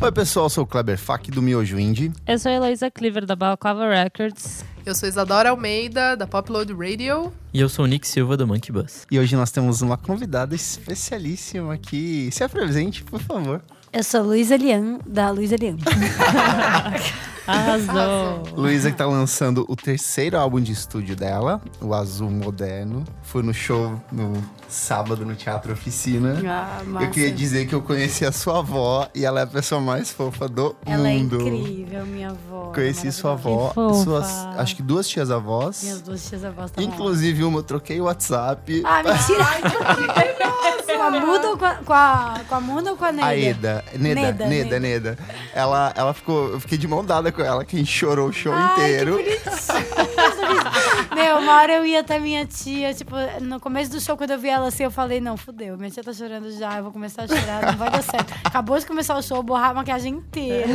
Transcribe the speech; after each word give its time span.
Oi, 0.00 0.12
pessoal, 0.12 0.46
eu 0.46 0.50
sou 0.50 0.64
o 0.64 0.66
Kleber 0.66 0.96
Fak 0.96 1.30
do 1.30 1.42
Miojo 1.42 1.78
Indie. 1.78 2.12
Eu 2.26 2.38
sou 2.38 2.50
a 2.50 2.54
Heloísa 2.54 2.90
Cleaver, 2.90 3.26
da 3.26 3.36
Balaclava 3.36 3.88
Records. 3.88 4.64
Eu 4.86 4.94
sou 4.94 5.08
Isadora 5.08 5.50
Almeida, 5.50 6.16
da 6.16 6.26
Popload 6.26 6.72
Radio. 6.72 7.30
E 7.52 7.60
eu 7.60 7.68
sou 7.68 7.84
o 7.84 7.88
Nick 7.88 8.08
Silva, 8.08 8.36
do 8.36 8.46
Monkey 8.46 8.72
Bus. 8.72 9.06
E 9.10 9.18
hoje 9.18 9.36
nós 9.36 9.50
temos 9.50 9.82
uma 9.82 9.98
convidada 9.98 10.54
especialíssima 10.54 11.74
aqui. 11.74 12.30
Se 12.32 12.42
apresente, 12.42 13.04
por 13.04 13.20
favor. 13.20 13.60
Eu 13.92 14.02
sou 14.02 14.22
Luísa 14.22 14.56
Lian, 14.56 14.98
da 15.06 15.30
Luísa 15.30 15.56
Lian. 15.56 15.76
Arrasou. 17.48 18.42
Luísa 18.56 18.90
que 18.90 18.96
tá 18.96 19.06
lançando 19.06 19.64
o 19.68 19.74
terceiro 19.74 20.38
álbum 20.38 20.60
de 20.60 20.72
estúdio 20.72 21.16
dela, 21.16 21.60
o 21.80 21.94
Azul 21.94 22.30
Moderno. 22.30 23.04
Fui 23.22 23.42
no 23.42 23.54
show 23.54 24.00
no 24.12 24.32
sábado 24.68 25.24
no 25.24 25.34
Teatro 25.34 25.72
Oficina. 25.72 26.38
Ah, 26.46 26.82
massa. 26.84 27.06
Eu 27.06 27.10
queria 27.10 27.32
dizer 27.32 27.66
que 27.66 27.74
eu 27.74 27.80
conheci 27.80 28.24
a 28.26 28.32
sua 28.32 28.58
avó 28.58 29.08
e 29.14 29.24
ela 29.24 29.40
é 29.40 29.42
a 29.44 29.46
pessoa 29.46 29.80
mais 29.80 30.12
fofa 30.12 30.46
do 30.46 30.76
Ela 30.84 31.08
mundo. 31.08 31.36
é 31.36 31.40
incrível, 31.48 32.06
minha 32.06 32.30
avó. 32.30 32.72
Conheci 32.74 33.10
sua 33.12 33.32
avó, 33.32 33.68
Que 33.68 33.74
fofa. 33.74 34.04
suas, 34.04 34.26
acho 34.58 34.76
que 34.76 34.82
duas 34.82 35.08
tias 35.08 35.30
avós. 35.30 35.82
Minhas 35.82 36.02
duas 36.02 36.28
tias 36.28 36.44
avós 36.44 36.70
também. 36.70 36.88
Inclusive 36.90 37.44
uma 37.44 37.60
eu 37.60 37.62
troquei 37.62 37.98
o 38.00 38.04
WhatsApp. 38.04 38.82
Ah, 38.84 39.02
mentira! 39.02 39.44
com 40.98 41.02
a 41.02 41.10
muda 41.20 41.48
ou 41.50 41.56
com 41.56 41.64
a, 41.64 41.74
com 41.74 41.92
a, 41.92 42.40
com 42.48 42.54
a 42.54 42.60
Muna 42.60 42.90
ou 42.90 42.96
com 42.96 43.04
a 43.04 43.12
Neida? 43.12 43.28
A 43.28 43.36
Eda, 43.36 43.84
Neda, 43.96 44.20
Neda, 44.20 44.46
Neda, 44.46 44.46
Neda, 44.48 44.80
Neda. 44.80 45.18
Ela, 45.54 45.92
ela 45.96 46.12
ficou, 46.12 46.48
eu 46.50 46.60
fiquei 46.60 46.76
de 46.76 46.88
mão 46.88 47.04
dada 47.04 47.30
com 47.30 47.37
ela, 47.42 47.64
que 47.64 47.76
a 47.76 47.78
gente 47.78 47.90
chorou 47.92 48.28
o 48.28 48.32
show 48.32 48.52
Ai, 48.52 48.72
inteiro. 48.72 49.18
Que. 49.18 49.38
Meu, 51.14 51.38
uma 51.38 51.56
hora 51.60 51.72
eu 51.74 51.86
ia 51.86 52.00
até 52.00 52.18
minha 52.18 52.44
tia, 52.46 52.92
tipo, 52.94 53.14
no 53.40 53.58
começo 53.60 53.90
do 53.90 54.00
show, 54.00 54.16
quando 54.16 54.30
eu 54.30 54.38
vi 54.38 54.48
ela 54.48 54.68
assim, 54.68 54.84
eu 54.84 54.90
falei, 54.90 55.20
não, 55.20 55.36
fudeu, 55.36 55.76
minha 55.76 55.90
tia 55.90 56.02
tá 56.02 56.12
chorando 56.12 56.50
já, 56.52 56.76
eu 56.78 56.82
vou 56.84 56.92
começar 56.92 57.22
a 57.24 57.26
chorar, 57.26 57.66
não 57.72 57.76
vai 57.78 57.90
dar 57.90 58.02
certo. 58.02 58.32
Acabou 58.44 58.78
de 58.78 58.86
começar 58.86 59.16
o 59.16 59.22
show, 59.22 59.42
borrar 59.42 59.70
a 59.70 59.74
maquiagem 59.74 60.14
inteira. 60.14 60.68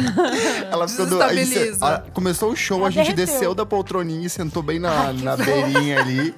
Ela 0.72 0.88
ficou 0.88 1.05
do, 1.05 1.22
a 1.22 1.33
gente- 1.33 1.78
a- 1.81 2.03
Começou 2.14 2.52
o 2.52 2.55
show, 2.55 2.80
Ela 2.80 2.88
a 2.88 2.92
gente 2.92 3.05
derreteu. 3.14 3.25
desceu 3.25 3.55
da 3.55 3.66
poltroninha 3.66 4.25
e 4.27 4.30
sentou 4.30 4.61
bem 4.61 4.80
na, 4.80 5.14
na 5.14 5.36
beirinha 5.38 6.00
ali. 6.00 6.33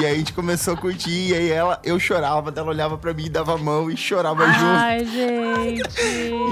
E 0.00 0.04
aí 0.06 0.14
a 0.14 0.16
gente 0.18 0.32
começou 0.32 0.74
a 0.74 0.76
curtir. 0.76 1.30
E 1.30 1.34
aí 1.34 1.50
ela, 1.50 1.80
eu 1.84 1.98
chorava, 1.98 2.52
ela 2.54 2.68
olhava 2.68 2.98
pra 2.98 3.12
mim, 3.14 3.30
dava 3.30 3.54
a 3.54 3.58
mão 3.58 3.90
e 3.90 3.96
chorava 3.96 4.46
junto. 4.46 4.64
Ai, 4.64 5.04
gente. 5.04 5.82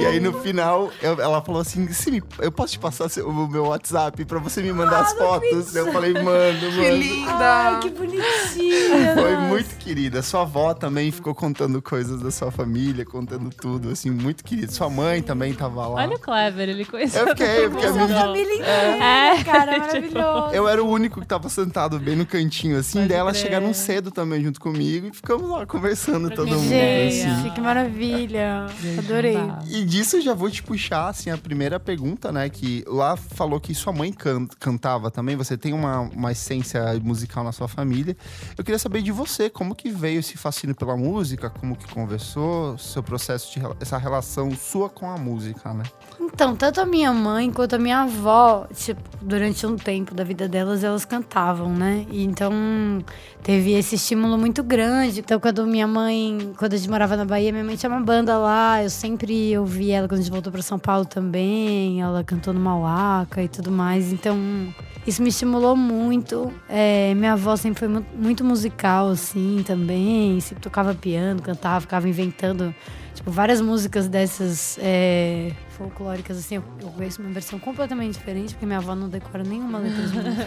E 0.01 0.07
aí 0.07 0.21
no 0.21 0.33
final, 0.41 0.91
eu- 1.03 1.21
ela 1.21 1.43
falou 1.43 1.61
assim: 1.61 1.91
"Se 1.93 2.11
me- 2.11 2.23
eu 2.39 2.51
posso 2.53 2.73
te 2.75 2.79
passar 2.79 3.09
seu- 3.13 3.29
o 3.29 3.49
meu 3.49 3.65
WhatsApp 3.67 4.25
pra 4.25 4.39
você 4.39 4.63
me 4.63 4.73
mandar 4.73 4.99
Ah, 4.99 5.03
as 5.03 5.13
fotos? 5.15 5.75
Eu 5.77 5.93
falei, 5.93 6.13
mano, 6.15 6.59
Que 6.59 6.77
mano. 6.77 6.97
linda! 6.97 7.33
Ai, 7.39 7.81
que 7.81 7.91
bonitinha. 7.91 9.15
Foi 9.15 9.37
muito 9.49 9.77
querida. 9.79 10.23
Sua 10.23 10.43
avó 10.43 10.75
também 10.75 11.11
ficou 11.11 11.35
contando 11.35 11.81
coisas 11.83 12.21
da 12.21 12.31
sua 12.31 12.51
família, 12.51 13.05
contando 13.05 13.51
tudo, 13.51 13.91
assim, 13.91 14.11
muito 14.11 14.43
querida. 14.45 14.71
Sua 14.73 14.89
mãe 14.89 15.23
também 15.23 15.53
tava 15.55 15.87
lá. 15.87 16.03
Olha 16.03 16.17
o 16.17 16.19
Clever, 16.19 16.69
ele 16.69 16.85
conheceu. 16.85 17.23
Eu 17.23 17.29
fiquei, 17.29 17.69
fiquei 17.71 17.89
Sua 17.89 18.03
amigo. 18.03 18.19
família 18.19 18.55
inteira, 18.55 19.05
É. 19.05 19.45
cara, 19.45 19.79
maravilhoso. 19.79 20.55
Eu 20.55 20.69
era 20.69 20.83
o 20.83 20.89
único 20.89 21.21
que 21.21 21.27
tava 21.27 21.49
sentado 21.49 21.99
bem 21.99 22.17
no 22.17 22.27
cantinho, 22.27 22.79
assim. 22.79 22.99
Pode 22.99 23.09
Daí 23.09 23.19
elas 23.19 23.33
crer. 23.39 23.45
chegaram 23.45 23.75
cedo 23.75 24.11
também 24.11 24.43
junto 24.43 24.61
comigo 24.61 25.07
e 25.09 25.13
ficamos 25.15 25.49
lá 25.51 25.67
conversando 25.67 26.31
todo 26.31 26.49
mundo, 26.49 26.69
Gente, 26.69 27.23
assim. 27.27 27.51
que 27.51 27.61
maravilha. 27.61 28.67
Adorei. 28.99 29.39
E 29.69 29.85
disso 29.85 30.17
eu 30.17 30.21
já 30.23 30.35
vou 30.35 30.51
te 30.51 30.63
puxar, 30.63 31.09
assim, 31.09 31.31
a 31.31 31.37
primeira 31.39 31.79
pergunta, 31.81 32.31
né? 32.33 32.49
Que 32.49 32.85
lá 32.93 33.17
falou 33.17 33.59
que 33.61 33.75
sua 33.75 33.93
mãe 33.93 34.13
can- 34.13 34.47
cantava 34.61 35.11
também, 35.11 35.35
você 35.35 35.57
tem 35.57 35.73
uma, 35.73 36.01
uma 36.01 36.33
essência 36.33 36.83
musical 37.03 37.43
na 37.43 37.53
sua 37.53 37.67
família. 37.67 38.17
Eu 38.57 38.63
queria 38.63 38.79
saber 38.79 39.03
de 39.03 39.11
você, 39.11 39.49
como 39.49 39.75
que 39.75 39.91
veio 39.91 40.21
esse 40.21 40.37
fascínio 40.37 40.75
pela 40.77 40.97
música, 40.97 41.49
como 41.51 41.75
que 41.75 41.87
conversou, 41.93 42.77
seu 42.79 43.03
processo 43.03 43.59
de 43.59 43.65
essa 43.81 43.97
relação 43.97 44.51
sua 44.55 44.89
com 44.89 45.11
a 45.11 45.17
música, 45.17 45.73
né? 45.73 45.85
Então, 46.25 46.55
tanto 46.55 46.81
a 46.81 46.87
minha 46.87 47.13
mãe 47.13 47.51
quanto 47.51 47.75
a 47.75 47.79
minha 47.79 48.03
avó, 48.03 48.67
tipo, 48.75 49.01
durante 49.21 49.67
um 49.67 49.77
tempo 49.77 50.15
da 50.15 50.23
vida 50.23 50.49
delas, 50.49 50.85
elas 50.85 51.05
cantavam, 51.05 51.69
né? 51.75 52.07
E 52.11 52.23
então 52.25 52.53
teve 53.43 53.73
esse 53.73 53.97
estímulo 53.97 54.39
muito 54.39 54.63
grande. 54.63 55.19
Então, 55.21 55.41
quando 55.41 55.67
minha 55.67 55.87
mãe, 55.87 56.53
quando 56.57 56.75
a 56.75 56.77
gente 56.77 56.89
morava 56.89 57.17
na 57.17 57.25
Bahia, 57.25 57.51
minha 57.51 57.65
mãe 57.65 57.77
tinha 57.77 57.91
uma 57.91 58.01
banda 58.01 58.39
lá. 58.39 58.83
Eu 58.83 58.89
sempre 58.91 59.57
ouvi 59.59 59.91
ela 59.91 60.07
quando 60.07 60.21
a 60.21 60.23
gente 60.23 60.31
voltou 60.31 60.53
para 60.53 60.63
São 60.63 60.79
Paulo 60.79 61.05
também. 61.05 62.01
Ela 62.01 62.23
cantou 62.23 62.55
no 62.55 62.61
Mauaca 62.61 63.43
e 63.43 63.49
tudo 63.49 63.71
mais. 63.73 64.13
Então, 64.13 64.37
isso 65.07 65.21
me 65.23 65.29
estimulou 65.29 65.75
muito. 65.77 66.53
É, 66.69 67.15
minha 67.15 67.33
avó 67.33 67.57
sempre 67.57 67.81
foi 67.81 67.89
mu- 67.89 68.07
muito 68.17 68.45
musical, 68.45 69.09
assim, 69.11 69.63
também. 69.67 70.39
Sempre 70.41 70.63
tocava 70.63 70.95
piano, 70.95 71.43
cantava, 71.43 71.81
ficava 71.81 72.09
inventando, 72.09 72.73
tipo, 73.23 73.31
várias 73.31 73.61
músicas 73.61 74.09
dessas 74.09 74.77
é, 74.83 75.53
folclóricas, 75.71 76.37
assim. 76.39 76.57
Eu, 76.57 76.65
eu 76.81 76.89
conheço 76.89 77.23
uma 77.23 77.31
versão 77.31 77.59
completamente 77.59 78.15
diferente, 78.15 78.55
porque 78.55 78.67
minha 78.67 78.79
avó 78.79 78.95
não 78.95 79.09
decora 79.09 79.45
nenhuma 79.45 79.79
letra 79.79 80.03
de 80.03 80.15
música. 80.17 80.47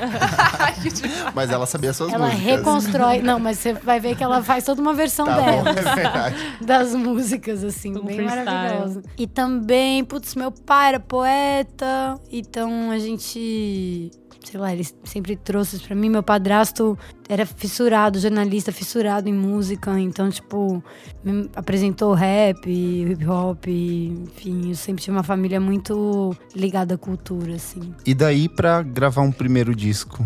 Mas 1.34 1.50
ela 1.50 1.66
sabia 1.66 1.94
suas 1.94 2.12
Ela 2.12 2.28
músicas. 2.28 2.46
reconstrói. 2.46 3.22
Não, 3.22 3.40
mas 3.40 3.60
você 3.60 3.74
vai 3.74 4.00
ver 4.00 4.16
que 4.16 4.24
ela 4.24 4.44
faz 4.44 4.64
toda 4.66 4.82
uma 4.82 4.94
versão 4.94 5.26
Tá 5.26 5.36
dela 5.38 5.64
bom, 5.64 5.70
é 5.70 5.74
verdade. 5.96 6.36
das 6.62 6.94
músicas, 6.94 7.64
assim, 7.64 7.94
bem 7.94 8.18
freestyle. 8.18 8.46
maravilhosa. 8.46 9.04
E 9.18 9.26
também, 9.28 10.04
putz, 10.04 10.36
meu 10.36 10.52
pai 10.52 10.90
era 10.90 11.00
poeta, 11.00 12.20
então 12.32 12.92
a 12.92 13.00
gente. 13.00 14.12
Sei 14.46 14.60
lá, 14.60 14.72
ele 14.72 14.86
sempre 15.04 15.36
trouxe 15.36 15.76
isso 15.76 15.88
pra 15.88 15.96
mim. 15.96 16.10
Meu 16.10 16.22
padrasto 16.24 16.98
era 17.28 17.46
fissurado, 17.46 18.20
jornalista 18.20 18.72
fissurado 18.72 19.28
em 19.28 19.34
música, 19.34 20.00
então, 20.00 20.30
tipo, 20.30 20.84
me 21.24 21.50
apresentou 21.56 22.14
rap, 22.14 22.70
hip 22.70 23.26
hop, 23.26 23.66
enfim, 23.68 24.70
eu 24.70 24.76
sempre 24.76 25.04
tive 25.04 25.18
uma 25.18 25.24
família 25.24 25.60
muito 25.60 26.36
ligada 26.56 26.96
à 26.96 26.98
cultura, 26.98 27.56
assim. 27.56 27.94
E 28.06 28.14
daí 28.14 28.48
pra 28.48 28.82
gravar 28.84 29.22
um 29.22 29.32
primeiro 29.32 29.76
disco, 29.76 30.24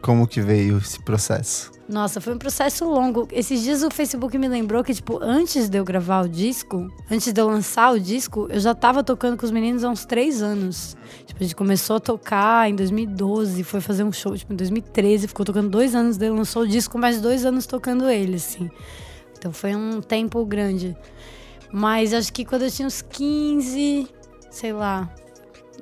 como 0.00 0.26
que 0.26 0.40
veio 0.40 0.78
esse 0.78 1.02
processo? 1.02 1.77
Nossa, 1.88 2.20
foi 2.20 2.34
um 2.34 2.38
processo 2.38 2.84
longo. 2.84 3.26
Esses 3.32 3.62
dias 3.62 3.82
o 3.82 3.90
Facebook 3.90 4.36
me 4.36 4.46
lembrou 4.46 4.84
que, 4.84 4.92
tipo, 4.92 5.18
antes 5.22 5.70
de 5.70 5.78
eu 5.78 5.84
gravar 5.86 6.26
o 6.26 6.28
disco, 6.28 6.92
antes 7.10 7.32
de 7.32 7.40
eu 7.40 7.46
lançar 7.46 7.94
o 7.94 8.00
disco, 8.00 8.46
eu 8.50 8.60
já 8.60 8.74
tava 8.74 9.02
tocando 9.02 9.38
com 9.38 9.46
os 9.46 9.50
meninos 9.50 9.82
há 9.82 9.88
uns 9.88 10.04
três 10.04 10.42
anos. 10.42 10.94
Tipo, 11.24 11.40
a 11.40 11.44
gente 11.44 11.56
começou 11.56 11.96
a 11.96 12.00
tocar 12.00 12.68
em 12.68 12.74
2012, 12.74 13.64
foi 13.64 13.80
fazer 13.80 14.04
um 14.04 14.12
show, 14.12 14.36
tipo, 14.36 14.52
em 14.52 14.56
2013, 14.56 15.28
ficou 15.28 15.46
tocando 15.46 15.70
dois 15.70 15.94
anos, 15.94 16.18
daí 16.18 16.28
lançou 16.28 16.64
o 16.64 16.68
disco, 16.68 16.98
mais 16.98 17.22
dois 17.22 17.46
anos 17.46 17.64
tocando 17.64 18.06
ele, 18.10 18.36
assim. 18.36 18.70
Então 19.38 19.50
foi 19.50 19.74
um 19.74 20.02
tempo 20.02 20.44
grande. 20.44 20.94
Mas 21.72 22.12
acho 22.12 22.30
que 22.34 22.44
quando 22.44 22.64
eu 22.64 22.70
tinha 22.70 22.86
uns 22.86 23.00
15, 23.00 24.06
sei 24.50 24.74
lá, 24.74 25.10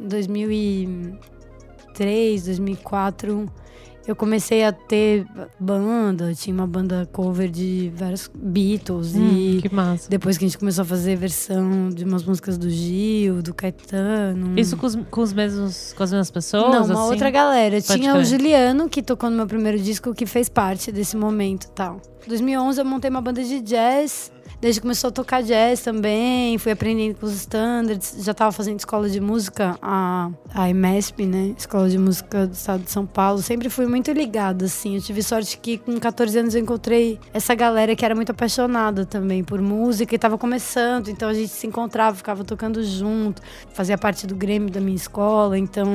2003, 0.01 2.45
2004 2.45 3.66
eu 4.07 4.15
comecei 4.15 4.65
a 4.65 4.73
ter 4.73 5.27
banda, 5.59 6.33
tinha 6.35 6.55
uma 6.55 6.67
banda 6.67 7.09
cover 7.13 7.51
de 7.51 7.93
vários 7.97 8.31
Beatles 8.35 9.15
Hum, 9.15 9.29
e 9.37 9.63
que 9.63 9.75
massa. 9.75 10.09
depois 10.09 10.39
que 10.39 10.45
a 10.45 10.49
gente 10.49 10.59
começou 10.59 10.83
a 10.83 10.85
fazer 10.85 11.17
versão 11.17 11.89
de 11.91 12.05
umas 12.05 12.25
músicas 12.25 12.57
do 12.57 12.71
Gil, 12.71 13.43
do 13.43 13.53
Caetano. 13.55 14.59
Isso 14.59 14.77
com, 14.77 14.87
os, 14.87 14.97
com 15.11 15.21
os 15.21 15.33
mesmos, 15.33 15.93
com 15.95 16.03
as 16.03 16.11
mesmas 16.11 16.31
pessoas? 16.31 16.73
Não, 16.75 16.85
uma 16.85 17.03
assim? 17.03 17.13
outra 17.13 17.31
galera. 17.31 17.81
Pode 17.83 18.01
Tinha 18.01 18.15
o. 18.17 18.25
Juliano, 18.25 18.89
que 18.89 19.03
tocou 19.03 19.31
no 19.31 19.37
meu 19.37 19.47
primeiro 19.47 19.79
disco, 19.79 20.15
que 20.15 20.27
fez 20.27 20.49
parte 20.49 20.91
desse 20.93 21.17
momento 21.17 21.65
e 21.65 21.71
tal. 21.71 22.01
Em 22.25 22.29
2011 22.29 22.81
eu 22.81 22.85
montei 22.85 23.09
uma 23.11 23.21
banda 23.21 23.43
de 23.43 23.61
jazz. 23.61 24.33
Desde 24.59 24.81
que 24.81 24.83
começou 24.83 25.09
a 25.09 25.11
tocar 25.11 25.43
jazz 25.43 25.83
também, 25.83 26.57
fui 26.57 26.73
aprendendo 26.73 27.17
com 27.17 27.27
os 27.27 27.35
standards. 27.35 28.25
Já 28.25 28.33
tava 28.33 28.51
fazendo 28.53 28.79
escola 28.79 29.09
de 29.09 29.21
música, 29.21 29.79
a, 29.83 30.31
a 30.55 30.71
EMESP, 30.71 31.27
né? 31.27 31.55
Escola 31.59 31.91
de 31.91 31.99
Música 31.99 32.47
do 32.47 32.55
Estado 32.55 32.83
de 32.83 32.91
São 32.91 33.05
Paulo. 33.05 33.43
Sempre 33.43 33.69
fui 33.69 33.87
muito 33.87 34.11
ligada, 34.13 34.65
assim. 34.65 34.95
Eu 34.95 35.03
tive 35.03 35.23
sorte 35.23 35.59
que 35.59 35.77
com 35.77 36.01
14 36.01 36.39
anos 36.39 36.55
eu 36.55 36.63
encontrei 36.63 37.21
essa 37.35 37.55
galera 37.55 37.95
que 37.95 38.03
era 38.03 38.15
muito 38.15 38.31
apaixonada 38.31 39.05
também 39.05 39.45
por 39.45 39.61
música 39.61 40.15
e 40.15 40.19
tava 40.19 40.39
começando. 40.39 41.09
Então 41.09 41.29
a 41.29 41.35
gente 41.35 41.49
se 41.49 41.67
encontrava, 41.67 42.17
ficava 42.17 42.43
tocando 42.43 42.83
junto. 42.83 43.43
Fazia 43.75 43.99
parte 43.99 44.27
do 44.27 44.35
Grêmio 44.35 44.71
da 44.71 44.81
minha 44.81 44.97
escola. 44.97 45.59
Então 45.59 45.87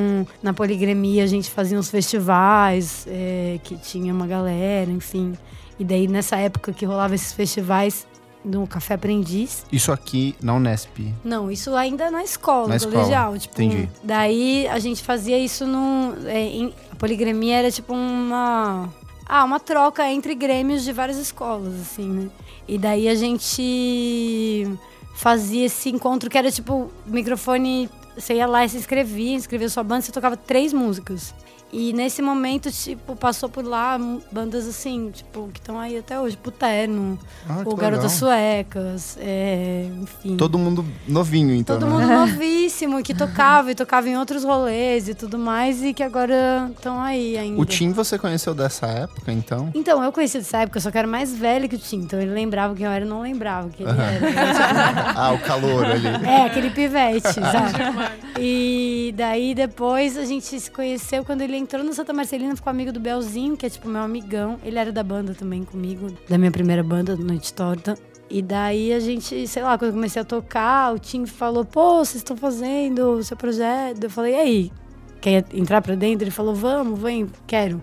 na 0.43 0.53
Poligremia 0.53 1.23
a 1.23 1.27
gente 1.27 1.49
fazia 1.49 1.79
uns 1.79 1.89
festivais 1.89 3.07
é, 3.09 3.59
que 3.63 3.75
tinha 3.75 4.13
uma 4.13 4.27
galera, 4.27 4.91
enfim. 4.91 5.33
E 5.79 5.83
daí 5.83 6.07
nessa 6.07 6.35
época 6.35 6.71
que 6.71 6.85
rolava 6.85 7.15
esses 7.15 7.33
festivais 7.33 8.05
no 8.43 8.65
Café 8.67 8.95
Aprendiz. 8.95 9.65
Isso 9.71 9.91
aqui 9.91 10.35
na 10.41 10.53
Unesp. 10.55 11.13
Não, 11.23 11.51
isso 11.51 11.75
ainda 11.75 12.09
na 12.11 12.23
escola, 12.23 12.63
Na 12.63 12.69
no 12.69 12.75
escola, 12.75 12.95
colegial. 12.95 13.37
Tipo, 13.37 13.61
entendi. 13.61 13.89
Daí 14.03 14.67
a 14.67 14.79
gente 14.79 15.03
fazia 15.03 15.37
isso 15.37 15.65
no. 15.65 16.15
é, 16.27 16.39
em- 16.41 16.73
a 16.91 16.95
poligremia 16.95 17.57
era 17.57 17.71
tipo 17.71 17.93
uma. 17.93 18.89
Ah, 19.27 19.43
uma 19.45 19.59
troca 19.59 20.05
entre 20.11 20.35
grêmios 20.35 20.83
de 20.83 20.91
várias 20.91 21.17
escolas, 21.17 21.73
assim, 21.79 22.07
né? 22.09 22.29
E 22.67 22.77
daí 22.77 23.07
a 23.07 23.15
gente 23.15 24.67
fazia 25.15 25.65
esse 25.65 25.89
encontro 25.89 26.29
que 26.29 26.37
era 26.37 26.51
tipo 26.51 26.91
microfone 27.05 27.89
você 28.17 28.35
ia 28.35 28.45
lá 28.45 28.65
e 28.65 28.69
se 28.69 28.77
inscrevia, 28.77 29.33
inscrevia 29.35 29.69
sua 29.69 29.83
banda, 29.83 30.01
você 30.01 30.11
tocava 30.11 30.35
três 30.35 30.73
músicas. 30.73 31.33
E 31.73 31.93
nesse 31.93 32.21
momento, 32.21 32.69
tipo, 32.71 33.15
passou 33.15 33.47
por 33.47 33.63
lá 33.63 33.97
bandas 34.31 34.67
assim, 34.67 35.09
tipo, 35.11 35.49
que 35.53 35.59
estão 35.59 35.79
aí 35.79 35.97
até 35.97 36.19
hoje, 36.19 36.35
tipo 36.35 36.51
Terno, 36.51 37.17
Ah, 37.47 37.61
ou 37.65 37.75
Garotas. 37.75 38.11
Suecas, 38.11 39.17
é, 39.19 39.87
enfim. 40.01 40.35
Todo 40.35 40.57
mundo 40.57 40.85
novinho, 41.07 41.55
então. 41.55 41.79
Todo 41.79 41.89
né? 41.89 41.95
mundo 41.95 42.07
novíssimo, 42.27 43.01
que 43.01 43.13
tocava 43.13 43.71
e 43.71 43.75
tocava 43.75 44.09
em 44.09 44.17
outros 44.17 44.43
rolês 44.43 45.07
e 45.07 45.13
tudo 45.13 45.39
mais, 45.39 45.81
e 45.81 45.93
que 45.93 46.03
agora 46.03 46.69
estão 46.75 46.99
aí 47.01 47.37
ainda. 47.37 47.61
O 47.61 47.65
Tim 47.65 47.91
você 47.91 48.19
conheceu 48.19 48.53
dessa 48.53 48.87
época, 48.87 49.31
então? 49.31 49.71
Então, 49.73 50.03
eu 50.03 50.11
conheci 50.11 50.37
dessa 50.39 50.59
época, 50.59 50.79
só 50.79 50.91
que 50.91 50.97
eu 50.97 50.99
era 50.99 51.07
mais 51.07 51.33
velho 51.33 51.69
que 51.69 51.75
o 51.75 51.79
Tim. 51.79 51.97
Então 51.97 52.19
ele 52.19 52.31
lembrava 52.31 52.75
quem 52.75 52.85
eu 52.85 52.91
era 52.91 53.05
e 53.05 53.07
não 53.07 53.21
lembrava 53.21 53.69
quem 53.69 53.87
ele 53.87 53.97
era. 53.97 55.13
ah, 55.15 55.31
o 55.31 55.39
calor 55.39 55.85
ali. 55.85 56.07
É, 56.27 56.45
aquele 56.45 56.69
pivete, 56.69 57.31
sabe? 57.33 58.11
E 58.39 59.13
daí 59.15 59.53
depois 59.53 60.17
a 60.17 60.25
gente 60.25 60.59
se 60.59 60.69
conheceu 60.71 61.23
quando 61.23 61.41
ele 61.41 61.60
entrou 61.61 61.83
no 61.83 61.93
Santa 61.93 62.11
Marcelina, 62.11 62.55
ficou 62.55 62.69
amigo 62.69 62.91
do 62.91 62.99
Belzinho, 62.99 63.55
que 63.55 63.65
é 63.65 63.69
tipo 63.69 63.87
meu 63.87 64.01
amigão. 64.01 64.57
Ele 64.63 64.77
era 64.77 64.91
da 64.91 65.03
banda 65.03 65.33
também 65.33 65.63
comigo, 65.63 66.07
da 66.27 66.37
minha 66.37 66.51
primeira 66.51 66.83
banda, 66.83 67.15
Noite 67.15 67.53
Torta. 67.53 67.95
E 68.29 68.41
daí 68.41 68.93
a 68.93 68.99
gente, 68.99 69.45
sei 69.45 69.61
lá, 69.61 69.77
quando 69.77 69.89
eu 69.89 69.93
comecei 69.93 70.21
a 70.21 70.25
tocar, 70.25 70.93
o 70.93 70.99
Tim 70.99 71.25
falou: 71.25 71.65
pô, 71.65 71.97
vocês 71.97 72.15
estão 72.15 72.35
fazendo 72.37 73.11
o 73.11 73.23
seu 73.23 73.35
projeto. 73.35 74.03
Eu 74.03 74.09
falei: 74.09 74.33
e 74.33 74.39
aí? 74.39 74.71
Quer 75.19 75.45
entrar 75.53 75.81
pra 75.81 75.95
dentro? 75.95 76.23
Ele 76.23 76.31
falou: 76.31 76.55
vamos, 76.55 76.99
vem, 76.99 77.27
quero. 77.45 77.81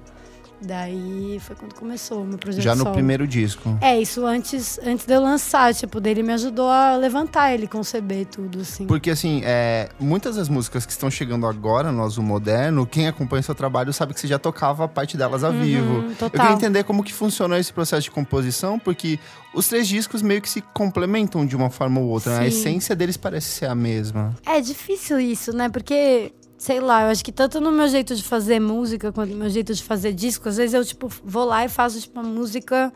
Daí 0.61 1.39
foi 1.41 1.55
quando 1.55 1.75
começou 1.75 2.23
o 2.23 2.27
meu 2.27 2.37
projeto 2.39 2.63
Já 2.65 2.75
no 2.75 2.83
solo. 2.83 2.95
primeiro 2.95 3.27
disco. 3.27 3.79
É, 3.81 3.99
isso 4.01 4.27
antes, 4.27 4.79
antes 4.85 5.07
de 5.07 5.13
eu 5.15 5.21
lançar, 5.21 5.73
tipo, 5.75 6.01
dele 6.01 6.23
me 6.23 6.33
ajudou 6.33 6.69
a 6.69 6.97
levantar 6.97 7.55
ele, 7.55 7.67
conceber 7.69 8.27
tudo, 8.27 8.61
assim. 8.61 8.87
Porque, 8.87 9.11
assim, 9.11 9.43
é, 9.45 9.89
muitas 10.01 10.37
das 10.37 10.49
músicas 10.49 10.85
que 10.85 10.93
estão 10.93 11.11
chegando 11.11 11.47
agora 11.47 11.93
no 11.93 12.03
Azul 12.03 12.25
Moderno, 12.25 12.87
quem 12.87 13.07
acompanha 13.07 13.43
seu 13.43 13.55
trabalho 13.55 13.93
sabe 13.93 14.13
que 14.15 14.21
você 14.21 14.27
já 14.27 14.39
tocava 14.39 14.89
parte 14.89 15.17
delas 15.17 15.45
ao 15.45 15.53
vivo. 15.53 15.69
Eu 15.95 15.99
Uhum, 16.03 16.15
total. 16.15 16.31
queria 16.31 16.53
entender 16.53 16.85
como 16.85 17.03
que 17.05 17.13
funciona 17.13 17.59
esse 17.59 17.73
processo 17.73 18.03
de 18.03 18.11
composição, 18.11 18.79
porque 18.79 19.19
os 19.55 19.69
três 19.69 19.87
discos 19.87 20.23
meio 20.23 20.43
que 20.43 20.49
se 20.51 20.61
complementam 20.61 21.47
de 21.47 21.55
uma 21.57 21.71
forma 21.71 22.01
ou 22.01 22.07
outra. 22.09 22.33
né? 22.39 22.45
A 22.45 22.47
essência 22.49 22.95
deles 22.97 23.17
parece 23.17 23.47
ser 23.49 23.67
a 23.67 23.75
mesma. 23.75 24.35
É 24.45 24.61
difícil 24.61 25.19
isso, 25.21 25.53
né? 25.53 25.69
Porque, 25.69 26.33
sei 26.59 26.81
lá, 26.81 27.05
eu 27.05 27.09
acho 27.11 27.25
que 27.25 27.31
tanto 27.31 27.61
no 27.61 27.71
meu 27.71 27.89
jeito 27.89 28.15
de 28.15 28.23
fazer 28.23 28.61
música 28.61 29.13
quanto 29.13 29.31
no 29.31 29.37
meu 29.37 29.49
jeito 29.49 29.73
de 29.73 29.83
fazer 29.83 30.13
disco, 30.13 30.49
às 30.49 30.57
vezes 30.57 30.75
eu, 30.75 30.85
tipo, 30.85 31.09
vou 31.25 31.45
lá 31.45 31.65
e 31.65 31.69
faço, 31.69 32.01
tipo, 32.01 32.19
uma 32.19 32.29
música 32.29 32.93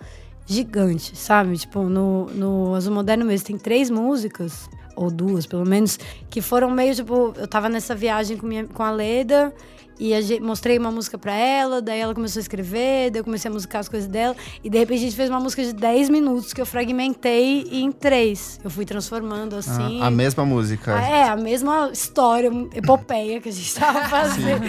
gigante, 0.47 1.17
sabe? 1.17 1.57
Tipo, 1.57 1.85
no, 1.85 2.27
no 2.27 2.75
Azul 2.75 2.93
Moderno 2.93 3.25
mesmo 3.25 3.47
tem 3.47 3.57
três 3.57 3.89
músicas, 3.89 4.69
ou 4.97 5.11
duas 5.11 5.47
pelo 5.47 5.65
menos, 5.65 5.99
que 6.29 6.43
foram 6.43 6.71
meio, 6.71 6.95
tipo, 6.95 7.33
eu 7.37 7.47
tava 7.47 7.69
nessa 7.69 7.95
viagem 7.95 8.37
com, 8.37 8.47
minha, 8.47 8.67
com 8.67 8.83
a 8.83 8.91
Leda. 8.91 9.55
E 9.99 10.21
gente, 10.23 10.43
mostrei 10.43 10.79
uma 10.79 10.91
música 10.91 11.17
pra 11.19 11.35
ela, 11.35 11.81
daí 11.81 12.01
ela 12.01 12.15
começou 12.15 12.41
a 12.41 12.43
escrever, 12.43 13.11
daí 13.11 13.21
eu 13.21 13.25
comecei 13.25 13.51
a 13.51 13.53
musicar 13.55 13.81
as 13.81 13.89
coisas 13.89 14.09
dela. 14.09 14.35
E 14.63 14.69
de 14.71 14.79
repente 14.79 14.99
a 14.99 15.03
gente 15.03 15.17
fez 15.17 15.29
uma 15.31 15.41
música 15.41 15.63
de 15.63 15.73
10 15.73 16.09
minutos 16.09 16.53
que 16.53 16.61
eu 16.61 16.67
fragmentei 16.67 17.67
em 17.71 17.93
três. 17.93 18.59
Eu 18.65 18.71
fui 18.71 18.85
transformando 18.85 19.57
assim. 19.57 20.01
Ah, 20.01 20.07
a 20.07 20.11
mesma 20.11 20.45
música. 20.45 20.95
Ah, 20.97 21.03
É, 21.09 21.23
a 21.29 21.37
mesma 21.37 21.91
história, 21.93 22.51
epopeia 22.75 23.41
que 23.41 23.49
a 23.49 23.53
gente 23.53 23.75
tava 23.75 24.03
fazendo. 24.09 24.65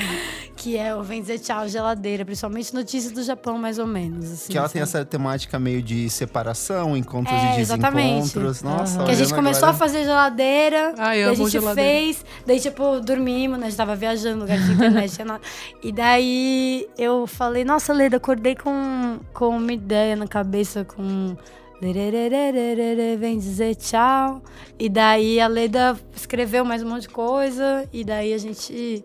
Que 0.63 0.77
é 0.77 0.95
o 0.95 1.03
Vem 1.03 1.19
Dizer 1.21 1.39
Tchau, 1.39 1.67
Geladeira. 1.67 2.23
Principalmente 2.23 2.73
notícias 2.73 3.11
do 3.11 3.21
Japão, 3.21 3.57
mais 3.57 3.77
ou 3.77 3.85
menos. 3.85 4.31
Assim, 4.31 4.51
Que 4.51 4.57
ela 4.57 4.69
tem 4.69 4.79
sabe? 4.85 5.01
essa 5.01 5.05
temática 5.05 5.59
meio 5.59 5.81
de 5.81 6.09
separação, 6.09 6.95
encontros 6.95 7.35
É, 7.37 7.57
e 7.57 7.61
exatamente. 7.61 8.21
desencontros. 8.21 8.61
Nossa, 8.63 8.97
Aham. 8.99 9.05
Que 9.05 9.11
a 9.11 9.15
gente 9.15 9.33
começou 9.33 9.67
agora- 9.67 9.75
a 9.75 9.79
fazer 9.79 10.03
geladeira, 10.05 10.93
Ai, 10.97 11.21
daí 11.21 11.23
a 11.25 11.33
gente 11.33 11.49
geladeira. 11.49 11.89
fez, 11.89 12.25
daí 12.45 12.59
tipo, 12.59 12.99
dormimos, 13.01 13.59
né? 13.59 13.65
A 13.65 13.69
gente 13.69 13.77
tava 13.77 13.95
viajando, 13.95 14.41
lugar 14.41 14.57
de 14.57 14.71
internet, 14.71 15.11
tinha 15.15 15.25
nada. 15.25 15.41
E 15.83 15.91
daí 15.91 16.87
eu 16.97 17.27
falei, 17.27 17.65
nossa, 17.65 17.91
Leda, 17.91 18.17
acordei 18.17 18.55
com, 18.55 19.19
com 19.33 19.49
uma 19.49 19.73
ideia 19.73 20.15
na 20.15 20.27
cabeça, 20.27 20.85
com... 20.85 21.35
Vem 23.19 23.37
dizer 23.37 23.75
tchau. 23.75 24.41
E 24.79 24.87
daí 24.87 25.39
a 25.41 25.47
Leda 25.47 25.97
escreveu 26.15 26.63
mais 26.63 26.81
um 26.81 26.87
monte 26.89 27.03
de 27.03 27.09
coisa, 27.09 27.87
e 27.91 28.05
daí 28.05 28.33
a 28.33 28.37
gente. 28.37 29.03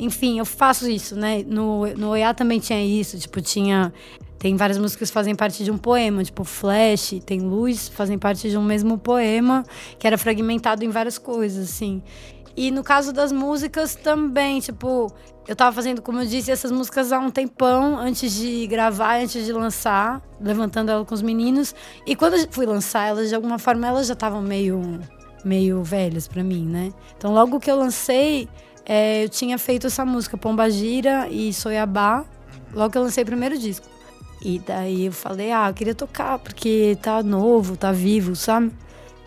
Enfim, 0.00 0.38
eu 0.38 0.46
faço 0.46 0.88
isso, 0.88 1.14
né? 1.14 1.44
No, 1.46 1.86
no 1.94 2.08
Oiá 2.08 2.32
também 2.32 2.58
tinha 2.58 2.82
isso, 2.82 3.18
tipo, 3.18 3.40
tinha. 3.42 3.92
Tem 4.38 4.56
várias 4.56 4.78
músicas 4.78 5.10
que 5.10 5.14
fazem 5.14 5.34
parte 5.34 5.62
de 5.62 5.70
um 5.70 5.76
poema, 5.76 6.24
tipo 6.24 6.42
Flash, 6.42 7.20
tem 7.26 7.40
Luz, 7.40 7.88
fazem 7.88 8.18
parte 8.18 8.48
de 8.48 8.56
um 8.56 8.62
mesmo 8.62 8.96
poema, 8.96 9.62
que 9.98 10.06
era 10.06 10.16
fragmentado 10.16 10.82
em 10.82 10.88
várias 10.88 11.18
coisas, 11.18 11.68
assim. 11.68 12.02
E 12.56 12.70
no 12.70 12.82
caso 12.82 13.12
das 13.12 13.30
músicas 13.30 13.94
também, 13.94 14.58
tipo, 14.60 15.12
eu 15.46 15.54
tava 15.54 15.74
fazendo, 15.74 16.00
como 16.00 16.20
eu 16.20 16.26
disse, 16.26 16.50
essas 16.50 16.72
músicas 16.72 17.12
há 17.12 17.18
um 17.18 17.30
tempão, 17.30 17.98
antes 17.98 18.32
de 18.32 18.66
gravar, 18.66 19.20
antes 19.20 19.44
de 19.44 19.52
lançar, 19.52 20.22
levantando 20.40 20.90
ela 20.90 21.04
com 21.04 21.14
os 21.14 21.20
meninos. 21.20 21.74
E 22.06 22.16
quando 22.16 22.36
eu 22.36 22.48
fui 22.50 22.64
lançar 22.64 23.08
elas, 23.08 23.28
de 23.28 23.34
alguma 23.34 23.58
forma, 23.58 23.86
elas 23.86 24.06
já 24.06 24.14
estavam 24.14 24.40
meio, 24.40 24.80
meio 25.44 25.82
velhas 25.82 26.26
pra 26.26 26.42
mim, 26.42 26.64
né? 26.64 26.90
Então, 27.18 27.34
logo 27.34 27.60
que 27.60 27.70
eu 27.70 27.76
lancei, 27.76 28.48
é, 28.92 29.22
eu 29.22 29.28
tinha 29.28 29.56
feito 29.56 29.86
essa 29.86 30.04
música, 30.04 30.36
Pomba 30.36 30.68
Gira 30.68 31.28
e 31.30 31.54
Soiabá, 31.54 32.24
logo 32.74 32.90
que 32.90 32.98
eu 32.98 33.02
lancei 33.02 33.22
o 33.22 33.26
primeiro 33.26 33.56
disco. 33.56 33.86
E 34.42 34.58
daí 34.58 35.06
eu 35.06 35.12
falei, 35.12 35.52
ah, 35.52 35.68
eu 35.70 35.74
queria 35.74 35.94
tocar, 35.94 36.40
porque 36.40 36.98
tá 37.00 37.22
novo, 37.22 37.76
tá 37.76 37.92
vivo, 37.92 38.34
sabe? 38.34 38.72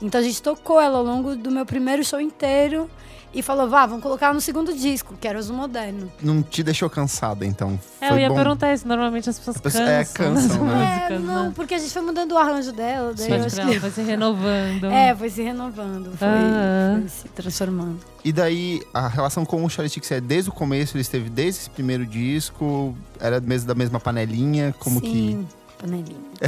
Então 0.02 0.20
a 0.20 0.24
gente 0.24 0.42
tocou 0.42 0.82
ela 0.82 0.98
ao 0.98 1.04
longo 1.06 1.38
do 1.38 1.50
meu 1.50 1.66
primeiro 1.66 2.04
show 2.04 2.20
inteiro 2.20 2.90
e 3.34 3.42
falou, 3.42 3.68
vá, 3.70 3.86
vamos 3.86 4.04
colocar 4.04 4.34
no 4.34 4.40
segundo 4.40 4.74
disco, 4.74 5.16
que 5.20 5.28
era 5.28 5.38
o 5.38 5.40
Azul 5.40 5.56
Moderno. 5.56 6.12
Não 6.22 6.44
te 6.44 6.62
deixou 6.62 6.90
cansada, 6.90 7.46
então. 7.46 7.80
É, 8.00 8.06
eu 8.06 8.10
Foi 8.12 8.22
ia 8.22 8.30
bom. 8.30 8.36
perguntar 8.36 8.74
isso. 8.74 8.88
Normalmente 8.88 9.30
as 9.30 9.40
pessoas 9.40 9.58
pessoa- 9.58 9.90
é, 9.90 10.06
cansam. 10.06 10.34
cansam, 10.36 10.66
das 10.68 10.78
né? 10.78 11.08
é, 11.12 11.20
não, 11.20 11.46
né? 11.46 11.52
porque 11.56 11.74
a 11.74 11.78
gente 11.80 11.92
foi 11.92 12.02
mudando 12.04 12.32
o 12.34 12.38
arranjo 12.38 12.72
dela, 12.72 13.14
daí 13.16 13.26
eu 13.32 13.40
Pode 13.40 13.60
acho 13.60 13.68
que... 13.72 13.80
foi 13.80 13.90
se 13.92 14.02
renovando. 14.02 14.86
É, 14.94 15.16
foi 15.16 15.30
se 15.30 15.42
renovando, 15.42 16.16
foi, 16.18 16.28
Ah. 16.28 16.98
foi 17.00 17.10
se 17.10 17.28
transformando. 17.30 18.00
E 18.24 18.32
daí, 18.32 18.82
a 18.94 19.08
relação 19.08 19.44
com 19.46 19.66
o 19.66 19.70
Charlie 19.70 19.90
Chicks 19.92 20.12
é 20.12 20.22
desde 20.22 20.50
o 20.50 20.54
começo, 20.54 20.96
ele 20.96 21.02
esteve 21.02 21.30
desde 21.30 21.62
esse 21.62 21.70
primeiro 21.70 22.06
disco, 22.06 22.96
era 23.20 23.42
mesmo 23.42 23.68
da 23.68 23.76
mesma 23.76 24.00
panelinha, 24.00 24.74
como 24.80 25.00
Sim, 25.00 25.46
panelinha. 25.80 26.06
que... 26.40 26.46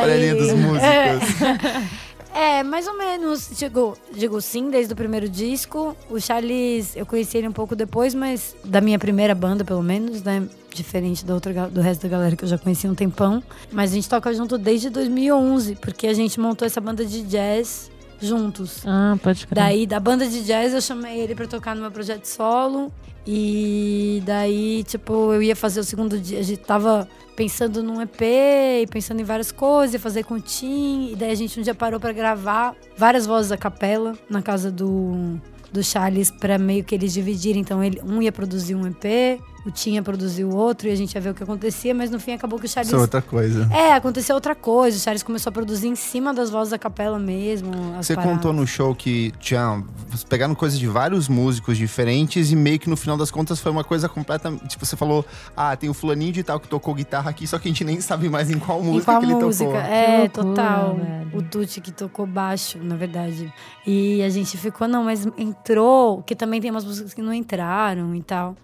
Panelinha 0.00 0.34
dos 0.36 0.52
músicos. 0.52 1.98
É, 2.40 2.62
mais 2.62 2.86
ou 2.86 2.96
menos. 2.96 3.50
Digo, 3.52 3.98
digo 4.14 4.40
sim, 4.40 4.70
desde 4.70 4.92
o 4.92 4.96
primeiro 4.96 5.28
disco. 5.28 5.96
O 6.08 6.20
Charles, 6.20 6.94
eu 6.94 7.04
conheci 7.04 7.36
ele 7.36 7.48
um 7.48 7.52
pouco 7.52 7.74
depois, 7.74 8.14
mas 8.14 8.54
da 8.64 8.80
minha 8.80 8.96
primeira 8.98 9.34
banda, 9.34 9.64
pelo 9.64 9.82
menos, 9.82 10.22
né? 10.22 10.46
Diferente 10.72 11.24
da 11.24 11.34
outra, 11.34 11.52
ga- 11.52 11.66
do 11.66 11.80
resto 11.80 12.02
da 12.02 12.08
galera 12.08 12.36
que 12.36 12.44
eu 12.44 12.48
já 12.48 12.56
conhecia 12.56 12.88
há 12.88 12.92
um 12.92 12.94
tempão. 12.94 13.42
Mas 13.72 13.90
a 13.90 13.94
gente 13.94 14.08
toca 14.08 14.32
junto 14.32 14.56
desde 14.56 14.88
2011, 14.88 15.74
porque 15.76 16.06
a 16.06 16.14
gente 16.14 16.38
montou 16.38 16.64
essa 16.64 16.80
banda 16.80 17.04
de 17.04 17.22
jazz 17.22 17.90
juntos. 18.20 18.82
Ah, 18.86 19.16
pode 19.20 19.44
crer. 19.44 19.56
Daí, 19.64 19.84
da 19.86 19.98
banda 19.98 20.24
de 20.24 20.44
jazz, 20.44 20.72
eu 20.72 20.80
chamei 20.80 21.18
ele 21.18 21.34
pra 21.34 21.48
tocar 21.48 21.74
no 21.74 21.82
meu 21.82 21.90
projeto 21.90 22.24
solo. 22.26 22.92
E 23.26 24.22
daí, 24.24 24.84
tipo, 24.84 25.32
eu 25.34 25.42
ia 25.42 25.56
fazer 25.56 25.80
o 25.80 25.84
segundo 25.84 26.16
dia. 26.18 26.38
A 26.38 26.42
gente 26.42 26.60
tava 26.60 27.08
pensando 27.38 27.84
num 27.84 28.02
EP, 28.02 28.90
pensando 28.90 29.20
em 29.20 29.24
várias 29.24 29.52
coisas, 29.52 30.02
fazer 30.02 30.24
com 30.24 30.34
o 30.34 30.40
Tim. 30.40 31.12
E 31.12 31.14
daí 31.14 31.30
a 31.30 31.34
gente 31.36 31.60
um 31.60 31.62
dia 31.62 31.72
parou 31.72 32.00
pra 32.00 32.10
gravar 32.10 32.74
várias 32.96 33.26
vozes 33.26 33.52
a 33.52 33.56
capela 33.56 34.18
na 34.28 34.42
casa 34.42 34.72
do, 34.72 35.38
do 35.72 35.80
Charles 35.80 36.32
pra 36.32 36.58
meio 36.58 36.82
que 36.82 36.96
eles 36.96 37.12
dividirem. 37.12 37.60
Então, 37.60 37.82
ele, 37.82 38.00
um 38.02 38.20
ia 38.20 38.32
produzir 38.32 38.74
um 38.74 38.84
EP, 38.88 39.40
o 39.70 40.02
produzir 40.02 40.44
o 40.44 40.54
outro, 40.54 40.88
e 40.88 40.90
a 40.90 40.96
gente 40.96 41.14
ia 41.14 41.20
ver 41.20 41.30
o 41.30 41.34
que 41.34 41.42
acontecia. 41.42 41.94
Mas 41.94 42.10
no 42.10 42.18
fim 42.20 42.32
acabou 42.32 42.58
que 42.58 42.66
o 42.66 42.68
Charles 42.68 42.88
Isso 42.88 42.96
é 42.96 43.00
outra 43.00 43.22
coisa. 43.22 43.68
é, 43.72 43.92
aconteceu 43.92 44.34
outra 44.34 44.54
coisa. 44.54 44.96
O 44.96 45.00
Charles 45.00 45.22
começou 45.22 45.50
a 45.50 45.52
produzir 45.52 45.88
em 45.88 45.94
cima 45.94 46.32
das 46.34 46.50
vozes 46.50 46.70
da 46.70 46.78
capela 46.78 47.18
mesmo. 47.18 47.70
as 47.98 48.06
Você 48.06 48.14
paradas. 48.14 48.36
contou 48.36 48.52
no 48.52 48.66
show 48.66 48.94
que 48.94 49.32
tinha. 49.40 49.82
Pegaram 50.28 50.54
coisas 50.54 50.78
de 50.78 50.86
vários 50.86 51.28
músicos 51.28 51.76
diferentes 51.76 52.50
e 52.50 52.56
meio 52.56 52.78
que 52.78 52.88
no 52.88 52.96
final 52.96 53.16
das 53.16 53.30
contas 53.30 53.60
foi 53.60 53.70
uma 53.72 53.84
coisa 53.84 54.08
completa. 54.08 54.50
Tipo, 54.66 54.84
você 54.86 54.96
falou, 54.96 55.24
ah, 55.56 55.76
tem 55.76 55.88
o 55.88 55.94
fulaninho 55.94 56.32
de 56.32 56.42
tal 56.42 56.58
que 56.60 56.68
tocou 56.68 56.94
guitarra 56.94 57.30
aqui, 57.30 57.46
só 57.46 57.58
que 57.58 57.68
a 57.68 57.70
gente 57.70 57.84
nem 57.84 58.00
sabe 58.00 58.28
mais 58.28 58.50
em 58.50 58.58
qual 58.58 58.82
música 58.82 59.12
qual 59.12 59.20
que 59.20 59.26
ele 59.26 59.34
música? 59.34 59.64
tocou. 59.64 59.80
É, 59.80 60.18
loucura, 60.20 60.28
total. 60.44 60.94
velho. 60.96 61.18
O 61.34 61.42
Tuti 61.42 61.80
que 61.80 61.92
tocou 61.92 62.26
baixo, 62.26 62.78
na 62.82 62.96
verdade. 62.96 63.52
E 63.86 64.22
a 64.22 64.28
gente 64.30 64.56
ficou, 64.56 64.88
não, 64.88 65.04
mas 65.04 65.26
entrou, 65.36 66.22
que 66.22 66.34
também 66.34 66.60
tem 66.60 66.70
umas 66.70 66.84
músicas 66.84 67.12
que 67.14 67.22
não 67.22 67.32
entraram 67.32 68.14
e 68.14 68.22
tal. 68.22 68.56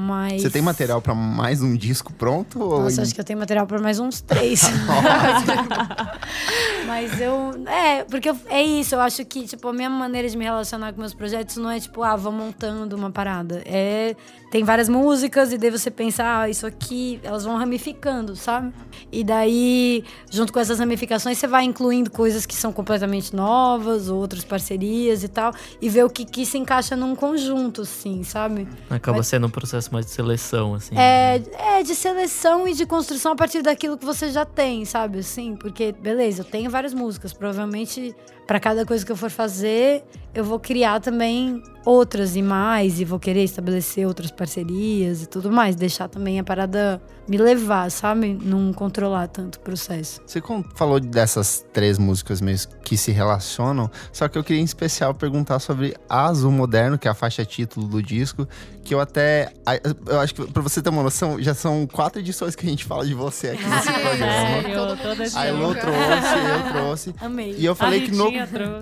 Mas. 0.00 0.42
Você 0.42 0.50
tem 0.50 0.62
material 0.62 1.02
pra 1.02 1.12
mais 1.12 1.60
um 1.60 1.76
disco 1.76 2.12
pronto? 2.12 2.62
ou 2.62 2.82
Nossa, 2.82 3.00
em- 3.00 3.02
acho 3.02 3.12
que 3.12 3.20
eu 3.20 3.24
tenho 3.24 3.36
material 3.36 3.66
pra 3.66 3.80
mais 3.80 3.98
uns 3.98 4.20
três. 4.20 4.62
Mas 6.86 7.20
eu. 7.20 7.64
É, 7.66 8.04
porque 8.04 8.30
eu- 8.30 8.36
é 8.48 8.62
isso. 8.62 8.94
Eu 8.94 9.00
acho 9.00 9.24
que, 9.24 9.44
tipo, 9.46 9.66
a 9.68 9.72
minha 9.72 9.90
maneira 9.90 10.28
de 10.28 10.36
me 10.36 10.44
relacionar 10.44 10.92
com 10.92 11.00
meus 11.00 11.14
projetos 11.14 11.56
não 11.56 11.68
é, 11.70 11.80
tipo, 11.80 12.02
ah, 12.04 12.14
vou 12.16 12.30
montando 12.32 12.94
uma 12.96 13.10
parada. 13.10 13.60
É. 13.66 14.14
Tem 14.50 14.64
várias 14.64 14.88
músicas, 14.88 15.52
e 15.52 15.58
daí 15.58 15.70
você 15.70 15.90
pensa, 15.90 16.22
ah, 16.24 16.48
isso 16.48 16.66
aqui, 16.66 17.20
elas 17.22 17.44
vão 17.44 17.56
ramificando, 17.56 18.34
sabe? 18.34 18.72
E 19.12 19.22
daí, 19.22 20.04
junto 20.30 20.52
com 20.52 20.58
essas 20.58 20.78
ramificações, 20.78 21.36
você 21.36 21.46
vai 21.46 21.64
incluindo 21.64 22.10
coisas 22.10 22.46
que 22.46 22.54
são 22.54 22.72
completamente 22.72 23.36
novas, 23.36 24.08
outras 24.08 24.44
parcerias 24.44 25.22
e 25.22 25.28
tal, 25.28 25.52
e 25.80 25.88
ver 25.88 26.04
o 26.04 26.10
que, 26.10 26.24
que 26.24 26.46
se 26.46 26.56
encaixa 26.56 26.96
num 26.96 27.14
conjunto, 27.14 27.82
assim, 27.82 28.22
sabe? 28.22 28.66
Acaba 28.88 29.22
sendo 29.22 29.46
um 29.46 29.50
processo 29.50 29.92
mais 29.92 30.06
de 30.06 30.12
seleção, 30.12 30.74
assim. 30.74 30.96
É, 30.96 31.42
é 31.78 31.82
de 31.82 31.94
seleção 31.94 32.66
e 32.66 32.72
de 32.72 32.86
construção 32.86 33.32
a 33.32 33.36
partir 33.36 33.62
daquilo 33.62 33.98
que 33.98 34.04
você 34.04 34.30
já 34.30 34.44
tem, 34.44 34.84
sabe? 34.84 35.18
Assim, 35.18 35.56
porque, 35.56 35.92
beleza, 35.92 36.40
eu 36.40 36.44
tenho 36.44 36.70
várias 36.70 36.94
músicas. 36.94 37.32
Provavelmente, 37.32 38.14
para 38.48 38.58
cada 38.58 38.86
coisa 38.86 39.04
que 39.04 39.12
eu 39.12 39.16
for 39.16 39.28
fazer, 39.28 40.02
eu 40.34 40.42
vou 40.42 40.58
criar 40.58 41.00
também 41.00 41.62
outras 41.84 42.34
e 42.34 42.40
mais, 42.40 42.98
e 42.98 43.04
vou 43.04 43.18
querer 43.18 43.44
estabelecer 43.44 44.06
outras 44.06 44.30
parcerias 44.30 45.22
e 45.22 45.26
tudo 45.26 45.52
mais. 45.52 45.76
Deixar 45.76 46.08
também 46.08 46.40
a 46.40 46.44
parada 46.44 46.98
me 47.28 47.36
levar, 47.36 47.90
sabe? 47.90 48.38
Não 48.42 48.72
controlar 48.72 49.28
tanto 49.28 49.56
o 49.56 49.60
processo. 49.60 50.22
Você 50.26 50.42
falou 50.74 50.98
dessas 50.98 51.62
três 51.74 51.98
músicas 51.98 52.40
mesmo 52.40 52.72
que 52.82 52.96
se 52.96 53.12
relacionam, 53.12 53.90
só 54.10 54.26
que 54.28 54.38
eu 54.38 54.42
queria 54.42 54.62
em 54.62 54.64
especial 54.64 55.12
perguntar 55.12 55.58
sobre 55.58 55.94
Azul 56.08 56.50
Moderno, 56.50 56.98
que 56.98 57.06
é 57.06 57.10
a 57.10 57.14
faixa 57.14 57.44
título 57.44 57.86
do 57.86 58.02
disco, 58.02 58.48
que 58.88 58.94
eu 58.94 59.00
até. 59.00 59.52
a- 59.66 59.78
Eu 60.06 60.18
acho 60.20 60.34
que, 60.34 60.50
pra 60.50 60.62
você 60.62 60.80
ter 60.80 60.88
uma 60.88 61.02
noção, 61.02 61.40
já 61.40 61.52
são 61.54 61.86
quatro 61.86 62.18
edições 62.20 62.56
que 62.56 62.66
a 62.66 62.70
gente 62.70 62.84
fala 62.84 63.04
de 63.04 63.12
você 63.12 63.48
aqui 63.50 63.64
nesse 63.64 63.86
Sim. 63.86 63.92
programa. 63.92 64.16
Sério, 64.16 65.22
essa 65.22 65.40
A 65.40 65.48
Elô 65.48 65.74
trouxe, 65.74 66.34
eu 66.66 66.72
trouxe. 66.72 67.14
Amei. 67.20 67.54
E 67.58 67.64
eu 67.64 67.74
falei 67.74 68.02
a 68.02 68.06
que 68.06 68.10
no, 68.12 68.28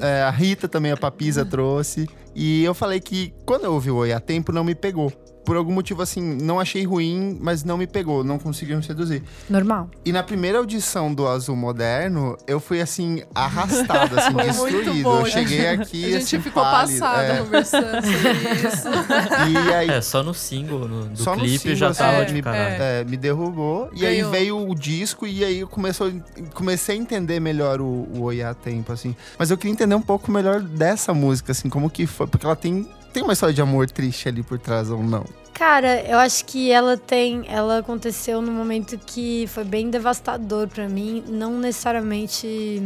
é, 0.00 0.22
a 0.22 0.30
Rita 0.30 0.68
também, 0.68 0.92
a 0.92 0.96
Papisa 0.96 1.44
trouxe. 1.46 2.08
E 2.34 2.62
eu 2.62 2.74
falei 2.74 3.00
que 3.00 3.34
quando 3.44 3.64
eu 3.64 3.72
ouvi 3.72 3.90
o 3.90 3.96
Oi 3.96 4.12
a 4.12 4.20
Tempo, 4.20 4.52
não 4.52 4.62
me 4.62 4.74
pegou. 4.74 5.12
Por 5.46 5.56
algum 5.56 5.72
motivo, 5.72 6.02
assim, 6.02 6.20
não 6.42 6.60
achei 6.60 6.84
ruim, 6.84 7.38
mas 7.40 7.62
não 7.64 7.78
me 7.78 7.86
pegou, 7.86 8.22
não 8.24 8.38
conseguiu 8.38 8.76
me 8.76 8.82
seduzir. 8.82 9.22
Normal. 9.48 9.88
E 10.04 10.12
na 10.12 10.22
primeira 10.22 10.58
audição 10.58 11.14
do 11.14 11.26
Azul 11.26 11.54
Moderno, 11.56 12.36
eu 12.48 12.58
fui, 12.60 12.80
assim, 12.80 13.22
arrastado, 13.34 14.18
assim, 14.18 14.32
Foi 14.34 14.52
muito 14.52 14.76
destruído. 14.76 15.02
bom, 15.04 15.20
eu 15.20 15.26
gente. 15.26 15.48
cheguei 15.48 15.68
aqui, 15.68 16.04
A 16.04 16.08
gente 16.08 16.22
assim, 16.36 16.40
ficou 16.40 16.62
pálido, 16.62 16.98
passada 16.98 17.22
é. 17.32 17.38
conversando 17.38 18.02
sobre 18.02 18.68
isso. 18.68 18.88
E 19.68 19.74
aí, 19.74 19.88
É, 19.90 20.00
só 20.00 20.22
no 20.22 20.34
single 20.34 20.88
no, 20.88 21.04
do 21.06 21.22
Só 21.22 21.34
no 21.36 21.42
clipe 21.42 21.58
single, 21.60 21.76
já 21.76 21.88
assim, 21.90 21.98
tava 22.00 22.16
é, 22.18 22.24
de 22.24 22.42
caralho. 22.42 22.82
é, 22.82 23.04
me 23.04 23.16
derrubou. 23.16 23.88
E 23.94 24.04
aí 24.04 24.22
veio 24.24 24.68
o 24.68 24.74
disco 24.74 25.26
e 25.26 25.44
aí 25.44 25.60
eu 25.60 25.68
começou, 25.68 26.12
comecei 26.54 26.96
a 26.96 26.98
entender 26.98 27.38
melhor 27.38 27.80
o, 27.80 27.84
o 27.84 28.22
Oi 28.22 28.42
a 28.42 28.52
Tempo, 28.52 28.92
assim. 28.92 29.14
Mas 29.38 29.50
eu 29.50 29.56
queria 29.56 29.72
entender 29.72 29.94
um 29.94 30.02
pouco 30.02 30.30
melhor 30.32 30.60
dessa 30.60 31.14
música, 31.14 31.52
assim, 31.52 31.68
como 31.68 31.88
que 31.88 32.06
foi. 32.06 32.26
Porque 32.26 32.44
ela 32.44 32.56
tem, 32.56 32.88
tem 33.16 33.22
uma 33.22 33.32
história 33.32 33.54
de 33.54 33.62
amor 33.62 33.88
triste 33.88 34.28
ali 34.28 34.42
por 34.42 34.58
trás 34.58 34.90
ou 34.90 35.02
não. 35.02 35.24
Cara, 35.54 36.02
eu 36.02 36.18
acho 36.18 36.44
que 36.44 36.70
ela 36.70 36.98
tem. 36.98 37.46
Ela 37.48 37.78
aconteceu 37.78 38.42
num 38.42 38.52
momento 38.52 38.98
que 38.98 39.46
foi 39.46 39.64
bem 39.64 39.88
devastador 39.88 40.68
pra 40.68 40.86
mim, 40.86 41.24
não 41.26 41.58
necessariamente 41.58 42.82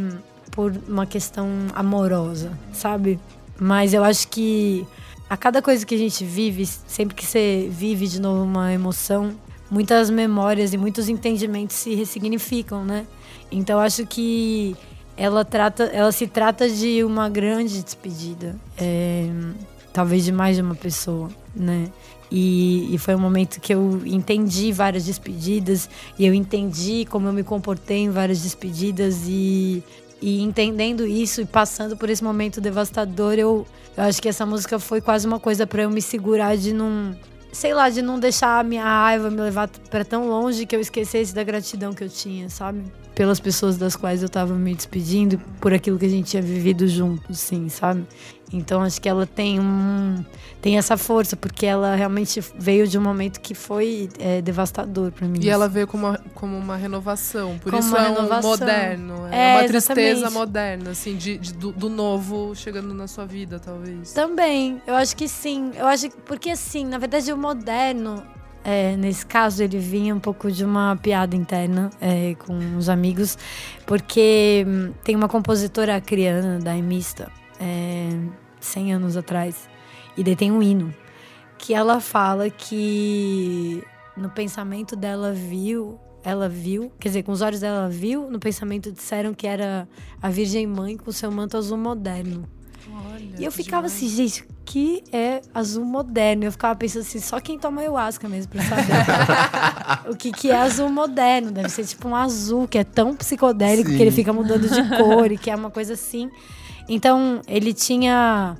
por 0.49 0.73
uma 0.87 1.05
questão 1.05 1.49
amorosa, 1.75 2.57
sabe? 2.71 3.19
Mas 3.59 3.93
eu 3.93 4.05
acho 4.05 4.29
que 4.29 4.87
a 5.29 5.35
cada 5.35 5.61
coisa 5.61 5.85
que 5.85 5.95
a 5.95 5.97
gente 5.97 6.23
vive, 6.23 6.65
sempre 6.65 7.13
que 7.13 7.25
você 7.25 7.67
vive 7.69 8.07
de 8.07 8.21
novo 8.21 8.41
uma 8.41 8.71
emoção, 8.71 9.35
muitas 9.69 10.09
memórias 10.09 10.71
e 10.71 10.77
muitos 10.77 11.09
entendimentos 11.09 11.75
se 11.75 11.93
ressignificam, 11.93 12.85
né? 12.85 13.05
Então 13.51 13.79
eu 13.79 13.81
acho 13.81 14.05
que 14.05 14.77
ela 15.17 15.43
trata, 15.43 15.83
ela 15.91 16.13
se 16.13 16.25
trata 16.25 16.69
de 16.69 17.03
uma 17.03 17.27
grande 17.27 17.83
despedida, 17.83 18.55
é, 18.77 19.29
talvez 19.93 20.23
de 20.23 20.31
mais 20.31 20.55
de 20.55 20.61
uma 20.61 20.75
pessoa, 20.75 21.29
né? 21.55 21.89
E, 22.31 22.95
e 22.95 22.97
foi 22.97 23.13
um 23.13 23.19
momento 23.19 23.59
que 23.59 23.73
eu 23.73 24.01
entendi 24.05 24.71
várias 24.71 25.03
despedidas 25.03 25.89
e 26.17 26.25
eu 26.25 26.33
entendi 26.33 27.05
como 27.09 27.27
eu 27.27 27.33
me 27.33 27.43
comportei 27.43 27.97
em 27.97 28.09
várias 28.09 28.41
despedidas 28.41 29.23
e, 29.27 29.83
e 30.21 30.41
entendendo 30.41 31.05
isso 31.05 31.41
e 31.41 31.45
passando 31.45 31.97
por 31.97 32.09
esse 32.09 32.23
momento 32.23 32.61
devastador, 32.61 33.33
eu, 33.33 33.67
eu 33.97 34.03
acho 34.03 34.21
que 34.21 34.29
essa 34.29 34.45
música 34.45 34.79
foi 34.79 35.01
quase 35.01 35.27
uma 35.27 35.41
coisa 35.41 35.67
para 35.67 35.83
eu 35.83 35.89
me 35.89 36.01
segurar 36.01 36.55
de 36.55 36.71
não, 36.71 37.13
sei 37.51 37.73
lá, 37.73 37.89
de 37.89 38.01
não 38.01 38.17
deixar 38.17 38.59
a 38.59 38.63
minha 38.63 38.83
raiva 38.83 39.29
me 39.29 39.41
levar 39.41 39.67
para 39.89 40.05
tão 40.05 40.29
longe 40.29 40.65
que 40.65 40.73
eu 40.73 40.79
esquecesse 40.79 41.35
da 41.35 41.43
gratidão 41.43 41.91
que 41.93 42.03
eu 42.03 42.09
tinha, 42.09 42.49
sabe? 42.49 42.81
Pelas 43.13 43.41
pessoas 43.41 43.75
das 43.75 43.97
quais 43.97 44.23
eu 44.23 44.29
tava 44.29 44.53
me 44.53 44.73
despedindo, 44.73 45.37
por 45.59 45.73
aquilo 45.73 45.99
que 45.99 46.05
a 46.05 46.09
gente 46.09 46.29
tinha 46.31 46.41
vivido 46.41 46.87
juntos, 46.87 47.39
sim, 47.39 47.67
sabe? 47.67 48.05
Então 48.53 48.81
acho 48.81 48.99
que 49.01 49.07
ela 49.07 49.25
tem 49.25 49.59
um 49.59 50.23
tem 50.61 50.77
essa 50.77 50.95
força 50.97 51.35
porque 51.35 51.65
ela 51.65 51.95
realmente 51.95 52.39
veio 52.55 52.87
de 52.87 52.97
um 52.97 53.01
momento 53.01 53.39
que 53.41 53.55
foi 53.55 54.09
é, 54.19 54.41
devastador 54.41 55.11
para 55.11 55.27
mim. 55.27 55.39
E 55.41 55.49
ela 55.49 55.67
veio 55.67 55.87
como 55.87 56.05
uma, 56.07 56.17
como 56.35 56.55
uma 56.57 56.75
renovação. 56.75 57.57
Por 57.59 57.71
Como 57.71 57.79
isso 57.79 57.95
é 57.97 58.01
um 58.09 58.13
renovação. 58.13 58.49
moderno. 58.51 59.27
É, 59.31 59.53
É, 59.53 59.57
uma 59.57 59.67
tristeza 59.67 60.01
exatamente. 60.11 60.33
moderna, 60.33 60.89
assim, 60.91 61.15
de, 61.15 61.37
de- 61.37 61.53
do, 61.53 61.71
do 61.71 61.89
novo 61.89 62.53
chegando 62.55 62.93
na 62.93 63.07
sua 63.07 63.25
vida, 63.25 63.59
talvez. 63.59 64.11
Também, 64.13 64.81
eu 64.85 64.93
acho 64.95 65.15
que 65.15 65.27
sim. 65.27 65.71
Eu 65.75 65.87
acho 65.87 66.09
que 66.09 66.17
porque 66.17 66.51
assim, 66.51 66.85
na 66.85 66.97
verdade 66.99 67.31
o 67.33 67.37
moderno 67.37 68.21
é, 68.63 68.95
nesse 68.95 69.25
caso 69.25 69.63
ele 69.63 69.79
vinha 69.79 70.13
um 70.13 70.19
pouco 70.19 70.51
de 70.51 70.63
uma 70.63 70.95
piada 71.01 71.35
interna 71.35 71.89
é, 71.99 72.35
com 72.35 72.77
os 72.77 72.87
amigos, 72.89 73.35
porque 73.87 74.63
hum, 74.67 74.93
tem 75.03 75.15
uma 75.15 75.27
compositora 75.27 75.95
acriana 75.95 76.59
da 76.59 76.77
Emista, 76.77 77.31
é, 77.59 78.09
100 78.65 78.93
anos 78.93 79.17
atrás, 79.17 79.69
e 80.17 80.23
daí 80.23 80.35
tem 80.35 80.51
um 80.51 80.61
hino 80.61 80.93
que 81.57 81.73
ela 81.73 81.99
fala 81.99 82.49
que 82.49 83.83
no 84.17 84.29
pensamento 84.29 84.95
dela 84.95 85.31
viu, 85.31 85.99
ela 86.23 86.49
viu, 86.49 86.91
quer 86.99 87.09
dizer, 87.09 87.23
com 87.23 87.31
os 87.31 87.41
olhos 87.41 87.59
dela 87.59 87.77
ela 87.81 87.89
viu, 87.89 88.29
no 88.29 88.39
pensamento 88.39 88.91
disseram 88.91 89.33
que 89.33 89.45
era 89.45 89.87
a 90.21 90.29
Virgem 90.29 90.65
Mãe 90.65 90.97
com 90.97 91.11
seu 91.11 91.31
manto 91.31 91.57
azul 91.57 91.77
moderno. 91.77 92.47
Olha, 93.13 93.35
E 93.39 93.45
eu 93.45 93.51
ficava 93.51 93.87
demais. 93.87 93.93
assim, 94.03 94.09
gente, 94.09 94.43
que 94.65 95.03
é 95.13 95.41
azul 95.53 95.85
moderno? 95.85 96.45
Eu 96.45 96.51
ficava 96.51 96.75
pensando 96.75 97.03
assim, 97.03 97.19
só 97.19 97.39
quem 97.39 97.59
toma 97.59 97.81
ayahuasca 97.81 98.27
mesmo 98.27 98.51
pra 98.51 98.63
saber 98.63 100.09
o 100.11 100.15
que, 100.15 100.31
que 100.31 100.49
é 100.49 100.59
azul 100.59 100.89
moderno. 100.89 101.51
Deve 101.51 101.69
ser 101.69 101.85
tipo 101.85 102.07
um 102.07 102.15
azul 102.15 102.67
que 102.67 102.77
é 102.79 102.83
tão 102.83 103.15
psicodélico 103.15 103.89
Sim. 103.89 103.97
que 103.97 104.01
ele 104.01 104.11
fica 104.11 104.33
mudando 104.33 104.67
de 104.67 104.97
cor 104.97 105.31
e 105.31 105.37
que 105.37 105.49
é 105.51 105.55
uma 105.55 105.69
coisa 105.69 105.93
assim. 105.93 106.29
Então, 106.87 107.41
ele 107.47 107.73
tinha. 107.73 108.57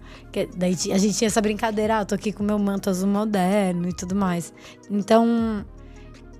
Daí 0.55 0.75
a 0.93 0.97
gente 0.97 1.17
tinha 1.17 1.27
essa 1.27 1.41
brincadeira, 1.41 1.97
ah, 1.97 2.01
eu 2.01 2.05
tô 2.05 2.15
aqui 2.15 2.31
com 2.31 2.43
meu 2.43 2.57
manto 2.57 2.89
azul 2.89 3.09
moderno 3.09 3.89
e 3.89 3.93
tudo 3.93 4.15
mais. 4.15 4.53
Então, 4.89 5.65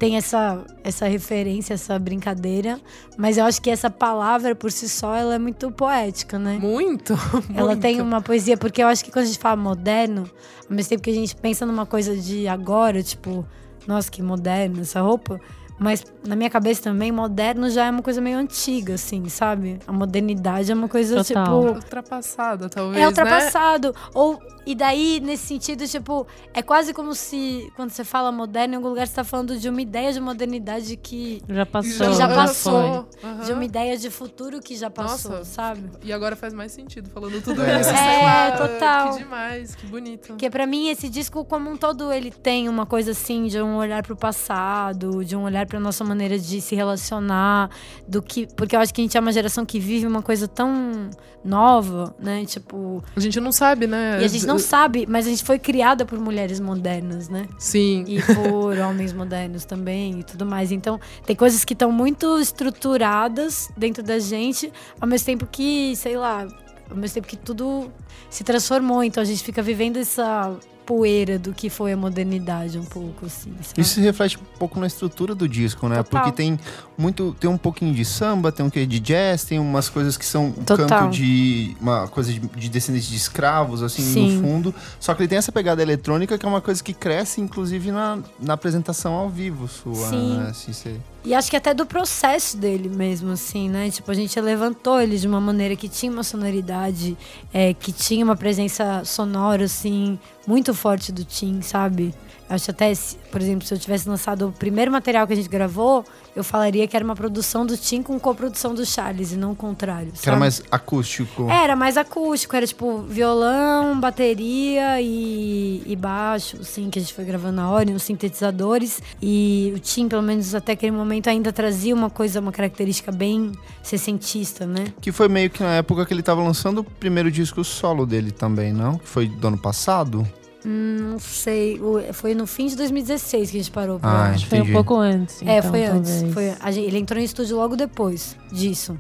tem 0.02 0.18
essa, 0.18 0.66
essa 0.84 1.08
referência, 1.08 1.76
essa 1.76 2.00
brincadeira. 2.00 2.82
Mas 3.18 3.38
eu 3.38 3.46
acho 3.46 3.62
que 3.62 3.70
essa 3.70 3.88
palavra, 3.88 4.56
por 4.56 4.72
si 4.72 4.90
só, 4.90 5.14
ela 5.14 5.36
é 5.36 5.38
muito 5.38 5.70
poética, 5.72 6.40
né? 6.40 6.58
Muito, 6.60 7.14
Ela 7.54 7.68
muito. 7.78 7.82
tem 7.82 8.02
uma 8.02 8.20
poesia, 8.20 8.58
porque 8.58 8.82
eu 8.82 8.88
acho 8.88 9.06
que 9.06 9.12
quando 9.12 9.26
a 9.26 9.28
gente 9.28 9.38
fala 9.38 9.56
moderno, 9.56 10.28
ao 10.68 10.76
mesmo 10.76 10.90
tempo 10.90 11.04
que 11.04 11.12
a 11.12 11.14
gente 11.14 11.36
pensa 11.36 11.68
numa 11.68 11.86
coisa 11.86 12.18
de 12.18 12.48
agora, 12.48 13.04
tipo, 13.04 13.46
nossa, 13.86 14.10
que 14.10 14.24
moderno 14.24 14.82
essa 14.82 15.02
roupa. 15.02 15.40
Mas 15.82 16.06
na 16.24 16.36
minha 16.36 16.50
cabeça 16.50 16.84
também, 16.84 17.12
moderno 17.12 17.68
já 17.68 17.88
é 17.88 17.90
uma 17.90 18.04
coisa 18.04 18.22
meio 18.22 18.38
antiga, 18.38 18.94
assim, 18.94 19.28
sabe? 19.30 19.80
A 19.88 19.92
modernidade 19.92 20.72
é 20.72 20.76
uma 20.76 20.88
coisa, 20.88 21.24
Total. 21.24 21.44
tipo. 21.44 21.74
Ultrapassada, 21.76 22.70
talvez, 22.70 22.98
É 22.98 23.00
né? 23.00 23.08
ultrapassado. 23.08 23.96
Ou, 24.14 24.40
e 24.66 24.76
daí, 24.76 25.20
nesse 25.20 25.48
sentido, 25.48 25.88
tipo, 25.88 26.26
é 26.54 26.62
quase 26.62 26.94
como 26.94 27.14
se, 27.16 27.72
quando 27.76 27.90
você 27.90 28.04
fala 28.04 28.32
moderno, 28.32 28.74
em 28.74 28.78
algum 28.78 28.90
lugar 28.90 29.08
você 29.08 29.16
tá 29.16 29.24
falando 29.24 29.58
de 29.58 29.68
uma 29.70 29.82
ideia 29.82 30.14
de 30.14 30.20
modernidade 30.20 30.96
que. 30.98 31.42
Já 31.50 31.66
passou. 31.66 32.14
já 32.14 32.28
passou. 32.28 33.10
Aham. 33.24 33.44
De 33.46 33.52
uma 33.54 33.66
ideia 33.66 33.98
de 33.98 34.10
futuro 34.10 34.60
que 34.60 34.76
já 34.76 34.90
passou, 34.90 35.32
Nossa. 35.32 35.46
sabe? 35.46 35.90
E 36.04 36.14
agora 36.14 36.36
faz 36.36 36.54
mais 36.54 36.72
sentido 36.72 37.10
falando 37.10 37.42
tudo 37.42 37.62
É. 37.64 37.80
isso. 37.82 37.90
É, 37.90 38.24
lá. 38.24 38.52
total. 38.58 39.14
Que 39.14 39.24
demais, 39.24 39.76
que 39.76 39.86
bonito. 39.88 40.28
Porque 40.28 40.50
pra 40.50 40.66
mim 40.68 40.90
esse 40.90 41.10
disco 41.10 41.44
como 41.46 41.70
um 41.70 41.78
todo 41.78 42.12
ele 42.12 42.32
tem 42.32 42.70
uma 42.70 42.86
coisa 42.86 43.12
assim 43.12 43.48
de 43.48 43.62
um 43.62 43.76
olhar 43.78 44.04
pro 44.04 44.16
passado, 44.16 45.24
de 45.26 45.36
um 45.36 45.44
olhar 45.44 45.66
pra 45.66 45.80
nossa 45.80 46.04
maneira 46.04 46.38
de 46.38 46.62
se 46.62 46.76
relacionar, 46.76 47.70
do 48.08 48.22
que 48.22 48.48
porque 48.56 48.76
eu 48.76 48.80
acho 48.80 48.94
que 48.94 49.02
a 49.02 49.04
gente 49.04 49.18
é 49.18 49.20
uma 49.20 49.32
geração 49.32 49.66
que 49.66 49.80
vive 49.80 50.06
uma 50.06 50.22
coisa 50.22 50.48
tão 50.48 51.10
nova, 51.44 52.16
né? 52.20 52.46
Tipo, 52.46 53.04
A 53.16 53.20
gente 53.20 53.40
não 53.40 53.52
sabe, 53.52 53.88
né? 53.88 54.20
e 54.22 54.26
a 54.26 54.28
gente 54.28 54.46
não 54.54 54.60
sabe, 54.60 55.06
mas 55.08 55.28
a 55.28 55.30
gente 55.30 55.44
foi 55.44 55.60
criada 55.60 56.06
por 56.06 56.20
mulheres 56.20 56.60
modernas, 56.60 57.30
né? 57.30 57.48
Sim. 57.58 58.04
E 58.08 58.22
por 58.22 58.78
homens 58.80 59.14
modernos 59.14 59.66
também 59.66 60.20
e 60.20 60.24
tudo 60.24 60.46
mais. 60.46 60.72
Então, 60.72 61.00
tem 61.26 61.36
coisas 61.36 61.66
que 61.66 61.74
estão 61.74 61.92
muito 61.92 62.40
estruturadas 62.40 63.70
dentro 63.76 64.04
da 64.04 64.20
gente, 64.20 64.72
ao 65.00 65.08
mesmo 65.08 65.26
tempo 65.26 65.48
que, 65.50 65.96
sei 65.96 66.18
lá, 66.18 66.48
ao 66.92 66.98
mesmo 66.98 67.16
tempo 67.16 67.28
que 67.28 67.38
tudo 67.38 67.90
se 68.30 68.44
transformou. 68.44 69.04
Então, 69.04 69.22
a 69.22 69.26
gente 69.26 69.44
fica 69.44 69.62
vivendo 69.62 69.98
essa 69.98 70.54
poeira 70.86 71.40
do 71.40 71.54
que 71.54 71.70
foi 71.70 71.94
a 71.94 71.98
modernidade 71.98 72.78
um 72.78 72.84
pouco, 72.84 73.26
assim. 73.26 73.54
Isso 73.78 73.94
se 73.94 74.02
reflete 74.02 74.38
um 74.38 74.58
pouco 74.58 74.80
na 74.80 74.88
estrutura 74.88 75.34
do 75.34 75.48
disco, 75.48 75.88
né? 75.88 75.98
Total. 75.98 76.24
Porque 76.24 76.36
tem 76.36 76.60
muito, 76.98 77.34
tem 77.40 77.50
um 77.50 77.58
pouquinho 77.58 77.94
de 77.94 78.04
samba, 78.04 78.52
tem 78.52 78.66
um 78.66 78.70
que 78.70 78.86
de 78.86 79.00
jazz, 79.00 79.44
tem 79.46 79.58
umas 79.60 79.88
coisas 79.88 80.18
que 80.18 80.26
são 80.26 80.48
um 80.48 80.52
Total. 80.52 80.88
canto 80.88 81.12
de 81.14 81.78
uma 81.80 82.08
coisa 82.08 82.34
de, 82.34 82.40
de 82.40 82.68
descendentes 82.70 83.08
de 83.08 83.16
escravos 83.16 83.82
assim 83.84 84.02
Sim. 84.02 84.36
no 84.38 84.42
fundo. 84.42 84.76
Só 85.00 85.14
que 85.14 85.22
ele 85.22 85.30
tem 85.30 85.38
essa 85.38 85.52
pegada 85.52 85.82
eletrônica 85.82 86.38
que 86.38 86.46
é 86.46 86.50
uma 86.50 86.62
coisa 86.62 86.84
que 86.84 86.94
cresce 86.94 87.40
inclusive 87.40 87.92
na, 87.92 88.20
na 88.40 88.54
apresentação 88.56 89.14
ao 89.14 89.30
vivo 89.30 89.68
sua, 89.68 90.10
Sim. 90.10 90.38
né? 90.40 90.48
Assim, 90.50 90.74
você- 90.74 90.98
E 91.24 91.36
acho 91.36 91.52
que 91.52 91.56
até 91.56 91.74
do 91.74 91.86
processo 91.86 92.58
dele 92.58 92.90
mesmo, 92.90 93.32
assim, 93.32 93.70
né? 93.70 93.92
Tipo, 93.92 94.10
a 94.10 94.14
gente 94.14 94.40
levantou 94.42 95.00
ele 95.00 95.18
de 95.18 95.28
uma 95.28 95.40
maneira 95.40 95.76
que 95.76 95.88
tinha 95.88 96.12
uma 96.12 96.24
sonoridade, 96.24 97.16
é, 97.54 97.74
que 97.76 97.92
tinha 97.92 98.26
uma 98.26 98.36
presença 98.36 99.04
sonora, 99.06 99.66
assim, 99.66 100.18
muito 100.48 100.74
forte 100.74 101.12
do 101.12 101.24
Tim, 101.24 101.62
sabe? 101.62 102.12
Acho 102.52 102.72
até, 102.72 102.92
por 103.32 103.42
exemplo, 103.42 103.66
se 103.66 103.74
eu 103.74 103.80
tivesse 103.80 104.10
lançado 104.10 104.50
o 104.50 104.52
primeiro 104.52 104.92
material 104.92 105.26
que 105.26 105.32
a 105.32 105.36
gente 105.38 105.48
gravou, 105.48 106.04
eu 106.36 106.44
falaria 106.44 106.86
que 106.86 106.94
era 106.98 107.06
uma 107.06 107.16
produção 107.16 107.66
do 107.66 107.78
Tim 107.78 108.04
com 108.04 108.20
coprodução 108.20 108.76
do 108.76 108.86
Charles, 108.86 109.32
e 109.32 109.38
não 109.38 109.54
o 109.54 109.56
contrário. 109.56 110.12
que 110.12 110.28
era 110.28 110.38
mais 110.38 110.62
acústico. 110.70 111.50
Era 111.50 111.78
mais 111.78 111.96
acústico, 111.96 112.54
era 112.54 112.68
tipo 112.68 113.04
violão, 113.04 113.98
bateria 113.98 115.00
e, 115.02 115.82
e 115.86 115.96
baixo, 115.96 116.58
assim, 116.60 116.90
que 116.90 117.00
a 117.00 117.02
gente 117.02 117.14
foi 117.14 117.24
gravando 117.24 117.56
na 117.56 117.70
hora, 117.70 117.90
e 117.90 117.94
uns 117.94 118.04
sintetizadores. 118.04 119.02
E 119.22 119.72
o 119.74 119.80
Tim, 119.80 120.10
pelo 120.10 120.22
menos 120.22 120.54
até 120.54 120.74
aquele 120.74 120.92
momento, 120.92 121.30
ainda 121.30 121.54
trazia 121.54 121.96
uma 121.96 122.10
coisa, 122.10 122.42
uma 122.42 122.52
característica 122.52 123.14
bem 123.14 123.54
sessentista, 123.82 124.66
né? 124.66 124.94
Que 125.00 125.14
foi 125.14 125.30
meio 125.30 125.50
que 125.50 125.64
na 125.64 125.76
época 125.76 126.06
que 126.06 126.14
ele 126.14 126.22
tava 126.22 126.44
lançando 126.44 126.80
o 126.80 126.84
primeiro 126.84 127.32
disco 127.32 127.64
solo 127.64 128.06
dele 128.06 128.30
também, 128.30 128.74
não? 128.74 128.98
Que 128.98 129.08
foi 129.08 129.28
do 129.28 129.48
ano 129.48 129.58
passado? 129.58 130.28
Hum, 130.66 130.98
Não 131.12 131.20
sei, 131.20 131.80
foi 132.14 132.36
no 132.36 132.46
fim 132.46 132.68
de 132.68 132.76
2016 132.76 133.50
que 133.52 133.58
a 133.58 133.60
gente 133.60 133.72
parou 133.72 134.00
pra... 134.00 134.10
Ah, 134.10 134.30
Acho 134.32 134.44
que 134.44 134.50
foi 134.52 134.62
um 134.62 134.72
pouco 134.72 134.96
antes. 134.96 135.42
É, 135.42 135.58
então, 135.58 135.70
foi 135.72 135.86
antes. 135.86 136.24
Foi, 136.34 136.54
a 136.60 136.72
gente- 136.72 136.86
ele 136.88 136.98
entrou 137.00 137.20
em 137.20 137.24
estúdio 137.26 137.58
logo 137.58 137.76
depois 137.76 138.36
disso. 138.52 139.00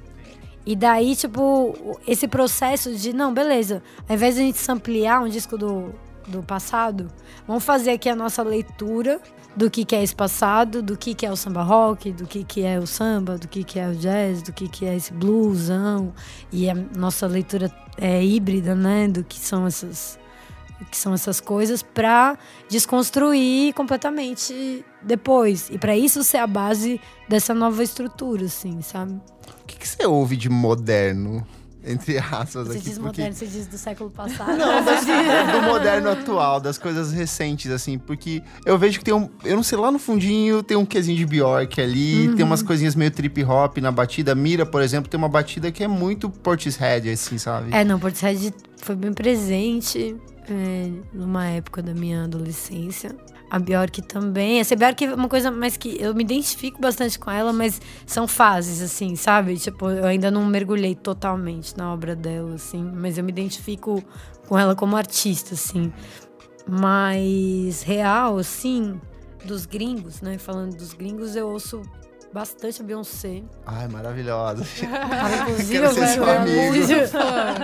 E 0.65 0.75
daí, 0.75 1.15
tipo, 1.15 1.75
esse 2.07 2.27
processo 2.27 2.93
de, 2.95 3.13
não, 3.13 3.33
beleza, 3.33 3.81
ao 4.07 4.15
invés 4.15 4.35
de 4.35 4.41
a 4.41 4.43
gente 4.45 4.57
samplear 4.59 5.23
um 5.23 5.27
disco 5.27 5.57
do, 5.57 5.93
do 6.27 6.43
passado, 6.43 7.07
vamos 7.47 7.63
fazer 7.63 7.91
aqui 7.91 8.07
a 8.09 8.15
nossa 8.15 8.43
leitura 8.43 9.19
do 9.55 9.69
que, 9.69 9.83
que 9.83 9.95
é 9.95 10.03
esse 10.03 10.15
passado, 10.15 10.81
do 10.81 10.95
que, 10.95 11.13
que 11.15 11.25
é 11.25 11.31
o 11.31 11.35
samba 11.35 11.61
rock, 11.63 12.11
do 12.11 12.25
que, 12.27 12.43
que 12.43 12.61
é 12.63 12.79
o 12.79 12.85
samba, 12.87 13.37
do 13.37 13.47
que, 13.47 13.63
que 13.63 13.79
é 13.79 13.87
o 13.89 13.95
jazz, 13.95 14.41
do 14.43 14.53
que, 14.53 14.67
que 14.69 14.85
é 14.85 14.95
esse 14.95 15.11
bluesão. 15.11 16.13
E 16.51 16.69
a 16.69 16.75
nossa 16.75 17.25
leitura 17.27 17.69
é 17.97 18.23
híbrida, 18.23 18.73
né, 18.75 19.07
do 19.07 19.23
que 19.23 19.37
são 19.39 19.65
essas 19.67 20.17
que 20.89 20.97
são 20.97 21.13
essas 21.13 21.39
coisas 21.39 21.81
pra 21.83 22.37
desconstruir 22.69 23.73
completamente 23.73 24.83
depois 25.01 25.69
e 25.69 25.77
pra 25.77 25.95
isso 25.95 26.23
ser 26.23 26.37
a 26.37 26.47
base 26.47 26.99
dessa 27.29 27.53
nova 27.53 27.83
estrutura 27.83 28.45
assim 28.45 28.81
sabe 28.81 29.13
O 29.63 29.65
que, 29.67 29.77
que 29.77 29.87
você 29.87 30.05
ouve 30.05 30.35
de 30.35 30.49
moderno? 30.49 31.45
Entre 31.83 32.15
aspas 32.19 32.67
você 32.67 32.77
aqui. 32.77 32.79
diz 32.81 32.99
porque- 32.99 33.21
moderno 33.21 33.33
você 33.33 33.47
diz 33.47 33.65
do 33.65 33.75
século 33.77 34.11
passado 34.11 34.55
Não, 34.55 34.81
mas 34.85 35.03
do 35.03 35.61
moderno 35.63 36.11
atual, 36.11 36.59
das 36.59 36.77
coisas 36.77 37.11
recentes, 37.11 37.71
assim, 37.71 37.97
porque 37.97 38.43
eu 38.67 38.77
vejo 38.77 38.99
que 38.99 39.05
tem 39.05 39.15
um. 39.15 39.27
Eu 39.43 39.55
não 39.55 39.63
sei, 39.63 39.79
lá 39.79 39.89
no 39.89 39.97
fundinho 39.97 40.61
tem 40.61 40.77
um 40.77 40.85
quesinho 40.85 41.17
de 41.17 41.25
Bjork 41.25 41.81
ali, 41.81 42.27
tem 42.35 42.41
Uhum. 42.41 42.45
umas 42.51 42.61
coisinhas 42.61 42.93
meio 42.93 43.09
trip 43.09 43.43
hop 43.43 43.77
na 43.79 43.91
batida. 43.91 44.35
Mira, 44.35 44.63
por 44.63 44.79
exemplo, 44.83 45.09
tem 45.09 45.17
uma 45.17 45.27
batida 45.27 45.71
que 45.71 45.83
é 45.83 45.87
muito 45.87 46.29
Portishead, 46.29 47.09
assim, 47.09 47.39
sabe? 47.39 47.73
é 47.73 47.83
não 47.83 47.97
Portishead 47.97 48.53
foi 48.79 48.95
bem 48.95 49.11
presente 49.11 50.15
é, 50.51 50.91
numa 51.13 51.47
época 51.47 51.81
da 51.81 51.93
minha 51.93 52.25
adolescência 52.25 53.15
a 53.51 53.59
Bjork 53.59 54.01
também. 54.03 54.61
Essa 54.61 54.77
Bjork 54.77 55.03
é 55.03 55.13
uma 55.13 55.27
coisa 55.27 55.51
mais 55.51 55.75
que 55.75 56.01
eu 56.01 56.15
me 56.15 56.23
identifico 56.23 56.79
bastante 56.79 57.19
com 57.19 57.29
ela, 57.29 57.51
mas 57.51 57.81
são 58.05 58.25
fases, 58.25 58.81
assim, 58.81 59.17
sabe? 59.17 59.57
Tipo, 59.57 59.89
eu 59.89 60.05
ainda 60.05 60.31
não 60.31 60.45
mergulhei 60.45 60.95
totalmente 60.95 61.77
na 61.77 61.91
obra 61.91 62.15
dela, 62.15 62.55
assim, 62.55 62.81
mas 62.81 63.17
eu 63.17 63.23
me 63.25 63.29
identifico 63.29 64.01
com 64.47 64.57
ela 64.57 64.73
como 64.73 64.95
artista, 64.95 65.53
assim. 65.53 65.91
Mas 66.65 67.81
real, 67.83 68.37
assim, 68.37 68.99
dos 69.43 69.65
gringos, 69.65 70.21
né? 70.21 70.37
Falando 70.37 70.77
dos 70.77 70.93
gringos, 70.93 71.35
eu 71.35 71.49
ouço 71.49 71.81
bastante 72.33 72.81
a 72.81 72.85
Beyoncé. 72.85 73.43
Ai, 73.65 73.87
maravilhosa. 73.87 74.63
Ah, 74.91 75.41
Inclusive, 75.49 75.71
Quero 75.73 75.85
eu 75.85 75.93
ser 75.93 76.07
seu 76.07 76.23
eu- 76.23 76.29
amigo. 76.29 76.61
inclusive- 76.75 77.07
Fã. 77.07 77.19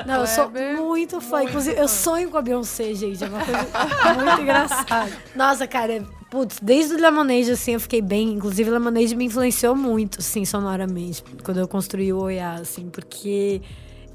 Não, 0.06 0.16
eu 0.22 0.28
sou 0.28 0.50
Kleber. 0.50 0.78
muito 0.82 1.22
fã. 1.22 1.38
Muito 1.38 1.50
Inclusive, 1.50 1.76
fã. 1.76 1.82
eu 1.82 1.88
sonho 1.88 2.30
com 2.30 2.38
a 2.38 2.42
Beyoncé, 2.42 2.94
gente. 2.94 3.24
É 3.24 3.28
uma 3.28 3.40
coisa 3.44 4.24
muito 4.24 4.42
engraçada. 4.42 5.12
Nossa, 5.36 5.66
cara, 5.68 6.04
putz, 6.30 6.58
desde 6.62 6.96
o 6.96 6.98
Lemonade, 6.98 7.52
assim, 7.52 7.74
eu 7.74 7.80
fiquei 7.80 8.02
bem. 8.02 8.34
Inclusive, 8.34 8.70
o 8.70 8.74
Lemonade 8.74 9.16
me 9.16 9.26
influenciou 9.26 9.76
muito, 9.76 10.20
assim, 10.20 10.44
sonoramente. 10.46 11.24
Quando 11.44 11.60
eu 11.60 11.68
construí 11.68 12.12
o 12.12 12.18
Oiá, 12.20 12.54
assim, 12.56 12.90
porque 12.90 13.62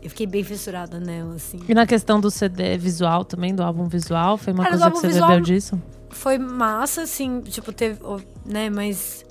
eu 0.03 0.11
fiquei 0.11 0.27
bem 0.27 0.45
fissurada 0.45 0.99
nela, 1.01 1.35
assim. 1.37 1.61
E 1.69 1.73
na 1.75 1.87
questão 1.87 2.21
do 2.21 2.31
CD 2.31 2.77
visual 2.77 3.25
também, 3.25 3.55
do 3.55 3.63
álbum 3.63 3.87
visual, 3.89 4.37
foi 4.37 4.53
uma 4.53 4.65
Cara, 4.65 4.77
coisa 4.77 4.91
que 4.91 4.99
você 4.99 5.07
visual- 5.09 5.29
bebeu 5.31 5.45
disso? 5.45 5.81
Foi 6.11 6.37
massa, 6.37 7.03
assim, 7.03 7.41
tipo, 7.41 7.73
teve, 7.73 7.99
né, 8.45 8.69
mas 8.69 9.25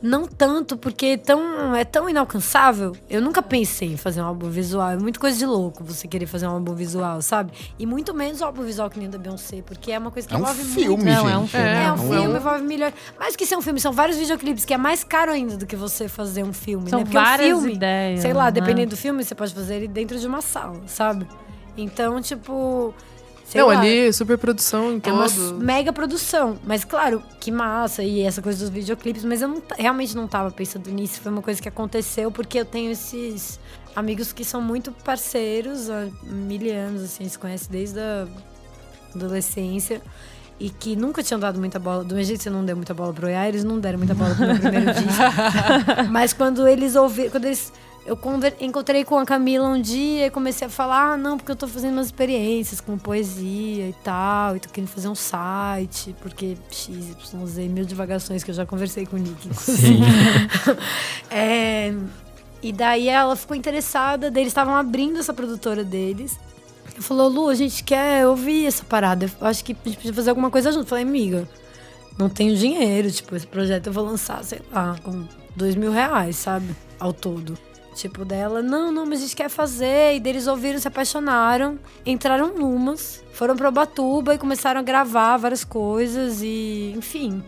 não 0.00 0.26
tanto, 0.26 0.76
porque 0.76 1.06
é 1.06 1.16
tão, 1.16 1.74
é 1.74 1.84
tão 1.84 2.08
inalcançável. 2.08 2.96
Eu 3.10 3.20
nunca 3.20 3.42
pensei 3.42 3.92
em 3.92 3.96
fazer 3.96 4.22
um 4.22 4.26
álbum 4.26 4.48
visual. 4.48 4.90
É 4.90 4.96
muito 4.96 5.18
coisa 5.18 5.36
de 5.36 5.44
louco 5.44 5.82
você 5.82 6.06
querer 6.06 6.26
fazer 6.26 6.46
um 6.46 6.50
álbum 6.52 6.74
visual, 6.74 7.20
sabe? 7.20 7.52
E 7.78 7.84
muito 7.84 8.14
menos 8.14 8.40
um 8.40 8.44
álbum 8.44 8.62
visual 8.62 8.88
que 8.88 8.98
nem 8.98 9.10
da 9.10 9.18
Beyoncé, 9.18 9.60
porque 9.62 9.90
é 9.90 9.98
uma 9.98 10.10
coisa 10.10 10.28
que 10.28 10.34
É 10.34 10.36
um 10.36 10.40
envolve 10.40 10.62
filme, 10.64 10.88
muito. 10.88 11.04
Não, 11.04 11.28
é 11.28 11.36
um 11.38 11.46
filme. 11.48 11.66
É, 11.66 11.90
um 11.90 11.94
É, 11.94 11.98
filme, 11.98 12.28
um- 12.28 12.36
envolve 12.36 12.62
milhões. 12.62 12.94
Mais 13.18 13.34
do 13.34 13.38
que 13.38 13.44
ser 13.46 13.56
um 13.56 13.62
filme, 13.62 13.80
são 13.80 13.92
vários 13.92 14.16
videoclipes, 14.16 14.64
que 14.64 14.72
é 14.72 14.78
mais 14.78 15.02
caro 15.02 15.32
ainda 15.32 15.56
do 15.56 15.66
que 15.66 15.74
você 15.74 16.06
fazer 16.08 16.44
um 16.44 16.52
filme, 16.52 16.88
São 16.88 17.00
né? 17.00 17.04
Porque 17.04 17.18
várias 17.18 17.56
um 17.56 17.60
filme, 17.62 17.74
ideias. 17.74 18.20
sei 18.20 18.32
lá, 18.32 18.44
né? 18.44 18.50
dependendo 18.52 18.90
do 18.90 18.96
filme, 18.96 19.24
você 19.24 19.34
pode 19.34 19.52
fazer 19.52 19.76
ele 19.76 19.88
dentro 19.88 20.18
de 20.18 20.26
uma 20.26 20.40
sala, 20.40 20.80
sabe? 20.86 21.26
Então, 21.76 22.20
tipo. 22.20 22.94
Sei 23.48 23.62
Não, 23.62 23.68
lá. 23.68 23.80
ali, 23.80 24.12
super 24.12 24.36
produção 24.36 24.92
em 24.92 25.00
É 25.02 25.10
uma 25.10 25.26
mega 25.58 25.90
produção. 25.90 26.58
Mas, 26.64 26.84
claro, 26.84 27.22
que 27.40 27.50
massa 27.50 28.02
e 28.02 28.20
essa 28.20 28.42
coisa 28.42 28.58
dos 28.58 28.68
videoclipes. 28.68 29.24
Mas 29.24 29.40
eu 29.40 29.48
não, 29.48 29.62
realmente 29.78 30.14
não 30.14 30.28
tava 30.28 30.50
pensando 30.50 30.90
nisso. 30.90 31.18
Foi 31.22 31.32
uma 31.32 31.40
coisa 31.40 31.60
que 31.60 31.66
aconteceu 31.68 32.30
porque 32.30 32.60
eu 32.60 32.66
tenho 32.66 32.92
esses 32.92 33.58
amigos 33.96 34.34
que 34.34 34.44
são 34.44 34.60
muito 34.60 34.92
parceiros 34.92 35.88
há 35.88 36.08
mil 36.24 36.60
anos, 36.74 37.02
assim. 37.02 37.26
Se 37.26 37.38
conhecem 37.38 37.68
desde 37.70 37.98
a 37.98 38.28
adolescência. 39.14 40.02
E 40.60 40.68
que 40.68 40.94
nunca 40.94 41.22
tinham 41.22 41.40
dado 41.40 41.58
muita 41.58 41.78
bola. 41.78 42.04
Do 42.04 42.16
mesmo 42.16 42.26
jeito 42.28 42.38
que 42.40 42.44
você 42.44 42.50
não 42.50 42.64
deu 42.64 42.76
muita 42.76 42.92
bola 42.92 43.14
pro 43.14 43.28
Oiá, 43.28 43.48
eles 43.48 43.64
não 43.64 43.78
deram 43.78 43.96
muita 43.96 44.14
bola 44.14 44.34
pro 44.34 44.44
meu 44.44 44.58
primeiro 44.58 44.86
disco. 44.92 45.22
Mas 46.10 46.34
quando 46.34 46.68
eles 46.68 46.96
ouviram. 46.96 47.30
Quando 47.30 47.46
eles. 47.46 47.72
Eu 48.08 48.18
encontrei 48.58 49.04
com 49.04 49.18
a 49.18 49.26
Camila 49.26 49.68
um 49.68 49.78
dia 49.78 50.26
e 50.26 50.30
comecei 50.30 50.66
a 50.66 50.70
falar, 50.70 51.12
ah, 51.12 51.16
não, 51.18 51.36
porque 51.36 51.52
eu 51.52 51.56
tô 51.56 51.68
fazendo 51.68 51.92
umas 51.92 52.06
experiências 52.06 52.80
com 52.80 52.96
poesia 52.96 53.86
e 53.86 53.94
tal, 54.02 54.56
e 54.56 54.60
tô 54.60 54.70
querendo 54.70 54.88
fazer 54.88 55.08
um 55.08 55.14
site, 55.14 56.16
porque 56.22 56.56
X, 56.70 56.88
Y, 56.88 57.46
Z, 57.46 57.68
mil 57.68 57.84
divagações 57.84 58.42
que 58.42 58.50
eu 58.50 58.54
já 58.54 58.64
conversei 58.64 59.04
com 59.04 59.16
o 59.16 59.18
Nick. 59.18 59.54
Sim. 59.54 60.00
É, 61.30 61.92
e 62.62 62.72
daí 62.72 63.08
ela 63.08 63.36
ficou 63.36 63.54
interessada, 63.54 64.30
daí 64.30 64.44
eles 64.44 64.52
estavam 64.52 64.74
abrindo 64.74 65.18
essa 65.18 65.34
produtora 65.34 65.84
deles. 65.84 66.38
Falou, 67.00 67.28
Lu, 67.28 67.48
a 67.50 67.54
gente 67.54 67.84
quer 67.84 68.26
ouvir 68.26 68.64
essa 68.64 68.82
parada. 68.82 69.30
Eu 69.38 69.46
acho 69.46 69.62
que 69.62 69.72
a 69.72 69.88
gente 69.88 69.98
podia 69.98 70.14
fazer 70.14 70.30
alguma 70.30 70.50
coisa 70.50 70.72
junto. 70.72 70.84
Eu 70.84 70.88
falei, 70.88 71.04
amiga, 71.04 71.46
não 72.16 72.30
tenho 72.30 72.56
dinheiro. 72.56 73.10
Tipo, 73.10 73.36
esse 73.36 73.46
projeto 73.46 73.88
eu 73.88 73.92
vou 73.92 74.04
lançar, 74.04 74.42
sei 74.42 74.60
lá, 74.72 74.96
com 75.04 75.28
dois 75.54 75.74
mil 75.74 75.92
reais, 75.92 76.36
sabe? 76.36 76.74
Ao 76.98 77.12
todo. 77.12 77.67
Tipo, 77.98 78.24
dela, 78.24 78.62
não, 78.62 78.92
não, 78.92 79.04
mas 79.04 79.18
a 79.18 79.22
gente 79.22 79.34
quer 79.34 79.48
fazer. 79.48 80.14
E 80.14 80.20
daí 80.20 80.30
eles 80.30 80.46
ouviram, 80.46 80.78
se 80.78 80.86
apaixonaram, 80.86 81.76
entraram 82.06 82.54
numas, 82.56 83.24
foram 83.32 83.56
pra 83.56 83.68
Ubatuba 83.68 84.34
e 84.34 84.38
começaram 84.38 84.78
a 84.78 84.84
gravar 84.84 85.36
várias 85.36 85.64
coisas 85.64 86.40
e, 86.40 86.94
enfim. 86.96 87.42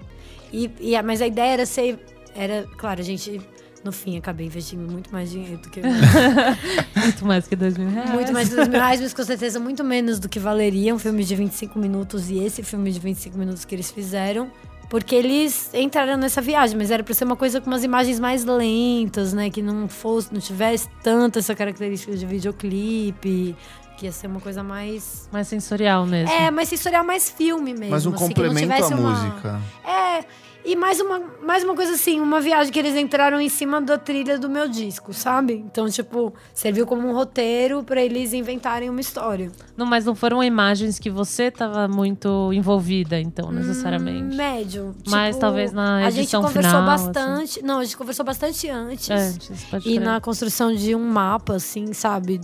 E, 0.52 0.68
e 0.80 1.02
mas 1.02 1.22
a 1.22 1.26
ideia 1.28 1.52
era 1.52 1.66
ser. 1.66 2.04
Era, 2.34 2.66
claro, 2.76 2.98
a 2.98 3.04
gente, 3.04 3.40
no 3.84 3.92
fim, 3.92 4.18
acabei 4.18 4.48
investindo 4.48 4.90
muito 4.90 5.12
mais 5.12 5.30
dinheiro 5.30 5.58
do 5.58 5.70
que. 5.70 5.80
Muito 7.00 7.24
mais 7.24 7.46
que 7.46 7.54
dois 7.54 7.78
mil 7.78 7.88
reais. 7.88 8.10
Muito 8.10 8.32
mais 8.32 8.48
de 8.48 8.56
dois 8.56 8.66
mil 8.66 8.80
reais, 8.80 9.00
mas 9.00 9.14
com 9.14 9.22
certeza 9.22 9.60
muito 9.60 9.84
menos 9.84 10.18
do 10.18 10.28
que 10.28 10.40
valeria 10.40 10.92
um 10.92 10.98
filme 10.98 11.22
de 11.22 11.36
25 11.36 11.78
minutos 11.78 12.28
e 12.28 12.40
esse 12.40 12.64
filme 12.64 12.90
de 12.90 12.98
25 12.98 13.38
minutos 13.38 13.64
que 13.64 13.72
eles 13.72 13.88
fizeram. 13.88 14.50
Porque 14.90 15.14
eles 15.14 15.72
entraram 15.72 16.16
nessa 16.18 16.42
viagem, 16.42 16.76
mas 16.76 16.90
era 16.90 17.02
pra 17.02 17.14
ser 17.14 17.24
uma 17.24 17.36
coisa 17.36 17.60
com 17.60 17.70
umas 17.70 17.84
imagens 17.84 18.18
mais 18.20 18.44
lentas, 18.44 19.32
né? 19.32 19.48
Que 19.48 19.62
não 19.62 19.88
fosse, 19.88 20.34
não 20.34 20.40
tivesse 20.40 20.88
tanta 21.02 21.38
essa 21.38 21.54
característica 21.54 22.14
de 22.14 22.26
videoclipe. 22.26 23.56
Que 23.96 24.06
ia 24.06 24.12
ser 24.12 24.26
uma 24.26 24.40
coisa 24.40 24.62
mais. 24.62 25.28
Mais 25.30 25.46
sensorial 25.46 26.04
mesmo. 26.06 26.34
É, 26.34 26.50
mais 26.50 26.68
sensorial, 26.68 27.04
mais 27.04 27.30
filme 27.30 27.72
mesmo. 27.72 27.90
Mas 27.90 28.04
um 28.06 28.14
assim, 28.14 28.28
que 28.32 28.40
não 28.40 28.48
complemento 28.48 28.60
tivesse 28.74 28.92
à 28.92 28.96
uma- 28.96 29.10
música. 29.10 29.60
É, 29.86 30.24
E 30.64 30.76
mais 30.76 31.00
uma, 31.00 31.20
mais 31.42 31.64
uma 31.64 31.74
coisa 31.74 31.94
assim, 31.94 32.20
uma 32.20 32.38
viagem 32.40 32.70
que 32.72 32.78
eles 32.78 32.94
entraram 32.94 33.40
em 33.40 33.48
cima 33.48 33.80
da 33.80 33.96
trilha 33.96 34.38
do 34.38 34.48
meu 34.48 34.68
disco, 34.68 35.12
sabe? 35.14 35.54
Então, 35.54 35.88
tipo, 35.88 36.34
serviu 36.52 36.86
como 36.86 37.08
um 37.08 37.14
roteiro 37.14 37.82
para 37.82 38.02
eles 38.02 38.32
inventarem 38.34 38.90
uma 38.90 39.00
história. 39.00 39.50
Não, 39.76 39.86
mas 39.86 40.04
não 40.04 40.14
foram 40.14 40.44
imagens 40.44 40.98
que 40.98 41.08
você 41.08 41.50
tava 41.50 41.88
muito 41.88 42.52
envolvida, 42.52 43.18
então, 43.18 43.50
necessariamente. 43.50 44.34
Hum, 44.34 44.36
médio. 44.36 44.94
Mas 45.08 45.36
Tipo, 45.36 45.40
talvez 45.40 45.72
na 45.72 45.96
A 46.04 46.10
gente 46.10 46.20
edição 46.24 46.42
conversou 46.42 46.70
final, 46.80 46.90
assim. 46.90 47.04
bastante. 47.06 47.62
Não, 47.64 47.78
a 47.78 47.84
gente 47.84 47.96
conversou 47.96 48.24
bastante 48.26 48.68
antes. 48.68 49.10
Antes, 49.10 49.64
pode 49.64 49.88
E 49.88 49.94
crer. 49.94 50.04
na 50.04 50.20
construção 50.20 50.74
de 50.74 50.94
um 50.94 51.08
mapa, 51.08 51.54
assim, 51.54 51.92
sabe? 51.94 52.38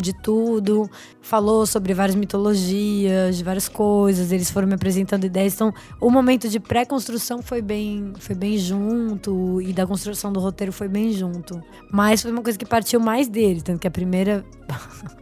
De 0.00 0.12
tudo. 0.12 0.88
Falou 1.20 1.66
sobre 1.66 1.92
várias 1.94 2.16
mitologias, 2.16 3.36
de 3.36 3.44
várias 3.44 3.68
coisas. 3.68 4.32
Eles 4.32 4.50
foram 4.50 4.66
me 4.68 4.74
apresentando 4.74 5.24
ideias. 5.24 5.54
Então, 5.54 5.72
o 6.00 6.10
momento 6.10 6.48
de 6.48 6.58
pré-construção 6.58 7.42
foi 7.42 7.60
bem, 7.60 8.12
foi 8.18 8.34
bem 8.34 8.56
junto. 8.58 9.60
E 9.60 9.72
da 9.72 9.86
construção 9.86 10.32
do 10.32 10.40
roteiro 10.40 10.72
foi 10.72 10.88
bem 10.88 11.12
junto. 11.12 11.60
Mas 11.92 12.22
foi 12.22 12.30
uma 12.30 12.42
coisa 12.42 12.58
que 12.58 12.66
partiu 12.66 13.00
mais 13.00 13.28
dele. 13.28 13.60
Tanto 13.60 13.80
que 13.80 13.88
a 13.88 13.90
primeira. 13.90 14.44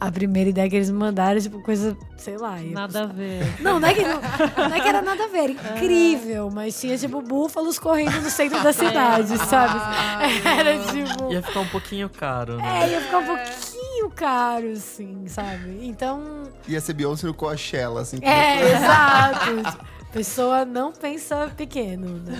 a 0.00 0.10
primeira 0.10 0.50
ideia 0.50 0.68
que 0.68 0.76
eles 0.76 0.90
me 0.90 0.98
mandaram, 0.98 1.40
tipo, 1.40 1.62
coisa, 1.62 1.96
sei 2.16 2.36
lá. 2.36 2.56
Nada 2.60 3.04
a 3.04 3.06
ver. 3.06 3.44
não, 3.60 3.78
não 3.78 3.88
é, 3.88 3.94
que, 3.94 4.02
não, 4.02 4.20
não 4.20 4.74
é 4.74 4.80
que 4.80 4.88
era 4.88 5.02
nada 5.02 5.24
a 5.24 5.28
ver, 5.28 5.38
era 5.38 5.52
incrível, 5.52 6.50
mas 6.50 6.80
tinha, 6.80 6.96
tipo, 6.98 7.20
búfalos 7.22 7.78
correndo 7.78 8.20
no 8.20 8.30
centro 8.30 8.62
da 8.62 8.72
cidade, 8.72 9.38
sabe? 9.38 9.80
Era 10.44 10.78
tipo. 10.78 11.32
Ia 11.32 11.42
ficar 11.42 11.60
um 11.60 11.68
pouquinho 11.68 12.08
caro, 12.08 12.56
né? 12.56 12.84
É, 12.84 12.90
ia 12.90 13.00
ficar 13.00 13.18
um 13.18 13.26
pouquinho 13.26 14.10
caro, 14.10 14.72
assim, 14.72 15.26
sabe? 15.26 15.78
Então. 15.82 16.44
Ia 16.66 16.80
ser 16.80 16.94
Beyoncé 16.94 17.26
no 17.26 17.34
Coachella, 17.34 18.02
assim. 18.02 18.18
É, 18.22 18.72
exato. 18.72 19.78
Pessoa 20.12 20.64
não 20.64 20.92
pensa 20.92 21.50
pequeno, 21.56 22.18
né? 22.18 22.38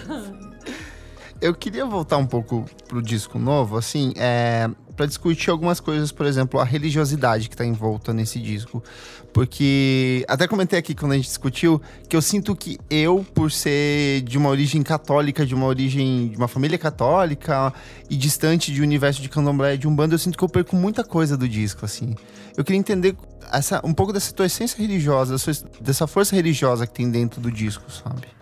Eu 1.41 1.55
queria 1.55 1.85
voltar 1.85 2.19
um 2.19 2.27
pouco 2.27 2.65
pro 2.87 3.03
disco 3.03 3.37
novo, 3.37 3.77
assim, 3.77 4.13
é, 4.17 4.71
para 4.97 5.07
discutir 5.07 5.51
algumas 5.51 5.81
coisas, 5.81 6.13
por 6.13 6.27
exemplo, 6.27 6.61
a 6.61 6.65
religiosidade 6.65 7.49
que 7.49 7.57
tá 7.57 7.65
envolta 7.65 8.13
nesse 8.13 8.39
disco. 8.39 8.83
Porque, 9.33 10.25
até 10.29 10.47
comentei 10.47 10.79
aqui 10.79 10.95
quando 10.95 11.13
a 11.13 11.17
gente 11.17 11.27
discutiu, 11.27 11.81
que 12.09 12.15
eu 12.15 12.21
sinto 12.21 12.55
que 12.55 12.79
eu, 12.91 13.25
por 13.35 13.51
ser 13.51 14.21
de 14.23 14.37
uma 14.37 14.51
origem 14.51 14.83
católica, 14.83 15.47
de 15.47 15.55
uma 15.55 15.67
origem, 15.67 16.29
de 16.29 16.37
uma 16.37 16.49
família 16.49 16.77
católica 16.77 17.73
e 18.11 18.17
distante 18.17 18.73
de 18.73 18.83
universo 18.83 19.23
de 19.23 19.29
candomblé, 19.29 19.77
de 19.77 19.89
umbanda, 19.89 20.15
eu 20.15 20.19
sinto 20.19 20.37
que 20.37 20.45
eu 20.45 20.49
perco 20.49 20.77
muita 20.77 21.03
coisa 21.03 21.37
do 21.37 21.49
disco, 21.49 21.85
assim. 21.85 22.15
Eu 22.57 22.63
queria 22.63 22.79
entender 22.79 23.17
essa, 23.51 23.81
um 23.85 23.95
pouco 23.95 24.13
dessa 24.13 24.33
tua 24.35 24.47
essência 24.47 24.79
religiosa, 24.79 25.37
dessa 25.81 26.07
força 26.07 26.37
religiosa 26.37 26.87
que 26.87 26.93
tem 26.93 27.11
dentro 27.11 27.41
do 27.41 27.51
disco, 27.51 27.91
sabe? 27.91 28.42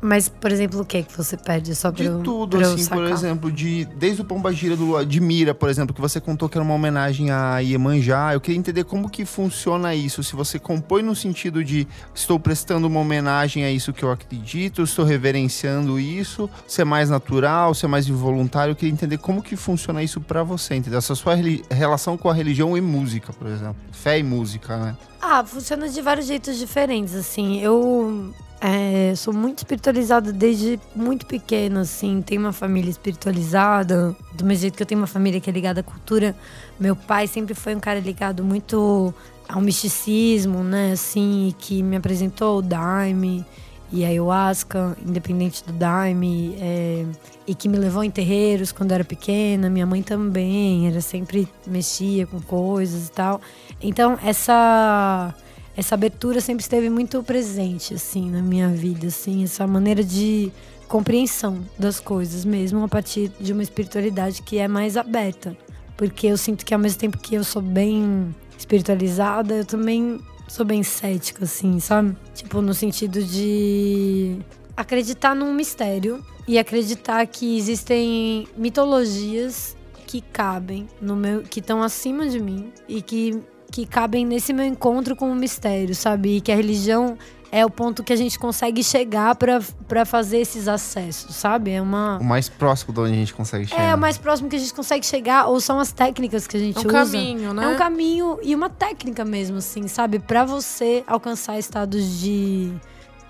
Mas, 0.00 0.28
por 0.28 0.50
exemplo, 0.50 0.80
o 0.80 0.84
que 0.84 1.02
que 1.04 1.16
você 1.16 1.36
pede 1.36 1.74
só 1.74 1.92
pra 1.92 2.02
De 2.02 2.08
eu, 2.08 2.22
tudo, 2.22 2.58
pra 2.58 2.66
assim, 2.66 2.86
por 2.86 3.04
exemplo, 3.04 3.52
de 3.52 3.84
desde 3.96 4.22
o 4.22 4.24
Pomba 4.24 4.52
Gira 4.52 4.76
do 4.76 5.04
de 5.04 5.20
Mira, 5.20 5.54
por 5.54 5.68
exemplo, 5.68 5.94
que 5.94 6.00
você 6.00 6.20
contou 6.20 6.48
que 6.48 6.58
era 6.58 6.64
uma 6.64 6.74
homenagem 6.74 7.30
a 7.30 7.58
Iemanjá. 7.58 8.34
Eu 8.34 8.40
queria 8.40 8.58
entender 8.58 8.84
como 8.84 9.08
que 9.08 9.24
funciona 9.24 9.94
isso. 9.94 10.24
Se 10.24 10.34
você 10.34 10.58
compõe 10.58 11.02
no 11.02 11.14
sentido 11.14 11.62
de 11.62 11.86
estou 12.14 12.40
prestando 12.40 12.86
uma 12.88 13.00
homenagem 13.00 13.64
a 13.64 13.70
isso 13.70 13.92
que 13.92 14.02
eu 14.02 14.10
acredito, 14.10 14.82
estou 14.82 15.04
reverenciando 15.04 16.00
isso, 16.00 16.50
se 16.66 16.82
é 16.82 16.84
mais 16.84 17.08
natural, 17.08 17.72
se 17.74 17.84
é 17.84 17.88
mais 17.88 18.08
involuntário. 18.08 18.72
Eu 18.72 18.76
queria 18.76 18.92
entender 18.92 19.18
como 19.18 19.42
que 19.42 19.54
funciona 19.54 20.02
isso 20.02 20.20
pra 20.20 20.42
você, 20.42 20.74
entendeu? 20.74 20.98
Essa 20.98 21.14
sua 21.14 21.36
relação 21.70 22.16
com 22.16 22.28
a 22.28 22.34
religião 22.34 22.76
e 22.76 22.80
música, 22.80 23.32
por 23.32 23.46
exemplo. 23.46 23.76
Fé 23.92 24.18
e 24.18 24.22
música, 24.22 24.76
né? 24.76 24.96
Ah, 25.22 25.44
funciona 25.44 25.88
de 25.88 26.00
vários 26.00 26.26
jeitos 26.26 26.58
diferentes, 26.58 27.14
assim. 27.14 27.60
Eu 27.60 28.34
é, 28.60 29.14
sou 29.14 29.32
muito 29.32 29.58
espiritualizada 29.58 30.32
desde 30.32 30.78
muito 30.94 31.24
pequena, 31.24 31.80
assim. 31.80 32.20
Tenho 32.20 32.42
uma 32.42 32.52
família 32.52 32.90
espiritualizada, 32.90 34.14
do 34.34 34.44
mesmo 34.44 34.60
jeito 34.60 34.76
que 34.76 34.82
eu 34.82 34.86
tenho 34.86 35.00
uma 35.00 35.06
família 35.06 35.40
que 35.40 35.48
é 35.48 35.52
ligada 35.52 35.80
à 35.80 35.82
cultura. 35.82 36.36
Meu 36.78 36.94
pai 36.94 37.26
sempre 37.26 37.54
foi 37.54 37.74
um 37.74 37.80
cara 37.80 37.98
ligado 37.98 38.44
muito 38.44 39.14
ao 39.48 39.60
misticismo, 39.60 40.62
né, 40.62 40.92
assim, 40.92 41.52
que 41.58 41.82
me 41.82 41.96
apresentou 41.96 42.58
o 42.58 42.62
Daime 42.62 43.44
e 43.90 44.04
a 44.04 44.08
Ayahuasca, 44.08 44.96
independente 45.04 45.64
do 45.64 45.72
Daime, 45.72 46.54
é, 46.60 47.04
e 47.46 47.54
que 47.54 47.68
me 47.68 47.76
levou 47.76 48.04
em 48.04 48.10
terreiros 48.10 48.70
quando 48.70 48.92
era 48.92 49.04
pequena. 49.04 49.68
Minha 49.68 49.86
mãe 49.86 50.02
também, 50.02 50.86
era 50.86 51.00
sempre 51.00 51.48
mexia 51.66 52.26
com 52.26 52.40
coisas 52.40 53.08
e 53.08 53.10
tal. 53.10 53.40
Então, 53.82 54.18
essa 54.22 55.34
essa 55.76 55.94
abertura 55.94 56.40
sempre 56.40 56.62
esteve 56.62 56.90
muito 56.90 57.22
presente 57.22 57.94
assim 57.94 58.30
na 58.30 58.42
minha 58.42 58.68
vida, 58.68 59.06
assim, 59.06 59.44
essa 59.44 59.66
maneira 59.66 60.02
de 60.02 60.52
compreensão 60.88 61.64
das 61.78 62.00
coisas 62.00 62.44
mesmo 62.44 62.82
a 62.82 62.88
partir 62.88 63.30
de 63.40 63.52
uma 63.52 63.62
espiritualidade 63.62 64.42
que 64.42 64.58
é 64.58 64.66
mais 64.66 64.96
aberta, 64.96 65.56
porque 65.96 66.26
eu 66.26 66.36
sinto 66.36 66.64
que 66.64 66.74
ao 66.74 66.80
mesmo 66.80 66.98
tempo 66.98 67.18
que 67.18 67.34
eu 67.34 67.44
sou 67.44 67.62
bem 67.62 68.34
espiritualizada, 68.58 69.54
eu 69.54 69.64
também 69.64 70.20
sou 70.48 70.66
bem 70.66 70.82
cética 70.82 71.44
assim, 71.44 71.78
sabe? 71.78 72.16
Tipo 72.34 72.60
no 72.60 72.74
sentido 72.74 73.22
de 73.22 74.38
acreditar 74.76 75.34
num 75.34 75.54
mistério 75.54 76.24
e 76.46 76.58
acreditar 76.58 77.24
que 77.26 77.56
existem 77.56 78.48
mitologias 78.56 79.76
que 80.06 80.20
cabem 80.20 80.88
no 81.00 81.14
meu 81.14 81.42
que 81.42 81.60
estão 81.60 81.80
acima 81.80 82.28
de 82.28 82.40
mim 82.40 82.72
e 82.88 83.00
que 83.00 83.40
que 83.70 83.86
cabem 83.86 84.26
nesse 84.26 84.52
meu 84.52 84.64
encontro 84.66 85.14
com 85.16 85.30
o 85.30 85.34
mistério, 85.34 85.94
sabe? 85.94 86.36
E 86.36 86.40
que 86.40 86.50
a 86.52 86.56
religião 86.56 87.16
é 87.52 87.66
o 87.66 87.70
ponto 87.70 88.04
que 88.04 88.12
a 88.12 88.16
gente 88.16 88.38
consegue 88.38 88.82
chegar 88.84 89.34
pra 89.34 89.60
pra 89.88 90.04
fazer 90.04 90.38
esses 90.38 90.68
acessos, 90.68 91.34
sabe? 91.34 91.70
É 91.72 91.82
uma 91.82 92.18
O 92.18 92.24
mais 92.24 92.48
próximo 92.48 92.94
de 92.94 93.00
onde 93.00 93.12
a 93.12 93.16
gente 93.16 93.34
consegue 93.34 93.66
chegar. 93.66 93.82
é 93.82 93.94
o 93.94 93.98
mais 93.98 94.16
próximo 94.18 94.48
que 94.48 94.54
a 94.54 94.58
gente 94.58 94.72
consegue 94.72 95.04
chegar 95.04 95.46
ou 95.48 95.60
são 95.60 95.80
as 95.80 95.90
técnicas 95.90 96.46
que 96.46 96.56
a 96.56 96.60
gente 96.60 96.76
É 96.76 96.80
um 96.80 96.84
usa. 96.86 96.92
caminho, 96.92 97.52
né? 97.54 97.64
É 97.64 97.68
um 97.68 97.76
caminho 97.76 98.38
e 98.42 98.54
uma 98.54 98.70
técnica 98.70 99.24
mesmo, 99.24 99.56
assim, 99.58 99.88
sabe? 99.88 100.20
Pra 100.20 100.44
você 100.44 101.02
alcançar 101.08 101.58
estados 101.58 102.20
de, 102.20 102.72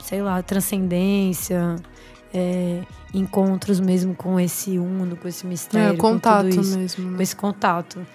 sei 0.04 0.20
lá, 0.20 0.42
transcendência, 0.42 1.76
é, 2.34 2.82
encontros 3.14 3.80
mesmo 3.80 4.14
com 4.14 4.38
esse 4.38 4.78
uno, 4.78 5.16
com 5.16 5.26
esse 5.28 5.46
mistério, 5.46 5.94
É, 5.94 5.96
contato 5.96 6.44
com 6.44 6.50
tudo 6.50 6.60
isso, 6.62 6.78
mesmo. 6.78 7.04
com 7.04 7.10
Né? 7.16 7.22
esse 7.22 7.36
contato. 7.36 8.06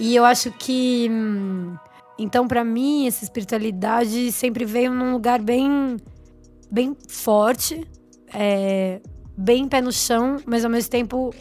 E 0.00 0.16
eu 0.16 0.24
acho 0.24 0.50
que, 0.52 1.08
hum, 1.10 1.76
então, 2.18 2.48
pra 2.48 2.64
mim, 2.64 3.06
essa 3.06 3.22
espiritualidade 3.22 4.32
sempre 4.32 4.64
veio 4.64 4.90
num 4.94 5.12
lugar 5.12 5.42
bem, 5.42 5.98
bem 6.70 6.96
forte, 7.06 7.86
é, 8.32 9.02
bem 9.36 9.68
pé 9.68 9.82
no 9.82 9.92
chão, 9.92 10.38
mas 10.46 10.64
ao 10.64 10.70
mesmo 10.70 10.90
tempo 10.90 11.34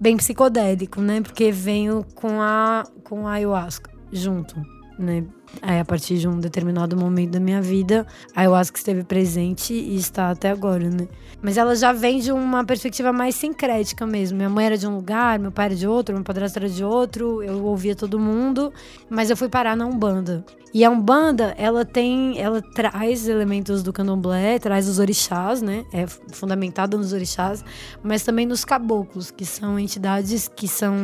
bem 0.00 0.16
psicodélico, 0.16 1.02
né? 1.02 1.20
Porque 1.20 1.52
venho 1.52 2.06
com 2.14 2.40
a 2.40 2.84
com 3.04 3.28
a 3.28 3.32
ayahuasca 3.32 3.90
junto, 4.10 4.56
né? 4.98 5.22
Aí, 5.60 5.78
a 5.78 5.84
partir 5.84 6.18
de 6.18 6.26
um 6.26 6.38
determinado 6.38 6.96
momento 6.96 7.32
da 7.32 7.40
minha 7.40 7.60
vida, 7.60 8.06
a 8.34 8.40
ayahuasca 8.40 8.78
esteve 8.78 9.04
presente 9.04 9.74
e 9.74 9.96
está 9.96 10.30
até 10.30 10.50
agora, 10.50 10.88
né? 10.88 11.06
Mas 11.42 11.56
ela 11.56 11.76
já 11.76 11.92
vem 11.92 12.18
de 12.18 12.32
uma 12.32 12.64
perspectiva 12.64 13.12
mais 13.12 13.34
sincrética 13.34 14.06
mesmo. 14.06 14.36
Minha 14.36 14.48
mãe 14.48 14.66
era 14.66 14.78
de 14.78 14.86
um 14.86 14.96
lugar, 14.96 15.38
meu 15.38 15.52
pai 15.52 15.66
era 15.66 15.76
de 15.76 15.86
outro, 15.86 16.14
meu 16.14 16.24
padrasto 16.24 16.58
era 16.58 16.68
de 16.68 16.82
outro, 16.82 17.42
eu 17.42 17.64
ouvia 17.64 17.94
todo 17.94 18.18
mundo, 18.18 18.72
mas 19.08 19.30
eu 19.30 19.36
fui 19.36 19.48
parar 19.48 19.76
na 19.76 19.86
Umbanda. 19.86 20.44
E 20.72 20.84
a 20.84 20.90
Umbanda, 20.90 21.54
ela 21.56 21.84
tem, 21.84 22.38
ela 22.38 22.60
traz 22.60 23.28
elementos 23.28 23.82
do 23.82 23.92
candomblé, 23.92 24.58
traz 24.58 24.88
os 24.88 24.98
orixás, 24.98 25.62
né? 25.62 25.84
É 25.92 26.06
fundamentada 26.06 26.96
nos 26.96 27.12
orixás, 27.12 27.64
mas 28.02 28.22
também 28.22 28.44
nos 28.44 28.64
caboclos, 28.64 29.30
que 29.30 29.44
são 29.44 29.78
entidades 29.78 30.48
que 30.48 30.66
são, 30.66 30.94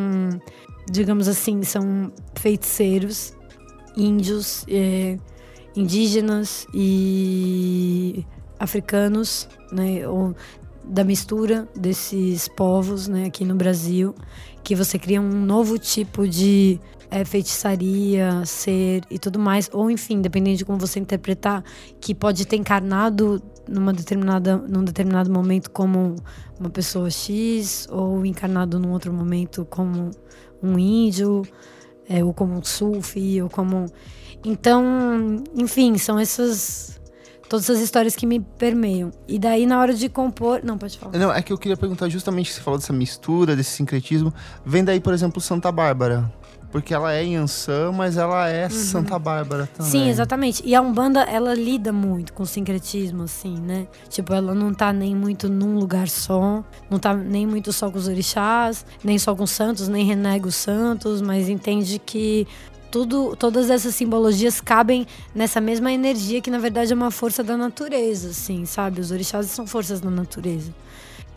digamos 0.90 1.28
assim, 1.28 1.62
são 1.62 2.12
feiticeiros 2.34 3.34
índios, 3.96 4.64
eh, 4.68 5.18
indígenas 5.76 6.66
e 6.74 8.26
africanos, 8.62 9.48
né, 9.72 10.06
ou 10.06 10.34
da 10.84 11.02
mistura 11.02 11.68
desses 11.76 12.48
povos, 12.48 13.08
né, 13.08 13.26
aqui 13.26 13.44
no 13.44 13.54
Brasil, 13.54 14.14
que 14.62 14.74
você 14.74 14.98
cria 14.98 15.20
um 15.20 15.44
novo 15.44 15.78
tipo 15.78 16.26
de 16.26 16.80
eh, 17.10 17.24
feitiçaria, 17.24 18.44
ser 18.46 19.02
e 19.10 19.18
tudo 19.18 19.38
mais, 19.38 19.68
ou 19.72 19.90
enfim, 19.90 20.20
dependendo 20.20 20.58
de 20.58 20.64
como 20.64 20.78
você 20.78 21.00
interpretar, 21.00 21.64
que 22.00 22.14
pode 22.14 22.46
ter 22.46 22.56
encarnado 22.56 23.42
numa 23.68 23.92
determinada, 23.92 24.56
num 24.56 24.84
determinado 24.84 25.30
momento 25.30 25.70
como 25.70 26.16
uma 26.58 26.70
pessoa 26.70 27.10
X, 27.10 27.88
ou 27.90 28.24
encarnado 28.24 28.78
num 28.78 28.92
outro 28.92 29.12
momento 29.12 29.66
como 29.68 30.10
um 30.62 30.78
índio, 30.78 31.42
é, 32.08 32.24
ou 32.24 32.32
como 32.32 32.54
um 32.54 32.62
sufi, 32.62 33.42
ou 33.42 33.48
como. 33.48 33.86
Então, 34.44 35.42
enfim, 35.54 35.98
são 35.98 36.18
essas. 36.18 36.91
Todas 37.52 37.68
essas 37.68 37.82
histórias 37.82 38.16
que 38.16 38.24
me 38.24 38.40
permeiam. 38.40 39.10
E 39.28 39.38
daí, 39.38 39.66
na 39.66 39.78
hora 39.78 39.92
de 39.92 40.08
compor. 40.08 40.62
Não, 40.64 40.78
pode 40.78 40.98
falar. 40.98 41.18
Não, 41.18 41.30
é 41.30 41.42
que 41.42 41.52
eu 41.52 41.58
queria 41.58 41.76
perguntar 41.76 42.08
justamente, 42.08 42.50
você 42.50 42.62
falou 42.62 42.78
dessa 42.80 42.94
mistura, 42.94 43.54
desse 43.54 43.72
sincretismo. 43.72 44.32
Vem 44.64 44.82
daí, 44.82 44.98
por 44.98 45.12
exemplo, 45.12 45.38
Santa 45.38 45.70
Bárbara. 45.70 46.32
porque 46.72 46.94
ela 46.94 47.12
é 47.12 47.22
Yansan, 47.22 47.92
mas 47.92 48.16
ela 48.16 48.48
é 48.48 48.68
Santa 48.70 49.18
Bárbara 49.18 49.68
também. 49.74 49.92
Sim, 49.92 50.08
exatamente. 50.08 50.62
E 50.64 50.74
a 50.74 50.80
Umbanda, 50.80 51.20
ela 51.20 51.54
lida 51.54 51.92
muito 51.92 52.32
com 52.32 52.42
o 52.42 52.46
sincretismo, 52.46 53.24
assim, 53.24 53.60
né? 53.60 53.86
Tipo, 54.08 54.32
ela 54.32 54.54
não 54.54 54.72
tá 54.72 54.90
nem 54.90 55.14
muito 55.14 55.50
num 55.50 55.78
lugar 55.78 56.08
só, 56.08 56.64
não 56.88 56.98
tá 56.98 57.12
nem 57.12 57.46
muito 57.46 57.70
só 57.72 57.90
com 57.90 57.98
os 57.98 58.08
orixás, 58.08 58.86
nem 59.04 59.18
só 59.18 59.36
com 59.36 59.44
os 59.44 59.50
santos, 59.50 59.86
nem 59.86 60.06
renega 60.06 60.48
os 60.48 60.54
santos, 60.54 61.20
mas 61.20 61.50
entende 61.50 61.98
que 61.98 62.48
tudo, 62.92 63.34
todas 63.34 63.70
essas 63.70 63.94
simbologias 63.94 64.60
cabem 64.60 65.06
nessa 65.34 65.62
mesma 65.62 65.90
energia 65.90 66.42
que 66.42 66.50
na 66.50 66.58
verdade 66.58 66.92
é 66.92 66.94
uma 66.94 67.10
força 67.10 67.42
da 67.42 67.56
natureza, 67.56 68.28
assim, 68.28 68.66
sabe? 68.66 69.00
Os 69.00 69.10
orixás 69.10 69.46
são 69.46 69.66
forças 69.66 69.98
da 69.98 70.10
natureza. 70.10 70.72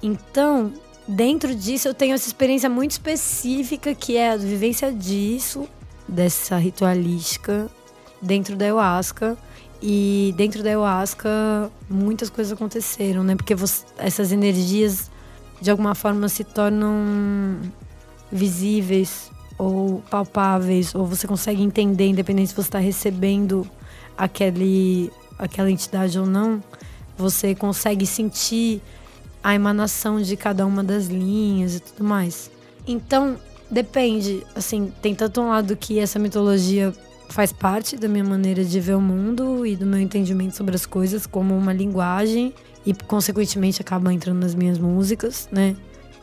Então, 0.03 0.73
dentro 1.07 1.55
disso 1.55 1.87
eu 1.87 1.93
tenho 1.93 2.13
essa 2.13 2.27
experiência 2.27 2.69
muito 2.69 2.91
específica 2.91 3.95
que 3.95 4.17
é 4.17 4.33
a 4.33 4.37
vivência 4.37 4.91
disso, 4.91 5.65
dessa 6.05 6.57
ritualística 6.57 7.71
dentro 8.21 8.57
da 8.57 8.65
ayahuasca. 8.65 9.37
E 9.81 10.33
dentro 10.35 10.63
da 10.63 10.69
ayahuasca 10.69 11.29
muitas 11.89 12.29
coisas 12.29 12.51
aconteceram, 12.51 13.23
né? 13.23 13.35
Porque 13.35 13.55
você, 13.55 13.85
essas 13.97 14.31
energias 14.31 15.11
de 15.61 15.69
alguma 15.71 15.95
forma 15.95 16.27
se 16.27 16.43
tornam 16.43 17.59
visíveis 18.31 19.31
ou 19.57 20.03
palpáveis, 20.09 20.93
ou 20.93 21.05
você 21.05 21.27
consegue 21.27 21.61
entender, 21.61 22.07
independente 22.07 22.49
se 22.49 22.55
você 22.55 22.67
está 22.67 22.79
recebendo 22.79 23.67
aquele, 24.17 25.11
aquela 25.37 25.71
entidade 25.71 26.19
ou 26.19 26.25
não, 26.25 26.61
você 27.17 27.55
consegue 27.55 28.05
sentir 28.05 28.81
a 29.43 29.53
emanação 29.53 30.21
de 30.21 30.35
cada 30.35 30.65
uma 30.65 30.83
das 30.83 31.07
linhas 31.07 31.75
e 31.75 31.79
tudo 31.79 32.03
mais. 32.03 32.49
Então, 32.87 33.37
depende, 33.69 34.45
assim, 34.55 34.91
tem 35.01 35.15
tanto 35.15 35.41
um 35.41 35.49
lado 35.49 35.75
que 35.75 35.99
essa 35.99 36.19
mitologia 36.19 36.93
faz 37.29 37.51
parte 37.51 37.97
da 37.97 38.07
minha 38.07 38.23
maneira 38.23 38.63
de 38.63 38.79
ver 38.79 38.95
o 38.95 39.01
mundo 39.01 39.65
e 39.65 39.75
do 39.75 39.85
meu 39.85 39.99
entendimento 39.99 40.55
sobre 40.55 40.75
as 40.75 40.85
coisas 40.85 41.25
como 41.25 41.57
uma 41.57 41.73
linguagem 41.73 42.53
e 42.85 42.93
consequentemente 42.93 43.81
acaba 43.81 44.13
entrando 44.13 44.39
nas 44.39 44.53
minhas 44.53 44.77
músicas, 44.77 45.47
né? 45.51 45.75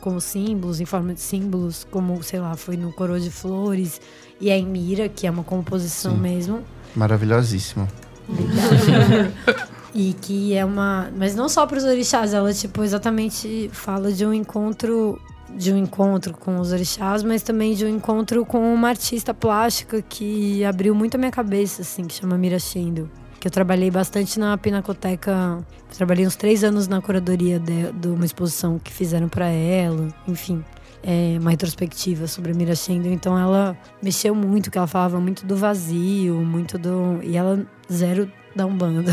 Como 0.03 0.19
símbolos, 0.19 0.81
em 0.81 0.85
forma 0.85 1.13
de 1.13 1.21
símbolos, 1.21 1.87
como, 1.89 2.21
sei 2.21 2.37
lá, 2.37 2.57
foi 2.57 2.75
no 2.75 2.91
Coroa 2.91 3.21
de 3.21 3.31
Flores 3.31 4.01
e 4.39 4.51
a 4.51 4.57
Emira, 4.57 5.07
que 5.07 5.25
é 5.25 5.31
uma 5.31 5.45
composição 5.45 6.13
Sim. 6.13 6.19
mesmo. 6.19 6.61
Maravilhosíssima. 6.93 7.87
e 9.95 10.13
que 10.19 10.53
é 10.53 10.65
uma. 10.65 11.09
Mas 11.15 11.35
não 11.35 11.47
só 11.47 11.65
para 11.65 11.77
os 11.77 11.85
orixás, 11.85 12.33
ela, 12.33 12.53
tipo, 12.53 12.83
exatamente 12.83 13.69
fala 13.71 14.11
de 14.11 14.25
um 14.25 14.33
encontro. 14.33 15.17
De 15.55 15.71
um 15.71 15.77
encontro 15.77 16.33
com 16.33 16.59
os 16.59 16.71
orixás, 16.71 17.21
mas 17.23 17.43
também 17.43 17.75
de 17.75 17.85
um 17.85 17.87
encontro 17.87 18.43
com 18.43 18.73
uma 18.73 18.89
artista 18.89 19.33
plástica 19.35 20.01
que 20.01 20.65
abriu 20.65 20.95
muito 20.95 21.15
a 21.15 21.17
minha 21.17 21.31
cabeça, 21.31 21.83
assim, 21.83 22.05
que 22.05 22.15
chama 22.15 22.37
Mira 22.37 22.57
Shendo 22.57 23.09
que 23.43 23.47
eu 23.47 23.51
trabalhei 23.51 23.91
bastante 23.91 24.39
na 24.39 24.57
Pinacoteca. 24.57 25.61
Trabalhei 25.97 26.25
uns 26.25 26.37
três 26.37 26.63
anos 26.63 26.87
na 26.87 27.01
curadoria 27.01 27.59
de, 27.59 27.91
de 27.91 28.07
uma 28.07 28.23
exposição 28.23 28.79
que 28.79 28.89
fizeram 28.89 29.27
para 29.27 29.47
ela, 29.47 30.07
enfim. 30.25 30.63
É, 31.03 31.35
uma 31.41 31.51
retrospectiva 31.51 32.25
sobre 32.25 32.53
a 32.53 32.55
Mira 32.55 32.73
Shendo. 32.73 33.09
Então 33.09 33.37
ela 33.37 33.77
mexeu 34.01 34.33
muito, 34.33 34.71
que 34.71 34.77
ela 34.77 34.87
falava 34.87 35.19
muito 35.19 35.45
do 35.45 35.57
vazio, 35.57 36.35
muito 36.35 36.77
do. 36.77 37.19
E 37.21 37.35
ela 37.35 37.67
zero 37.91 38.31
da 38.55 38.65
Umbanda. 38.65 39.11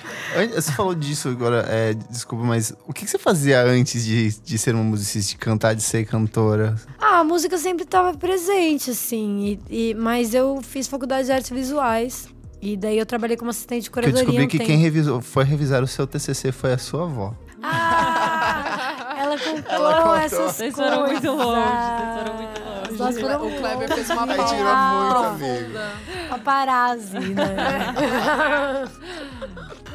Você 0.54 0.72
falou 0.72 0.94
disso 0.94 1.30
agora, 1.30 1.64
é, 1.66 1.94
desculpa, 1.94 2.44
mas 2.44 2.74
o 2.86 2.92
que 2.92 3.06
você 3.06 3.18
fazia 3.18 3.62
antes 3.62 4.04
de, 4.04 4.30
de 4.40 4.58
ser 4.58 4.74
uma 4.74 4.84
musicista, 4.84 5.30
de 5.30 5.38
cantar, 5.38 5.74
de 5.74 5.82
ser 5.82 6.04
cantora? 6.04 6.76
Ah, 6.98 7.20
a 7.20 7.24
música 7.24 7.56
sempre 7.56 7.84
estava 7.84 8.14
presente, 8.14 8.90
assim. 8.90 9.58
E, 9.70 9.90
e, 9.90 9.94
mas 9.94 10.34
eu 10.34 10.60
fiz 10.62 10.86
faculdade 10.86 11.26
de 11.26 11.32
artes 11.32 11.50
visuais. 11.50 12.28
E 12.62 12.76
daí 12.76 12.98
eu 12.98 13.06
trabalhei 13.06 13.36
como 13.36 13.50
assistente 13.50 13.84
de 13.84 13.90
curadoria. 13.90 14.22
Que 14.24 14.30
eu 14.30 14.32
descobri 14.36 14.58
que 14.58 14.64
quem 14.66 14.76
revisou, 14.78 15.20
foi 15.22 15.44
revisar 15.44 15.82
o 15.82 15.86
seu 15.86 16.06
TCC 16.06 16.52
foi 16.52 16.72
a 16.74 16.78
sua 16.78 17.04
avó. 17.04 17.34
Ah, 17.62 19.14
ela 19.18 19.38
contou 19.38 19.64
Ela 19.74 19.94
contou. 20.02 20.14
essas 20.16 20.56
Vocês 20.56 20.74
coisas. 20.74 20.94
foram 20.94 21.06
muito 21.06 21.30
longe, 21.30 21.60
vocês 21.60 22.18
foram 22.18 22.34
muito 22.36 22.60
longe. 22.64 22.98
Nós 22.98 23.20
foram 23.20 23.46
O 23.46 23.58
Kleber 23.58 23.94
fez 23.94 24.10
uma 24.10 24.26
tira 24.26 24.74
muito, 24.74 25.38
profunda. 25.38 25.92
paparazzi, 26.28 27.18
né? 27.18 28.84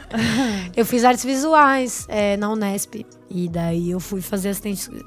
eu 0.75 0.85
fiz 0.85 1.03
artes 1.03 1.23
visuais 1.23 2.05
é, 2.09 2.37
na 2.37 2.49
Unesp. 2.49 3.05
E 3.29 3.49
daí 3.49 3.91
eu 3.91 3.99
fui 3.99 4.21
fazer 4.21 4.55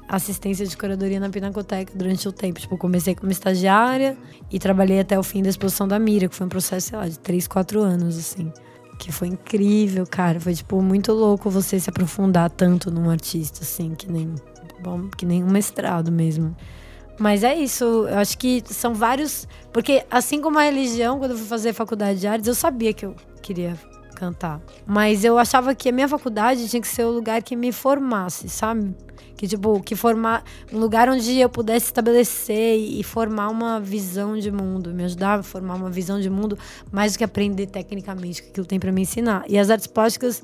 assistência 0.07 0.65
de 0.65 0.75
curadoria 0.75 1.19
na 1.19 1.29
Pinacoteca 1.29 1.93
durante 1.95 2.27
o 2.27 2.31
tempo. 2.31 2.59
Tipo, 2.59 2.77
comecei 2.77 3.15
como 3.15 3.31
estagiária 3.31 4.17
e 4.51 4.59
trabalhei 4.59 4.99
até 4.99 5.17
o 5.17 5.23
fim 5.23 5.41
da 5.41 5.49
exposição 5.49 5.87
da 5.87 5.97
Mira, 5.97 6.27
que 6.27 6.35
foi 6.35 6.45
um 6.45 6.49
processo, 6.49 6.89
sei 6.89 6.97
lá, 6.97 7.07
de 7.07 7.17
3, 7.19 7.47
4 7.47 7.81
anos, 7.81 8.17
assim. 8.17 8.51
Que 8.97 9.11
foi 9.11 9.29
incrível, 9.29 10.05
cara. 10.05 10.39
Foi, 10.39 10.53
tipo, 10.53 10.81
muito 10.81 11.13
louco 11.13 11.49
você 11.49 11.79
se 11.79 11.89
aprofundar 11.89 12.49
tanto 12.49 12.91
num 12.91 13.09
artista, 13.09 13.61
assim, 13.61 13.95
que 13.95 14.11
nem, 14.11 14.35
bom, 14.81 15.07
que 15.17 15.25
nem 15.25 15.43
um 15.43 15.49
mestrado 15.49 16.11
mesmo. 16.11 16.55
Mas 17.17 17.43
é 17.43 17.53
isso, 17.53 17.83
eu 17.83 18.17
acho 18.17 18.37
que 18.37 18.63
são 18.65 18.93
vários. 18.93 19.47
Porque 19.73 20.05
assim 20.09 20.41
como 20.41 20.57
a 20.57 20.63
religião, 20.63 21.19
quando 21.19 21.31
eu 21.31 21.37
fui 21.37 21.47
fazer 21.47 21.73
faculdade 21.73 22.19
de 22.19 22.27
artes, 22.27 22.47
eu 22.47 22.55
sabia 22.55 22.93
que 22.93 23.05
eu 23.05 23.13
queria 23.41 23.77
cantar. 24.19 24.61
Mas 24.85 25.23
eu 25.23 25.37
achava 25.37 25.73
que 25.73 25.89
a 25.89 25.91
minha 25.91 26.07
faculdade 26.07 26.67
tinha 26.67 26.81
que 26.81 26.87
ser 26.87 27.05
o 27.05 27.11
lugar 27.11 27.41
que 27.41 27.55
me 27.55 27.71
formasse, 27.71 28.49
sabe? 28.49 28.93
Que, 29.37 29.47
tipo, 29.47 29.81
que 29.81 29.95
formar. 29.95 30.43
Um 30.71 30.77
lugar 30.77 31.07
onde 31.09 31.39
eu 31.39 31.49
pudesse 31.49 31.85
estabelecer 31.85 32.77
e, 32.77 33.01
formar 33.03 33.47
uma 33.49 33.79
visão 33.79 34.37
de 34.37 34.51
mundo, 34.51 34.93
me 34.93 35.05
ajudar 35.05 35.39
a 35.39 35.43
formar 35.43 35.75
uma 35.75 35.89
visão 35.89 36.19
de 36.19 36.29
mundo, 36.29 36.59
mais 36.91 37.13
do 37.13 37.19
que 37.19 37.23
aprender 37.23 37.67
tecnicamente 37.67 38.41
o 38.41 38.43
que 38.43 38.49
aquilo 38.49 38.65
tem 38.65 38.79
para 38.79 38.91
me 38.91 39.01
ensinar. 39.01 39.45
E 39.47 39.57
as 39.57 39.69
artes 39.69 39.87
plásticas 39.87 40.43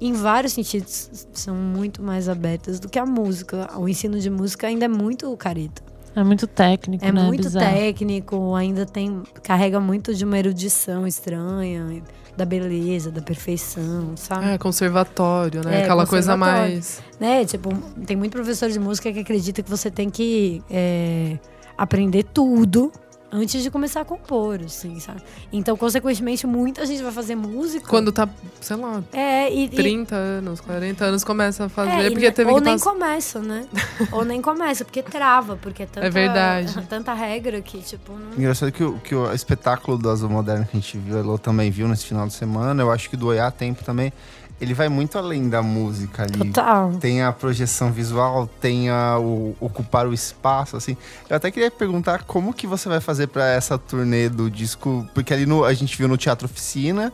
em 0.00 0.12
vários 0.12 0.52
sentidos, 0.52 1.26
são 1.32 1.54
muito 1.54 2.02
mais 2.02 2.28
abertas 2.28 2.78
do 2.78 2.88
que 2.88 2.98
a 2.98 3.06
música. 3.06 3.70
O 3.78 3.88
ensino 3.88 4.18
de 4.18 4.30
música 4.30 4.66
ainda 4.66 4.84
é 4.84 4.88
muito 4.88 5.34
careta. 5.36 5.95
É 6.16 6.24
muito 6.24 6.46
técnico, 6.46 7.04
É 7.04 7.12
né? 7.12 7.22
muito 7.22 7.42
Bizarro. 7.44 7.66
técnico, 7.76 8.54
ainda 8.54 8.86
tem. 8.86 9.22
carrega 9.42 9.78
muito 9.78 10.14
de 10.14 10.24
uma 10.24 10.38
erudição 10.38 11.06
estranha, 11.06 12.02
da 12.36 12.44
beleza, 12.46 13.10
da 13.10 13.20
perfeição, 13.22 14.12
sabe? 14.16 14.46
É, 14.46 14.58
conservatório, 14.58 15.62
né? 15.64 15.80
É, 15.80 15.82
Aquela 15.84 16.06
coisa 16.06 16.32
conservatório. 16.32 16.72
mais. 16.72 17.02
Né? 17.20 17.44
Tipo, 17.44 17.68
tem 18.06 18.16
muito 18.16 18.32
professor 18.32 18.70
de 18.70 18.78
música 18.78 19.12
que 19.12 19.20
acredita 19.20 19.62
que 19.62 19.68
você 19.70 19.90
tem 19.90 20.08
que 20.10 20.62
é, 20.70 21.38
aprender 21.76 22.22
tudo 22.24 22.90
antes 23.36 23.62
de 23.62 23.70
começar 23.70 24.00
a 24.00 24.04
compor, 24.04 24.60
assim, 24.64 24.98
sabe? 25.00 25.20
Então, 25.52 25.76
consequentemente, 25.76 26.46
muita 26.46 26.84
gente 26.86 27.02
vai 27.02 27.12
fazer 27.12 27.34
música. 27.36 27.86
Quando 27.86 28.10
tá, 28.10 28.28
sei 28.60 28.76
lá, 28.76 29.02
É, 29.12 29.52
e, 29.52 29.64
e- 29.64 29.68
30 29.68 30.14
anos, 30.16 30.60
40 30.60 31.04
anos, 31.04 31.22
começa 31.22 31.66
a 31.66 31.68
fazer. 31.68 31.90
É, 31.90 32.06
e 32.06 32.10
porque 32.12 32.32
teve 32.32 32.50
ou 32.50 32.56
que 32.58 32.64
nem 32.64 32.74
passar. 32.78 32.90
começa, 32.90 33.38
né? 33.40 33.66
ou 34.12 34.24
nem 34.24 34.40
começa, 34.40 34.84
porque 34.84 35.02
trava, 35.02 35.56
porque 35.56 35.82
é 35.82 35.86
tanta, 35.86 36.10
verdade. 36.10 36.74
tanta 36.88 37.12
regra 37.14 37.60
que, 37.60 37.78
tipo, 37.82 38.12
não. 38.12 38.32
Engraçado 38.38 38.72
que, 38.72 38.82
o- 38.82 38.98
que 39.00 39.14
o 39.14 39.32
espetáculo 39.32 39.98
do 39.98 40.08
Azul 40.10 40.30
Moderno 40.30 40.64
que 40.64 40.76
a 40.76 40.80
gente 40.80 40.96
viu, 40.98 41.16
a 41.16 41.20
Elô 41.20 41.36
também 41.38 41.70
viu 41.70 41.86
nesse 41.88 42.06
final 42.06 42.26
de 42.26 42.32
semana, 42.32 42.82
eu 42.82 42.90
acho 42.90 43.10
que 43.10 43.16
do 43.16 43.26
Oiá 43.28 43.50
Tempo 43.50 43.84
também, 43.84 44.12
ele 44.60 44.72
vai 44.72 44.88
muito 44.88 45.18
além 45.18 45.48
da 45.48 45.62
música 45.62 46.22
ali. 46.22 46.38
Total. 46.38 46.92
Tem 46.94 47.22
a 47.22 47.32
projeção 47.32 47.92
visual, 47.92 48.48
tem 48.60 48.88
a, 48.88 49.18
o 49.18 49.54
ocupar 49.60 50.06
o 50.06 50.14
espaço, 50.14 50.76
assim. 50.76 50.96
Eu 51.28 51.36
até 51.36 51.50
queria 51.50 51.70
perguntar 51.70 52.24
como 52.24 52.54
que 52.54 52.66
você 52.66 52.88
vai 52.88 53.00
fazer 53.00 53.26
pra 53.26 53.46
essa 53.46 53.76
turnê 53.76 54.28
do 54.28 54.50
disco, 54.50 55.06
porque 55.14 55.34
ali 55.34 55.44
no, 55.44 55.64
a 55.64 55.74
gente 55.74 55.96
viu 55.96 56.08
no 56.08 56.16
Teatro 56.16 56.46
Oficina 56.46 57.12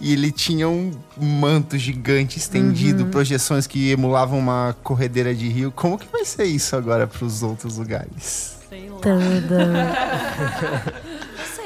e 0.00 0.12
ele 0.12 0.30
tinha 0.30 0.68
um 0.68 0.90
manto 1.16 1.78
gigante 1.78 2.38
estendido, 2.38 3.06
projeções 3.06 3.66
que 3.66 3.90
emulavam 3.90 4.38
uma 4.38 4.76
corredeira 4.82 5.34
de 5.34 5.48
rio. 5.48 5.72
Como 5.72 5.98
que 5.98 6.06
vai 6.10 6.24
ser 6.24 6.44
isso 6.44 6.76
agora 6.76 7.06
pros 7.06 7.42
outros 7.42 7.78
lugares? 7.78 8.56
Sei 8.68 8.90
lá. 8.90 9.00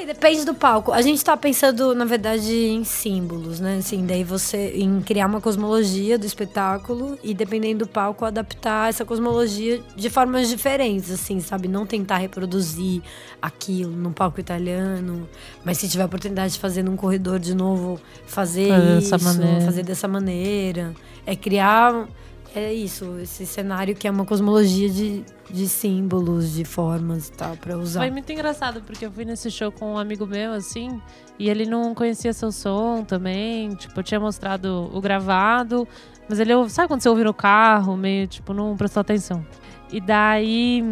Depende 0.07 0.45
do 0.45 0.53
palco. 0.53 0.93
A 0.93 1.01
gente 1.01 1.21
tá 1.21 1.35
pensando, 1.35 1.93
na 1.93 2.05
verdade, 2.05 2.53
em 2.53 2.85
símbolos, 2.85 3.59
né? 3.59 3.75
Assim, 3.79 4.05
daí 4.05 4.23
você 4.23 4.71
em 4.77 5.01
criar 5.01 5.25
uma 5.25 5.41
cosmologia 5.41 6.17
do 6.17 6.25
espetáculo 6.25 7.19
e 7.21 7.33
dependendo 7.33 7.83
do 7.83 7.87
palco 7.89 8.23
adaptar 8.23 8.87
essa 8.87 9.03
cosmologia 9.03 9.83
de 9.97 10.09
formas 10.09 10.47
diferentes, 10.47 11.11
assim, 11.11 11.41
sabe? 11.41 11.67
Não 11.67 11.85
tentar 11.85 12.19
reproduzir 12.19 13.01
aquilo 13.41 13.91
num 13.91 14.13
palco 14.13 14.39
italiano, 14.39 15.27
mas 15.65 15.77
se 15.77 15.89
tiver 15.89 16.03
a 16.03 16.05
oportunidade 16.05 16.53
de 16.53 16.59
fazer 16.59 16.83
num 16.83 16.95
corredor 16.95 17.37
de 17.37 17.53
novo, 17.53 17.99
fazer 18.25 18.71
isso, 18.99 19.21
maneira. 19.21 19.65
fazer 19.65 19.83
dessa 19.83 20.07
maneira, 20.07 20.93
é 21.25 21.35
criar 21.35 22.07
é 22.55 22.73
isso, 22.73 23.17
esse 23.19 23.45
cenário 23.45 23.95
que 23.95 24.07
é 24.07 24.11
uma 24.11 24.25
cosmologia 24.25 24.89
de, 24.89 25.23
de 25.49 25.67
símbolos, 25.67 26.53
de 26.53 26.65
formas 26.65 27.27
e 27.27 27.31
tal, 27.31 27.55
pra 27.57 27.77
usar. 27.77 28.01
Foi 28.01 28.11
muito 28.11 28.31
engraçado, 28.31 28.81
porque 28.81 29.05
eu 29.05 29.11
fui 29.11 29.25
nesse 29.25 29.51
show 29.51 29.71
com 29.71 29.93
um 29.93 29.97
amigo 29.97 30.25
meu, 30.25 30.53
assim, 30.53 31.01
e 31.37 31.49
ele 31.49 31.65
não 31.65 31.93
conhecia 31.93 32.33
seu 32.33 32.51
som 32.51 33.03
também. 33.03 33.75
Tipo, 33.75 33.99
eu 33.99 34.03
tinha 34.03 34.19
mostrado 34.19 34.89
o 34.93 34.99
gravado, 34.99 35.87
mas 36.27 36.39
ele, 36.39 36.51
sabe 36.69 36.87
quando 36.87 37.01
você 37.01 37.09
ouve 37.09 37.23
no 37.23 37.33
carro, 37.33 37.95
meio, 37.95 38.27
tipo, 38.27 38.53
não 38.53 38.75
prestou 38.75 39.01
atenção. 39.01 39.45
E 39.91 40.01
daí, 40.01 40.83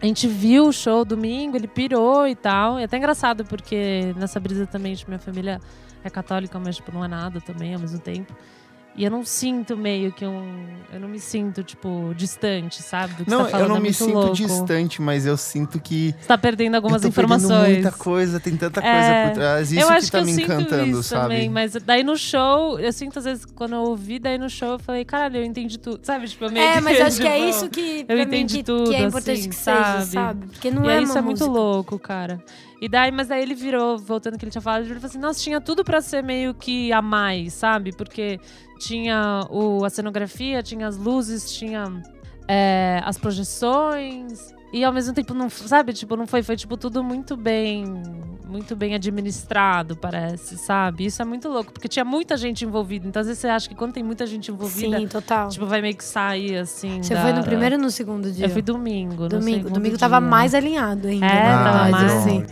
a 0.00 0.06
gente 0.06 0.26
viu 0.26 0.68
o 0.68 0.72
show 0.72 1.04
domingo, 1.04 1.56
ele 1.56 1.68
pirou 1.68 2.26
e 2.26 2.34
tal. 2.34 2.78
E 2.78 2.82
é 2.82 2.84
até 2.84 2.96
engraçado, 2.96 3.44
porque 3.44 4.14
nessa 4.16 4.40
brisa 4.40 4.66
também, 4.66 4.94
tipo, 4.94 5.10
minha 5.10 5.20
família 5.20 5.60
é 6.02 6.10
católica, 6.10 6.58
mas 6.58 6.76
tipo, 6.76 6.92
não 6.92 7.04
é 7.04 7.08
nada 7.08 7.40
também 7.40 7.74
ao 7.74 7.80
mesmo 7.80 7.98
tempo. 7.98 8.34
E 8.98 9.04
eu 9.04 9.10
não 9.12 9.24
sinto 9.24 9.76
meio 9.76 10.10
que 10.10 10.26
um. 10.26 10.66
Eu 10.92 10.98
não 10.98 11.06
me 11.08 11.20
sinto, 11.20 11.62
tipo, 11.62 12.12
distante, 12.16 12.82
sabe? 12.82 13.14
Do 13.14 13.24
que 13.24 13.30
Não, 13.30 13.44
você 13.44 13.44
tá 13.44 13.50
falando, 13.52 13.62
eu 13.62 13.68
não 13.68 13.76
é 13.76 13.80
me 13.80 13.92
sinto 13.94 14.12
louco. 14.12 14.34
distante, 14.34 15.00
mas 15.00 15.24
eu 15.24 15.36
sinto 15.36 15.78
que 15.78 16.12
Você 16.20 16.26
tá 16.26 16.36
perdendo 16.36 16.74
algumas 16.74 17.04
eu 17.04 17.08
tô 17.10 17.14
perdendo 17.14 17.36
informações. 17.36 17.74
muita 17.74 17.92
coisa, 17.92 18.40
tem 18.40 18.56
tanta 18.56 18.82
coisa 18.82 18.96
É, 18.96 19.28
por 19.28 19.34
trás. 19.34 19.70
Isso 19.70 19.80
eu 19.80 19.88
acho 19.88 20.06
que 20.06 20.10
tá 20.12 20.18
eu 20.18 20.24
me 20.24 20.32
sinto 20.32 20.44
encantando, 20.44 20.98
isso 20.98 21.02
sabe? 21.04 21.22
também, 21.22 21.48
mas 21.48 21.74
daí 21.74 22.02
no 22.02 22.16
show, 22.16 22.80
eu 22.80 22.92
sinto 22.92 23.20
às 23.20 23.24
vezes, 23.24 23.44
quando 23.44 23.74
eu 23.76 23.82
ouvi, 23.82 24.18
daí 24.18 24.36
no 24.36 24.50
show 24.50 24.72
eu 24.72 24.78
falei, 24.80 25.04
caralho, 25.04 25.36
eu 25.36 25.44
entendi 25.44 25.78
tudo. 25.78 26.00
Sabe, 26.02 26.26
tipo, 26.26 26.44
eu 26.46 26.50
meio 26.50 26.66
É, 26.66 26.74
que, 26.78 26.80
mas 26.80 26.98
acho 27.00 27.20
que 27.20 27.26
é 27.28 27.36
tipo, 27.36 27.48
isso 27.50 27.70
que, 27.70 28.04
pra 28.04 28.20
entendi 28.22 28.54
mim, 28.56 28.60
que, 28.60 28.64
tudo, 28.64 28.90
que 28.90 28.96
é 28.96 29.02
importante 29.04 29.38
assim, 29.38 29.48
que 29.50 29.54
seja, 29.54 29.76
sabe? 30.00 30.06
sabe? 30.06 30.46
Porque 30.48 30.70
não 30.72 30.84
e 30.84 30.88
é 30.88 30.92
aí 30.94 30.98
uma 30.98 31.04
isso 31.04 31.18
é 31.18 31.22
muito 31.22 31.46
louco, 31.46 31.98
cara. 32.00 32.42
E 32.80 32.88
daí, 32.88 33.10
mas 33.10 33.28
daí 33.28 33.42
ele 33.42 33.54
virou, 33.54 33.98
voltando 33.98 34.38
que 34.38 34.44
ele 34.44 34.52
tinha 34.52 34.62
falado, 34.62 34.84
ele 34.84 34.94
falou 34.94 35.06
assim, 35.06 35.18
nossa, 35.18 35.40
tinha 35.40 35.60
tudo 35.60 35.84
pra 35.84 36.00
ser 36.00 36.22
meio 36.22 36.54
que 36.54 36.92
a 36.92 37.02
mais, 37.02 37.54
sabe? 37.54 37.92
Porque 37.92 38.38
tinha 38.78 39.40
o, 39.50 39.84
a 39.84 39.90
cenografia, 39.90 40.62
tinha 40.62 40.86
as 40.86 40.96
luzes, 40.96 41.52
tinha 41.52 41.84
é, 42.46 43.00
as 43.04 43.18
projeções. 43.18 44.54
E 44.72 44.84
ao 44.84 44.92
mesmo 44.92 45.14
tempo, 45.14 45.32
não, 45.32 45.48
sabe? 45.48 45.92
Tipo, 45.94 46.14
não 46.16 46.26
foi. 46.26 46.42
Foi, 46.42 46.56
tipo, 46.56 46.76
tudo 46.76 47.02
muito 47.02 47.36
bem. 47.36 47.84
Muito 48.46 48.74
bem 48.74 48.94
administrado, 48.94 49.94
parece, 49.94 50.56
sabe? 50.56 51.04
Isso 51.04 51.20
é 51.20 51.24
muito 51.24 51.50
louco, 51.50 51.70
porque 51.70 51.86
tinha 51.86 52.04
muita 52.04 52.34
gente 52.34 52.64
envolvida. 52.64 53.06
Então, 53.06 53.20
às 53.20 53.26
vezes, 53.26 53.40
você 53.42 53.46
acha 53.48 53.68
que 53.68 53.74
quando 53.74 53.92
tem 53.92 54.02
muita 54.02 54.26
gente 54.26 54.50
envolvida, 54.50 54.98
Sim, 54.98 55.06
total. 55.06 55.50
tipo, 55.50 55.66
vai 55.66 55.82
meio 55.82 55.94
que 55.94 56.02
sair 56.04 56.56
assim. 56.56 57.02
Você 57.02 57.12
da- 57.14 57.20
foi 57.22 57.32
no 57.34 57.42
primeiro 57.44 57.76
ou 57.76 57.82
no 57.82 57.90
segundo 57.90 58.32
dia? 58.32 58.46
Eu 58.46 58.50
fui 58.50 58.62
domingo. 58.62 59.24
no 59.24 59.28
Domingo. 59.28 59.68
Domingo 59.68 59.98
tava 59.98 60.18
dia. 60.18 60.28
mais 60.30 60.54
alinhado 60.54 61.08
ainda. 61.08 61.26
É, 61.26 61.42
na 61.52 61.62
tava 61.64 61.90
mais. 61.90 62.12
assim. 62.12 62.46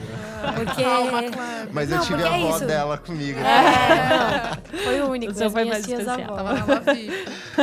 Porque. 0.54 0.82
Mas 1.72 1.88
Não, 1.88 1.96
eu 1.98 2.02
tive 2.02 2.22
a 2.22 2.26
é 2.26 2.44
avó 2.44 2.56
isso. 2.56 2.66
dela 2.66 2.98
comigo. 2.98 3.38
É, 3.40 4.50
não, 4.72 4.78
foi 4.82 5.00
o 5.00 5.10
único. 5.10 5.32
O 5.32 5.34
seu 5.34 5.50
foi 5.50 5.64
mais 5.64 5.86
especial. 5.86 6.18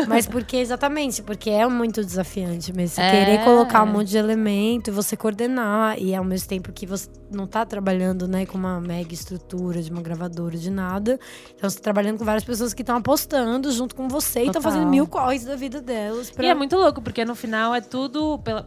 Mas 0.07 0.27
porque, 0.27 0.57
exatamente, 0.57 1.21
porque 1.21 1.49
é 1.49 1.67
muito 1.67 2.03
desafiante 2.03 2.73
mesmo. 2.73 2.95
Você 2.95 3.01
É. 3.01 3.11
querer 3.11 3.43
colocar 3.43 3.83
um 3.83 3.87
monte 3.87 4.09
de 4.09 4.17
elemento 4.17 4.89
e 4.89 4.91
você 4.91 5.15
coordenar. 5.15 5.97
E 5.99 6.15
ao 6.15 6.23
mesmo 6.23 6.47
tempo 6.49 6.71
que 6.71 6.85
você 6.85 7.09
não 7.31 7.47
tá 7.47 7.65
trabalhando, 7.65 8.27
né, 8.27 8.45
com 8.45 8.57
uma 8.57 8.79
mega 8.79 9.13
estrutura 9.13 9.81
de 9.81 9.91
uma 9.91 10.01
gravadora, 10.01 10.57
de 10.57 10.69
nada. 10.69 11.19
Então 11.55 11.69
você 11.69 11.77
tá 11.77 11.83
trabalhando 11.83 12.17
com 12.19 12.25
várias 12.25 12.43
pessoas 12.43 12.73
que 12.73 12.81
estão 12.81 12.95
apostando 12.97 13.71
junto 13.71 13.95
com 13.95 14.07
você 14.07 14.39
e 14.39 14.47
estão 14.47 14.61
Total. 14.61 14.71
fazendo 14.71 14.89
mil 14.89 15.07
corres 15.07 15.43
da 15.45 15.55
vida 15.55 15.81
delas. 15.81 16.29
Pra... 16.29 16.45
E 16.45 16.47
é 16.49 16.53
muito 16.53 16.75
louco, 16.75 17.01
porque 17.01 17.23
no 17.25 17.35
final 17.35 17.73
é 17.73 17.81
tudo, 17.81 18.39
pela, 18.39 18.63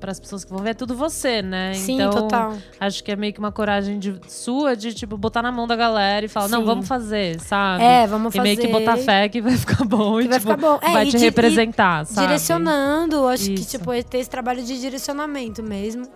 para 0.00 0.10
as 0.10 0.18
pessoas 0.18 0.42
que 0.44 0.50
vão 0.52 0.60
ver, 0.62 0.70
é 0.70 0.74
tudo 0.74 0.96
você, 0.96 1.42
né? 1.42 1.74
Sim, 1.74 1.94
então, 1.96 2.10
total. 2.10 2.56
Acho 2.80 3.04
que 3.04 3.12
é 3.12 3.16
meio 3.16 3.32
que 3.32 3.38
uma 3.38 3.52
coragem 3.52 3.98
de- 3.98 4.18
sua 4.26 4.74
de, 4.74 4.94
tipo, 4.94 5.16
botar 5.16 5.42
na 5.42 5.52
mão 5.52 5.66
da 5.66 5.76
galera 5.76 6.24
e 6.24 6.28
falar, 6.28 6.48
não, 6.48 6.60
Sim. 6.60 6.66
vamos 6.66 6.88
fazer, 6.88 7.38
sabe? 7.40 7.84
É, 7.84 8.06
vamos 8.06 8.34
E 8.34 8.38
fazer. 8.38 8.42
meio 8.48 8.58
que 8.58 8.66
botar 8.68 8.96
fé 8.96 9.28
que 9.28 9.40
vai 9.40 9.52
ficar 9.58 9.84
bom 9.84 10.18
Que 10.18 10.24
e, 10.24 10.28
vai 10.28 10.38
tipo, 10.40 10.50
ficar 10.52 10.56
bom. 10.56 10.78
É, 10.82 10.92
vai 10.92 11.06
e 11.06 11.10
te 11.10 11.16
di- 11.18 11.22
e 11.22 11.26
representar, 11.26 12.06
sabe? 12.06 12.26
Direcionando, 12.26 13.26
acho 13.28 13.44
que, 13.44 13.54
Isso. 13.54 13.70
tipo, 13.78 13.92
é 13.92 14.02
ter 14.02 14.18
esse 14.18 14.30
trabalho 14.30 14.62
de 14.62 14.80
direcionamento 14.80 15.62
mesmo. 15.62 16.08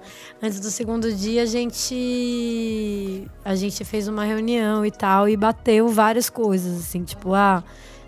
Antes 0.42 0.58
do 0.60 0.70
segundo 0.70 1.12
dia, 1.12 1.42
a 1.42 1.46
gente. 1.46 3.28
A 3.44 3.54
gente 3.54 3.84
fez 3.84 4.08
uma 4.08 4.24
reunião 4.24 4.84
e 4.84 4.90
tal, 4.90 5.28
e 5.28 5.36
bateu 5.36 5.88
várias 5.88 6.28
coisas, 6.30 6.78
assim, 6.80 7.04
tipo, 7.04 7.34
ah. 7.34 7.62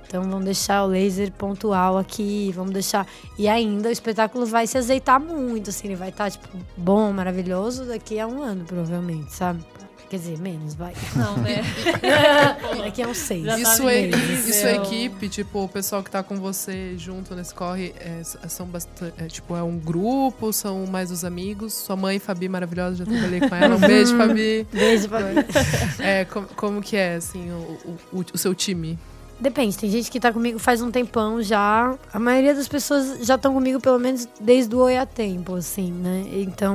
Então 0.07 0.23
vamos 0.23 0.45
deixar 0.45 0.85
o 0.85 0.87
laser 0.87 1.33
pontual 1.33 1.99
aqui, 1.99 2.53
vamos 2.55 2.73
deixar. 2.73 3.07
E 3.38 3.49
ainda 3.49 3.88
o 3.88 3.92
espetáculo 3.92 4.47
vai 4.47 4.66
se 4.66 4.79
azeitar 4.79 5.21
muito, 5.21 5.71
assim, 5.71 5.88
ele 5.88 5.97
vai 5.97 6.11
estar, 6.11 6.31
tipo, 6.31 6.49
bom, 6.77 7.12
maravilhoso 7.12 7.85
daqui 7.85 8.19
a 8.21 8.27
um 8.27 8.42
ano, 8.42 8.64
provavelmente, 8.64 9.33
sabe? 9.33 9.64
Quer 10.09 10.19
dizer, 10.19 10.38
menos, 10.38 10.75
vai. 10.75 10.95
Não, 11.16 11.37
né? 11.38 11.62
daqui 12.79 13.03
a 13.03 13.09
uns 13.09 13.16
seis. 13.16 13.45
Já 13.45 13.55
tá 13.55 13.59
Isso 13.59 13.88
é, 13.88 14.07
isso 14.07 14.66
é 14.66 14.77
equipe, 14.77 15.29
tipo, 15.29 15.64
o 15.64 15.69
pessoal 15.69 16.01
que 16.01 16.09
tá 16.09 16.23
com 16.23 16.37
você 16.37 16.97
junto 16.97 17.35
nesse 17.35 17.53
corre 17.53 17.92
é, 17.99 18.23
são 18.23 18.66
bastante. 18.66 19.14
É, 19.19 19.27
tipo, 19.27 19.57
é 19.57 19.62
um 19.64 19.77
grupo, 19.77 20.53
são 20.53 20.87
mais 20.87 21.11
os 21.11 21.25
amigos. 21.25 21.75
Sua 21.75 21.97
mãe, 21.97 22.21
Fabi, 22.21 22.49
maravilhosa, 22.49 22.99
já 22.99 23.05
trabalhei 23.05 23.40
com 23.40 23.55
ela. 23.55 23.75
Um 23.75 23.81
beijo, 23.83 24.16
Fabi. 24.16 24.64
Beijo 24.73 25.09
pra 25.09 25.21
É, 25.99 26.25
como, 26.25 26.47
como 26.55 26.81
que 26.81 26.97
é, 26.97 27.16
assim, 27.16 27.51
o, 27.51 27.99
o, 28.12 28.25
o 28.33 28.38
seu 28.38 28.55
time? 28.55 28.97
Depende, 29.38 29.77
tem 29.77 29.90
gente 29.90 30.11
que 30.11 30.18
tá 30.18 30.33
comigo 30.33 30.59
faz 30.59 30.81
um 30.81 30.90
tempão 30.90 31.42
já. 31.42 31.94
A 32.12 32.18
maioria 32.18 32.55
das 32.55 32.66
pessoas 32.68 33.18
já 33.27 33.35
estão 33.35 33.53
comigo 33.53 33.79
pelo 33.81 33.99
menos 33.99 34.27
desde 34.40 34.75
o 34.75 34.79
Oi 34.79 34.96
a 34.96 35.05
Tempo, 35.05 35.55
assim, 35.55 35.92
né? 35.92 36.25
Então, 36.33 36.75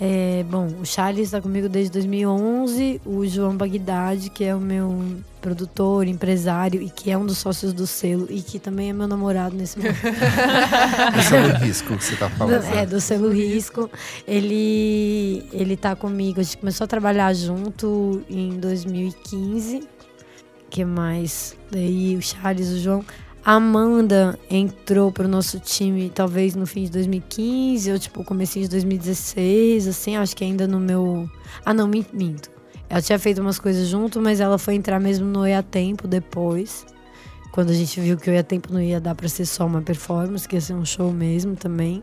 é, 0.00 0.44
bom, 0.50 0.66
o 0.80 0.84
Charles 0.84 1.30
tá 1.30 1.40
comigo 1.40 1.68
desde 1.68 1.92
2011, 1.92 3.00
o 3.06 3.24
João 3.26 3.56
Bagdad, 3.56 4.30
que 4.30 4.42
é 4.44 4.52
o 4.54 4.60
meu 4.60 5.16
produtor, 5.40 6.08
empresário 6.08 6.82
e 6.82 6.90
que 6.90 7.08
é 7.10 7.16
um 7.16 7.24
dos 7.24 7.38
sócios 7.38 7.72
do 7.72 7.86
selo 7.86 8.26
e 8.28 8.42
que 8.42 8.58
também 8.58 8.90
é 8.90 8.92
meu 8.92 9.06
namorado 9.06 9.54
nesse 9.56 9.78
momento. 9.78 9.96
Esse 11.18 11.36
é 11.36 11.40
o 11.40 11.56
risco 11.58 11.96
que 11.96 12.04
você 12.04 12.16
tá 12.16 12.26
Do, 12.26 12.36
falando. 12.36 12.64
é, 12.64 12.84
do 12.84 13.00
selo 13.00 13.30
Risco. 13.30 13.88
Ele, 14.26 15.48
ele 15.52 15.76
tá 15.76 15.94
comigo. 15.94 16.40
A 16.40 16.42
gente 16.42 16.58
começou 16.58 16.84
a 16.84 16.88
trabalhar 16.88 17.32
junto 17.32 18.22
em 18.28 18.58
2015. 18.58 19.97
Que 20.70 20.84
mais? 20.84 21.56
Daí 21.70 22.16
o 22.16 22.22
Charles, 22.22 22.68
o 22.68 22.78
João. 22.78 23.04
A 23.44 23.52
Amanda 23.54 24.38
entrou 24.50 25.10
pro 25.10 25.26
nosso 25.26 25.58
time 25.58 26.10
talvez 26.14 26.54
no 26.54 26.66
fim 26.66 26.84
de 26.84 26.90
2015 26.90 27.92
ou 27.92 27.98
tipo 27.98 28.22
comecinho 28.24 28.64
de 28.64 28.70
2016, 28.70 29.88
assim, 29.88 30.16
acho 30.16 30.36
que 30.36 30.44
ainda 30.44 30.66
no 30.66 30.78
meu... 30.78 31.28
Ah, 31.64 31.72
não, 31.72 31.86
min- 31.88 32.04
minto. 32.12 32.50
Ela 32.90 33.00
tinha 33.00 33.18
feito 33.18 33.40
umas 33.40 33.58
coisas 33.58 33.88
junto, 33.88 34.20
mas 34.20 34.40
ela 34.40 34.58
foi 34.58 34.74
entrar 34.74 34.98
mesmo 35.00 35.26
no 35.26 35.40
Oi 35.40 35.54
a 35.54 35.62
Tempo 35.62 36.06
depois. 36.06 36.84
Quando 37.52 37.70
a 37.70 37.74
gente 37.74 37.98
viu 38.00 38.16
que 38.18 38.28
o 38.28 38.32
Oi 38.32 38.38
a 38.38 38.42
Tempo 38.42 38.72
não 38.72 38.80
ia 38.80 39.00
dar 39.00 39.14
pra 39.14 39.28
ser 39.28 39.46
só 39.46 39.66
uma 39.66 39.80
performance, 39.80 40.46
que 40.46 40.56
ia 40.56 40.60
ser 40.60 40.74
um 40.74 40.84
show 40.84 41.10
mesmo 41.12 41.56
também. 41.56 42.02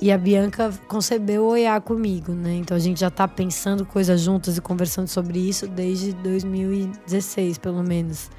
E 0.00 0.10
a 0.10 0.16
Bianca 0.16 0.72
concebeu 0.88 1.42
o 1.42 1.48
Oiá 1.48 1.78
comigo, 1.80 2.32
né? 2.32 2.54
Então 2.54 2.74
a 2.76 2.80
gente 2.80 2.98
já 3.00 3.10
tá 3.10 3.28
pensando 3.28 3.84
coisas 3.84 4.20
juntas 4.20 4.56
e 4.56 4.60
conversando 4.60 5.08
sobre 5.08 5.38
isso 5.38 5.66
desde 5.68 6.12
2016, 6.14 7.58
pelo 7.58 7.82
menos. 7.82 8.30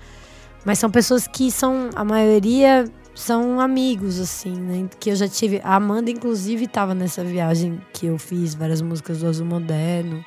Mas 0.66 0.80
são 0.80 0.90
pessoas 0.90 1.28
que 1.28 1.52
são, 1.52 1.90
a 1.96 2.04
maioria 2.04 2.86
são 3.14 3.60
amigos, 3.60 4.20
assim, 4.20 4.56
né? 4.56 4.90
Que 5.00 5.12
eu 5.12 5.16
já 5.16 5.28
tive. 5.28 5.62
A 5.64 5.76
Amanda, 5.76 6.10
inclusive, 6.10 6.68
tava 6.68 6.96
nessa 6.96 7.24
viagem 7.24 7.80
que 7.94 8.08
eu 8.08 8.18
fiz, 8.18 8.56
várias 8.56 8.82
músicas 8.82 9.20
do 9.20 9.28
Azul 9.28 9.46
Moderno. 9.46 10.24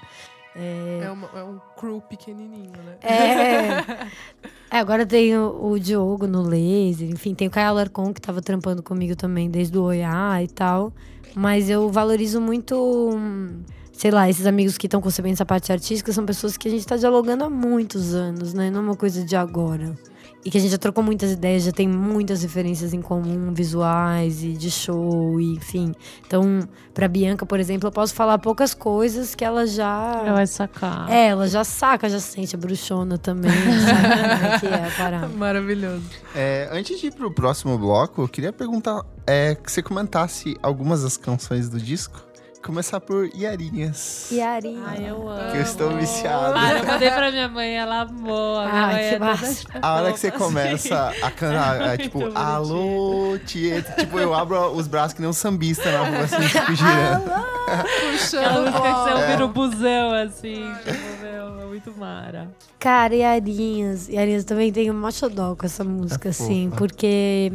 É, 0.54 1.00
É, 1.02 1.10
uma- 1.10 1.30
é 1.34 1.42
um 1.42 1.58
crew 1.76 2.00
pequenininho, 2.02 2.70
né? 2.84 2.96
é. 3.02 4.06
É, 4.70 4.78
agora 4.78 5.06
tem 5.06 5.36
o, 5.38 5.70
o 5.70 5.78
Diogo 5.78 6.26
no 6.26 6.42
laser, 6.42 7.08
enfim, 7.08 7.32
tem 7.32 7.46
o 7.46 7.50
Caio 7.50 7.68
Alarcon 7.68 8.12
que 8.12 8.20
tava 8.20 8.42
trampando 8.42 8.82
comigo 8.82 9.14
também 9.14 9.48
desde 9.48 9.78
o 9.78 9.82
Oiá 9.84 10.42
e 10.42 10.48
tal. 10.48 10.92
Mas 11.34 11.68
eu 11.68 11.90
valorizo 11.90 12.40
muito, 12.40 13.10
sei 13.92 14.10
lá, 14.10 14.28
esses 14.30 14.46
amigos 14.46 14.78
que 14.78 14.86
estão 14.86 15.00
concebendo 15.00 15.34
essa 15.34 15.44
parte 15.44 15.72
artística 15.72 16.12
são 16.12 16.24
pessoas 16.24 16.56
que 16.56 16.68
a 16.68 16.70
gente 16.70 16.86
tá 16.86 16.96
dialogando 16.96 17.44
há 17.44 17.50
muitos 17.50 18.14
anos, 18.14 18.54
né? 18.54 18.70
Não 18.70 18.80
é 18.80 18.82
uma 18.82 18.96
coisa 18.96 19.24
de 19.24 19.34
agora. 19.34 19.94
E 20.44 20.50
que 20.50 20.58
a 20.58 20.60
gente 20.60 20.72
já 20.72 20.78
trocou 20.78 21.02
muitas 21.02 21.32
ideias, 21.32 21.64
já 21.64 21.72
tem 21.72 21.88
muitas 21.88 22.42
referências 22.42 22.92
em 22.92 23.00
comum, 23.00 23.54
visuais 23.54 24.42
e 24.42 24.52
de 24.52 24.70
show, 24.70 25.40
e 25.40 25.54
enfim. 25.54 25.94
Então, 26.26 26.68
pra 26.92 27.08
Bianca, 27.08 27.46
por 27.46 27.58
exemplo, 27.58 27.88
eu 27.88 27.92
posso 27.92 28.14
falar 28.14 28.38
poucas 28.38 28.74
coisas 28.74 29.34
que 29.34 29.42
ela 29.42 29.66
já. 29.66 30.22
Ela 30.22 30.34
vai 30.34 30.46
sacar. 30.46 31.10
É, 31.10 31.28
ela 31.28 31.48
já 31.48 31.64
saca, 31.64 32.10
já 32.10 32.20
sente 32.20 32.54
a 32.54 32.58
bruxona 32.58 33.16
também, 33.16 33.50
sabe 33.50 34.02
como 34.02 34.46
é 34.46 34.58
que 34.58 34.66
é 34.66 34.86
a 34.86 34.90
parada. 34.96 35.28
Maravilhoso. 35.34 36.04
É, 36.34 36.68
antes 36.70 37.00
de 37.00 37.06
ir 37.06 37.14
pro 37.14 37.32
próximo 37.32 37.78
bloco, 37.78 38.20
eu 38.20 38.28
queria 38.28 38.52
perguntar 38.52 39.02
é, 39.26 39.54
que 39.54 39.72
você 39.72 39.82
comentasse 39.82 40.58
algumas 40.62 41.02
das 41.02 41.16
canções 41.16 41.70
do 41.70 41.80
disco. 41.80 42.22
Começar 42.64 42.98
por 42.98 43.26
Iarinhas. 43.34 44.30
Yari. 44.32 44.78
Ai, 44.86 45.10
eu 45.10 45.28
amo. 45.28 45.50
Que 45.52 45.58
eu 45.58 45.62
estou 45.62 45.90
viciado. 45.98 46.54
Ah, 46.56 46.72
eu 46.72 46.84
mandei 46.86 47.10
pra 47.10 47.30
minha 47.30 47.46
mãe, 47.48 47.76
ela 47.76 48.00
amou. 48.00 48.58
A 48.58 48.62
minha 48.66 48.74
Ai, 48.84 48.92
mãe 48.94 49.08
que 49.10 49.14
é 49.14 49.18
massa. 49.18 49.64
A 49.82 49.94
hora 49.96 50.12
que 50.12 50.18
você 50.18 50.30
começa 50.30 51.12
a 51.22 51.30
cantar, 51.30 51.80
é 51.94 51.96
tipo, 51.98 52.20
Muito 52.20 52.38
alô, 52.38 53.38
Tietê. 53.44 53.92
Tipo, 54.00 54.18
eu 54.18 54.32
abro 54.32 54.72
os 54.72 54.86
braços 54.86 55.12
que 55.12 55.20
nem 55.20 55.28
um 55.28 55.34
sambista 55.34 55.92
na 55.92 56.04
rua, 56.08 56.20
assim, 56.20 56.48
tipo, 56.48 56.74
girando. 56.74 57.30
Aquela 57.66 57.84
Puxando 58.12 58.60
música 58.62 58.80
que 58.80 58.88
você 58.88 59.10
bola. 59.10 59.20
ouve 59.20 59.36
no 59.36 59.48
busão, 59.48 60.12
assim. 60.14 60.74
Tipo, 60.84 61.22
meu, 61.22 61.60
é 61.60 61.64
muito 61.66 61.92
mara. 61.98 62.48
Cara, 62.78 63.14
Yarinhas. 63.14 64.08
Yarinhas 64.08 64.44
também 64.44 64.72
tem 64.72 64.90
um 64.90 65.10
xodó 65.10 65.54
com 65.54 65.66
essa 65.66 65.84
música, 65.84 66.28
É 66.28 66.30
assim, 66.30 66.66
fofa. 66.70 66.76
porque 66.78 67.52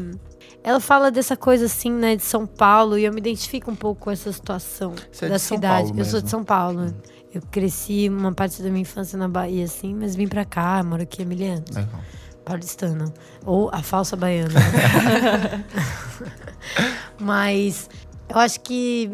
ela 0.70 0.80
fala 0.80 1.10
dessa 1.10 1.36
coisa, 1.36 1.66
assim, 1.66 1.92
né, 1.92 2.16
de 2.16 2.24
São 2.24 2.46
Paulo, 2.46 2.98
e 2.98 3.06
eu 3.06 3.12
me 3.12 3.20
identifico 3.20 3.72
um 3.72 3.76
pouco 3.76 4.02
com 4.02 4.12
essa 4.12 4.32
situação 4.32 4.94
Você 5.12 5.26
é 5.26 5.30
da 5.30 5.40
São 5.40 5.58
cidade. 5.58 5.90
Eu 5.90 6.06
sou 6.06 6.20
de 6.20 6.26
mesmo. 6.26 6.30
São 6.30 6.44
Paulo. 6.44 6.82
né? 6.82 6.94
Eu 7.34 7.42
cresci 7.50 8.08
uma 8.10 8.32
parte 8.34 8.62
da 8.62 8.70
minha 8.70 8.82
infância 8.82 9.18
na 9.18 9.28
Bahia, 9.28 9.66
assim, 9.66 9.96
mas 9.96 10.16
vim 10.16 10.28
pra 10.28 10.46
cá, 10.46 10.84
moro 10.84 11.02
aqui 11.02 11.24
há 11.24 11.26
mil 11.26 11.52
anos. 11.52 11.72
Legal. 11.76 12.02
paulistana. 12.46 13.12
Ou 13.46 13.70
a 13.74 13.82
falsa 13.82 14.16
baiana. 14.16 14.54
Mas 17.20 17.90
Eu 18.30 18.38
acho 18.38 18.60
que, 18.62 19.10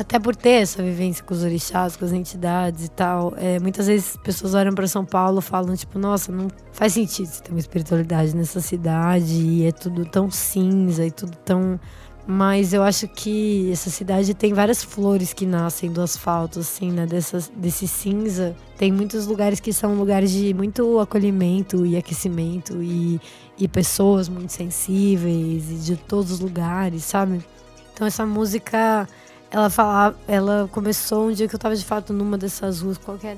até 0.00 0.18
por 0.18 0.34
ter 0.34 0.62
essa 0.62 0.82
vivência 0.82 1.22
com 1.22 1.34
os 1.34 1.44
orixás, 1.44 1.94
com 1.94 2.06
as 2.06 2.12
entidades 2.12 2.86
e 2.86 2.88
tal, 2.88 3.34
é, 3.36 3.60
muitas 3.60 3.86
vezes 3.86 4.16
pessoas 4.24 4.54
olham 4.54 4.72
para 4.72 4.88
São 4.88 5.04
Paulo 5.04 5.40
e 5.40 5.42
falam, 5.42 5.76
tipo, 5.76 5.98
nossa, 5.98 6.32
não 6.32 6.48
faz 6.72 6.94
sentido 6.94 7.30
ter 7.42 7.50
uma 7.50 7.60
espiritualidade 7.60 8.34
nessa 8.34 8.62
cidade 8.62 9.34
e 9.34 9.66
é 9.66 9.72
tudo 9.72 10.06
tão 10.06 10.30
cinza 10.30 11.04
e 11.04 11.10
tudo 11.10 11.36
tão. 11.44 11.78
Mas 12.26 12.72
eu 12.72 12.82
acho 12.82 13.08
que 13.08 13.70
essa 13.70 13.90
cidade 13.90 14.32
tem 14.32 14.54
várias 14.54 14.82
flores 14.82 15.34
que 15.34 15.44
nascem 15.44 15.92
do 15.92 16.00
asfalto, 16.00 16.60
assim, 16.60 16.90
né? 16.90 17.04
Dessas, 17.04 17.50
desse 17.54 17.86
cinza. 17.86 18.56
Tem 18.78 18.90
muitos 18.90 19.26
lugares 19.26 19.60
que 19.60 19.72
são 19.72 19.94
lugares 19.94 20.30
de 20.30 20.54
muito 20.54 20.98
acolhimento 20.98 21.84
e 21.84 21.96
aquecimento 21.96 22.82
e, 22.82 23.20
e 23.58 23.68
pessoas 23.68 24.30
muito 24.30 24.52
sensíveis 24.52 25.70
e 25.70 25.74
de 25.74 25.96
todos 25.96 26.30
os 26.30 26.40
lugares, 26.40 27.04
sabe? 27.04 27.44
Então 27.92 28.06
essa 28.06 28.24
música, 28.24 29.06
ela 29.50 29.68
falava, 29.68 30.16
ela 30.28 30.68
começou 30.72 31.28
um 31.28 31.32
dia 31.32 31.48
que 31.48 31.54
eu 31.54 31.58
tava 31.58 31.74
de 31.74 31.84
fato 31.84 32.12
numa 32.12 32.38
dessas 32.38 32.80
ruas 32.80 32.98
qualquer. 32.98 33.36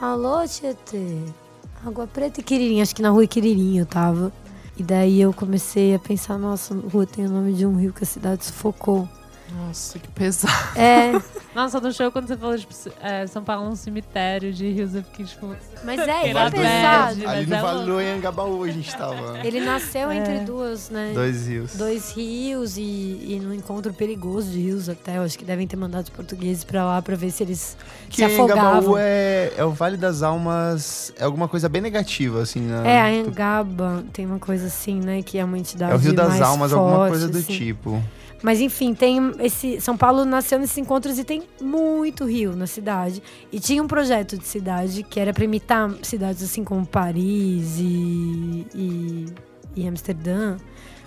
Alô, 0.00 0.46
Tietê. 0.46 1.18
Água 1.84 2.06
Preta 2.06 2.40
e 2.40 2.42
Quiririm, 2.42 2.80
acho 2.80 2.94
que 2.94 3.02
na 3.02 3.10
rua 3.10 3.26
Quiririm 3.26 3.78
eu 3.78 3.86
tava. 3.86 4.32
E 4.76 4.82
daí 4.82 5.20
eu 5.20 5.32
comecei 5.32 5.94
a 5.94 5.98
pensar, 5.98 6.38
nossa, 6.38 6.74
rua 6.74 7.06
tem 7.06 7.26
o 7.26 7.30
nome 7.30 7.52
de 7.52 7.66
um 7.66 7.76
rio 7.76 7.92
que 7.92 8.04
a 8.04 8.06
cidade 8.06 8.44
sufocou. 8.44 9.08
Nossa, 9.56 9.98
que 9.98 10.08
pesado. 10.08 10.52
É, 10.78 11.12
Nossa, 11.54 11.80
no 11.80 11.92
show, 11.92 12.12
quando 12.12 12.28
você 12.28 12.36
falou, 12.36 12.56
tipo, 12.56 12.72
é, 13.02 13.26
São 13.26 13.42
Paulo 13.42 13.66
é 13.66 13.70
um 13.70 13.74
cemitério 13.76 14.52
de 14.52 14.70
rios, 14.70 14.94
eu 14.94 15.02
fiquei, 15.02 15.24
tipo... 15.24 15.54
mas 15.84 15.98
é, 16.00 16.28
ele 16.28 16.38
é 16.38 16.50
pesado. 16.50 17.16
Verde. 17.16 17.26
Ali 17.26 17.46
no 17.46 17.54
é 17.56 17.60
Vale 17.60 17.86
do. 17.86 17.98
Anhangabaú 17.98 18.62
a 18.62 18.68
gente 18.70 18.96
tava. 18.96 19.38
Ele 19.44 19.60
nasceu 19.60 20.10
É. 20.10 20.16
entre 20.16 20.40
duas, 20.40 20.90
né? 20.90 21.10
Dois 21.12 21.48
rios. 21.48 21.74
Dois 21.74 22.12
rios 22.12 22.76
e, 22.76 22.82
e 22.82 23.40
num 23.42 23.52
encontro 23.52 23.92
perigoso 23.92 24.50
de 24.50 24.60
rios 24.60 24.88
até. 24.88 25.18
Eu 25.18 25.22
acho 25.22 25.36
que 25.36 25.44
devem 25.44 25.66
ter 25.66 25.76
mandado 25.76 26.04
os 26.04 26.10
portugueses 26.10 26.62
pra 26.62 26.84
lá 26.84 27.02
pra 27.02 27.16
ver 27.16 27.30
se 27.32 27.42
eles 27.42 27.76
Que 28.08 28.16
se 28.16 28.24
afogavam. 28.24 28.64
Anhangabaú 28.64 28.96
é, 28.98 29.52
é 29.56 29.64
o 29.64 29.70
Vale 29.70 29.96
das 29.96 30.22
Almas, 30.22 31.12
é 31.18 31.24
alguma 31.24 31.48
coisa 31.48 31.68
bem 31.68 31.82
negativa, 31.82 32.42
assim, 32.42 32.60
né? 32.60 32.82
É, 32.84 33.00
a 33.00 33.06
Angaba 33.06 34.04
tem 34.12 34.24
uma 34.24 34.38
coisa 34.38 34.66
assim, 34.66 35.00
né? 35.00 35.20
Que 35.22 35.38
é 35.38 35.44
uma 35.44 35.58
entidade 35.58 35.90
É 35.92 35.94
o 35.96 35.98
Rio 35.98 36.12
das 36.12 36.40
Almas, 36.40 36.72
alguma 36.72 36.96
forte, 36.96 37.10
coisa 37.10 37.28
do 37.28 37.38
assim. 37.38 37.52
tipo. 37.52 38.00
Mas 38.42 38.60
enfim, 38.60 38.94
tem 38.94 39.32
esse. 39.40 39.80
São 39.80 39.96
Paulo 39.96 40.24
nasceu 40.24 40.58
nesses 40.58 40.78
encontros 40.78 41.18
e 41.18 41.24
tem 41.24 41.42
muito 41.60 42.24
rio 42.24 42.56
na 42.56 42.66
cidade. 42.66 43.22
E 43.52 43.60
tinha 43.60 43.82
um 43.82 43.86
projeto 43.86 44.38
de 44.38 44.46
cidade 44.46 45.02
que 45.02 45.20
era 45.20 45.32
pra 45.32 45.44
imitar 45.44 45.90
cidades 46.02 46.42
assim 46.42 46.64
como 46.64 46.86
Paris 46.86 47.78
e, 47.78 48.66
e, 48.74 49.26
e 49.76 49.86
Amsterdã. 49.86 50.56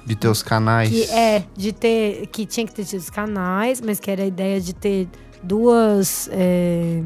De 0.06 0.16
teus 0.16 0.44
canais. 0.44 0.90
Que 0.90 1.04
é 1.12 1.44
de 1.56 1.72
ter. 1.72 2.28
Que 2.28 2.46
tinha 2.46 2.68
que 2.68 2.74
ter 2.74 2.86
tido 2.86 3.00
os 3.00 3.10
canais, 3.10 3.82
mas 3.82 4.00
que 4.00 4.12
era 4.12 4.24
a 4.24 4.28
ideia 4.28 4.60
de 4.62 4.74
ter 4.74 5.08
duas. 5.42 6.30
é, 6.32 7.02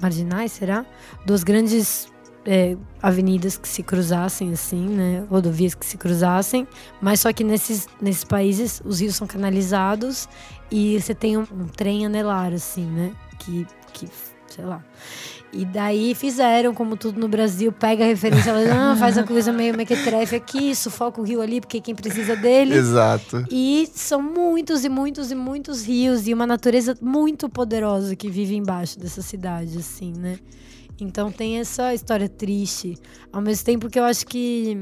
marginais, 0.00 0.52
será? 0.52 0.84
Duas 1.26 1.42
grandes 1.42 2.08
é, 2.46 2.76
avenidas 3.02 3.56
que 3.56 3.68
se 3.68 3.82
cruzassem, 3.82 4.52
assim, 4.52 4.88
né? 4.88 5.24
Rodovias 5.28 5.74
que 5.74 5.84
se 5.84 5.96
cruzassem. 5.96 6.66
Mas 7.00 7.20
só 7.20 7.32
que 7.32 7.44
nesses, 7.44 7.86
nesses 8.00 8.24
países 8.24 8.82
os 8.84 9.00
rios 9.00 9.16
são 9.16 9.26
canalizados 9.26 10.28
e 10.70 11.00
você 11.00 11.14
tem 11.14 11.36
um, 11.36 11.46
um 11.52 11.66
trem 11.66 12.06
anelar, 12.06 12.52
assim, 12.52 12.84
né? 12.84 13.12
Que, 13.38 13.66
que, 13.92 14.08
sei 14.48 14.64
lá. 14.64 14.82
E 15.50 15.64
daí 15.64 16.14
fizeram, 16.14 16.74
como 16.74 16.94
tudo 16.94 17.18
no 17.18 17.26
Brasil, 17.26 17.72
pega 17.72 18.04
a 18.04 18.06
referência, 18.06 18.50
ela, 18.50 18.92
ah, 18.92 18.96
faz 18.96 19.16
a 19.16 19.22
coisa 19.24 19.50
meio 19.50 19.74
mequetrefe 19.74 20.36
aqui, 20.36 20.74
sufoca 20.74 21.20
o 21.22 21.24
rio 21.24 21.40
ali, 21.40 21.58
porque 21.60 21.80
quem 21.80 21.94
precisa 21.94 22.36
dele. 22.36 22.74
Exato. 22.74 23.46
E 23.50 23.88
são 23.94 24.20
muitos 24.20 24.84
e 24.84 24.90
muitos 24.90 25.30
e 25.30 25.34
muitos 25.34 25.86
rios 25.86 26.28
e 26.28 26.34
uma 26.34 26.46
natureza 26.46 26.96
muito 27.00 27.48
poderosa 27.48 28.14
que 28.14 28.28
vive 28.28 28.56
embaixo 28.56 28.98
dessa 28.98 29.22
cidade, 29.22 29.78
assim, 29.78 30.12
né? 30.12 30.38
Então 31.00 31.30
tem 31.30 31.58
essa 31.58 31.94
história 31.94 32.28
triste. 32.28 32.96
Ao 33.32 33.40
mesmo 33.40 33.64
tempo 33.64 33.88
que 33.88 33.98
eu 33.98 34.04
acho 34.04 34.26
que 34.26 34.76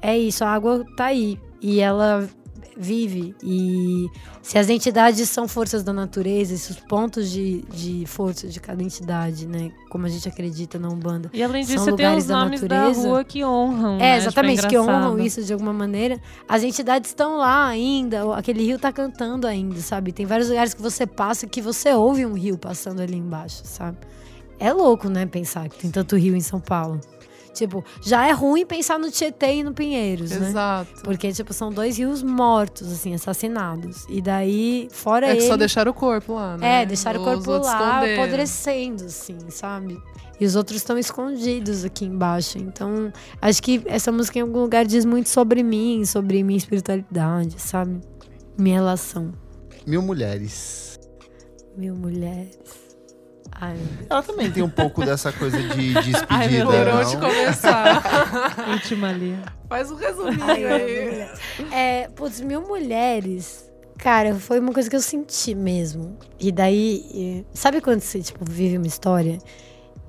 é 0.00 0.16
isso, 0.18 0.44
a 0.44 0.48
água 0.50 0.84
tá 0.96 1.06
aí. 1.06 1.38
E 1.60 1.80
ela 1.80 2.28
vive. 2.76 3.34
E 3.42 4.08
se 4.40 4.56
as 4.58 4.68
entidades 4.70 5.28
são 5.28 5.46
forças 5.46 5.82
da 5.82 5.92
natureza, 5.92 6.54
esses 6.54 6.76
pontos 6.76 7.30
de, 7.30 7.62
de 7.70 8.04
força 8.06 8.48
de 8.48 8.58
cada 8.60 8.82
entidade, 8.82 9.46
né? 9.46 9.70
Como 9.90 10.06
a 10.06 10.08
gente 10.08 10.26
acredita 10.28 10.78
na 10.78 10.88
Umbanda. 10.88 11.30
E 11.34 11.42
além 11.42 11.64
São 11.64 11.74
disso, 11.74 11.84
tem 11.84 11.92
lugares 12.06 12.24
os 12.24 12.28
da 12.28 12.38
nomes 12.44 12.60
da 12.62 12.68
natureza. 12.76 13.08
rua 13.08 13.24
que 13.24 13.44
honram, 13.44 13.96
É, 13.96 13.98
né? 13.98 14.16
exatamente, 14.16 14.56
tipo, 14.56 14.70
que 14.70 14.78
honram 14.78 15.18
isso 15.18 15.42
de 15.44 15.52
alguma 15.52 15.72
maneira. 15.72 16.18
As 16.48 16.62
entidades 16.62 17.10
estão 17.10 17.36
lá 17.36 17.66
ainda, 17.66 18.34
aquele 18.34 18.64
rio 18.64 18.78
tá 18.78 18.90
cantando 18.92 19.46
ainda, 19.46 19.78
sabe? 19.80 20.10
Tem 20.12 20.24
vários 20.24 20.48
lugares 20.48 20.72
que 20.72 20.80
você 20.82 21.06
passa 21.06 21.46
que 21.46 21.60
você 21.60 21.92
ouve 21.92 22.24
um 22.24 22.32
rio 22.32 22.56
passando 22.56 23.00
ali 23.00 23.16
embaixo, 23.16 23.60
sabe? 23.64 23.98
É 24.64 24.72
louco, 24.72 25.08
né, 25.08 25.26
pensar 25.26 25.68
que 25.68 25.78
tem 25.78 25.90
tanto 25.90 26.16
rio 26.16 26.36
em 26.36 26.40
São 26.40 26.60
Paulo. 26.60 27.00
Tipo, 27.52 27.84
já 28.02 28.26
é 28.26 28.32
ruim 28.32 28.64
pensar 28.64 28.98
no 28.98 29.10
Tietê 29.10 29.56
e 29.56 29.62
no 29.62 29.74
Pinheiros, 29.74 30.30
né? 30.30 30.48
Exato. 30.48 31.02
Porque, 31.02 31.30
tipo, 31.32 31.52
são 31.52 31.70
dois 31.70 31.98
rios 31.98 32.22
mortos, 32.22 32.90
assim, 32.90 33.12
assassinados. 33.12 34.06
E 34.08 34.22
daí, 34.22 34.88
fora 34.90 35.26
É 35.26 35.32
que 35.32 35.42
ele... 35.42 35.48
só 35.48 35.56
deixaram 35.56 35.90
o 35.90 35.94
corpo 35.94 36.32
lá, 36.34 36.56
né? 36.56 36.82
É, 36.82 36.86
deixaram 36.86 37.20
o 37.20 37.22
Os 37.22 37.28
corpo 37.28 37.50
outros 37.50 37.70
lá 37.70 37.96
esconderam. 37.98 38.22
apodrecendo, 38.22 39.04
assim, 39.04 39.36
sabe? 39.50 40.00
E 40.40 40.46
os 40.46 40.56
outros 40.56 40.78
estão 40.78 40.96
escondidos 40.96 41.84
aqui 41.84 42.06
embaixo. 42.06 42.56
Então, 42.56 43.12
acho 43.40 43.62
que 43.62 43.82
essa 43.84 44.10
música 44.10 44.38
em 44.38 44.42
algum 44.42 44.60
lugar 44.62 44.86
diz 44.86 45.04
muito 45.04 45.28
sobre 45.28 45.62
mim, 45.62 46.06
sobre 46.06 46.42
minha 46.42 46.56
espiritualidade, 46.56 47.60
sabe? 47.60 48.00
Minha 48.56 48.76
relação. 48.76 49.30
Mil 49.86 50.00
mulheres. 50.00 50.98
Mil 51.76 51.94
mulheres. 51.94 52.58
Ai. 53.64 53.76
Ela 54.10 54.22
também 54.24 54.50
tem 54.50 54.62
um 54.62 54.68
pouco 54.68 55.04
dessa 55.04 55.30
coisa 55.32 55.56
de 55.56 55.94
despedida, 56.02 56.26
Ai, 56.28 56.48
meu 56.48 56.66
Por 56.66 56.72
Deus. 56.84 57.12
não? 57.14 57.20
começar? 57.20 58.02
Íntima 58.74 59.08
ali. 59.10 59.38
Faz 59.68 59.90
um 59.90 59.94
resuminho 59.94 60.44
Ai, 60.44 60.64
aí. 60.66 61.28
É, 61.70 62.08
putz, 62.16 62.40
mil 62.40 62.60
mulheres. 62.62 63.70
Cara, 63.98 64.34
foi 64.34 64.58
uma 64.58 64.72
coisa 64.72 64.90
que 64.90 64.96
eu 64.96 65.00
senti 65.00 65.54
mesmo. 65.54 66.18
E 66.40 66.50
daí, 66.50 67.46
sabe 67.54 67.80
quando 67.80 68.00
você, 68.00 68.20
tipo, 68.20 68.44
vive 68.44 68.76
uma 68.76 68.86
história 68.88 69.38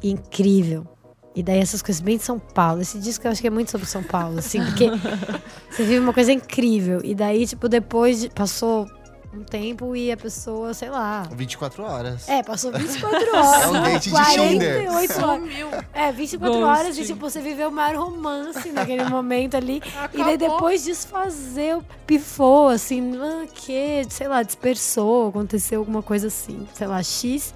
incrível? 0.01 0.88
E 1.36 1.41
daí 1.41 1.60
essas 1.60 1.82
coisas 1.82 2.01
bem 2.01 2.18
de 2.18 2.24
São 2.24 2.39
Paulo. 2.39 2.82
Esse 2.82 2.99
disco 2.99 3.26
eu 3.28 3.32
acho 3.32 3.41
que 3.41 3.47
é 3.47 3.51
muito 3.51 3.72
sobre 3.72 3.88
São 3.88 4.04
Paulo, 4.04 4.39
assim, 4.39 4.64
porque 4.66 4.88
você 5.70 5.84
vive 5.84 5.99
uma 5.99 6.14
coisa 6.14 6.32
incrível. 6.32 7.01
E 7.04 7.16
daí, 7.16 7.45
tipo, 7.47 7.68
depois 7.70 8.22
de- 8.22 8.30
passou 8.30 8.88
um 9.36 9.44
tempo 9.44 9.96
e 9.96 10.12
a 10.12 10.18
pessoa, 10.18 10.74
sei 10.74 10.90
lá. 10.90 11.28
24 11.32 11.84
horas. 11.84 12.30
É, 12.30 12.44
passou 12.44 12.72
24 12.72 13.36
horas. 13.36 13.62
É 13.64 13.68
um 13.68 13.74
date 13.82 14.10
de 14.12 14.26
Tinder. 14.34 14.86
48 14.86 15.26
horas. 15.26 15.86
É, 15.94 16.12
24 16.12 16.60
Ghosting. 16.60 16.64
horas 16.64 16.98
e, 16.98 17.06
tipo, 17.06 17.20
você 17.30 17.42
viveu 17.42 17.70
o 17.70 17.72
maior 17.72 18.06
romance 18.06 18.72
naquele 18.72 19.06
momento 19.10 19.56
ali. 19.58 19.82
E 20.14 20.18
daí 20.18 20.36
Acabou. 20.36 20.38
depois 20.38 20.84
desfazer, 20.84 21.80
pifou, 22.06 22.68
assim, 22.70 23.18
ah, 23.18 23.46
que, 23.54 24.06
sei 24.10 24.28
lá, 24.28 24.44
dispersou, 24.44 25.30
aconteceu 25.30 25.80
alguma 25.80 26.04
coisa 26.04 26.28
assim, 26.28 26.68
sei 26.74 26.88
lá, 26.88 27.02
X. 27.02 27.54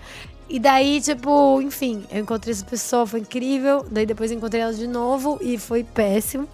E 0.49 0.59
daí, 0.59 1.01
tipo, 1.01 1.61
enfim, 1.61 2.05
eu 2.09 2.21
encontrei 2.21 2.53
essa 2.53 2.65
pessoa, 2.65 3.05
foi 3.05 3.19
incrível. 3.19 3.85
Daí 3.91 4.05
depois 4.05 4.31
encontrei 4.31 4.61
ela 4.61 4.73
de 4.73 4.87
novo 4.87 5.37
e 5.41 5.57
foi 5.57 5.83
péssimo. 5.83 6.47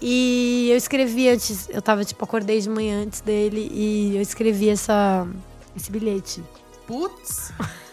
E 0.00 0.68
eu 0.70 0.76
escrevi 0.76 1.28
antes, 1.28 1.68
eu 1.70 1.80
tava, 1.80 2.04
tipo, 2.04 2.22
acordei 2.24 2.60
de 2.60 2.68
manhã 2.68 3.02
antes 3.02 3.20
dele 3.20 3.70
e 3.72 4.16
eu 4.16 4.22
escrevi 4.22 4.68
essa, 4.68 5.26
esse 5.74 5.90
bilhete. 5.90 6.42
Putz. 6.86 7.52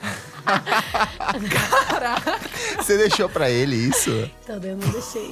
Você 2.78 2.98
deixou 2.98 3.30
pra 3.30 3.50
ele 3.50 3.76
isso? 3.76 4.30
Então 4.44 4.56
eu 4.62 4.76
não 4.78 4.88
deixei. 4.90 5.30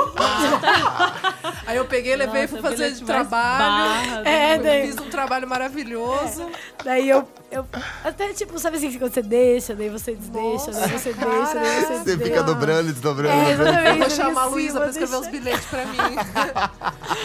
Aí 1.67 1.77
eu 1.77 1.85
peguei, 1.85 2.15
levei, 2.15 2.47
fui 2.47 2.57
Nossa, 2.61 2.69
fazer 2.71 2.83
bilhete 2.85 2.99
de 3.01 3.05
trabalho. 3.05 3.59
barra 3.59 4.21
É, 4.29 4.57
daí- 4.57 4.87
Fiz 4.87 4.97
um 4.99 5.09
trabalho 5.09 5.47
maravilhoso. 5.47 6.49
Daí 6.83 7.09
eu, 7.09 7.27
eu. 7.51 7.65
Até 8.03 8.33
tipo, 8.33 8.57
sabe 8.57 8.77
assim, 8.77 8.97
quando 8.97 9.13
você 9.13 9.21
deixa, 9.21 9.75
daí 9.75 9.89
você 9.89 10.15
desdeixa, 10.15 10.71
daí 10.71 10.89
você 10.89 11.13
deixa, 11.13 11.13
daí 11.13 11.13
você 11.13 11.13
caraca. 11.13 11.45
Você 11.85 11.93
desdeixa. 12.03 12.23
fica 12.23 12.43
dobrando 12.43 12.89
e 12.89 12.93
desdobrando. 12.93 13.33
É, 13.33 13.55
dobrando. 13.55 13.69
exatamente. 13.69 13.97
Vou 13.97 14.03
eu 14.07 14.09
chamar 14.11 14.41
a 14.41 14.45
assim, 14.45 14.53
Luísa 14.53 14.79
pra 14.79 14.89
escrever 14.89 15.15
os 15.15 15.27
deixar- 15.27 15.31
bilhetes 15.43 15.65
pra 15.65 15.85
mim. 15.85 15.99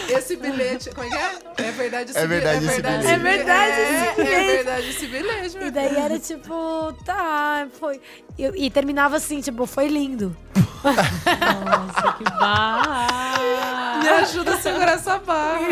Esse 0.09 0.35
bilhete, 0.35 0.89
como 0.91 1.07
é 1.07 1.09
que 1.09 1.15
é? 1.15 1.67
É 1.67 1.71
verdade 1.71 2.11
esse 2.11 2.19
É 2.19 2.27
verdade 2.27 2.65
esse 2.65 2.81
bilhete. 2.81 3.07
É 3.07 3.17
verdade 3.17 3.71
é, 3.71 3.83
esse 3.83 4.05
É 4.21 4.23
bilhete. 4.23 4.45
verdade 4.47 4.87
esse 4.89 5.07
bilhete. 5.07 5.57
E 5.67 5.71
daí 5.71 5.95
era 5.95 6.19
tipo, 6.19 6.93
tá, 7.05 7.15
foi. 7.79 7.99
E, 8.37 8.65
e 8.65 8.69
terminava 8.69 9.15
assim, 9.17 9.41
tipo, 9.41 9.65
foi 9.65 9.87
lindo. 9.87 10.35
Nossa, 10.83 12.13
que 12.17 12.23
barra! 12.23 13.07
Me 14.01 14.07
ajuda 14.09 14.53
a 14.53 14.57
segurar 14.59 14.91
essa 14.93 15.17
barra. 15.19 15.59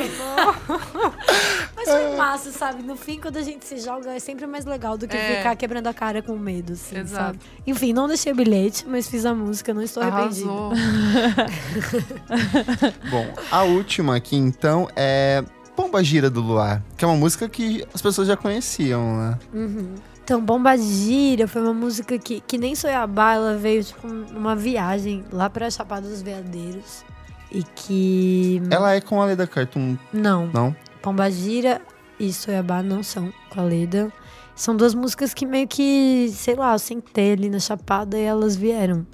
Mas 1.76 1.90
foi 1.90 2.16
massa, 2.18 2.52
sabe? 2.52 2.84
No 2.84 2.96
fim, 2.96 3.20
quando 3.20 3.38
a 3.38 3.42
gente 3.42 3.66
se 3.66 3.78
joga, 3.80 4.12
é 4.14 4.20
sempre 4.20 4.46
mais 4.48 4.66
legal 4.66 4.98
do 4.98 5.08
que 5.08 5.16
É. 5.16 5.38
ficar 5.38 5.56
quebrando 5.56 5.88
a 5.88 5.94
cara 5.94 6.22
com 6.22 6.36
medo, 6.36 6.74
assim, 6.74 6.98
Exato. 6.98 7.26
sabe? 7.26 7.40
Enfim, 7.68 7.94
não 7.94 8.08
deixei 8.08 8.32
o 8.32 8.36
bilhete, 8.36 8.86
mas 8.88 9.08
fiz 9.08 9.26
a 9.26 9.34
música, 9.34 9.74
não 9.74 9.82
estou 9.84 10.02
arrependida. 10.04 10.50
Arrasou. 10.50 10.72
Bom, 13.10 13.28
a 13.52 13.64
última 13.64 14.16
aqui 14.16 14.36
então 14.36 14.88
é 14.96 15.44
Pomba 15.76 16.04
Gira 16.04 16.30
do 16.30 16.42
Luar, 16.42 16.82
que 16.98 17.06
é 17.06 17.08
uma 17.08 17.18
música 17.18 17.48
que 17.48 17.86
as 17.94 18.02
pessoas 18.02 18.28
já 18.28 18.36
conheciam, 18.36 19.18
né? 19.18 19.40
Uhum. 19.54 19.96
Então, 20.26 20.42
Bomba 20.42 20.76
Gira 20.76 21.48
foi 21.48 21.62
uma 21.62 21.72
música 21.74 22.18
que, 22.18 22.42
que 22.42 22.58
nem 22.58 22.74
Soiabá, 22.74 23.34
ela 23.36 23.58
veio, 23.58 23.84
tipo, 23.84 24.08
numa 24.08 24.56
viagem 24.56 25.24
lá 25.32 25.52
pra 25.52 25.70
Chapada 25.70 26.10
dos 26.10 26.24
Veadeiros. 26.24 27.06
E 27.52 27.62
que. 27.62 28.60
Ela 28.72 28.96
é 28.96 29.02
com 29.02 29.22
a 29.22 29.26
Leda 29.26 29.46
Cartoon, 29.46 29.96
Não. 30.12 30.48
não? 30.48 30.76
Pomba 31.00 31.30
Gira 31.30 31.80
e 32.20 32.34
Soiabá 32.34 32.82
não 32.82 33.04
são 33.04 33.32
com 33.52 33.60
a 33.62 33.64
Leda. 33.64 34.12
São 34.56 34.76
duas 34.76 34.96
músicas 34.96 35.32
que 35.32 35.46
meio 35.46 35.68
que, 35.68 36.28
sei 36.34 36.56
lá, 36.56 36.74
eu 36.74 36.80
sentei 36.80 37.34
ali 37.34 37.48
na 37.48 37.60
Chapada 37.60 38.18
e 38.18 38.24
elas 38.24 38.56
vieram. 38.56 39.06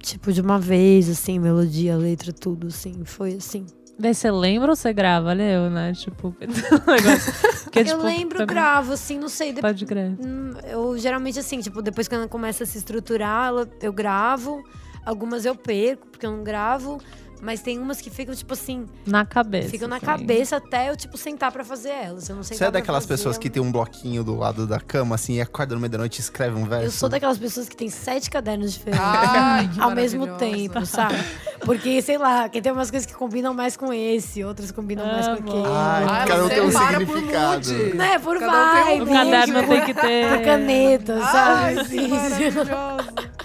Tipo, 0.00 0.30
de 0.34 0.42
uma 0.42 0.58
vez, 0.58 1.08
assim, 1.08 1.38
melodia, 1.38 1.96
letra, 1.96 2.30
tudo, 2.30 2.66
assim. 2.66 3.06
Foi 3.06 3.36
assim. 3.36 3.64
Daí 3.98 4.14
você 4.14 4.30
lembra 4.30 4.70
ou 4.70 4.76
você 4.76 4.92
grava? 4.92 5.32
Leu, 5.32 5.68
né? 5.70 5.92
Tipo, 5.92 6.34
negócio. 6.40 7.32
Porque, 7.64 7.80
eu 7.80 7.84
tipo, 7.84 8.02
lembro, 8.02 8.36
pra 8.36 8.46
mim- 8.46 8.46
gravo, 8.46 8.92
assim, 8.92 9.18
não 9.18 9.28
sei. 9.28 9.52
depois 9.52 9.72
Pode 9.72 9.86
crer. 9.86 10.12
Hum, 10.20 10.52
Eu 10.68 10.96
geralmente 10.98 11.38
assim, 11.38 11.60
tipo, 11.60 11.82
depois 11.82 12.06
que 12.06 12.14
ela 12.14 12.28
começa 12.28 12.62
a 12.64 12.66
se 12.66 12.78
estruturar, 12.78 13.48
ela- 13.48 13.68
eu 13.82 13.92
gravo. 13.92 14.62
Algumas 15.04 15.44
eu 15.44 15.54
perco, 15.56 16.06
porque 16.08 16.24
eu 16.26 16.30
não 16.30 16.44
gravo. 16.44 17.00
Mas 17.40 17.62
tem 17.62 17.78
umas 17.78 18.00
que 18.00 18.10
ficam, 18.10 18.34
tipo 18.34 18.52
assim, 18.52 18.84
Na 19.06 19.24
cabeça. 19.24 19.68
ficam 19.70 19.86
na 19.86 19.96
assim. 19.98 20.06
cabeça 20.06 20.56
até 20.56 20.90
eu, 20.90 20.96
tipo, 20.96 21.16
sentar 21.16 21.52
pra 21.52 21.64
fazer 21.64 21.90
elas. 21.90 22.28
Eu 22.28 22.34
não 22.34 22.42
sentar 22.42 22.58
Você 22.58 22.64
é 22.64 22.70
daquelas 22.72 23.04
fazer, 23.04 23.14
pessoas 23.14 23.36
eu- 23.36 23.40
que 23.42 23.48
tem 23.48 23.62
um 23.62 23.70
bloquinho 23.70 24.24
do 24.24 24.34
lado 24.34 24.66
da 24.66 24.80
cama, 24.80 25.14
assim, 25.14 25.34
e 25.34 25.40
acorda 25.40 25.72
no 25.74 25.80
meio 25.80 25.90
da 25.90 25.98
noite 25.98 26.18
e 26.18 26.20
escreve 26.20 26.56
um 26.58 26.64
verso? 26.64 26.86
Eu 26.86 26.90
sou 26.90 27.08
daquelas 27.08 27.38
pessoas 27.38 27.68
que 27.68 27.76
tem 27.76 27.88
sete 27.88 28.28
cadernos 28.28 28.72
diferentes. 28.74 29.00
Ai, 29.04 29.68
que 29.72 29.80
ao 29.80 29.92
mesmo 29.92 30.26
tempo, 30.36 30.84
sabe? 30.84 31.14
Porque, 31.60 32.00
sei 32.00 32.16
lá, 32.18 32.48
quem 32.48 32.62
tem 32.62 32.72
umas 32.72 32.90
coisas 32.90 33.06
que 33.06 33.14
combinam 33.14 33.52
mais 33.52 33.76
com 33.76 33.92
esse, 33.92 34.42
outras 34.44 34.70
combinam 34.72 35.04
mais 35.06 35.26
com 35.26 35.32
aquele. 35.34 35.62
Ai, 35.66 36.04
Ah, 36.08 36.24
cada 36.26 36.44
um 36.44 36.48
tem 36.48 36.60
um 36.62 36.70
por 36.70 36.80
significado. 36.80 37.72
mood. 37.72 37.94
Né, 37.94 38.18
por 38.18 38.38
Cada 38.38 38.80
um 38.80 38.84
tem 38.84 39.02
um 39.02 39.06
caderno 39.06 39.62
tem 39.66 39.84
que 39.84 39.94
ter. 39.94 40.28
Por 40.36 40.44
caneta, 40.44 41.18
Ai, 41.22 41.74
sabe? 41.74 41.74
que 41.74 41.80
Assim, 41.80 42.08
maravilhoso. 42.08 43.38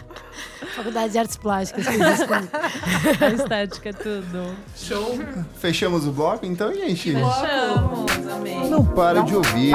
Faculdade 0.75 1.11
de 1.13 1.19
Artes 1.19 1.37
Plásticas. 1.37 1.85
A 1.87 3.29
estética 3.29 3.89
é 3.89 3.93
tudo. 3.93 4.55
Show. 4.75 5.19
Fechamos 5.59 6.07
o 6.07 6.11
bloco, 6.11 6.45
então, 6.47 6.73
gente? 6.73 7.13
Fechamos, 7.13 8.11
amei. 8.33 8.69
Não 8.69 8.83
para 8.83 9.21
de 9.21 9.35
ouvir. 9.35 9.71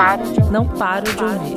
Não 0.50 0.66
paro 0.66 1.04
de 1.12 1.22
ouvir. 1.22 1.56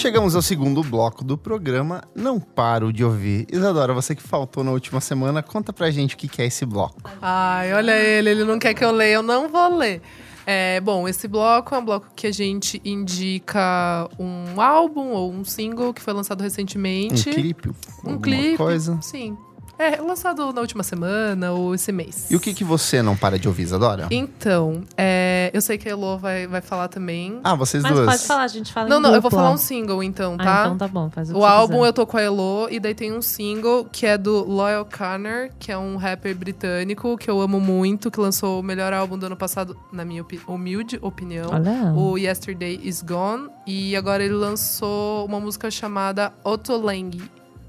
Chegamos 0.00 0.34
ao 0.34 0.40
segundo 0.40 0.82
bloco 0.82 1.22
do 1.22 1.36
programa 1.36 2.02
Não 2.14 2.40
Paro 2.40 2.90
de 2.90 3.04
Ouvir. 3.04 3.46
Isadora, 3.52 3.92
você 3.92 4.14
que 4.14 4.22
faltou 4.22 4.64
na 4.64 4.70
última 4.70 4.98
semana, 4.98 5.42
conta 5.42 5.74
pra 5.74 5.90
gente 5.90 6.14
o 6.14 6.16
que 6.18 6.40
é 6.40 6.46
esse 6.46 6.64
bloco. 6.64 6.96
Ai, 7.20 7.74
olha 7.74 7.92
ele, 7.92 8.30
ele 8.30 8.44
não 8.44 8.58
quer 8.58 8.72
que 8.72 8.82
eu 8.82 8.90
leia, 8.92 9.16
eu 9.16 9.22
não 9.22 9.50
vou 9.50 9.76
ler. 9.76 10.00
É, 10.46 10.80
bom, 10.80 11.06
esse 11.06 11.28
bloco 11.28 11.74
é 11.74 11.78
um 11.78 11.84
bloco 11.84 12.08
que 12.16 12.26
a 12.26 12.32
gente 12.32 12.80
indica 12.82 14.08
um 14.18 14.58
álbum 14.58 15.08
ou 15.10 15.30
um 15.30 15.44
single 15.44 15.92
que 15.92 16.00
foi 16.00 16.14
lançado 16.14 16.40
Um 16.40 16.44
recentemente. 16.44 17.28
clipe? 17.30 17.70
Um 18.02 18.18
clipe. 18.18 18.56
coisa? 18.56 18.98
Sim. 19.02 19.36
É, 19.82 19.96
lançado 20.00 20.52
na 20.52 20.60
última 20.60 20.82
semana 20.82 21.52
ou 21.52 21.74
esse 21.74 21.90
mês. 21.90 22.30
E 22.30 22.36
o 22.36 22.40
que 22.40 22.52
que 22.52 22.62
você 22.62 23.00
não 23.00 23.16
para 23.16 23.38
de 23.38 23.48
ouvir, 23.48 23.62
Isadora? 23.62 24.08
Então, 24.10 24.82
é, 24.96 25.50
eu 25.54 25.62
sei 25.62 25.78
que 25.78 25.88
a 25.88 25.92
Elo 25.92 26.18
vai, 26.18 26.46
vai 26.46 26.60
falar 26.60 26.88
também. 26.88 27.40
Ah, 27.42 27.54
vocês 27.54 27.82
Mas 27.82 27.92
duas. 27.94 28.06
pode 28.06 28.26
falar, 28.26 28.42
a 28.42 28.48
gente 28.48 28.70
fala 28.72 28.88
não, 28.90 28.98
em 28.98 29.02
não, 29.02 29.14
eu 29.14 29.22
vou 29.22 29.30
dupla. 29.30 29.42
falar 29.44 29.54
um 29.54 29.56
single 29.56 30.02
então, 30.02 30.36
Ah, 30.38 30.44
tá? 30.44 30.62
então 30.66 30.76
tá 30.76 30.86
bom, 30.88 31.08
faz 31.08 31.30
o 31.30 31.32
que 31.32 31.38
O 31.38 31.40
você 31.42 31.46
álbum 31.48 31.74
quiser. 31.76 31.86
eu 31.88 31.92
tô 31.94 32.06
com 32.06 32.16
a 32.18 32.20
Elo 32.22 32.68
e 32.70 32.78
daí 32.78 32.94
tem 32.94 33.10
um 33.12 33.22
single 33.22 33.86
que 33.90 34.04
é 34.04 34.18
do 34.18 34.44
Loyal 34.44 34.84
Connor, 34.84 35.48
que 35.58 35.72
é 35.72 35.78
um 35.78 35.96
rapper 35.96 36.36
britânico 36.36 37.16
que 37.16 37.30
eu 37.30 37.40
amo 37.40 37.58
muito, 37.58 38.10
que 38.10 38.20
lançou 38.20 38.60
o 38.60 38.62
melhor 38.62 38.92
álbum 38.92 39.16
do 39.16 39.24
ano 39.24 39.36
passado, 39.36 39.74
na 39.90 40.04
minha 40.04 40.20
opi- 40.20 40.40
humilde 40.46 40.98
opinião. 41.00 41.48
Olha. 41.52 41.92
O 41.94 42.18
Yesterday 42.18 42.78
Is 42.84 43.00
Gone. 43.00 43.48
E 43.66 43.96
agora 43.96 44.22
ele 44.22 44.34
lançou 44.34 45.24
uma 45.24 45.40
música 45.40 45.70
chamada 45.70 46.32
Ottoleng. 46.44 47.12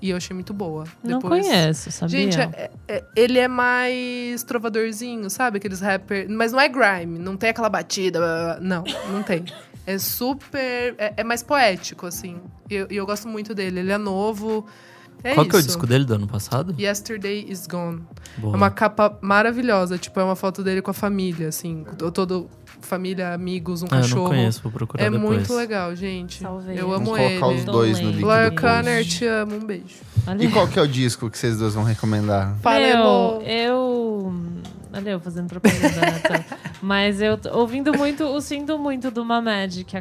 E 0.02 0.10
eu 0.10 0.18
achei 0.18 0.34
muito 0.34 0.54
boa. 0.54 0.86
Não 1.04 1.20
Depois- 1.20 1.45
conheço, 1.45 1.91
sabia? 1.91 2.18
Gente, 2.32 2.39
é- 2.39 2.72
é- 2.88 3.04
ele 3.16 3.38
é 3.38 3.47
mais 3.47 4.43
trovadorzinho, 4.43 5.30
sabe? 5.30 5.58
Aqueles 5.58 5.80
rapper. 5.80 6.28
Mas 6.30 6.52
não 6.52 6.60
é 6.60 6.68
grime, 6.68 7.20
não 7.20 7.38
tem 7.38 7.49
aquela 7.52 7.70
batida. 7.70 8.20
blá, 8.20 8.28
blá, 8.28 8.45
blá. 8.56 8.60
Não, 8.62 8.84
não 9.14 9.24
tem. 9.24 9.45
É 9.84 9.97
super. 9.97 10.93
É, 10.99 11.14
é 11.18 11.24
mais 11.24 11.41
poético, 11.41 12.06
assim. 12.06 12.38
E 12.70 12.76
eu, 12.76 12.88
eu 12.91 13.04
gosto 13.06 13.28
muito 13.28 13.56
dele. 13.56 13.80
Ele 13.80 13.91
é 13.91 13.97
novo. 13.97 14.64
É 15.24 15.34
Qual 15.34 15.43
isso. 15.43 15.49
que 15.49 15.56
é 15.56 15.60
o 15.60 15.64
disco 15.64 15.88
dele 15.88 16.06
do 16.06 16.14
ano 16.14 16.28
passado? 16.28 16.76
Yesterday 16.80 17.45
is 17.49 17.66
Gone. 17.66 18.04
Boa. 18.38 18.54
É 18.54 18.58
uma 18.58 18.70
capa 18.70 19.18
maravilhosa. 19.22 19.97
Tipo, 19.97 20.20
é 20.20 20.24
uma 20.24 20.36
foto 20.36 20.64
dele 20.64 20.84
com 20.84 20.91
a 20.91 20.93
família, 20.93 21.47
assim. 21.47 21.84
to- 21.97 22.12
Todo. 22.12 22.47
Família, 22.82 23.34
amigos, 23.34 23.82
um 23.84 23.86
Ah, 23.91 23.97
eu 23.97 24.01
cachorro. 24.01 24.21
não 24.23 24.29
conheço, 24.29 24.61
vou 24.63 24.71
procurar 24.71 25.03
É 25.03 25.09
depois. 25.09 25.38
muito 25.38 25.53
legal, 25.53 25.95
gente. 25.95 26.43
Eu 26.43 26.49
Vamos 26.89 26.95
amo 26.95 27.05
colocar 27.05 27.47
ele. 27.47 27.59
os 27.59 27.63
dois 27.65 27.99
no 27.99 28.11
Tô 28.11 28.17
link. 28.17 28.55
Conner, 28.61 29.05
te 29.05 29.25
amo. 29.25 29.55
Um 29.55 29.65
beijo. 29.65 29.86
Olha. 30.27 30.43
E 30.43 30.51
qual 30.51 30.67
que 30.67 30.77
é 30.77 30.82
o 30.82 30.88
disco 30.88 31.29
que 31.29 31.38
vocês 31.38 31.57
dois 31.57 31.73
vão 31.73 31.84
recomendar? 31.84 32.55
Meu, 32.63 33.41
eu. 33.43 34.34
Olha, 34.93 35.09
eu 35.11 35.19
fazendo 35.21 35.47
propaganda, 35.47 35.88
né? 36.01 36.19
Tá. 36.19 36.43
Mas 36.82 37.21
eu 37.21 37.38
tô 37.38 37.57
ouvindo 37.57 37.97
muito, 37.97 38.23
eu 38.23 38.41
sinto 38.41 38.77
muito 38.77 39.09
do 39.09 39.23
Mamed, 39.23 39.86
que 39.86 39.95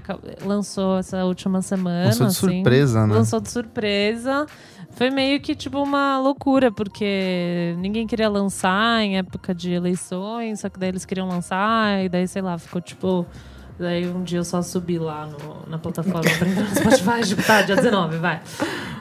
lançou 0.44 0.98
essa 0.98 1.24
última 1.24 1.62
semana. 1.62 2.06
Lançou 2.06 2.26
de 2.26 2.32
assim. 2.32 2.54
surpresa, 2.56 3.06
né? 3.06 3.14
Lançou 3.14 3.40
de 3.40 3.50
surpresa. 3.50 4.46
Foi 4.92 5.08
meio 5.10 5.40
que, 5.40 5.54
tipo, 5.54 5.82
uma 5.82 6.18
loucura, 6.18 6.70
porque 6.70 7.74
ninguém 7.78 8.06
queria 8.06 8.28
lançar 8.28 9.02
em 9.02 9.16
época 9.18 9.54
de 9.54 9.72
eleições, 9.72 10.60
só 10.60 10.68
que 10.68 10.78
daí 10.78 10.90
eles 10.90 11.04
queriam 11.06 11.26
lançar, 11.28 12.04
e 12.04 12.08
daí, 12.08 12.26
sei 12.28 12.42
lá, 12.42 12.58
ficou 12.58 12.80
tipo. 12.80 13.26
Daí 13.78 14.06
um 14.06 14.22
dia 14.22 14.40
eu 14.40 14.44
só 14.44 14.60
subi 14.60 14.98
lá 14.98 15.24
no- 15.26 15.66
na 15.66 15.78
plataforma 15.78 16.20
pra 16.20 16.46
entrar 16.46 16.64
no 16.68 16.76
Spotify, 16.76 17.20
tipo, 17.26 17.42
tá, 17.42 17.62
dia 17.62 17.76
19, 17.76 18.18
vai. 18.18 18.42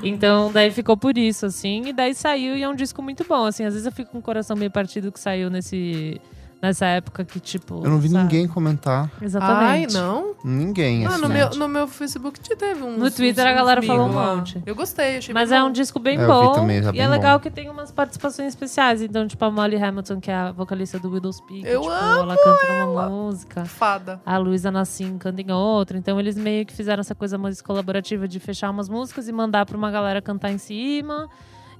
Então, 0.01 0.49
daí 0.53 0.71
ficou 0.71 0.95
por 0.95 1.17
isso, 1.17 1.45
assim, 1.47 1.87
e 1.87 1.91
daí 1.91 2.13
saiu 2.15 2.55
e 2.55 2.63
é 2.63 2.69
um 2.69 2.75
disco 2.75 3.01
muito 3.01 3.25
bom, 3.27 3.43
assim. 3.43 3.65
Às 3.65 3.73
vezes 3.73 3.85
eu 3.85 3.91
fico 3.91 4.11
com 4.11 4.19
o 4.19 4.21
coração 4.21 4.55
meio 4.55 4.71
partido 4.71 5.11
que 5.11 5.19
saiu 5.19 5.49
nesse, 5.49 6.21
nessa 6.61 6.85
época 6.85 7.23
que, 7.25 7.39
tipo. 7.39 7.83
Eu 7.83 7.89
não 7.89 7.99
vi 7.99 8.09
sabe? 8.09 8.23
ninguém 8.23 8.47
comentar. 8.47 9.11
Ai, 9.19 9.25
Exatamente. 9.25 9.93
não? 9.93 10.35
Ninguém, 10.43 11.05
Ah, 11.05 11.09
assim. 11.09 11.21
no 11.21 11.29
meu, 11.29 11.49
no 11.51 11.67
meu 11.67 11.87
Facebook 11.87 12.39
te 12.39 12.55
teve 12.55 12.81
um. 12.83 12.97
No 12.97 13.11
Twitter 13.11 13.45
a 13.45 13.53
galera 13.53 13.81
falou 13.81 14.07
um 14.07 14.13
monte. 14.13 14.61
Eu 14.65 14.73
gostei, 14.75 15.17
achei 15.17 15.33
Mas 15.33 15.49
bem 15.49 15.57
é 15.57 15.61
bom. 15.61 15.67
um 15.67 15.71
disco 15.71 15.99
bem 15.99 16.17
É, 16.19 16.25
bom. 16.25 16.53
também, 16.53 16.81
tá 16.81 16.89
e 16.89 16.91
bem 16.93 17.01
é 17.01 17.07
legal 17.07 17.37
bom. 17.37 17.43
que 17.43 17.49
tem 17.51 17.69
umas 17.69 17.91
participações 17.91 18.47
especiais. 18.49 19.01
Então, 19.01 19.27
tipo, 19.27 19.43
a 19.43 19.51
Molly 19.51 19.75
Hamilton, 19.75 20.19
que 20.19 20.31
é 20.31 20.35
a 20.35 20.51
vocalista 20.51 20.97
do 20.99 21.09
Widow's 21.11 21.41
Peak. 21.41 21.65
Eu 21.67 21.81
tipo, 21.81 21.93
amo 21.93 22.19
ela 22.23 22.35
canta 22.37 22.85
numa 22.85 23.09
música. 23.09 23.65
Fada. 23.65 24.21
A 24.25 24.37
Luísa 24.37 24.71
Nassim 24.71 25.17
canta 25.17 25.41
em 25.41 25.51
outra. 25.51 25.97
Então, 25.97 26.19
eles 26.19 26.37
meio 26.37 26.65
que 26.65 26.73
fizeram 26.73 27.01
essa 27.01 27.13
coisa 27.15 27.37
mais 27.37 27.61
colaborativa 27.61 28.27
de 28.27 28.39
fechar 28.39 28.69
umas 28.69 28.87
músicas 28.87 29.27
e 29.27 29.31
mandar 29.31 29.65
pra 29.65 29.77
uma 29.77 29.91
galera 29.91 30.21
cantar 30.21 30.51
em 30.51 30.57
cima. 30.57 31.27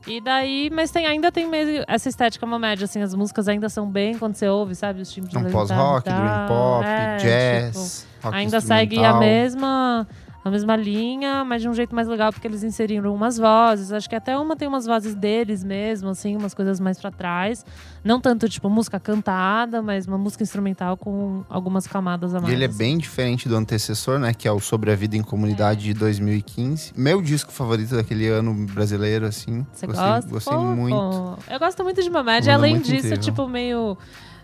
E 0.07 0.21
daí, 0.21 0.69
mas 0.71 0.91
tem, 0.91 1.05
ainda 1.05 1.31
tem 1.31 1.47
meio 1.47 1.83
essa 1.87 2.09
estética 2.09 2.45
uma 2.45 2.57
média, 2.57 2.85
assim, 2.85 3.01
as 3.01 3.13
músicas 3.13 3.47
ainda 3.47 3.69
são 3.69 3.87
bem 3.89 4.17
quando 4.17 4.35
você 4.35 4.47
ouve, 4.47 4.75
sabe? 4.75 5.01
Os 5.01 5.17
É 5.17 5.21
um 5.21 5.43
da 5.43 5.49
pós-rock, 5.49 6.03
dream 6.09 6.47
pop, 6.47 6.85
É, 6.85 7.17
jazz, 7.17 8.07
tipo, 8.21 8.35
ainda 8.35 8.61
segue 8.61 9.03
a 9.03 9.13
mesma 9.15 10.07
a 10.43 10.49
mesma 10.49 10.75
linha, 10.75 11.43
mas 11.43 11.61
de 11.61 11.67
um 11.67 11.73
jeito 11.73 11.93
mais 11.93 12.07
legal 12.07 12.31
porque 12.31 12.47
eles 12.47 12.63
inseriram 12.63 13.13
umas 13.13 13.37
vozes. 13.37 13.91
Acho 13.91 14.09
que 14.09 14.15
até 14.15 14.37
uma 14.37 14.55
tem 14.55 14.67
umas 14.67 14.85
vozes 14.85 15.13
deles 15.13 15.63
mesmo, 15.63 16.09
assim, 16.09 16.35
umas 16.37 16.53
coisas 16.53 16.79
mais 16.79 16.99
pra 16.99 17.11
trás. 17.11 17.65
Não 18.03 18.21
tanto 18.21 18.47
tipo 18.47 18.69
música 18.69 18.99
cantada, 18.99 19.81
mas 19.81 20.07
uma 20.07 20.17
música 20.17 20.41
instrumental 20.41 20.95
com 20.95 21.43
algumas 21.49 21.85
camadas 21.87 22.33
a 22.33 22.37
E 22.37 22.41
mais. 22.41 22.53
ele 22.53 22.63
é 22.63 22.67
bem 22.69 22.97
diferente 22.97 23.49
do 23.49 23.55
antecessor, 23.55 24.17
né? 24.17 24.33
Que 24.33 24.47
é 24.47 24.51
o 24.51 24.59
Sobre 24.59 24.91
a 24.91 24.95
Vida 24.95 25.17
em 25.17 25.21
Comunidade 25.21 25.83
de 25.83 25.93
2015. 25.93 26.93
Meu 26.95 27.21
disco 27.21 27.51
favorito 27.51 27.95
daquele 27.95 28.27
ano 28.27 28.53
brasileiro, 28.67 29.25
assim. 29.25 29.65
Você 29.73 29.87
gostei, 29.87 30.05
gosta? 30.05 30.29
Gostei 30.29 30.53
Pô, 30.57 30.63
muito. 30.63 31.39
Eu 31.49 31.59
gosto 31.59 31.83
muito 31.83 32.01
de 32.01 32.09
banda 32.09 32.29
Além 32.53 32.79
disso, 32.79 32.95
incrível. 32.97 33.17
tipo, 33.17 33.47
meio, 33.47 33.97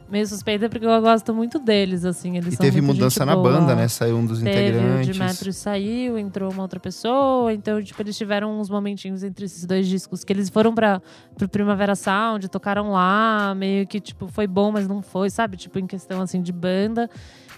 meio 0.10 0.26
suspeita, 0.28 0.70
porque 0.70 0.86
eu 0.86 1.01
gosto 1.01 1.34
muito 1.34 1.58
deles, 1.60 2.06
assim. 2.06 2.38
Eles 2.38 2.53
E 2.53 2.58
teve 2.58 2.80
mudança 2.82 3.26
na 3.26 3.36
boa. 3.36 3.51
banda, 3.60 3.76
né? 3.76 3.88
Saiu 3.88 4.18
um 4.18 4.26
dos 4.26 4.39
Teve, 4.41 4.78
o 4.78 4.80
integrantes. 4.82 5.14
de 5.16 5.20
Metros 5.20 5.56
saiu, 5.58 6.18
entrou 6.18 6.51
uma 6.51 6.62
outra 6.62 6.80
pessoa. 6.80 7.51
Então, 7.53 7.82
tipo, 7.82 8.01
eles 8.01 8.18
tiveram 8.18 8.60
uns 8.60 8.70
momentinhos 8.70 9.24
entre 9.24 9.45
esses 9.45 9.66
dois 9.66 9.88
discos 9.88 10.24
que 10.24 10.32
eles 10.32 10.49
foram 10.49 10.74
pra, 10.76 11.01
pro 11.38 11.49
Primavera 11.49 11.95
Sound, 11.95 12.47
tocaram 12.49 12.91
lá, 12.91 13.53
meio 13.56 13.88
que, 13.88 13.99
tipo, 13.99 14.28
foi 14.28 14.45
bom, 14.47 14.72
mas 14.72 14.88
não 14.88 15.01
foi, 15.01 15.30
sabe? 15.30 15.58
Tipo, 15.58 15.80
em 15.80 15.88
questão, 15.88 16.22
assim, 16.22 16.41
de 16.41 16.51
banda. 16.53 17.10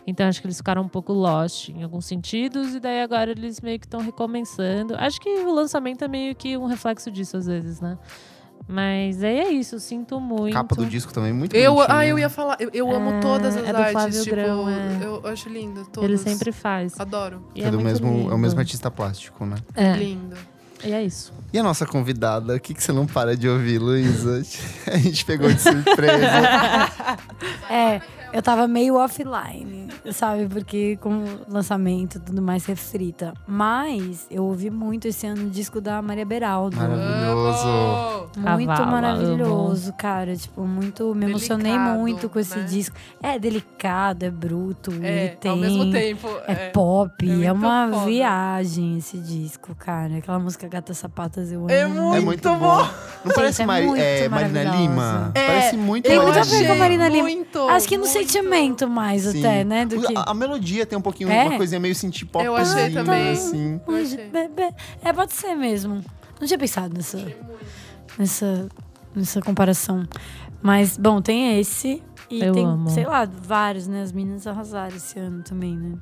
Então, 0.09 0.25
acho 0.25 0.39
que 0.39 0.47
eles 0.47 0.55
ficaram 0.55 0.83
um 0.83 0.87
pouco 0.87 1.11
lost 1.11 1.67
em 1.67 1.83
alguns 1.83 2.05
sentidos. 2.05 2.75
E 2.75 2.79
daí, 2.79 3.01
agora, 3.01 3.29
eles 3.31 3.59
meio 3.59 3.77
que 3.77 3.85
estão 3.85 3.99
recomeçando. 3.99 4.95
Acho 4.97 5.19
que 5.19 5.29
o 5.29 5.53
lançamento 5.53 6.03
é 6.05 6.07
meio 6.07 6.33
que 6.33 6.55
um 6.57 6.65
reflexo 6.65 7.11
disso, 7.11 7.35
às 7.35 7.45
vezes, 7.45 7.81
né? 7.81 7.97
Mas 8.67 9.23
aí 9.23 9.39
é 9.39 9.51
isso, 9.51 9.79
sinto 9.79 10.19
muito. 10.19 10.53
Capa 10.53 10.75
do 10.75 10.85
disco 10.85 11.13
também, 11.13 11.31
muito 11.31 11.55
Eu, 11.55 11.75
bonitinha. 11.75 11.97
ah, 11.97 12.05
eu 12.05 12.19
ia 12.19 12.29
falar. 12.29 12.57
Eu, 12.59 12.69
eu 12.73 12.91
amo 12.91 13.11
É, 13.11 13.19
todas 13.21 13.55
as 13.55 13.65
é 13.65 13.71
do 13.71 13.77
artes. 13.77 13.91
Flávio 13.93 14.23
tipo, 14.23 14.35
Grão, 14.35 14.69
é. 14.69 14.99
eu 15.01 15.21
acho 15.25 15.47
lindo. 15.49 15.85
Todas. 15.85 16.09
Ele 16.09 16.17
sempre 16.17 16.51
faz. 16.51 16.99
Adoro. 16.99 17.41
E 17.55 17.63
É, 17.63 17.71
do 17.71 17.79
muito 17.79 17.85
mesmo, 17.85 18.07
é 18.07 18.11
o 18.11 18.17
lindo. 18.23 18.37
mesmo 18.39 18.59
artista 18.59 18.91
plástico, 18.91 19.45
né? 19.45 19.55
É. 19.73 19.93
Lindo. 19.95 20.35
E 20.83 20.91
é 20.93 21.01
isso. 21.01 21.33
E 21.51 21.57
a 21.57 21.63
nossa 21.63 21.85
convidada, 21.87 22.55
o 22.55 22.59
que, 22.59 22.73
que 22.73 22.83
você 22.83 22.91
não 22.91 23.07
para 23.07 23.35
de 23.37 23.47
ouvir, 23.49 23.79
Luísa? 23.79 24.43
A 24.93 24.97
gente 24.97 25.23
pegou 25.25 25.51
de 25.51 25.59
surpresa. 25.61 26.27
É, 27.69 28.01
eu 28.33 28.41
tava 28.41 28.67
meio 28.67 28.95
offline, 28.95 29.87
sabe? 30.11 30.47
Porque 30.47 30.97
com 31.01 31.23
o 31.23 31.25
lançamento 31.47 32.15
e 32.17 32.19
tudo 32.19 32.41
mais 32.41 32.65
refrita. 32.65 33.33
Mas 33.47 34.27
eu 34.29 34.43
ouvi 34.45 34.69
muito 34.69 35.07
esse 35.07 35.25
ano 35.27 35.47
o 35.47 35.49
disco 35.49 35.79
da 35.81 36.01
Maria 36.01 36.25
Beraldo. 36.25 36.75
Maravilhoso. 36.77 37.67
Amo. 37.67 38.27
Muito 38.55 38.67
Cavala, 38.67 38.91
maravilhoso, 38.91 39.93
cara. 39.93 40.35
Tipo, 40.35 40.61
muito. 40.65 41.15
Me 41.15 41.25
emocionei 41.25 41.71
Delicado, 41.71 41.99
muito 41.99 42.29
com 42.29 42.39
esse 42.39 42.57
né? 42.57 42.63
disco. 42.65 42.95
É 43.21 43.39
delicado, 43.39 44.23
é 44.23 44.29
bruto. 44.29 44.91
ele 44.91 45.07
É, 45.07 45.27
tem. 45.29 45.51
ao 45.51 45.57
mesmo 45.57 45.91
tempo. 45.91 46.27
É, 46.47 46.69
pop, 46.69 47.13
é 47.41 47.45
é, 47.45 47.51
uma 47.51 47.89
foda. 47.89 48.05
viagem 48.05 48.97
esse 48.97 49.17
disco, 49.17 49.73
cara. 49.75 50.17
Aquela 50.17 50.39
música 50.39 50.67
Gata 50.67 50.93
Sapatas 50.93 51.51
eu 51.51 51.61
amo. 51.61 51.71
É 51.71 51.85
muito, 51.87 52.15
É 52.15 52.19
muito 52.19 52.49
bom. 52.49 52.57
bom. 52.59 52.87
Não 53.25 53.33
parece 53.33 53.61
é 53.61 53.65
muito 53.65 53.95
é, 54.01 54.29
Marina. 54.29 54.63
Lima? 54.63 55.31
É, 55.33 55.47
parece 55.47 55.77
muito 55.77 56.03
Tem 56.05 56.15
eu 56.15 56.23
muito 56.23 56.37
a 56.37 56.39
Marina 56.39 56.57
ver 56.59 56.65
com 56.65 56.71
a 56.71 56.75
Lima. 56.75 56.79
Marina 56.83 57.09
Lima. 57.09 57.23
Muito, 57.27 57.69
Acho 57.69 57.87
que 57.87 57.97
no 57.97 58.03
muito. 58.03 58.13
Sentimento 58.25 58.87
mais 58.87 59.23
Sim. 59.23 59.39
até, 59.39 59.63
né? 59.63 59.85
Do 59.85 60.01
que. 60.01 60.17
A, 60.17 60.31
a 60.31 60.33
melodia 60.33 60.85
tem 60.85 60.97
um 60.97 61.01
pouquinho, 61.01 61.29
É? 61.29 61.43
uma 61.45 61.57
coisinha 61.57 61.79
meio 61.79 61.93
synth 61.95 62.23
pop. 62.25 62.43
Eu 62.43 62.55
achei 62.55 62.91
também. 62.91 63.31
Assim. 63.31 63.79
Eu 63.87 63.93
Hoje, 63.93 64.15
achei. 64.15 64.73
É, 65.03 65.13
pode 65.13 65.33
ser 65.33 65.55
mesmo. 65.55 66.03
Não 66.39 66.47
tinha 66.47 66.57
pensado 66.59 66.93
nessa, 66.95 67.25
nessa, 68.17 68.67
nessa 69.15 69.41
comparação. 69.41 70.07
Mas, 70.61 70.97
bom, 70.97 71.21
tem 71.21 71.59
esse. 71.59 72.01
E 72.29 72.41
Eu 72.41 72.53
tem, 72.53 72.65
amo. 72.65 72.89
sei 72.89 73.05
lá, 73.05 73.25
vários, 73.25 73.87
né? 73.87 74.01
As 74.01 74.11
meninas 74.11 74.45
arrasaram 74.45 74.95
esse 74.95 75.17
ano 75.17 75.41
também, 75.43 75.77
né? 75.77 75.93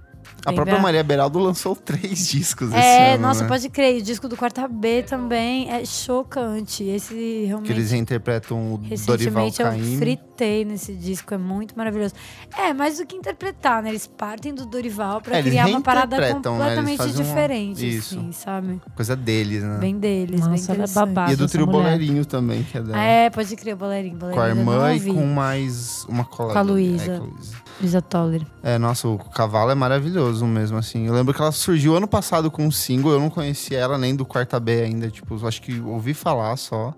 A 0.46 0.54
própria 0.54 0.80
Maria 0.80 1.04
Beraldo 1.04 1.40
lançou 1.40 1.76
três 1.78 2.28
discos 2.28 2.70
esse 2.70 2.78
É, 2.78 3.14
ano, 3.14 3.24
nossa, 3.24 3.44
né? 3.44 3.48
pode 3.48 3.70
crer. 3.70 4.00
O 4.00 4.02
disco 4.04 4.28
do 4.28 4.38
Quarta 4.38 4.68
B 4.68 5.04
também 5.04 5.70
é 5.72 5.84
chocante. 5.86 6.84
Esse 6.84 7.46
realmente. 7.46 7.68
Que 7.68 7.74
eles 7.74 7.92
reinterpretam 7.92 8.74
o 8.74 8.78
Dorival 8.78 8.90
Recentemente 8.90 9.62
eu 9.62 9.68
Caymmi. 9.68 9.98
fritei 9.98 10.66
nesse 10.66 10.94
disco, 10.94 11.34
é 11.34 11.38
muito 11.38 11.76
maravilhoso. 11.78 12.14
É, 12.58 12.74
mais 12.74 12.98
do 12.98 13.06
que 13.06 13.16
interpretar, 13.16 13.82
né? 13.82 13.90
Eles 13.90 14.08
partem 14.08 14.54
do 14.54 14.66
Dorival 14.66 15.20
pra 15.22 15.38
É, 15.38 15.44
criar 15.44 15.68
uma 15.68 15.82
parada 15.82 16.18
né? 16.18 16.34
Completamente 16.34 17.02
uma- 17.02 17.10
diferente, 17.10 17.98
Isso. 17.98 18.16
assim, 18.18 18.32
sabe? 18.32 18.82
Coisa 18.96 19.16
deles, 19.16 19.64
né? 19.64 19.78
Bem 19.80 19.98
deles, 19.98 20.42
bem 20.42 20.50
Nossa, 20.50 20.72
ela 20.72 20.84
é 20.84 20.86
interessante. 20.86 20.94
babada. 20.94 21.32
e 21.32 21.34
é 21.34 21.38
do 21.38 21.48
trio 21.48 21.66
mulher. 21.66 21.82
Boleirinho 21.84 22.26
também, 22.26 22.64
que 22.64 22.78
é 22.78 22.82
dela. 22.82 23.00
É, 23.02 23.30
pode 23.30 23.56
crer, 23.56 23.74
o 23.74 23.78
Boleirinho. 23.78 24.18
com 24.20 24.40
a 24.40 24.48
irmã 24.48 24.94
e 24.94 25.00
com 25.02 25.26
mais 25.26 26.06
uma 26.08 26.24
colega. 26.24 26.54
Com 26.54 26.60
a 26.60 26.62
Luísa. 26.62 27.12
É, 27.14 27.18
Luísa. 27.82 28.02
Toller. 28.02 28.42
É, 28.64 28.78
nossa, 28.78 29.08
o 29.08 29.18
cavalo 29.18 29.70
é 29.72 29.76
maravilhoso 29.76 30.15
mesmo, 30.48 30.78
assim. 30.78 31.08
Eu 31.08 31.14
lembro 31.14 31.34
que 31.34 31.42
ela 31.42 31.52
surgiu 31.52 31.96
ano 31.96 32.08
passado 32.08 32.50
com 32.52 32.66
um 32.66 32.72
single, 32.72 33.12
eu 33.14 33.20
não 33.20 33.30
conhecia 33.30 33.78
ela 33.78 33.98
nem 33.98 34.16
do 34.16 34.26
Quarta 34.26 34.60
B 34.60 34.82
ainda, 34.84 35.10
tipo, 35.10 35.36
eu 35.40 35.48
acho 35.48 35.62
que 35.62 35.80
ouvi 35.82 36.14
falar 36.14 36.56
só. 36.58 36.94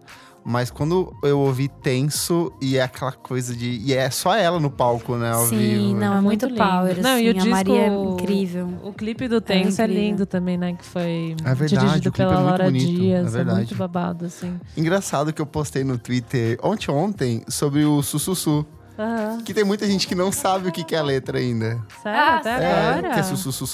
Mas 0.49 0.71
quando 0.71 1.13
eu 1.23 1.39
ouvi 1.39 1.67
tenso 1.67 2.53
e 2.61 2.77
é 2.77 2.81
aquela 2.83 3.11
coisa 3.11 3.53
de. 3.53 3.81
E 3.83 3.93
é 3.93 4.09
só 4.09 4.33
ela 4.33 4.61
no 4.61 4.71
palco, 4.71 5.17
né? 5.17 5.29
Ao 5.33 5.45
Sim, 5.45 5.57
vivo. 5.57 5.99
não, 5.99 6.13
é 6.15 6.21
muito, 6.21 6.45
lindo. 6.45 6.57
power, 6.57 7.01
Não, 7.01 7.15
assim. 7.15 7.23
e 7.23 7.27
o 7.27 7.31
a 7.31 7.33
disco, 7.33 7.49
Maria 7.49 7.81
é 7.81 7.87
incrível. 7.93 8.73
O 8.81 8.93
clipe 8.93 9.27
do 9.27 9.41
Tenso 9.41 9.81
é, 9.81 9.83
incrível. 9.83 10.03
lindo 10.03 10.25
também, 10.25 10.57
né? 10.57 10.71
Que 10.79 10.85
foi 10.85 11.35
É 11.43 11.53
verdade, 11.53 11.67
dirigido 11.85 12.07
o 12.09 12.11
clipe 12.13 12.21
é 12.21 12.27
pela 12.29 12.39
muito 12.39 12.47
Laura 12.49 12.63
bonito, 12.63 12.89
é 12.89 12.93
Dias. 12.95 13.27
É, 13.27 13.29
verdade. 13.29 13.57
muito 13.57 13.75
babado, 13.75 14.25
assim. 14.25 14.57
Engraçado 14.77 15.33
que 15.33 15.41
eu 15.41 15.45
postei 15.45 15.83
no 15.83 15.97
Twitter 15.97 16.57
ontem 16.63 16.89
ontem 16.91 17.43
sobre 17.49 17.83
o 17.83 18.01
Sussussu. 18.01 18.65
Aham. 18.97 19.41
Que 19.45 19.53
tem 19.53 19.63
muita 19.63 19.85
gente 19.85 20.07
que 20.07 20.15
não 20.15 20.31
sabe 20.31 20.69
o 20.69 20.71
que 20.71 20.83
que 20.83 20.95
é 20.95 20.99
a 20.99 21.03
letra 21.03 21.37
ainda. 21.37 21.79
Sério? 22.01 22.19
Ah, 22.19 22.35
Até 22.37 22.49
É, 22.49 22.89
agora? 22.89 23.13
que 23.13 23.19
é 23.19 23.23
sussussu, 23.23 23.67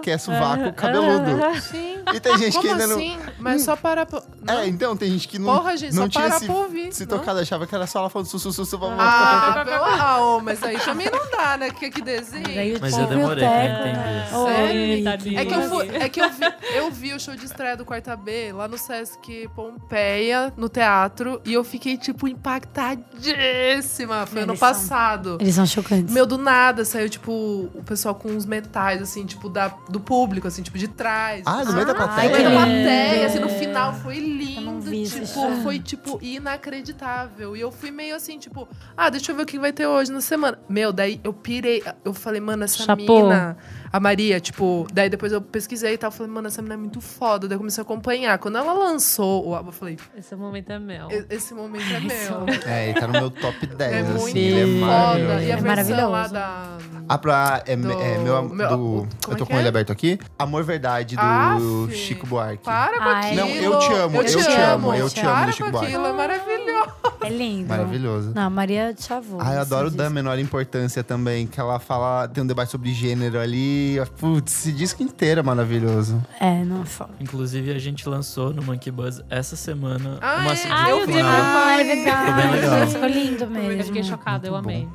que 0.00 0.10
é 0.10 0.18
sovaco 0.18 0.72
cabeludo. 0.72 1.60
Sim. 1.60 1.98
E 2.14 2.20
tem 2.20 2.38
gente 2.38 2.58
que 2.58 2.66
Como 2.68 2.72
ainda 2.72 2.86
não. 2.86 2.96
assim? 2.96 3.18
Mas 3.38 3.62
só 3.64 3.76
para. 3.76 4.06
pra- 4.06 4.22
Não. 4.42 4.58
É, 4.60 4.66
então, 4.68 4.96
tem 4.96 5.10
gente 5.10 5.26
que 5.28 5.38
não, 5.38 5.56
Porra, 5.56 5.76
gente, 5.76 5.94
não 5.94 6.04
só 6.04 6.08
tinha 6.08 6.24
parar 6.24 6.38
se, 6.38 6.46
pra 6.46 6.54
ouvir. 6.54 6.92
se 6.92 7.06
não? 7.06 7.18
tocado, 7.18 7.40
achava 7.40 7.66
que 7.66 7.74
era 7.74 7.86
só 7.86 7.98
ela 7.98 8.08
falando 8.10 8.26
sussu, 8.28 8.52
sussu, 8.52 8.78
Ah, 8.98 9.62
pelo- 9.64 9.84
ah, 9.84 10.20
ô, 10.22 10.40
mas 10.40 10.62
aí 10.62 10.78
também 10.78 11.10
não 11.10 11.30
dá, 11.30 11.56
né? 11.58 11.70
Que 11.70 11.90
que 11.90 12.00
desenho. 12.00 12.78
Mas 12.80 12.96
eu 12.96 13.06
demorei 13.06 13.44
pra 13.44 13.58
Teco, 13.58 13.88
entender. 13.88 15.34
É 15.36 15.44
que, 15.44 15.54
eu, 15.54 15.62
fui- 15.68 15.88
é 15.96 16.08
que 16.08 16.20
eu, 16.20 16.30
vi, 16.30 16.44
eu 16.76 16.90
vi 16.90 17.12
o 17.14 17.20
show 17.20 17.34
de 17.36 17.44
estreia 17.44 17.76
do 17.76 17.84
Quarta 17.84 18.16
B 18.16 18.52
lá 18.52 18.66
no 18.68 18.78
Sesc 18.78 19.48
Pompeia, 19.54 20.52
no 20.56 20.68
teatro, 20.68 21.40
e 21.44 21.52
eu 21.52 21.64
fiquei, 21.64 21.96
tipo, 21.98 22.26
impactadíssima. 22.28 23.87
Foi 24.26 24.42
ano 24.42 24.52
Eles 24.52 24.58
são- 24.60 24.68
passado. 24.68 25.38
Eles 25.40 25.54
são 25.54 25.66
chocantes. 25.66 26.12
Meu, 26.12 26.26
do 26.26 26.36
nada 26.38 26.84
saiu, 26.84 27.08
tipo, 27.08 27.32
o 27.32 27.82
pessoal 27.84 28.14
com 28.14 28.28
uns 28.28 28.44
metais, 28.46 29.00
assim, 29.02 29.24
tipo, 29.26 29.48
da, 29.48 29.68
do 29.88 29.98
público, 30.00 30.46
assim, 30.46 30.62
tipo, 30.62 30.76
de 30.78 30.88
trás. 30.88 31.42
Ah, 31.46 31.64
no 31.64 31.72
meio 31.72 31.86
da 31.86 31.92
Ai, 31.92 31.98
plateia? 31.98 32.28
No 32.28 32.34
meio 32.38 32.44
da 32.44 32.50
plateia, 32.56 33.26
assim, 33.26 33.38
no 33.40 33.48
final 33.48 33.94
foi 33.94 34.18
lindo. 34.18 34.90
Tipo, 34.90 35.52
foi, 35.62 35.78
tipo, 35.78 36.18
inacreditável. 36.22 37.56
E 37.56 37.60
eu 37.60 37.70
fui 37.70 37.90
meio 37.90 38.14
assim, 38.16 38.38
tipo, 38.38 38.68
ah, 38.96 39.08
deixa 39.10 39.32
eu 39.32 39.36
ver 39.36 39.42
o 39.42 39.46
que 39.46 39.58
vai 39.58 39.72
ter 39.72 39.86
hoje 39.86 40.10
na 40.12 40.20
semana. 40.20 40.58
Meu, 40.68 40.92
daí 40.92 41.20
eu 41.24 41.32
pirei. 41.32 41.82
Eu 42.04 42.12
falei, 42.14 42.40
mano, 42.40 42.64
essa 42.64 42.82
Chapou. 42.84 43.22
mina, 43.24 43.56
a 43.92 44.00
Maria, 44.00 44.40
tipo, 44.40 44.86
daí 44.92 45.08
depois 45.08 45.32
eu 45.32 45.40
pesquisei 45.40 45.94
e 45.94 45.98
tal. 45.98 46.10
Falei, 46.10 46.32
mano, 46.32 46.48
essa 46.48 46.60
mina 46.62 46.74
é 46.74 46.76
muito 46.76 47.00
foda. 47.00 47.46
Daí 47.48 47.54
eu 47.56 47.58
comecei 47.58 47.80
a 47.80 47.84
acompanhar. 47.84 48.38
Quando 48.38 48.58
ela 48.58 48.72
lançou 48.72 49.46
o 49.48 49.54
álbum, 49.54 49.68
eu 49.68 49.72
falei, 49.72 49.96
Esse 50.16 50.34
momento 50.36 50.70
é 50.70 50.78
meu. 50.78 51.10
"E- 51.10 51.26
esse 51.30 51.54
momento 51.54 51.84
é 51.92 52.00
meu. 52.00 52.46
É, 52.66 52.90
ele 52.90 53.00
tá 53.00 53.06
no 53.06 53.12
meu 53.14 53.30
top 53.30 53.66
10, 53.66 53.92
É 53.92 54.00
assim, 54.00 54.12
muito 54.20 54.36
ele 54.36 54.60
é 54.60 54.80
foda. 54.80 54.86
maravilhoso. 54.92 55.32
E 55.44 55.52
a 55.52 55.54
É 55.54 55.60
versão 55.60 56.10
lá 56.10 56.28
maravilhoso. 56.28 56.32
da. 56.34 56.78
Ah, 57.08 57.18
pra. 57.18 57.62
É, 57.66 57.76
Do- 57.76 57.92
é 57.92 58.18
meu. 58.18 58.42
meu- 58.48 58.68
do, 58.68 58.76
como 58.76 59.08
eu 59.28 59.32
é 59.32 59.36
tô 59.36 59.46
que 59.46 59.52
com 59.52 59.58
ele 59.58 59.66
é? 59.66 59.68
aberto 59.68 59.92
aqui. 59.92 60.18
Amor 60.38 60.64
Verdade, 60.64 61.16
do 61.16 61.20
Aff. 61.22 61.94
Chico 61.96 62.26
Buarque. 62.26 62.62
Para 62.64 62.98
com 62.98 63.04
Ai, 63.04 63.30
aquilo. 63.32 63.40
Não, 63.40 63.48
eu 63.48 63.78
te 63.78 63.92
amo, 63.94 64.16
eu 64.16 64.24
te, 64.24 64.32
eu 64.34 64.40
te 64.42 64.50
amo, 64.56 64.88
amo, 64.90 64.94
eu 64.94 65.08
te 65.10 65.20
amo 65.20 65.30
Para 65.30 65.46
do 65.46 65.52
Chico 65.52 65.64
com 65.66 65.70
Buarque. 65.72 65.92
aquilo, 65.94 66.06
é 66.06 66.12
maravilhoso. 66.12 66.92
É 67.20 67.28
lindo. 67.30 67.68
Maravilhoso. 67.68 68.32
Não, 68.34 68.42
a 68.42 68.50
Maria 68.50 68.94
Chavou. 68.98 69.40
Ah, 69.42 69.54
eu 69.54 69.60
adoro 69.60 69.88
o 69.88 69.90
da 69.90 70.08
menor 70.10 70.38
importância 70.38 71.02
também, 71.02 71.46
que 71.46 71.58
ela 71.58 71.78
fala, 71.78 72.28
tem 72.28 72.42
um 72.42 72.46
debate 72.46 72.70
sobre 72.70 72.92
gênero 72.92 73.38
ali. 73.40 73.77
Putz, 74.18 74.52
esse 74.52 74.72
disco 74.72 75.02
inteiro 75.02 75.40
é 75.40 75.42
maravilhoso. 75.42 76.22
É, 76.40 76.64
não 76.64 76.82
é 76.82 76.84
foda. 76.84 77.10
Inclusive, 77.20 77.70
a 77.72 77.78
gente 77.78 78.08
lançou 78.08 78.52
no 78.52 78.62
Monkey 78.62 78.90
Buzz 78.90 79.20
essa 79.30 79.56
semana 79.56 80.18
Ah, 80.20 80.38
uma 80.40 80.52
é? 80.52 80.56
CD 80.56 80.68
Ah, 80.74 80.90
eu 80.90 81.06
vi. 81.06 81.12
final. 81.12 81.30
Ah, 81.32 81.80
é 81.80 81.84
verdade. 81.84 82.20
Ficou 82.26 82.34
bem 82.34 82.50
legal. 82.50 82.86
Ficou 82.88 83.08
lindo 83.08 83.46
mesmo. 83.50 83.72
Eu 83.72 83.84
fiquei 83.84 84.02
chocada, 84.04 84.46
eu 84.48 84.54
amei. 84.56 84.88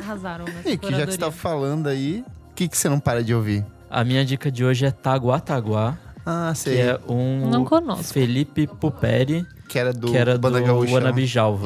Arrasaram 0.00 0.44
E 0.64 0.76
que 0.76 0.90
já 0.90 1.04
que 1.06 1.12
você 1.12 1.18
tá 1.18 1.30
falando 1.30 1.86
aí, 1.88 2.24
o 2.50 2.54
que, 2.54 2.68
que 2.68 2.76
você 2.76 2.88
não 2.88 2.98
para 3.00 3.22
de 3.22 3.34
ouvir? 3.34 3.64
A 3.90 4.02
minha 4.04 4.24
dica 4.24 4.50
de 4.50 4.64
hoje 4.64 4.84
é 4.86 4.90
Taguataguá, 4.90 5.96
Ah, 6.24 6.50
que 6.52 6.58
sei. 6.58 6.80
é 6.80 7.00
um 7.08 7.48
Não 7.48 7.64
conosco. 7.64 8.12
Felipe 8.12 8.66
Puperi, 8.66 9.46
Que 9.68 9.78
era 9.78 9.92
do 9.92 10.08
que 10.10 10.16
era 10.16 10.34
do 10.34 10.40
Banda. 10.40 10.58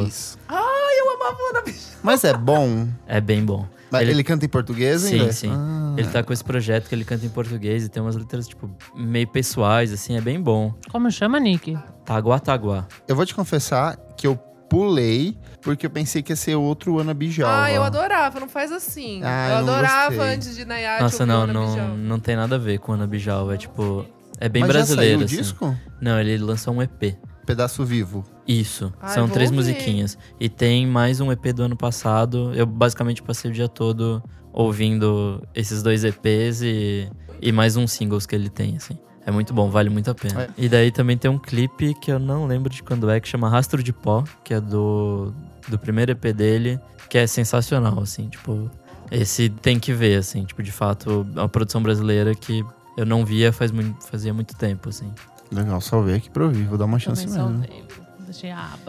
Isso. 0.02 0.38
Eu 0.50 1.10
amava 1.16 1.36
o 1.42 1.50
Ana 1.50 1.62
Bicha. 1.62 1.90
Mas 2.02 2.24
é 2.24 2.34
bom. 2.34 2.88
É 3.06 3.20
bem 3.20 3.44
bom. 3.44 3.66
Mas 3.90 4.02
ele, 4.02 4.12
Ele- 4.12 4.24
canta 4.24 4.44
em 4.44 4.48
português 4.48 5.02
Sim, 5.02 5.20
ainda? 5.20 5.32
sim. 5.32 5.50
Ah. 5.52 5.94
Ele 5.96 6.08
tá 6.08 6.22
com 6.22 6.32
esse 6.32 6.44
projeto 6.44 6.88
que 6.88 6.94
ele 6.94 7.04
canta 7.04 7.26
em 7.26 7.28
português 7.28 7.84
e 7.84 7.88
tem 7.88 8.00
umas 8.02 8.14
letras, 8.16 8.46
tipo, 8.46 8.70
meio 8.94 9.26
pessoais, 9.26 9.92
assim, 9.92 10.16
é 10.16 10.20
bem 10.20 10.40
bom. 10.40 10.72
Como 10.90 11.10
chama, 11.10 11.40
Nick? 11.40 11.76
Taguataguá. 12.04 12.86
Eu 13.08 13.16
vou 13.16 13.26
te 13.26 13.34
confessar 13.34 13.96
que 14.16 14.26
eu 14.26 14.36
pulei 14.68 15.36
porque 15.60 15.84
eu 15.86 15.90
pensei 15.90 16.22
que 16.22 16.30
ia 16.32 16.36
ser 16.36 16.54
outro 16.54 16.98
Ana 17.00 17.12
Bijalva. 17.12 17.64
Ah, 17.64 17.72
eu 17.72 17.82
adorava, 17.82 18.38
não 18.38 18.48
faz 18.48 18.70
assim. 18.70 19.20
Ah, 19.24 19.48
eu 19.48 19.52
eu 19.52 19.56
adorava 19.58 20.14
gostei. 20.14 20.34
antes 20.34 20.56
de 20.56 20.64
Nayade 20.64 21.02
Nossa, 21.02 21.22
ouvir 21.24 21.32
não, 21.32 21.42
Ana 21.42 21.52
não, 21.52 21.96
não 21.96 22.20
tem 22.20 22.36
nada 22.36 22.54
a 22.54 22.58
ver 22.58 22.78
com 22.78 22.92
Ana 22.92 23.06
Bijalva. 23.06 23.54
É 23.54 23.56
tipo. 23.56 24.06
É 24.38 24.48
bem 24.48 24.62
Mas 24.62 24.70
brasileiro, 24.70 25.20
já 25.20 25.24
assim. 25.26 25.34
saiu 25.34 25.40
o 25.40 25.44
disco? 25.44 25.76
Não, 26.00 26.18
ele 26.18 26.38
lançou 26.38 26.72
um 26.72 26.80
EP. 26.80 27.16
Pedaço 27.44 27.84
Vivo. 27.84 28.24
Isso. 28.50 28.92
Ai, 29.00 29.14
São 29.14 29.26
vou 29.26 29.34
três 29.34 29.50
ouvir. 29.50 29.62
musiquinhas. 29.62 30.18
E 30.40 30.48
tem 30.48 30.84
mais 30.84 31.20
um 31.20 31.30
EP 31.30 31.52
do 31.52 31.62
ano 31.62 31.76
passado. 31.76 32.52
Eu 32.54 32.66
basicamente 32.66 33.22
passei 33.22 33.48
o 33.48 33.54
dia 33.54 33.68
todo 33.68 34.20
ouvindo 34.52 35.40
esses 35.54 35.84
dois 35.84 36.02
EPs 36.02 36.62
e, 36.62 37.08
e 37.40 37.52
mais 37.52 37.76
uns 37.76 37.92
singles 37.92 38.26
que 38.26 38.34
ele 38.34 38.48
tem, 38.48 38.76
assim. 38.76 38.98
É 39.24 39.30
muito 39.30 39.54
bom, 39.54 39.70
vale 39.70 39.88
muito 39.88 40.10
a 40.10 40.14
pena. 40.14 40.42
É. 40.42 40.48
E 40.58 40.68
daí 40.68 40.90
também 40.90 41.16
tem 41.16 41.30
um 41.30 41.38
clipe 41.38 41.94
que 41.94 42.10
eu 42.10 42.18
não 42.18 42.46
lembro 42.46 42.68
de 42.72 42.82
quando 42.82 43.08
é, 43.08 43.20
que 43.20 43.28
chama 43.28 43.48
Rastro 43.48 43.82
de 43.82 43.92
Pó, 43.92 44.24
que 44.42 44.52
é 44.52 44.60
do, 44.60 45.32
do 45.68 45.78
primeiro 45.78 46.10
EP 46.10 46.24
dele, 46.34 46.80
que 47.08 47.18
é 47.18 47.26
sensacional, 47.26 48.00
assim, 48.00 48.28
tipo. 48.28 48.68
Esse 49.12 49.48
tem 49.48 49.78
que 49.78 49.92
ver, 49.92 50.16
assim, 50.18 50.44
tipo, 50.44 50.62
de 50.62 50.70
fato, 50.72 51.26
é 51.36 51.40
uma 51.40 51.48
produção 51.48 51.82
brasileira 51.82 52.34
que 52.34 52.64
eu 52.96 53.04
não 53.04 53.24
via 53.24 53.52
faz 53.52 53.70
muito, 53.70 54.04
fazia 54.06 54.32
muito 54.34 54.56
tempo, 54.56 54.88
assim. 54.88 55.12
Legal, 55.52 55.80
salvei 55.80 56.16
aqui 56.16 56.30
pra 56.30 56.44
ouvir. 56.44 56.64
Vou 56.64 56.78
dar 56.78 56.84
uma 56.84 56.98
chance 56.98 57.26
mesmo. 57.26 57.40
salvei. 57.40 57.84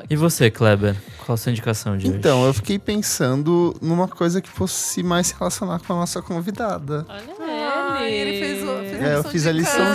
E 0.10 0.16
você, 0.16 0.50
Kleber? 0.52 0.96
Qual 1.26 1.34
a 1.34 1.38
sua 1.38 1.52
indicação 1.52 1.98
de 1.98 2.08
hoje? 2.08 2.18
Então, 2.18 2.46
eu 2.46 2.54
fiquei 2.54 2.78
pensando 2.80 3.76
numa 3.82 4.08
coisa 4.08 4.42
que 4.42 4.50
fosse 4.50 5.02
mais 5.04 5.28
se 5.28 5.36
relacionar 5.38 5.80
com 5.80 5.94
a 5.94 5.96
nossa 5.98 6.22
convidada. 6.22 7.06
Olha 7.10 7.24
Ai, 7.40 8.12
ele. 8.14 8.30
ele 8.32 8.40
fez 8.46 8.64
o- 8.64 8.78
fez 8.98 9.02
É, 9.02 9.16
eu 9.16 9.24
fiz 9.24 9.48
a 9.48 9.52
liçãozinha. 9.52 9.94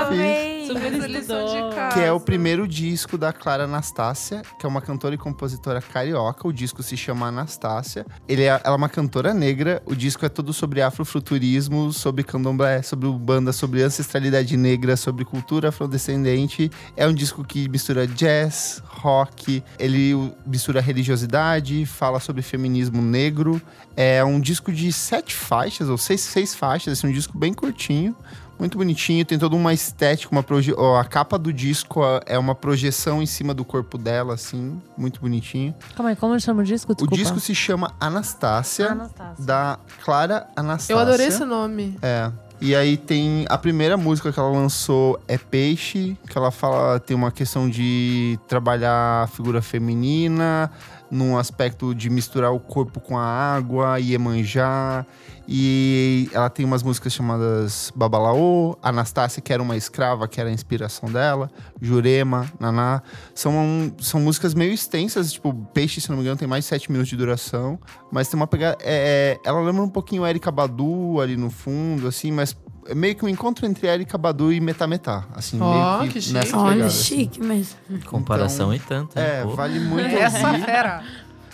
Eu 0.00 0.08
fiz. 0.08 0.47
Super 0.68 0.92
estudou. 0.92 1.70
que 1.94 2.00
é 2.00 2.12
o 2.12 2.20
primeiro 2.20 2.68
disco 2.68 3.16
da 3.16 3.32
Clara 3.32 3.64
Anastácia, 3.64 4.42
que 4.58 4.66
é 4.66 4.68
uma 4.68 4.82
cantora 4.82 5.14
e 5.14 5.18
compositora 5.18 5.80
carioca. 5.80 6.46
O 6.46 6.52
disco 6.52 6.82
se 6.82 6.94
chama 6.94 7.26
Anastácia. 7.26 8.04
Ele 8.28 8.42
é, 8.42 8.48
ela 8.48 8.60
é 8.64 8.76
uma 8.76 8.88
cantora 8.88 9.32
negra. 9.32 9.82
O 9.86 9.94
disco 9.94 10.26
é 10.26 10.28
todo 10.28 10.52
sobre 10.52 10.82
afrofuturismo, 10.82 11.90
sobre 11.90 12.22
candomblé, 12.22 12.82
sobre 12.82 13.08
banda, 13.10 13.50
sobre 13.50 13.82
ancestralidade 13.82 14.56
negra, 14.58 14.94
sobre 14.94 15.24
cultura 15.24 15.70
afrodescendente. 15.70 16.70
É 16.94 17.06
um 17.06 17.14
disco 17.14 17.42
que 17.42 17.66
mistura 17.68 18.06
jazz, 18.06 18.82
rock, 18.84 19.62
ele 19.78 20.32
mistura 20.46 20.82
religiosidade, 20.82 21.86
fala 21.86 22.20
sobre 22.20 22.42
feminismo 22.42 23.00
negro. 23.00 23.60
É 23.96 24.22
um 24.22 24.38
disco 24.38 24.70
de 24.70 24.92
sete 24.92 25.34
faixas, 25.34 25.88
ou 25.88 25.96
seis, 25.96 26.20
seis 26.20 26.54
faixas, 26.54 26.98
assim, 26.98 27.08
um 27.08 27.12
disco 27.12 27.36
bem 27.38 27.54
curtinho. 27.54 28.14
Muito 28.58 28.76
bonitinho, 28.76 29.24
tem 29.24 29.38
toda 29.38 29.54
uma 29.54 29.72
estética, 29.72 30.32
uma 30.32 30.42
proje... 30.42 30.74
a 30.98 31.04
capa 31.04 31.38
do 31.38 31.52
disco 31.52 32.00
é 32.26 32.38
uma 32.38 32.54
projeção 32.54 33.22
em 33.22 33.26
cima 33.26 33.54
do 33.54 33.64
corpo 33.64 33.96
dela, 33.96 34.34
assim, 34.34 34.80
muito 34.96 35.20
bonitinho. 35.20 35.74
Calma 35.94 36.10
aí, 36.10 36.16
como 36.16 36.38
chama 36.40 36.62
o 36.62 36.64
disco? 36.64 36.92
O 36.92 36.94
Desculpa. 36.94 37.16
disco 37.16 37.40
se 37.40 37.54
chama 37.54 37.94
Anastácia, 38.00 38.90
Anastácia. 38.90 39.44
da 39.44 39.78
Clara 40.04 40.48
Anastácia. 40.56 40.92
Eu 40.92 40.98
adorei 40.98 41.26
esse 41.26 41.44
nome. 41.44 41.96
É. 42.02 42.30
E 42.60 42.74
aí 42.74 42.96
tem 42.96 43.46
a 43.48 43.56
primeira 43.56 43.96
música 43.96 44.32
que 44.32 44.38
ela 44.38 44.50
lançou 44.50 45.20
é 45.28 45.38
Peixe, 45.38 46.18
que 46.28 46.36
ela 46.36 46.50
fala 46.50 46.98
tem 46.98 47.16
uma 47.16 47.30
questão 47.30 47.70
de 47.70 48.36
trabalhar 48.48 49.22
a 49.22 49.26
figura 49.28 49.62
feminina, 49.62 50.68
num 51.10 51.36
aspecto 51.38 51.94
de 51.94 52.10
misturar 52.10 52.52
o 52.52 52.60
corpo 52.60 53.00
com 53.00 53.16
a 53.16 53.24
água, 53.24 53.98
Iemanjá. 53.98 55.06
E 55.50 56.28
ela 56.32 56.50
tem 56.50 56.66
umas 56.66 56.82
músicas 56.82 57.12
chamadas 57.14 57.90
Babalaô, 57.96 58.76
Anastácia, 58.82 59.40
que 59.40 59.50
era 59.50 59.62
uma 59.62 59.76
escrava, 59.76 60.28
que 60.28 60.38
era 60.38 60.50
a 60.50 60.52
inspiração 60.52 61.10
dela, 61.10 61.50
Jurema, 61.80 62.52
Naná. 62.60 63.02
São, 63.34 63.90
são 63.98 64.20
músicas 64.20 64.52
meio 64.52 64.72
extensas, 64.74 65.32
tipo, 65.32 65.54
Peixe, 65.72 66.02
se 66.02 66.10
não 66.10 66.16
me 66.16 66.22
engano, 66.22 66.36
tem 66.36 66.46
mais 66.46 66.64
de 66.64 66.68
sete 66.68 66.92
minutos 66.92 67.08
de 67.08 67.16
duração. 67.16 67.78
Mas 68.12 68.28
tem 68.28 68.38
uma 68.38 68.46
pegada. 68.46 68.76
É, 68.82 69.38
é- 69.42 69.48
ela 69.48 69.60
lembra 69.62 69.82
um 69.82 69.88
pouquinho 69.88 70.26
Erika 70.26 70.50
Badu 70.50 71.18
ali 71.18 71.36
no 71.36 71.48
fundo, 71.48 72.06
assim, 72.06 72.30
mas 72.30 72.54
é 72.88 72.94
meio 72.94 73.14
que 73.14 73.24
um 73.24 73.28
encontro 73.28 73.66
entre 73.66 73.86
Erika 73.86 74.16
Badu 74.16 74.50
e 74.52 74.60
Metametá. 74.60 75.24
Assim, 75.34 75.58
Ó, 75.60 75.98
meio 76.00 76.10
que 76.10 76.20
chique. 76.20 76.34
nessa 76.34 76.56
Olha, 76.56 76.70
pegada, 76.72 76.86
assim. 76.86 77.04
chique 77.04 77.40
mesmo. 77.40 77.76
Comparação 78.06 78.74
e 78.74 78.78
tanto. 78.78 79.18
É, 79.18 79.42
Pô. 79.42 79.50
vale 79.50 79.78
muito 79.78 80.06
Essa 80.08 80.46
ouvir. 80.48 80.64
fera. 80.64 81.02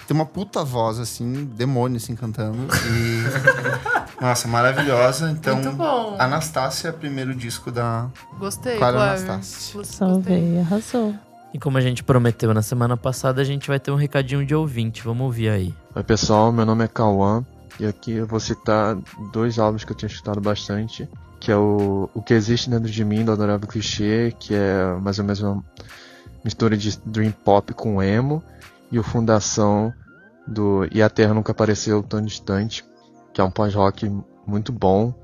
Tem 0.07 0.14
uma 0.14 0.26
puta 0.26 0.62
voz, 0.62 0.99
assim, 0.99 1.45
demônio, 1.57 1.97
assim, 1.97 2.14
cantando. 2.14 2.59
E... 2.87 3.24
Nossa, 4.22 4.47
maravilhosa. 4.47 5.30
Então, 5.30 5.57
Muito 5.57 5.72
bom. 5.72 6.16
Anastácia, 6.18 6.93
primeiro 6.93 7.35
disco 7.35 7.72
da 7.72 8.09
Gostei, 8.39 8.76
Clara 8.76 8.99
Clever. 8.99 9.12
Anastácia. 9.12 9.74
Gostei. 9.78 9.97
Salvei, 9.99 10.61
arrasou. 10.61 11.14
E 11.55 11.59
como 11.59 11.78
a 11.78 11.80
gente 11.80 12.03
prometeu 12.05 12.53
na 12.53 12.62
semana 12.62 12.97
passada, 12.97 13.41
a 13.41 13.45
gente 13.45 13.66
vai 13.68 13.80
ter 13.80 13.91
um 13.91 13.97
recadinho 13.97 14.45
de 14.45 14.55
ouvinte. 14.55 15.03
Vamos 15.03 15.24
ouvir 15.24 15.49
aí. 15.49 15.74
Oi 15.95 16.03
pessoal, 16.03 16.53
meu 16.53 16.66
nome 16.66 16.85
é 16.85 16.89
Cauã 16.89 17.45
e 17.79 17.87
aqui 17.87 18.12
eu 18.12 18.27
vou 18.27 18.41
citar 18.41 18.97
dois 19.33 19.59
álbuns 19.59 19.85
que 19.85 19.93
eu 19.93 19.97
tenho 19.97 20.11
escutado 20.11 20.41
bastante, 20.41 21.09
que 21.41 21.51
é 21.51 21.57
o 21.57 22.09
O 22.14 22.22
que 22.22 22.35
existe 22.35 22.70
dentro 22.70 22.91
de 22.91 23.05
mim 23.05 23.25
do 23.25 23.33
Adorável 23.33 23.68
Clichê, 23.68 24.35
que 24.39 24.55
é 24.55 24.95
mais 25.01 25.18
ou 25.18 25.25
menos 25.25 25.41
uma 25.41 25.64
mistura 26.45 26.77
de 26.77 26.99
dream 27.05 27.33
pop 27.33 27.72
com 27.75 28.03
emo, 28.03 28.43
e 28.91 28.99
o 28.99 29.03
Fundação 29.03 29.93
do 30.47 30.87
E 30.93 31.03
a 31.03 31.11
Terra 31.11 31.35
Nunca 31.35 31.53
Apareceu 31.53 32.03
Tão 32.03 32.22
Distante, 32.22 32.85
que 33.33 33.41
é 33.41 33.45
um 33.45 33.51
pós-rock 33.51 34.11
muito 34.47 34.72
bom. 34.72 35.14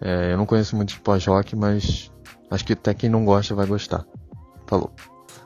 É, 0.00 0.32
eu 0.32 0.38
não 0.38 0.46
conheço 0.46 0.76
muito 0.76 0.90
de 0.90 1.00
pós-rock, 1.00 1.54
mas 1.56 2.10
acho 2.50 2.64
que 2.64 2.72
até 2.72 2.94
quem 2.94 3.10
não 3.10 3.24
gosta 3.24 3.54
vai 3.54 3.66
gostar. 3.66 4.04
Falou. 4.66 4.92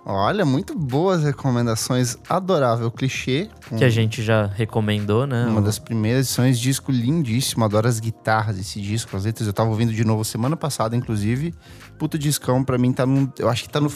Olha, 0.04 0.44
muito 0.44 0.74
boas 0.74 1.22
recomendações. 1.22 2.16
Adorável 2.28 2.90
clichê. 2.90 3.48
Que 3.76 3.84
a 3.84 3.90
gente 3.90 4.22
já 4.22 4.46
recomendou, 4.46 5.26
né? 5.26 5.46
Uma 5.46 5.60
das 5.60 5.78
primeiras 5.78 6.26
edições, 6.26 6.58
disco 6.58 6.90
lindíssimo. 6.90 7.64
Adoro 7.64 7.86
as 7.86 8.00
guitarras 8.00 8.56
desse 8.56 8.80
disco, 8.80 9.16
as 9.16 9.24
letras. 9.24 9.46
Eu 9.46 9.52
tava 9.52 9.68
ouvindo 9.68 9.92
de 9.92 10.04
novo 10.04 10.24
semana 10.24 10.56
passada, 10.56 10.96
inclusive. 10.96 11.54
Puta 11.98 12.18
discão, 12.18 12.64
pra 12.64 12.78
mim 12.78 12.92
tá 12.92 13.04
no. 13.04 13.32
Eu 13.38 13.48
acho 13.48 13.64
que 13.64 13.68
tá 13.68 13.80
no, 13.80 13.92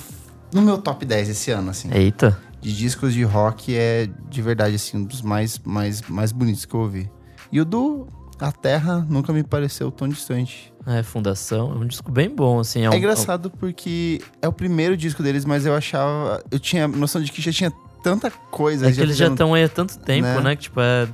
no 0.53 0.62
meu 0.62 0.78
top 0.78 1.05
10 1.05 1.30
esse 1.30 1.51
ano, 1.51 1.70
assim. 1.70 1.88
Eita. 1.93 2.38
De 2.61 2.76
discos 2.76 3.12
de 3.12 3.24
rock 3.24 3.74
é 3.74 4.09
de 4.28 4.40
verdade, 4.43 4.76
assim, 4.76 4.99
um 4.99 5.05
dos 5.05 5.20
mais, 5.20 5.59
mais, 5.64 6.03
mais 6.03 6.30
bonitos 6.30 6.64
que 6.64 6.74
eu 6.74 6.80
ouvi. 6.80 7.11
E 7.51 7.61
o 7.61 7.64
do 7.64 8.07
A 8.38 8.53
Terra 8.53 9.05
nunca 9.09 9.32
me 9.32 9.43
pareceu 9.43 9.90
tão 9.90 10.09
distante. 10.09 10.71
É, 10.86 11.02
Fundação. 11.02 11.72
É 11.72 11.76
um 11.76 11.86
disco 11.86 12.10
bem 12.10 12.28
bom, 12.28 12.60
assim. 12.60 12.84
É, 12.84 12.90
um, 12.90 12.92
É 12.92 12.96
engraçado 12.96 13.50
porque 13.50 14.20
é 14.40 14.48
o 14.48 14.52
primeiro 14.52 14.96
disco 14.96 15.22
deles, 15.22 15.44
mas 15.44 15.64
eu 15.64 15.74
achava. 15.74 16.42
Eu 16.50 16.58
tinha 16.58 16.88
noção 16.88 17.22
de 17.22 17.30
que 17.30 17.40
já 17.40 17.52
tinha 17.52 17.72
tanta 18.02 18.30
coisa. 18.30 18.88
É 18.88 18.92
que 18.92 19.00
eles 19.00 19.16
já 19.16 19.28
estão 19.28 19.54
aí 19.54 19.64
há 19.64 19.68
tanto 19.68 19.98
tempo, 19.98 20.26
né? 20.26 20.40
né? 20.40 20.56
Que, 20.56 20.62
tipo, 20.62 20.80
é, 20.80 21.08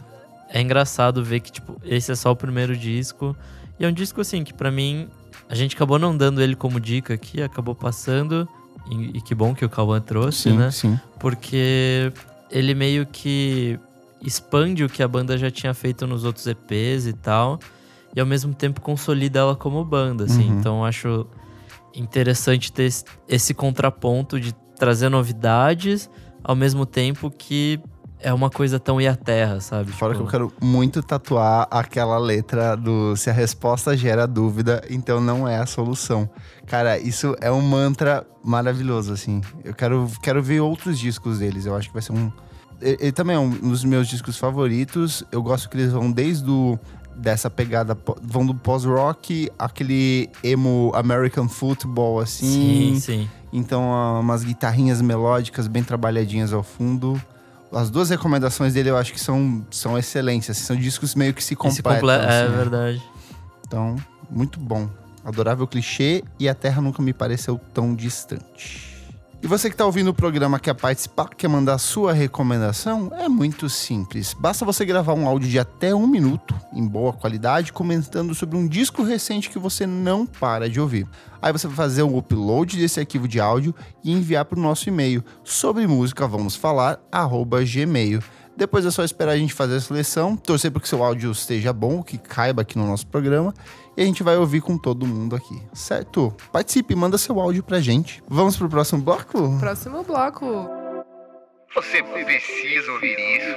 é 0.51 0.61
engraçado 0.61 1.23
ver 1.23 1.41
que, 1.41 1.53
tipo, 1.53 1.77
esse 1.85 2.11
é 2.11 2.15
só 2.15 2.31
o 2.31 2.37
primeiro 2.37 2.77
disco. 2.77 3.37
E 3.79 3.85
é 3.85 3.89
um 3.89 3.93
disco, 3.93 4.21
assim, 4.21 4.43
que 4.43 4.55
pra 4.55 4.71
mim, 4.71 5.09
a 5.49 5.55
gente 5.55 5.77
acabou 5.77 5.99
não 5.99 6.17
dando 6.17 6.41
ele 6.43 6.57
como 6.57 6.81
dica 6.81 7.15
aqui, 7.15 7.43
acabou 7.43 7.75
passando. 7.75 8.49
E, 8.91 9.19
e 9.19 9.21
que 9.21 9.35
bom 9.35 9.55
que 9.55 9.65
o 9.65 9.69
Cauã 9.69 10.01
trouxe, 10.01 10.51
Sim, 10.51 10.57
né? 10.57 10.71
sim. 10.71 10.99
Porque 11.19 12.11
ele 12.51 12.75
meio 12.75 13.05
que 13.05 13.79
expande 14.23 14.83
o 14.83 14.89
que 14.89 15.03
a 15.03 15.09
banda 15.09 15.37
já 15.37 15.51
tinha 15.51 15.75
feito 15.75 16.07
nos 16.07 16.25
outros 16.25 16.47
EPs 16.47 17.07
e 17.07 17.13
tal. 17.13 17.61
E 18.17 18.21
ao 18.21 18.27
mesmo 18.27 18.55
tempo 18.55 18.81
consolida 18.81 19.39
ela 19.41 19.55
como 19.57 19.85
banda, 19.85 20.25
assim. 20.25 20.49
Uhum. 20.51 20.59
Então 20.59 20.79
eu 20.79 20.85
acho 20.85 21.27
interessante 21.95 22.73
ter 22.73 22.91
esse- 23.29 23.55
contraponto 23.55 24.41
de 24.41 24.53
trazer 24.79 25.09
novidades 25.09 26.09
ao 26.43 26.55
mesmo 26.55 26.87
tempo 26.87 27.31
que 27.31 27.81
é 28.21 28.33
uma 28.33 28.51
coisa 28.51 28.81
tão 28.81 29.01
e 29.01 29.07
a 29.07 29.15
terra, 29.15 29.61
sabe? 29.61 29.93
Fora 29.93 30.13
que 30.13 30.19
Tipo, 30.19 30.27
eu 30.29 30.31
quero 30.31 30.53
muito 30.61 31.03
tatuar 31.03 31.69
aquela 31.71 32.19
letra 32.19 32.77
do 32.77 33.15
se 33.17 33.31
a 33.31 33.33
resposta 33.33 33.97
gera 33.97 34.27
dúvida, 34.27 34.83
então 34.91 35.21
não 35.21 35.47
é 35.47 35.59
a 35.59 35.67
solução. 35.67 36.29
Cara, 36.67 36.99
isso 36.99 37.37
é 37.41 37.51
um 37.51 37.61
mantra 37.61 38.27
maravilhoso, 38.45 39.13
assim. 39.13 39.41
Eu 39.65 39.73
quero, 39.73 40.11
quero 40.21 40.43
ver 40.43 40.61
outros 40.61 40.99
discos 40.99 41.39
deles. 41.39 41.65
Eu 41.65 41.77
acho 41.77 41.89
que 41.89 41.93
vai 41.95 42.03
ser 42.03 42.13
um. 42.13 42.33
Ele, 42.81 42.97
ele 43.01 43.13
também 43.13 43.37
é 43.37 43.39
um 43.39 43.51
dos 43.51 43.85
meus 43.85 44.09
discos 44.09 44.37
favoritos. 44.37 45.23
Eu 45.31 45.41
gosto 45.43 45.69
que 45.69 45.77
eles 45.77 45.93
vão 45.93 46.11
desde 46.11 46.49
o. 46.51 46.77
Dessa 47.19 47.51
pegada, 47.51 47.99
vão 48.23 48.47
do 48.47 48.55
pós-rock, 48.55 49.51
aquele 49.59 50.31
emo 50.43 50.93
American 50.95 51.49
Football, 51.49 52.21
assim. 52.21 52.95
Sim, 52.95 53.01
sim. 53.01 53.29
Então, 53.53 53.93
ah, 53.93 54.21
umas 54.21 54.45
guitarrinhas 54.45 55.01
melódicas 55.03 55.67
bem 55.67 55.83
trabalhadinhas 55.83 56.53
ao 56.53 56.63
fundo. 56.63 57.21
As 57.73 57.91
duas 57.91 58.09
recomendações 58.09 58.73
dele 58.75 58.91
eu 58.91 58.97
acho 58.97 59.13
que 59.13 59.21
são, 59.21 59.67
são 59.71 59.99
excelentes. 59.99 60.49
assim, 60.51 60.63
São 60.63 60.77
discos 60.77 61.15
meio 61.17 61.35
que 61.35 61.43
se 61.43 61.57
completam. 61.57 61.93
comple- 61.93 62.11
é 62.13 62.17
assim, 62.45 62.51
né? 62.53 62.57
verdade. 62.57 63.03
Então, 63.67 63.97
muito 64.31 64.61
bom. 64.61 64.89
Adorável 65.25 65.67
clichê 65.67 66.23
e 66.39 66.49
a 66.49 66.55
Terra 66.55 66.81
nunca 66.81 67.03
me 67.03 67.13
pareceu 67.13 67.61
tão 67.75 67.95
distante. 67.97 68.88
E 69.41 69.47
você 69.47 69.69
que 69.69 69.75
está 69.75 69.87
ouvindo 69.87 70.09
o 70.09 70.15
programa 70.15 70.59
quer 70.59 70.75
participar, 70.75 71.29
quer 71.29 71.47
mandar 71.47 71.79
sua 71.79 72.13
recomendação? 72.13 73.13
É 73.17 73.29
muito 73.29 73.69
simples. 73.69 74.35
Basta 74.35 74.65
você 74.65 74.85
gravar 74.85 75.15
um 75.15 75.29
áudio 75.29 75.49
de 75.49 75.61
até 75.61 75.95
um 75.95 76.09
minuto, 76.09 76.57
em 76.73 76.85
boa 76.85 77.13
qualidade, 77.13 77.73
comentando 77.73 78.35
sobre 78.35 78.57
um 78.57 78.67
disco 78.67 79.05
recente 79.05 79.49
que 79.49 79.59
você 79.59 79.87
não 79.87 80.27
para 80.27 80.69
de 80.69 80.81
ouvir. 80.81 81.07
Aí 81.41 81.53
você 81.53 81.69
vai 81.69 81.77
fazer 81.77 82.03
o 82.03 82.19
upload 82.19 82.77
desse 82.77 82.99
arquivo 82.99 83.29
de 83.29 83.39
áudio 83.39 83.73
e 84.03 84.11
enviar 84.11 84.45
para 84.45 84.59
o 84.59 84.63
nosso 84.63 84.89
e-mail 84.89 85.25
sobre 85.45 85.87
música 85.87 86.27
vamos 86.27 86.57
falar 86.57 86.99
gmail. 87.65 88.21
Depois 88.57 88.85
é 88.85 88.91
só 88.91 89.05
esperar 89.05 89.35
a 89.35 89.39
gente 89.39 89.55
fazer 89.55 89.77
a 89.77 89.81
seleção, 89.81 90.37
torcer 90.37 90.73
para 90.73 90.83
que 90.83 90.89
seu 90.89 91.01
áudio 91.01 91.31
esteja 91.31 91.73
bom, 91.73 92.03
que 92.03 92.19
caiba 92.19 92.63
aqui 92.63 92.77
no 92.77 92.89
nosso 92.89 93.07
programa, 93.07 93.55
e 93.99 94.03
a 94.03 94.05
gente 94.05 94.23
vai 94.23 94.37
ouvir 94.37 94.61
com 94.61 94.79
todo 94.79 95.05
mundo 95.05 95.35
aqui, 95.35 95.61
certo? 95.73 96.33
Participe, 96.53 96.95
manda 96.95 97.19
seu 97.19 97.41
áudio 97.41 97.65
pra 97.65 97.81
gente. 97.81 98.23
Vamos 98.29 98.57
pro 98.57 98.69
próximo 98.69 99.03
bloco? 99.03 99.59
Próximo 99.59 100.05
bloco. 100.05 100.71
Você 101.75 102.01
precisa 102.05 102.93
ouvir 102.93 103.17
isso. 103.19 103.57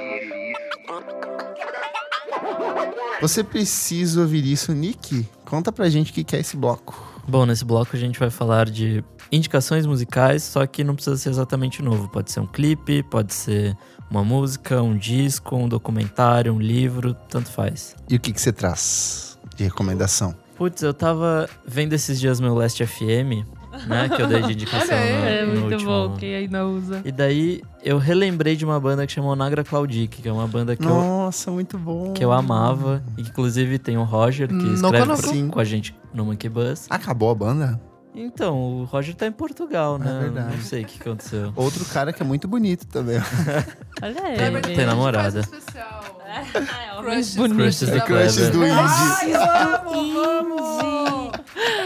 Você 3.20 3.44
precisa 3.44 4.20
ouvir 4.20 4.44
isso, 4.44 4.72
Nick? 4.72 5.28
Conta 5.44 5.70
pra 5.70 5.88
gente 5.88 6.10
o 6.10 6.14
que 6.14 6.24
que 6.24 6.34
é 6.34 6.40
esse 6.40 6.56
bloco. 6.56 7.00
Bom, 7.28 7.46
nesse 7.46 7.64
bloco 7.64 7.94
a 7.94 7.98
gente 7.98 8.18
vai 8.18 8.28
falar 8.28 8.68
de 8.68 9.04
indicações 9.30 9.86
musicais, 9.86 10.42
só 10.42 10.66
que 10.66 10.82
não 10.82 10.96
precisa 10.96 11.16
ser 11.16 11.30
exatamente 11.30 11.80
novo. 11.80 12.08
Pode 12.08 12.32
ser 12.32 12.40
um 12.40 12.48
clipe, 12.48 13.04
pode 13.04 13.32
ser 13.32 13.76
uma 14.10 14.24
música, 14.24 14.82
um 14.82 14.96
disco, 14.98 15.54
um 15.54 15.68
documentário, 15.68 16.52
um 16.52 16.58
livro, 16.58 17.14
tanto 17.14 17.48
faz. 17.48 17.94
E 18.10 18.16
o 18.16 18.20
que 18.20 18.32
que 18.32 18.40
você 18.40 18.52
traz 18.52 19.31
de 19.62 19.68
recomendação? 19.68 20.34
Putz, 20.56 20.82
eu 20.82 20.92
tava 20.92 21.48
vendo 21.66 21.92
esses 21.92 22.20
dias 22.20 22.40
meu 22.40 22.54
Last 22.54 22.84
FM, 22.84 23.46
né? 23.86 24.08
Que 24.08 24.20
eu 24.22 24.26
dei 24.26 24.42
de 24.42 24.52
indicação 24.52 24.96
aí. 24.96 25.12
no, 25.12 25.26
É 25.26 25.44
no 25.46 25.60
muito 25.60 25.72
último. 25.74 25.90
bom, 26.08 26.16
quem 26.16 26.34
ainda 26.34 26.66
usa. 26.66 27.00
E 27.04 27.10
daí 27.12 27.62
eu 27.82 27.98
relembrei 27.98 28.54
de 28.54 28.64
uma 28.64 28.78
banda 28.78 29.06
que 29.06 29.12
chamou 29.12 29.34
Nagra 29.34 29.64
Claudic, 29.64 30.20
que 30.22 30.28
é 30.28 30.32
uma 30.32 30.46
banda 30.46 30.76
que 30.76 30.84
eu, 30.84 30.88
Nossa, 30.88 31.50
muito 31.50 31.78
bom. 31.78 32.12
que 32.12 32.24
eu 32.24 32.32
amava. 32.32 33.02
E 33.16 33.22
que, 33.22 33.30
inclusive 33.30 33.78
tem 33.78 33.96
o 33.96 34.04
Roger, 34.04 34.48
que 34.48 34.54
Não 34.54 34.74
escreve 34.74 35.06
conheço. 35.06 35.22
pra- 35.46 35.48
com 35.54 35.60
a 35.60 35.64
gente 35.64 35.94
no 36.12 36.24
Monkey 36.26 36.48
Bus. 36.48 36.86
Acabou 36.90 37.30
a 37.30 37.34
banda? 37.34 37.80
Então, 38.14 38.54
o 38.82 38.84
Roger 38.84 39.14
tá 39.14 39.26
em 39.26 39.32
Portugal, 39.32 39.98
né? 39.98 40.18
verdade. 40.20 40.54
Não 40.56 40.62
sei 40.62 40.82
o 40.82 40.84
que 40.86 41.00
aconteceu. 41.00 41.50
Outro 41.56 41.82
cara 41.86 42.12
que 42.12 42.22
é 42.22 42.26
muito 42.26 42.46
bonito 42.46 42.86
também. 42.86 43.16
Olha 44.02 44.14
Tem- 44.14 44.46
ele. 44.54 44.60
tem 44.60 44.84
namorada. 44.86 45.42
Faz 45.42 45.54
um 45.54 45.56
especial. 45.56 46.21
É, 46.34 46.92
homem 46.98 47.12
Crushes. 47.14 47.36
bonito. 47.36 47.56
Crushes 47.58 47.90
do 47.90 48.00
Crushes 48.02 48.50
do. 48.50 48.64
Indie. 48.64 48.70
Ai, 48.72 49.32
vamos, 49.32 50.14
vamos! 50.14 51.32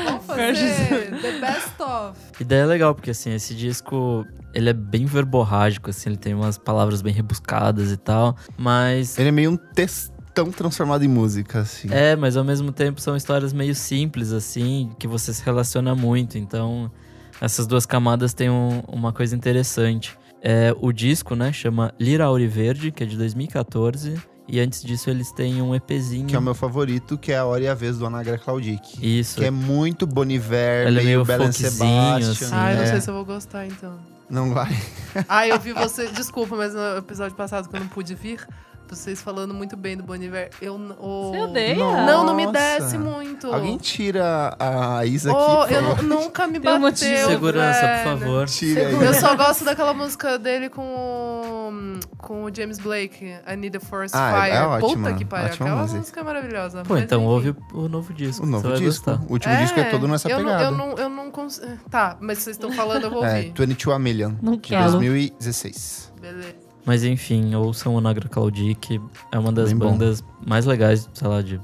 Vamos 0.05 0.27
fazer 0.27 1.11
The 1.21 1.33
Best 1.41 1.81
of. 1.83 2.19
E 2.41 2.45
daí 2.45 2.59
é 2.61 2.67
legal, 2.67 2.95
porque 2.95 3.11
assim, 3.11 3.33
esse 3.35 3.55
disco, 3.55 4.25
ele 4.55 4.71
é 4.71 4.73
bem 4.73 5.05
verborrágico, 5.07 5.91
assim, 5.91 6.11
ele 6.11 6.17
tem 6.17 6.35
umas 6.35 6.59
palavras 6.59 7.03
bem 7.03 7.13
rebuscadas 7.13 7.91
e 7.91 7.97
tal, 7.97 8.37
mas... 8.57 9.19
Ele 9.19 9.29
é 9.31 9.33
meio 9.33 9.51
um 9.51 9.57
textão 9.57 10.51
transformado 10.53 11.03
em 11.05 11.09
música, 11.09 11.61
assim. 11.61 11.89
É, 11.91 12.15
mas 12.15 12.37
ao 12.37 12.45
mesmo 12.45 12.71
tempo 12.71 13.01
são 13.01 13.17
histórias 13.17 13.53
meio 13.53 13.75
simples, 13.75 14.33
assim, 14.33 14.91
que 14.99 15.09
você 15.09 15.33
se 15.33 15.43
relaciona 15.45 15.95
muito, 15.95 16.37
então 16.39 16.91
essas 17.41 17.67
duas 17.67 17.85
camadas 17.87 18.33
têm 18.35 18.51
um- 18.51 18.81
uma 18.89 19.13
coisa 19.13 19.35
interessante. 19.35 20.17
É, 20.43 20.75
o 20.81 20.93
disco, 20.93 21.35
né, 21.35 21.53
chama 21.53 21.93
Lira 21.99 22.25
Auriverde, 22.27 22.93
que 22.93 23.03
é 23.03 23.07
de 23.07 23.17
2014, 23.17 24.15
e 24.49 24.61
antes 24.61 24.83
disso 24.83 25.11
eles 25.11 25.33
têm 25.33 25.61
um 25.61 25.75
EPzinho. 25.75 26.27
Que 26.27 26.37
é 26.37 26.39
o 26.39 26.43
meu 26.43 26.55
favorito, 26.55 27.19
que 27.19 27.33
é 27.33 27.39
a 27.39 27.45
Hora 27.45 27.65
e 27.65 27.69
a 27.69 27.75
Vez 27.75 27.99
do 27.99 28.07
Anagra 28.07 28.39
Claudic. 28.39 28.99
Isso. 29.01 29.39
Que 29.39 29.47
é 29.47 29.51
muito 29.51 30.07
Boniver, 30.07 30.87
é 30.87 30.91
meio 30.91 31.05
meio 31.05 31.25
Belen 31.25 31.53
Sebastian. 31.53 32.31
assim. 32.31 32.49
Ai, 32.53 32.77
não 32.77 32.83
é. 32.83 32.87
sei 32.87 33.01
se 33.01 33.11
eu 33.11 33.15
vou 33.15 33.25
gostar, 33.25 33.67
então. 33.67 33.99
Não 34.29 34.53
vai. 34.53 34.77
Ai, 35.29 35.53
eu 35.53 35.59
vi 35.59 35.73
você... 35.75 36.09
Desculpa, 36.09 36.57
mas 36.57 36.75
no 36.75 36.99
episódio 36.99 37.37
passado, 37.37 37.69
que 37.69 37.77
eu 37.77 37.81
não 37.81 37.89
pude 37.89 38.15
vir, 38.15 38.47
vocês 38.95 39.21
falando 39.21 39.53
muito 39.55 39.77
bem 39.77 39.97
do 39.97 40.03
Boniver, 40.03 40.51
eu... 40.61 40.77
n- 40.79 40.95
o- 40.99 41.31
Você 41.33 41.41
odeia? 41.43 41.75
Não, 41.77 42.25
não 42.25 42.35
me 42.35 42.51
desce 42.53 42.97
muito. 42.99 43.53
Alguém 43.53 43.77
tira 43.79 44.55
a 44.59 45.05
Isa 45.07 45.31
aqui, 45.33 45.41
Oh, 45.41 45.67
por 45.67 45.73
eu 45.73 46.03
nunca 46.03 46.47
me 46.47 46.61
Tem 46.61 46.71
um 46.73 46.81
bateu, 46.81 47.09
motivo. 47.11 47.29
Segurança, 47.31 47.81
por 47.81 47.87
velho. 47.89 48.05
favor. 48.21 48.47
Tira. 48.49 48.81
Eu 48.83 49.15
só 49.15 49.35
gosto 49.35 49.65
daquela 49.65 49.93
música 49.95 50.39
dele 50.39 50.69
com 50.69 50.83
o, 50.83 52.01
com 52.19 52.45
o 52.45 52.55
James 52.55 52.79
Blake, 52.79 53.25
I 53.25 53.57
Need 53.57 53.77
a 53.77 53.81
Forest 53.81 54.17
Ah, 54.17 54.31
é- 54.31 54.43
Fire. 54.51 54.57
é 54.57 54.63
ótima, 54.67 55.09
Puta 55.09 55.15
que 55.19 55.25
pariu, 55.25 55.47
aquela 55.55 55.77
música. 55.77 55.99
música 55.99 56.21
é 56.21 56.23
maravilhosa. 56.25 56.83
Pô, 56.85 56.95
Mas, 56.95 57.03
então 57.05 57.19
enfim. 57.21 57.29
ouve 57.31 57.57
o, 57.73 57.89
novo 57.89 58.13
disco. 58.13 58.43
O 58.45 58.47
novo 58.47 58.69
disco. 58.75 58.85
gostar. 58.85 59.21
O 59.29 59.33
último 59.33 59.57
disco 59.57 59.81
é 59.81 59.85
todo 59.85 60.07
nessa 60.09 60.29
eu 60.29 60.39
pegada. 60.39 60.71
Não, 60.71 60.91
eu 60.91 60.97
não, 60.97 60.99
eu 61.05 61.09
não 61.09 61.31
consigo... 61.31 61.67
Tá, 61.91 62.17
mas 62.21 62.39
vocês 62.39 62.57
estão 62.57 62.71
falando, 62.73 63.05
eu 63.05 63.11
vou 63.11 63.25
É, 63.25 63.37
ouvir. 63.37 63.53
22 63.57 63.97
A 63.97 63.99
Million, 63.99 64.33
Não 64.43 64.53
de 64.53 64.59
quero. 64.59 64.91
2016. 64.93 66.13
Beleza. 66.21 66.66
Mas 66.87 67.03
enfim, 67.05 67.55
ouçam 67.55 67.95
o 67.95 68.01
Nagra 68.01 68.29
Claudic. 68.29 69.01
É 69.33 69.39
uma 69.39 69.53
das 69.53 69.71
Bem 69.71 69.79
bom. 69.79 69.91
bandas 69.93 70.23
mais 70.47 70.65
legais, 70.65 71.11
sei 71.13 71.27
lá, 71.29 71.43
de 71.43 71.61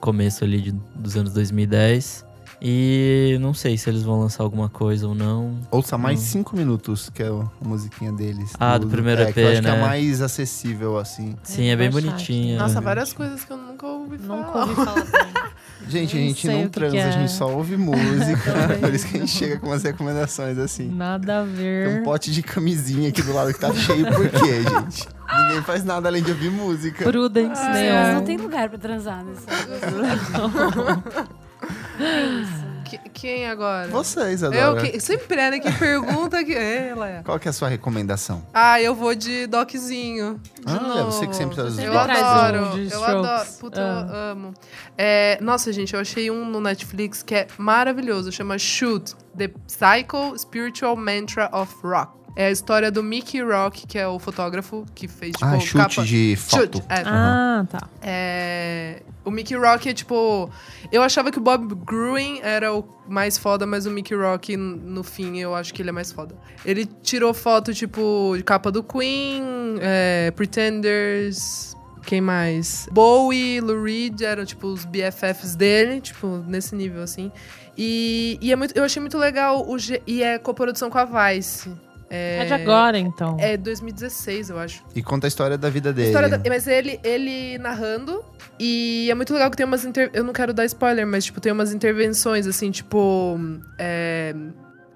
começo 0.00 0.42
ali 0.42 0.60
de- 0.60 0.72
dos 0.94 1.16
anos 1.16 1.32
2010. 1.34 2.24
E 2.64 3.36
não 3.40 3.52
sei 3.52 3.76
se 3.76 3.90
eles 3.90 4.04
vão 4.04 4.20
lançar 4.20 4.44
alguma 4.44 4.68
coisa 4.68 5.08
ou 5.08 5.16
não. 5.16 5.58
Ouça 5.70 5.98
mais 5.98 6.20
Hum. 6.20 6.22
5 6.22 6.56
minutos, 6.56 7.10
que 7.10 7.20
é 7.22 7.26
a 7.26 7.44
musiquinha 7.60 8.12
deles. 8.12 8.52
Ah, 8.58 8.78
do 8.78 8.86
primeiro 8.86 9.20
é, 9.22 9.32
que 9.32 9.40
eu 9.40 9.44
EP, 9.48 9.52
acho 9.54 9.62
que 9.62 9.68
é 9.68 9.72
né? 9.72 9.80
mais 9.80 10.22
acessível, 10.22 10.96
assim. 10.96 11.34
Sim, 11.42 11.66
é 11.66 11.76
bem 11.76 11.90
vou 11.90 11.98
achar 11.98 12.10
bonitinha. 12.12 12.58
Nossa, 12.58 12.80
várias 12.80 13.12
coisas 13.12 13.44
que 13.44 13.52
eu 13.52 13.56
nunca 13.56 13.84
ouvi 13.86 14.16
falar. 14.16 14.46
Nunca 14.46 14.58
ouvi 14.60 14.74
falar. 14.76 15.51
Gente, 15.88 16.16
a 16.16 16.20
gente 16.20 16.46
não 16.46 16.60
o 16.60 16.62
que 16.64 16.68
transa, 16.70 16.96
que 16.96 17.02
a 17.02 17.06
é. 17.06 17.12
gente 17.12 17.32
só 17.32 17.50
ouve 17.50 17.76
música. 17.76 18.52
Também. 18.52 18.78
Por 18.80 18.94
isso 18.94 19.06
que 19.06 19.16
a 19.16 19.20
gente 19.20 19.32
chega 19.32 19.58
com 19.58 19.66
umas 19.66 19.82
recomendações 19.82 20.58
assim. 20.58 20.88
Nada 20.88 21.42
a 21.42 21.44
Tem 21.44 21.54
ver. 21.54 22.00
um 22.00 22.02
pote 22.02 22.30
de 22.30 22.42
camisinha 22.42 23.08
aqui 23.08 23.22
do 23.22 23.32
lado 23.32 23.52
que 23.52 23.60
tá 23.60 23.72
cheio, 23.74 24.06
por 24.06 24.28
quê, 24.28 24.62
gente? 24.62 25.08
Ninguém 25.46 25.62
faz 25.62 25.84
nada 25.84 26.08
além 26.08 26.22
de 26.22 26.30
ouvir 26.30 26.50
música. 26.50 27.04
Prudence 27.04 27.62
Mas 27.62 27.76
Neon. 27.76 28.14
não 28.14 28.24
tem 28.24 28.36
lugar 28.36 28.68
pra 28.68 28.78
transar 28.78 29.24
nesse 29.24 29.46
Que- 32.98 33.08
quem 33.10 33.46
agora? 33.48 33.88
Vocês, 33.88 34.42
Eu, 34.42 34.48
Adora. 34.48 34.82
que, 34.90 35.00
sempre 35.00 35.40
é, 35.40 35.50
né? 35.50 35.60
Que 35.60 35.72
pergunta 35.72 36.44
que... 36.44 36.54
É, 36.54 36.88
ela 36.88 37.08
é. 37.08 37.22
Qual 37.22 37.38
que 37.38 37.48
é 37.48 37.50
a 37.50 37.52
sua 37.52 37.68
recomendação? 37.68 38.46
Ah, 38.52 38.80
eu 38.82 38.94
vou 38.94 39.14
de 39.14 39.46
doczinho. 39.46 40.38
De 40.60 40.62
Ah, 40.76 40.80
novo. 40.80 41.10
você 41.12 41.26
que 41.26 41.34
sempre 41.34 41.54
traz 41.54 41.72
os 41.72 41.78
Eu 41.78 41.98
adoro, 41.98 42.78
eu 42.78 43.04
adoro. 43.04 43.48
Puta, 43.58 43.80
Ah. 43.80 44.06
eu 44.10 44.16
amo. 44.32 44.54
É, 44.98 45.38
nossa, 45.40 45.72
gente, 45.72 45.94
eu 45.94 46.00
achei 46.00 46.30
um 46.30 46.44
no 46.44 46.60
Netflix 46.60 47.22
que 47.22 47.34
é 47.34 47.46
maravilhoso. 47.56 48.30
Chama 48.30 48.58
Shoot, 48.58 49.14
The 49.36 49.48
Psycho 49.66 50.38
Spiritual 50.38 50.94
Mantra 50.96 51.48
of 51.52 51.74
Rock. 51.82 52.12
É 52.34 52.46
a 52.46 52.50
história 52.50 52.90
do 52.90 53.02
Mickey 53.02 53.42
Rock, 53.42 53.86
que 53.86 53.98
é 53.98 54.08
o 54.08 54.18
fotógrafo 54.18 54.86
que 54.94 55.06
fez, 55.06 55.32
tipo, 55.32 55.44
Ah, 55.44 55.60
chute 55.60 55.76
capa... 55.76 56.02
de 56.06 56.34
foto. 56.36 56.60
Chute, 56.78 56.78
é. 56.88 57.02
Ah, 57.04 57.66
tá. 57.70 57.88
É, 58.00 59.02
O 59.24 59.30
Mickey 59.30 59.54
Rock 59.54 59.88
é 59.90 59.94
tipo. 59.94 60.50
Eu 60.90 61.02
achava 61.02 61.30
que 61.30 61.38
o 61.38 61.40
Bob 61.42 61.74
Gruen 61.84 62.40
era 62.42 62.72
o 62.74 62.84
mais 63.06 63.36
foda, 63.38 63.66
mas 63.66 63.84
o 63.86 63.90
Mickey 63.90 64.14
Rock, 64.14 64.56
no 64.56 65.04
fim, 65.04 65.38
eu 65.38 65.54
acho 65.54 65.72
que 65.74 65.82
ele 65.82 65.90
é 65.90 65.92
mais 65.92 66.10
foda. 66.10 66.34
Ele 66.64 66.86
tirou 67.02 67.32
foto, 67.34 67.72
tipo, 67.74 68.32
de 68.36 68.42
capa 68.42 68.70
do 68.72 68.82
Queen, 68.82 69.42
é, 69.80 70.30
Pretenders. 70.34 71.76
Quem 72.04 72.20
mais? 72.20 72.88
Bowie, 72.90 73.60
Lou 73.60 73.80
Reed 73.84 74.20
eram, 74.22 74.44
tipo, 74.44 74.66
os 74.66 74.84
BFFs 74.84 75.54
dele, 75.54 76.00
tipo, 76.00 76.26
nesse 76.48 76.74
nível, 76.74 77.02
assim. 77.02 77.30
E, 77.78 78.38
e 78.40 78.50
é 78.52 78.56
muito, 78.56 78.76
eu 78.76 78.82
achei 78.84 79.00
muito 79.00 79.16
legal. 79.18 79.64
O, 79.68 79.78
G- 79.78 80.02
e 80.06 80.22
é 80.22 80.36
coprodução 80.38 80.90
com 80.90 80.98
a 80.98 81.04
Vice. 81.04 81.70
É 82.14 82.44
de 82.44 82.52
agora, 82.52 82.98
então. 82.98 83.36
É 83.40 83.56
2016, 83.56 84.50
eu 84.50 84.58
acho. 84.58 84.84
E 84.94 85.02
conta 85.02 85.26
a 85.26 85.28
história 85.28 85.56
da 85.56 85.70
vida 85.70 85.92
dele. 85.92 86.08
História 86.08 86.28
da- 86.28 86.40
mas 86.48 86.66
ele, 86.66 87.00
ele 87.02 87.56
narrando. 87.58 88.22
E 88.60 89.08
é 89.10 89.14
muito 89.14 89.32
legal 89.32 89.50
que 89.50 89.56
tem 89.56 89.64
umas. 89.64 89.84
inter- 89.84 90.10
Eu 90.12 90.22
não 90.22 90.32
quero 90.32 90.52
dar 90.52 90.64
spoiler, 90.66 91.06
mas 91.06 91.24
tipo, 91.24 91.40
tem 91.40 91.50
umas 91.52 91.72
intervenções, 91.72 92.46
assim, 92.46 92.70
tipo. 92.70 93.38
é, 93.78 94.34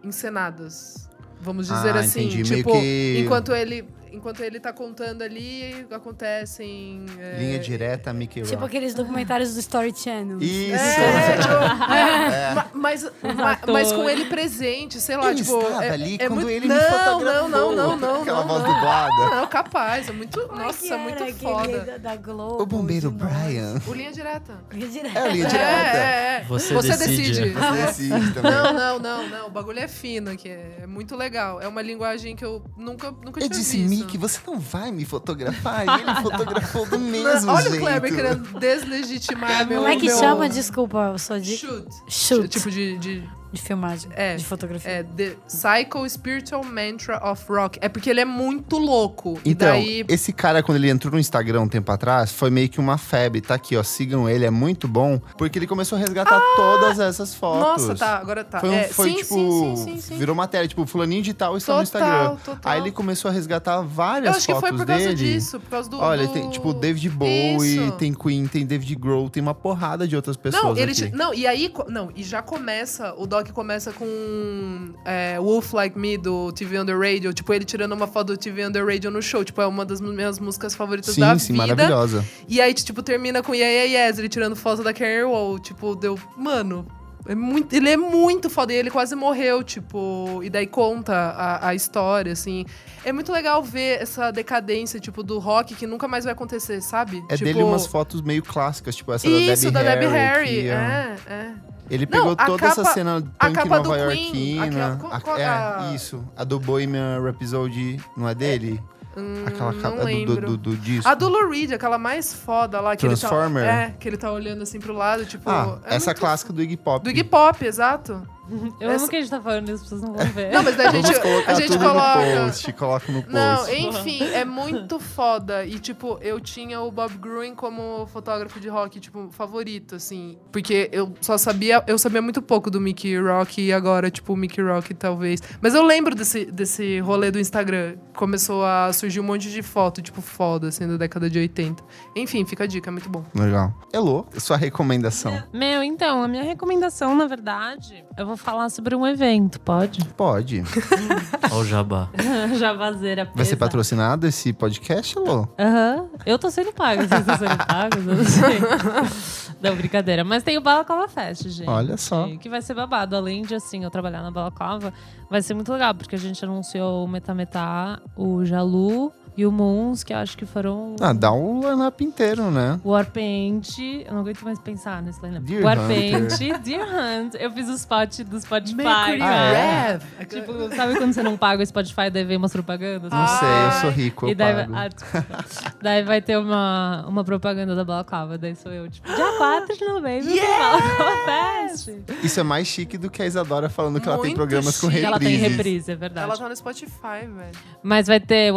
encenadas. 0.04 1.08
Vamos 1.40 1.68
dizer 1.68 1.94
Ah, 1.96 2.00
assim. 2.00 2.26
entendi. 2.26 2.42
Meio 2.50 2.56
Tipo, 2.64 2.72
que- 2.80 3.18
enquanto 3.24 3.52
ele. 3.54 3.86
Enquanto 4.16 4.40
ele 4.40 4.58
tá 4.58 4.72
contando 4.72 5.20
ali, 5.22 5.86
acontecem. 5.90 7.04
é, 7.18 7.36
Linha 7.38 7.58
direta, 7.58 8.12
Mickey 8.12 8.40
Rock. 8.40 8.50
Tipo 8.52 8.64
aqueles 8.64 8.94
documentários 8.94 9.52
do 9.54 9.60
Story 9.60 9.92
Channel. 9.94 10.38
Isso! 10.40 10.74
É, 10.74 11.36
tipo, 11.36 11.52
É. 11.92 12.54
ma- 12.54 12.66
mas, 12.72 13.04
ma- 13.22 13.58
mas 13.72 13.92
com 13.92 14.08
ele 14.08 14.24
presente, 14.26 15.00
sei 15.00 15.16
lá, 15.16 15.30
Ele 15.30 15.42
tipo. 15.42 15.60
estava 15.60 15.84
é, 15.84 15.90
ali 15.90 16.14
é 16.14 16.26
quando 16.28 16.34
muito... 16.40 16.48
ele 16.50 16.66
não, 16.66 16.76
me 16.76 16.80
fotografou. 16.82 17.48
Não, 17.48 17.48
não, 17.48 17.74
não, 17.74 17.96
não. 17.96 18.22
Aquela 18.22 18.40
não, 18.40 18.48
voz 18.48 18.62
não. 18.62 18.74
dublada. 18.74 19.36
Não, 19.36 19.46
capaz, 19.46 20.08
é 20.08 20.12
muito. 20.12 20.40
Como 20.46 20.60
é 20.60 20.64
nossa, 20.64 20.78
que 20.78 20.92
era 20.92 20.98
muito 21.02 21.34
foda. 21.36 21.78
Da, 21.80 21.96
da 21.98 22.16
Globo. 22.16 22.62
O 22.62 22.66
bombeiro? 22.66 23.10
Brian. 23.10 23.80
O 23.86 23.92
linha 23.94 24.12
direta. 24.12 24.64
Linha 24.72 24.88
direta. 24.88 25.18
É 25.18 25.22
a 25.22 25.28
linha 25.28 25.44
É, 25.44 25.48
direta. 25.48 25.68
é, 25.68 26.40
é. 26.40 26.44
Você 26.48 26.72
Você 26.74 26.88
decide. 26.96 27.16
decide. 27.40 27.50
Você 27.50 27.78
É. 27.80 27.86
decide 27.86 28.32
também. 28.32 28.50
Não, 28.52 28.72
não, 28.72 28.98
não, 28.98 29.28
não. 29.28 29.46
O 29.48 29.50
bagulho 29.50 29.78
é 29.78 29.88
fino, 29.88 30.36
que 30.36 30.48
é, 30.48 30.78
é 30.82 30.86
muito 30.86 31.14
legal. 31.16 31.60
É 31.60 31.68
uma 31.68 31.82
linguagem 31.82 32.34
que 32.34 32.44
eu 32.44 32.62
nunca, 32.76 33.10
nunca 33.10 33.40
Eu 33.40 33.48
tinha 33.48 33.60
disse, 33.60 33.76
visto. 33.78 34.05
Mickey, 34.06 34.18
você 34.18 34.38
não 34.46 34.58
vai 34.58 34.92
me 34.92 35.04
fotografar? 35.04 35.84
E 35.86 36.02
ele 36.02 36.14
fotografou 36.22 36.86
do 36.86 36.98
mesmo 36.98 37.50
Olha 37.50 37.62
jeito. 37.62 37.76
o 37.76 37.80
Kleber 37.80 38.14
querendo 38.14 38.58
deslegitimar 38.58 39.66
meu... 39.66 39.78
Como 39.78 39.92
é 39.92 39.96
que 39.96 40.06
meu... 40.06 40.18
chama? 40.18 40.48
Desculpa, 40.48 41.10
eu 41.12 41.18
sou 41.18 41.38
de, 41.38 41.56
Shoot. 41.56 41.86
Shoot. 42.08 42.48
Tipo 42.48 42.70
de... 42.70 42.96
de 42.98 43.28
de 43.52 43.62
filmagem, 43.62 44.10
É, 44.14 44.36
de 44.36 44.44
fotografia. 44.44 44.90
é, 44.90 45.02
The 45.02 45.36
Psycho 45.46 46.08
Spiritual 46.08 46.64
Mantra 46.64 47.18
of 47.30 47.44
Rock. 47.48 47.78
É 47.80 47.88
porque 47.88 48.10
ele 48.10 48.20
é 48.20 48.24
muito 48.24 48.76
louco. 48.76 49.38
e 49.44 49.50
Então, 49.50 49.68
daí... 49.68 50.04
esse 50.08 50.32
cara, 50.32 50.62
quando 50.62 50.76
ele 50.76 50.90
entrou 50.90 51.12
no 51.12 51.18
Instagram 51.18 51.62
um 51.62 51.68
tempo 51.68 51.90
atrás, 51.90 52.32
foi 52.32 52.50
meio 52.50 52.68
que 52.68 52.78
uma 52.80 52.98
febre. 52.98 53.40
Tá 53.40 53.54
aqui, 53.54 53.76
ó. 53.76 53.82
Sigam 53.82 54.28
ele, 54.28 54.44
é 54.44 54.50
muito 54.50 54.86
bom. 54.88 55.20
Porque 55.38 55.58
ele 55.58 55.66
começou 55.66 55.96
a 55.96 56.00
resgatar 56.00 56.40
todas 56.56 56.98
essas 56.98 57.34
fotos. 57.34 57.62
Ah! 57.84 57.88
Nossa, 57.88 57.94
tá, 57.94 58.18
agora 58.18 58.44
tá. 58.44 58.60
Foi, 58.60 58.68
um- 58.70 58.74
É, 58.74 58.84
foi, 58.88 59.10
sim, 59.10 59.16
tipo, 59.16 59.34
sim, 59.34 59.76
sim, 59.76 59.84
sim, 59.94 60.00
sim. 60.00 60.18
virou 60.18 60.34
matéria, 60.34 60.66
tipo, 60.68 60.84
fulaninho 60.86 61.22
de 61.22 61.32
tal 61.32 61.56
está 61.56 61.66
Total, 61.72 61.76
no 61.78 61.82
Instagram. 61.82 62.36
total. 62.44 62.72
Aí 62.72 62.80
ele 62.80 62.90
começou 62.92 63.30
a 63.30 63.32
resgatar 63.34 63.76
Eu 63.76 63.84
várias 63.86 64.36
acho 64.36 64.46
que 64.46 64.52
fotos 64.52 64.68
foi 64.68 64.78
por 64.78 64.86
causa 64.86 65.04
dele. 65.04 65.14
disso, 65.14 65.60
por 65.60 65.70
causa 65.70 65.88
do... 65.90 65.98
Olha, 65.98 66.26
do... 66.26 66.32
tem 66.32 66.50
tipo 66.50 66.72
David 66.74 67.08
Bowie, 67.10 67.56
Isso. 67.86 67.92
tem 67.92 68.12
Queen, 68.12 68.46
tem 68.46 68.66
David 68.66 68.94
Grohl, 68.96 69.30
tem 69.30 69.42
uma 69.42 69.54
porrada 69.54 70.06
de 70.06 70.14
outras 70.16 70.36
pessoas 70.36 70.62
Não, 70.62 70.76
ele 70.76 70.92
aqui. 70.92 71.10
não, 71.14 71.32
e 71.32 71.46
aí, 71.46 71.72
não, 71.88 72.10
e 72.14 72.22
já 72.22 72.42
começa, 72.42 73.14
o 73.16 73.26
Doc 73.36 73.50
começa 73.52 73.92
com 73.92 74.94
é, 75.04 75.38
Wolf 75.38 75.72
Like 75.74 75.98
Me 75.98 76.16
do 76.16 76.50
TV 76.52 76.78
on 76.78 76.86
the 76.86 76.94
Radio, 76.94 77.34
tipo, 77.34 77.52
ele 77.52 77.64
tirando 77.64 77.92
uma 77.92 78.06
foto 78.06 78.28
do 78.28 78.36
TV 78.36 78.66
on 78.66 78.72
the 78.72 78.80
Radio 78.80 79.10
no 79.10 79.20
show, 79.20 79.44
tipo, 79.44 79.60
é 79.60 79.66
uma 79.66 79.84
das 79.84 80.00
minhas 80.00 80.38
músicas 80.38 80.74
favoritas 80.74 81.14
Sim, 81.14 81.20
da 81.20 81.38
sim, 81.38 81.52
vida. 81.52 81.66
maravilhosa. 81.66 82.24
E 82.48 82.60
aí, 82.60 82.72
tipo, 82.72 83.02
termina 83.02 83.42
com 83.42 83.54
Yeah 83.54 83.84
Yeah 83.84 84.08
Yes, 84.08 84.18
ele 84.18 84.28
tirando 84.28 84.56
foto 84.56 84.82
da 84.82 84.92
Carrie 84.94 85.24
Wall, 85.24 85.58
tipo, 85.58 85.94
deu, 85.94 86.18
mano, 86.36 86.86
é 87.28 87.34
muito, 87.34 87.72
ele 87.74 87.90
é 87.90 87.96
muito 87.96 88.48
foda, 88.50 88.72
e 88.72 88.76
ele 88.76 88.90
quase 88.90 89.14
morreu, 89.14 89.62
tipo, 89.62 90.40
e 90.42 90.50
daí 90.50 90.66
conta 90.66 91.12
a, 91.14 91.68
a 91.68 91.74
história, 91.74 92.32
assim. 92.32 92.64
É 93.04 93.12
muito 93.12 93.30
legal 93.32 93.62
ver 93.62 94.00
essa 94.02 94.30
decadência, 94.30 94.98
tipo, 94.98 95.22
do 95.22 95.38
rock 95.38 95.74
que 95.74 95.86
nunca 95.86 96.08
mais 96.08 96.24
vai 96.24 96.32
acontecer, 96.32 96.80
sabe? 96.80 97.18
É 97.28 97.34
tipo, 97.36 97.44
dele 97.44 97.62
umas 97.62 97.86
fotos 97.86 98.20
meio 98.22 98.42
clássicas, 98.42 98.96
tipo 98.96 99.12
essa 99.12 99.26
Isso, 99.28 99.70
da 99.70 99.82
da 99.82 99.90
Debbie 99.90 100.00
Debbie 100.06 100.16
Harry. 100.18 100.46
Harry, 100.46 100.62
que, 100.62 100.70
ó, 100.70 100.72
é, 100.72 101.16
é. 101.28 101.52
Ele 101.88 102.04
Não, 102.04 102.10
pegou 102.18 102.32
a 102.36 102.46
toda 102.46 102.66
essa 102.66 102.82
capa- 102.82 102.94
cena 102.94 103.16
a 103.38 103.46
punk 103.46 103.54
capa 103.54 103.78
do 103.80 103.88
nova 103.90 104.10
Queen, 104.10 104.56
iorquina. 104.56 104.64
aquela- 104.94 105.16
A- 105.16 105.20
qual- 105.20 105.36
é, 105.38 105.44
a- 105.44 105.92
isso. 105.94 106.24
A 106.36 106.42
do 106.42 106.58
Bohemian 106.58 107.20
Rhapsody, 107.22 108.00
não 108.16 108.28
é 108.28 108.34
dele? 108.34 108.82
Hum, 109.16 109.44
Aquela 109.46 109.72
não 109.72 109.80
capa 109.80 109.96
do, 109.96 110.04
lembro. 110.04 110.46
do, 110.46 110.56
do 110.56 110.76
disco. 110.76 111.08
A 111.08 111.14
do 111.14 111.28
Lou 111.28 111.48
Reed, 111.48 111.72
aquela 111.72 111.96
mais 111.98 112.34
foda 112.34 112.80
lá. 112.80 112.94
Que 112.94 113.06
Transformer? 113.06 113.62
Ele 113.64 113.72
tá, 113.72 113.78
é, 113.78 113.94
que 113.98 114.08
ele 114.08 114.16
tá 114.16 114.30
olhando 114.30 114.62
assim 114.62 114.78
pro 114.78 114.92
lado, 114.92 115.24
tipo... 115.24 115.48
Ah, 115.48 115.78
é 115.84 115.96
essa 115.96 116.10
muito- 116.10 116.20
clássica 116.20 116.52
do 116.52 116.62
Iggy 116.62 116.76
Pop. 116.76 117.02
Do 117.02 117.10
Iggy 117.10 117.24
Pop, 117.24 117.64
exato. 117.64 118.26
Eu 118.80 118.90
Essa- 118.90 119.02
amo 119.04 119.10
que 119.10 119.16
a 119.16 119.20
gente 119.20 119.30
tá 119.30 119.40
falando 119.40 119.68
isso, 119.70 119.82
pessoas 119.84 120.02
não 120.02 120.12
vão 120.12 120.26
ver. 120.26 120.52
Não, 120.52 120.62
mas 120.62 120.76
daí 120.76 120.86
a 120.86 120.90
gente, 120.92 121.06
a 121.46 121.54
gente 121.54 121.78
coloca. 121.78 122.36
no 122.36 122.44
post, 122.46 122.72
coloca 122.74 123.12
no 123.12 123.22
post. 123.22 123.34
Não, 123.34 123.68
enfim, 123.74 124.22
é 124.32 124.44
muito 124.44 124.98
foda. 124.98 125.64
E, 125.64 125.78
tipo, 125.78 126.18
eu 126.20 126.40
tinha 126.40 126.80
o 126.80 126.90
Bob 126.90 127.16
Gruen 127.18 127.54
como 127.54 128.06
fotógrafo 128.06 128.60
de 128.60 128.68
rock, 128.68 129.00
tipo, 129.00 129.28
favorito, 129.30 129.94
assim. 129.96 130.38
Porque 130.52 130.88
eu 130.92 131.12
só 131.20 131.36
sabia, 131.38 131.82
eu 131.86 131.98
sabia 131.98 132.22
muito 132.22 132.40
pouco 132.42 132.70
do 132.70 132.80
Mickey 132.80 133.18
Rock 133.18 133.60
e 133.62 133.72
agora, 133.72 134.10
tipo, 134.10 134.32
o 134.32 134.36
Mickey 134.36 134.62
Rock 134.62 134.94
talvez. 134.94 135.40
Mas 135.60 135.74
eu 135.74 135.82
lembro 135.82 136.14
desse, 136.14 136.44
desse 136.46 137.00
rolê 137.00 137.30
do 137.30 137.38
Instagram. 137.38 137.96
Começou 138.14 138.64
a 138.64 138.92
surgir 138.92 139.20
um 139.20 139.24
monte 139.24 139.50
de 139.50 139.62
foto, 139.62 140.00
tipo, 140.00 140.20
foda, 140.22 140.68
assim, 140.68 140.86
da 140.86 140.96
década 140.96 141.28
de 141.28 141.38
80. 141.38 141.82
Enfim, 142.14 142.44
fica 142.46 142.64
a 142.64 142.66
dica, 142.66 142.88
é 142.88 142.92
muito 142.92 143.08
bom. 143.10 143.24
Legal. 143.34 143.72
Elô, 143.92 144.24
sua 144.38 144.56
recomendação? 144.56 145.42
Meu, 145.52 145.82
então, 145.82 146.22
a 146.22 146.28
minha 146.28 146.42
recomendação, 146.44 147.14
na 147.14 147.26
verdade, 147.26 148.04
eu 148.16 148.26
vou 148.26 148.35
falar 148.36 148.68
sobre 148.68 148.94
um 148.94 149.06
evento, 149.06 149.60
pode? 149.60 150.04
Pode. 150.16 150.62
Ó 151.50 151.58
o 151.58 151.64
jabá. 151.64 152.08
Javazeira 152.58 153.30
Vai 153.34 153.44
ser 153.44 153.56
patrocinado 153.56 154.26
esse 154.26 154.52
podcast, 154.52 155.16
Elô? 155.16 155.48
Aham. 155.58 156.06
Eu 156.24 156.38
tô 156.38 156.50
sendo 156.50 156.72
paga, 156.72 157.06
vocês 157.06 157.20
estão 157.20 157.38
sendo 157.38 157.56
pagos? 157.66 158.06
Eu 158.06 158.14
não 158.14 158.24
sei. 158.24 159.46
Não, 159.60 159.74
brincadeira. 159.74 160.22
Mas 160.22 160.42
tem 160.42 160.58
o 160.58 160.60
Balaclava 160.60 161.08
Fest, 161.08 161.48
gente. 161.48 161.68
Olha 161.68 161.96
só. 161.96 162.28
Que 162.36 162.48
vai 162.48 162.60
ser 162.60 162.74
babado. 162.74 163.16
Além 163.16 163.42
de, 163.42 163.54
assim, 163.54 163.84
eu 163.84 163.90
trabalhar 163.90 164.22
na 164.22 164.30
Balaclava, 164.30 164.92
vai 165.30 165.40
ser 165.40 165.54
muito 165.54 165.72
legal, 165.72 165.94
porque 165.94 166.14
a 166.14 166.18
gente 166.18 166.44
anunciou 166.44 167.04
o 167.04 167.08
Metametá, 167.08 167.98
o 168.14 168.44
Jalu 168.44 169.12
e 169.36 169.44
o 169.46 169.52
Moons, 169.52 170.02
que 170.02 170.12
eu 170.12 170.18
acho 170.18 170.36
que 170.36 170.46
foram... 170.46 170.96
Ah, 171.00 171.12
dá 171.12 171.32
um 171.32 171.60
line-up 171.60 172.02
inteiro, 172.02 172.50
né? 172.50 172.80
Warpaint, 172.84 173.78
eu 174.06 174.12
não 174.14 174.20
aguento 174.20 174.42
mais 174.42 174.58
pensar 174.58 175.02
nesse 175.02 175.20
lineup. 175.22 175.42
Deer 175.44 175.62
Warpaint, 175.64 176.38
Deer 176.62 176.82
Hunt. 176.82 177.34
Eu 177.38 177.50
fiz 177.50 177.68
o 177.68 177.74
spot 177.74 178.20
do 178.20 178.40
Spotify. 178.40 178.74
Mercury 178.76 179.22
Ah, 179.22 179.98
é? 180.18 180.24
Tipo, 180.24 180.74
sabe 180.74 180.96
quando 180.96 181.12
você 181.12 181.22
não 181.22 181.36
paga 181.36 181.62
o 181.62 181.66
Spotify, 181.66 182.10
daí 182.10 182.24
vem 182.24 182.36
umas 182.36 182.52
propagandas? 182.52 183.10
Não 183.10 183.26
sei, 183.26 183.48
eu 183.66 183.72
sou 183.80 183.90
rico, 183.90 184.26
eu 184.26 184.30
E 184.30 184.34
daí, 184.34 184.54
pago. 184.54 184.74
ah, 184.74 184.88
desculpa. 184.88 185.44
daí 185.82 186.02
vai 186.02 186.20
ter 186.22 186.38
uma, 186.38 187.04
uma 187.06 187.24
propaganda 187.24 187.74
da 187.74 187.84
Balaclava. 187.84 188.38
Daí 188.38 188.54
sou 188.56 188.72
eu, 188.72 188.88
tipo, 188.88 189.06
dia 189.14 189.32
4 189.36 189.76
de 189.76 189.84
novembro, 189.84 190.30
yes! 190.30 191.90
Isso 192.22 192.40
é 192.40 192.42
mais 192.42 192.66
chique 192.66 192.96
do 192.96 193.10
que 193.10 193.22
a 193.22 193.26
Isadora 193.26 193.68
falando 193.68 194.00
que 194.00 194.08
ela 194.08 194.16
tem 194.18 194.26
Muito 194.26 194.36
programas 194.36 194.80
com 194.80 194.90
chique. 194.90 195.02
reprises. 195.02 195.06
Ela 195.06 195.18
tem 195.18 195.36
reprise, 195.36 195.92
é 195.92 195.96
verdade. 195.96 196.26
Ela 196.30 196.38
tá 196.38 196.48
no 196.48 196.56
Spotify, 196.56 197.20
velho. 197.26 197.50
Mas 197.82 198.06
vai 198.06 198.20
ter 198.20 198.50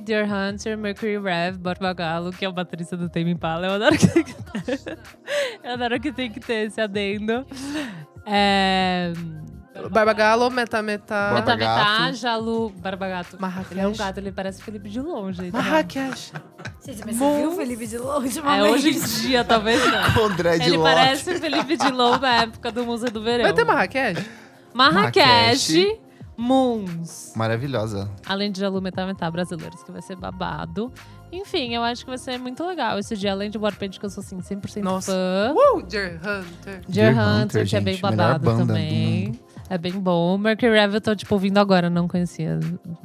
Deer 0.00 0.26
Hunter, 0.30 0.76
Mercury 0.78 1.18
Rev, 1.18 1.56
Barbagalo, 1.58 2.30
que 2.32 2.44
é 2.44 2.48
o 2.48 2.52
baterista 2.52 2.96
do 2.96 3.08
Tame 3.08 3.30
Impala. 3.30 3.66
Eu 3.66 3.72
adoro 3.72 3.96
que 3.98 4.06
tem 4.08 4.24
que 4.24 4.34
ter. 4.34 4.98
Eu 5.62 5.72
adoro 5.72 6.00
que 6.00 6.12
tem 6.12 6.30
que 6.30 6.40
ter 6.40 6.66
esse 6.66 6.80
adendo. 6.80 7.46
É... 8.24 9.12
Barbagalo, 9.90 10.50
Meta 10.50 10.80
Meta. 10.82 11.14
Barba- 11.14 11.34
Metametá, 11.54 11.74
Barbagato. 11.74 12.16
Jalu, 12.16 12.70
Barbagato. 12.78 13.36
Marrakech. 13.38 13.72
Ele 13.74 13.80
é 13.80 13.86
um 13.88 13.92
gato, 13.92 14.18
ele 14.18 14.32
parece 14.32 14.62
Felipe 14.62 14.88
de 14.88 15.00
longe. 15.00 15.46
então. 15.48 15.60
Marrakech. 15.60 16.32
Gente, 16.84 17.02
mas 17.04 17.16
você 17.16 17.36
viu 17.40 17.50
o 17.50 17.52
Felipe 17.56 17.86
de 17.86 17.98
longe 17.98 18.40
uma 18.40 18.56
É, 18.56 18.62
vez? 18.62 18.72
hoje 18.74 18.88
em 18.96 19.28
dia, 19.28 19.44
talvez 19.44 19.80
não. 19.92 20.24
André 20.24 20.58
de 20.58 20.64
Ele 20.70 20.76
Locke. 20.78 20.94
parece 20.94 21.30
o 21.30 21.38
Felipe 21.38 21.76
Dilon 21.76 22.18
da 22.18 22.42
época 22.42 22.72
do 22.72 22.86
Museu 22.86 23.10
do 23.10 23.22
Verão. 23.22 23.44
Vai 23.44 23.52
ter 23.52 23.64
Marrakech? 23.64 24.26
Marrakech, 24.72 26.00
Moons. 26.36 27.32
Maravilhosa. 27.36 28.10
Além 28.26 28.52
de 28.52 28.60
Jalu 28.60 28.80
Metá 28.80 29.06
Metá 29.06 29.30
Brasileiros, 29.30 29.82
que 29.82 29.90
vai 29.90 30.02
ser 30.02 30.16
babado. 30.16 30.92
Enfim, 31.32 31.74
eu 31.74 31.82
acho 31.82 32.04
que 32.04 32.10
vai 32.10 32.18
ser 32.18 32.38
muito 32.38 32.64
legal 32.64 32.98
esse 32.98 33.16
dia. 33.16 33.32
Além 33.32 33.50
de 33.50 33.58
Warpaint, 33.58 33.98
que 33.98 34.06
eu 34.06 34.10
sou 34.10 34.22
assim, 34.22 34.38
100% 34.38 34.82
Nossa. 34.82 35.12
fã. 35.12 35.54
Uh, 35.54 35.82
Deer 35.82 36.16
Hunter. 36.16 36.46
Deer 36.64 36.82
Deer 36.88 37.12
Hunter, 37.12 37.42
Hunter, 37.42 37.68
que 37.68 37.76
é 37.76 37.80
bem 37.80 37.98
babado 37.98 38.56
também. 38.56 39.40
É 39.68 39.76
bem 39.76 39.92
bom. 39.92 40.38
Mercury 40.38 40.70
Rev 40.70 40.94
eu 40.94 41.00
tô, 41.00 41.14
tipo, 41.16 41.34
ouvindo 41.34 41.58
agora, 41.58 41.90
não 41.90 42.06
conhecia. 42.06 42.60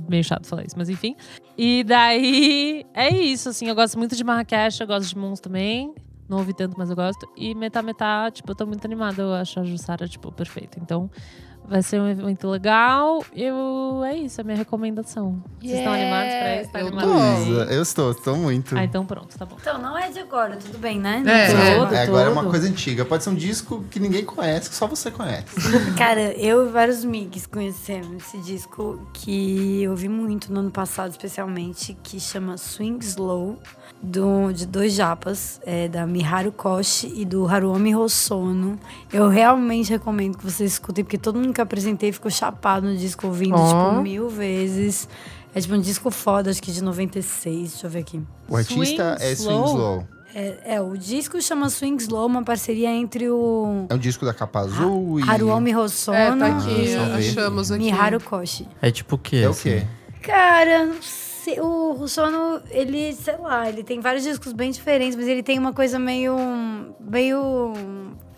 Meio 0.07 0.23
chato 0.23 0.45
falar 0.45 0.63
isso, 0.63 0.75
mas 0.77 0.89
enfim. 0.89 1.15
E 1.57 1.83
daí, 1.83 2.85
é 2.93 3.09
isso, 3.09 3.49
assim. 3.49 3.67
Eu 3.67 3.75
gosto 3.75 3.97
muito 3.97 4.15
de 4.15 4.23
Marrakech, 4.23 4.79
eu 4.79 4.87
gosto 4.87 5.09
de 5.09 5.17
Moons 5.17 5.39
também. 5.39 5.93
Não 6.29 6.37
ouvi 6.37 6.53
tanto, 6.53 6.75
mas 6.77 6.89
eu 6.89 6.95
gosto. 6.95 7.27
E 7.35 7.55
Metá 7.55 7.81
Metá, 7.81 8.29
tipo, 8.31 8.51
eu 8.51 8.55
tô 8.55 8.65
muito 8.65 8.85
animada. 8.85 9.21
Eu 9.21 9.33
acho 9.33 9.59
a 9.59 9.63
Jussara, 9.63 10.07
tipo, 10.07 10.31
perfeita. 10.31 10.79
Então, 10.79 11.09
vai 11.71 11.81
ser 11.81 12.01
um 12.01 12.07
evento 12.07 12.49
legal. 12.49 13.23
Eu, 13.33 14.03
é 14.03 14.15
isso, 14.15 14.39
é 14.39 14.43
a 14.43 14.45
minha 14.45 14.57
recomendação. 14.57 15.41
Vocês 15.61 15.77
estão 15.77 15.93
animados 15.93 16.33
pra 16.33 16.61
isso? 16.61 16.71
Tá 16.71 16.79
Eu 16.81 16.87
animado 16.87 17.71
eu 17.71 17.81
estou, 17.81 18.11
estou 18.11 18.35
muito. 18.35 18.77
Ah, 18.77 18.83
então 18.83 19.05
pronto, 19.05 19.37
tá 19.37 19.45
bom. 19.45 19.55
Então, 19.59 19.79
não 19.79 19.97
é 19.97 20.09
de 20.09 20.19
agora, 20.19 20.57
tudo 20.57 20.77
bem, 20.77 20.99
né? 20.99 21.23
É, 21.25 21.79
Tudo, 21.79 21.95
é. 21.95 22.03
agora 22.03 22.29
é 22.29 22.31
uma 22.31 22.43
coisa 22.43 22.67
antiga. 22.67 23.05
Pode 23.05 23.23
ser 23.23 23.29
um 23.29 23.35
disco 23.35 23.85
que 23.89 23.99
ninguém 23.99 24.25
conhece, 24.25 24.69
que 24.69 24.75
só 24.75 24.85
você 24.85 25.09
conhece. 25.09 25.55
Cara, 25.97 26.33
eu 26.33 26.67
e 26.67 26.71
vários 26.71 27.05
migs 27.05 27.45
conhecemos 27.45 28.23
esse 28.23 28.37
disco 28.39 29.07
que 29.13 29.83
eu 29.83 29.91
ouvi 29.91 30.09
muito 30.09 30.51
no 30.51 30.59
ano 30.59 30.71
passado, 30.71 31.11
especialmente, 31.11 31.97
que 32.03 32.19
chama 32.19 32.57
Swing 32.57 33.03
Slow, 33.05 33.57
do, 34.01 34.51
de 34.51 34.65
dois 34.65 34.93
japas, 34.93 35.61
é, 35.65 35.87
da 35.87 36.05
Miharu 36.05 36.51
Koshi 36.51 37.11
e 37.15 37.23
do 37.23 37.47
Haruomi 37.47 37.95
Hosono. 37.95 38.79
Eu 39.11 39.29
realmente 39.29 39.89
recomendo 39.91 40.37
que 40.37 40.43
vocês 40.43 40.73
escutem, 40.73 41.03
porque 41.03 41.17
todo 41.17 41.39
mundo 41.39 41.53
que 41.61 41.63
eu 41.63 41.63
apresentei 41.63 42.11
ficou 42.11 42.31
chapado 42.31 42.87
no 42.87 42.95
disco, 42.97 43.27
ouvindo, 43.27 43.55
Ó. 43.55 43.89
tipo, 43.91 44.01
mil 44.01 44.29
vezes. 44.29 45.07
É 45.53 45.59
tipo 45.59 45.73
um 45.75 45.81
disco 45.81 46.09
foda, 46.09 46.49
acho 46.49 46.61
que 46.61 46.71
de 46.71 46.81
96, 46.83 47.71
deixa 47.71 47.87
eu 47.87 47.91
ver 47.91 47.99
aqui. 47.99 48.21
O 48.47 48.55
artista 48.55 49.17
Swing 49.17 49.31
é 49.31 49.35
Swing 49.35 49.65
Slow? 49.65 50.07
É, 50.33 50.75
é, 50.75 50.81
o 50.81 50.97
disco 50.97 51.41
chama 51.41 51.69
Swing 51.69 52.01
Slow, 52.01 52.25
uma 52.25 52.41
parceria 52.41 52.89
entre 52.89 53.29
o 53.29 53.85
É 53.89 53.93
um 53.93 53.97
disco 53.97 54.25
da 54.25 54.33
capa 54.33 54.59
azul 54.61 55.19
e. 55.19 55.29
Haruomi 55.29 55.75
Hosono 55.75 56.17
É, 56.17 56.35
tá 56.37 56.45
aqui. 56.57 56.69
e 56.71 56.85
ver. 56.87 56.99
achamos 57.17 57.69
aqui. 57.69 57.83
Miharu 57.83 58.21
Koshi. 58.21 58.65
É 58.81 58.89
tipo 58.89 59.15
o 59.15 59.19
quê? 59.19 59.37
É 59.37 59.47
o 59.47 59.51
assim? 59.51 59.79
quê? 59.79 59.87
Cara, 60.21 60.85
não 60.85 61.01
sei, 61.01 61.59
o 61.59 61.91
Russono, 61.93 62.61
ele, 62.69 63.11
sei 63.13 63.35
lá, 63.37 63.67
ele 63.67 63.83
tem 63.83 63.99
vários 63.99 64.23
discos 64.23 64.53
bem 64.53 64.71
diferentes, 64.71 65.17
mas 65.17 65.27
ele 65.27 65.43
tem 65.43 65.59
uma 65.59 65.73
coisa 65.73 65.99
meio. 65.99 66.37
meio 66.99 67.73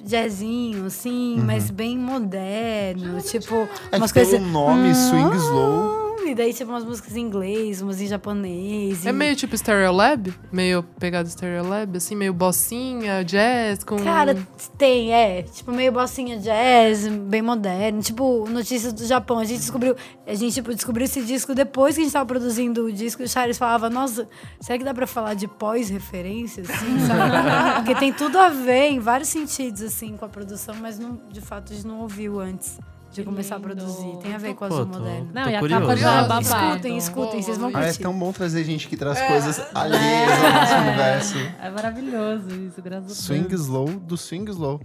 jazzinho, 0.03 0.85
assim, 0.85 1.37
mas 1.45 1.69
bem 1.71 1.97
moderno. 1.97 3.21
Tipo, 3.21 3.55
Uhum. 3.55 3.67
É 3.91 3.97
umas 3.97 4.11
que 4.11 4.19
pelo 4.19 4.31
coisas. 4.31 4.51
nome 4.51 4.93
Swing 4.95 5.29
Ah, 5.31 5.35
Slow. 5.37 6.02
E 6.27 6.35
daí, 6.35 6.53
tipo, 6.53 6.71
umas 6.71 6.83
músicas 6.83 7.15
em 7.15 7.21
inglês, 7.21 7.81
umas 7.81 7.99
em 8.01 8.07
japonês. 8.07 9.05
É 9.05 9.09
e- 9.09 9.13
meio 9.13 9.35
tipo 9.35 9.57
Stereolab? 9.57 10.33
Meio 10.51 10.83
pegado 10.83 11.29
Stereolab, 11.29 11.97
assim, 11.97 12.15
meio 12.15 12.33
bossinha, 12.33 13.23
jazz, 13.23 13.83
com... 13.83 13.97
Cara, 13.97 14.35
tem, 14.77 15.13
é. 15.13 15.43
Tipo, 15.43 15.71
meio 15.71 15.91
bossinha 15.91 16.37
jazz, 16.37 17.07
bem 17.07 17.41
moderno. 17.41 18.01
Tipo, 18.01 18.47
notícias 18.49 18.93
do 18.93 19.05
Japão. 19.05 19.39
A 19.39 19.45
gente 19.45 19.59
descobriu. 19.59 19.95
A 20.25 20.33
gente, 20.33 20.53
tipo, 20.53 20.73
descobriu 20.73 21.05
esse 21.05 21.21
disco 21.23 21.53
depois 21.53 21.95
que 21.95 22.01
a 22.01 22.03
gente 22.03 22.13
tava 22.13 22.25
produzindo 22.25 22.85
o 22.85 22.91
disco. 22.91 23.21
E 23.21 23.25
o 23.25 23.29
Charles 23.29 23.57
falava, 23.57 23.89
nossa, 23.89 24.27
será 24.59 24.77
que 24.77 24.83
dá 24.83 24.93
pra 24.93 25.07
falar 25.07 25.33
de 25.33 25.47
pós-referência, 25.47 26.63
assim? 26.63 26.97
Porque 27.83 27.95
tem 27.95 28.13
tudo 28.13 28.37
a 28.37 28.49
ver 28.49 28.89
em 28.91 28.99
vários 28.99 29.29
sentidos, 29.29 29.81
assim, 29.81 30.15
com 30.17 30.25
a 30.25 30.29
produção, 30.29 30.75
mas 30.81 30.97
não, 30.97 31.19
de 31.31 31.41
fato 31.41 31.71
a 31.71 31.75
gente 31.75 31.87
não 31.87 32.01
ouviu 32.01 32.39
antes 32.39 32.79
de 33.13 33.21
Que 33.21 33.25
começar 33.25 33.55
a 33.55 33.57
lindo. 33.59 33.69
produzir. 33.69 34.17
Tem 34.17 34.33
a 34.33 34.37
ver 34.37 34.53
com 34.55 34.65
o 34.65 34.67
azul 34.67 34.85
tô- 34.85 34.99
moderno. 34.99 35.29
Não, 35.33 35.43
Tô 35.43 35.49
e 35.49 35.55
a 35.55 35.59
curioso. 35.59 35.81
capa 35.85 35.95
já 35.97 36.13
é 36.13 36.21
babado. 36.27 36.41
Escutem, 36.41 36.97
escutem, 36.97 37.41
vocês 37.41 37.57
vão 37.57 37.71
Ah, 37.73 37.79
é 37.81 37.83
curtir. 37.85 38.01
tão 38.03 38.13
bom 38.17 38.31
trazer 38.31 38.63
gente 38.63 38.87
que 38.87 38.97
traz 38.97 39.21
coisas 39.21 39.61
alheias 39.73 40.31
ao 40.43 40.51
nosso 40.53 40.75
universo. 40.75 41.37
É 41.61 41.69
maravilhoso 41.69 42.49
isso, 42.67 42.81
graças 42.81 43.11
a 43.11 43.15
Swing 43.15 43.47
Deus. 43.47 43.61
Slow 43.61 43.87
do 43.87 44.17
Swing 44.17 44.49
Slow. 44.51 44.81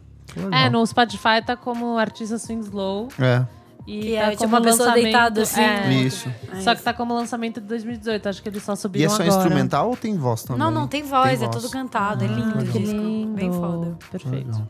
É, 0.52 0.68
no 0.68 0.86
Spotify 0.86 1.42
tá 1.44 1.56
como 1.56 1.96
artista 1.98 2.36
Swing 2.38 2.62
Slow. 2.62 3.08
É, 3.18 3.44
E 3.86 4.00
Que 4.02 4.16
tá 4.16 4.22
é 4.24 4.30
tipo 4.32 4.44
uma 4.44 4.60
pessoa 4.60 4.92
deitada 4.92 5.40
assim. 5.40 5.62
É, 5.62 5.90
isso. 5.94 6.30
Só 6.62 6.74
que 6.74 6.82
tá 6.82 6.92
como 6.92 7.14
lançamento 7.14 7.58
de 7.58 7.66
2018. 7.66 8.28
Acho 8.28 8.42
que 8.42 8.48
eles 8.50 8.62
só 8.62 8.74
E 8.74 8.76
subiram 8.76 9.06
é 9.06 9.08
só 9.08 9.22
agora. 9.22 9.38
instrumental 9.38 9.88
ou 9.88 9.96
tem 9.96 10.14
voz 10.18 10.42
também? 10.42 10.58
Não, 10.62 10.70
não, 10.70 10.86
tem 10.86 11.02
voz, 11.02 11.38
Tem 11.38 11.48
é 11.48 11.50
voz. 11.50 11.62
todo 11.62 11.72
cantado, 11.72 12.22
é 12.22 12.26
lindo 12.26 12.52
Ah, 12.58 12.60
o 12.60 12.66
que 12.66 12.78
disco. 12.80 12.94
lindo. 12.94 13.32
Bem 13.32 13.50
foda. 13.50 13.96
Perfeito. 14.10 14.46
Legal. 14.48 14.68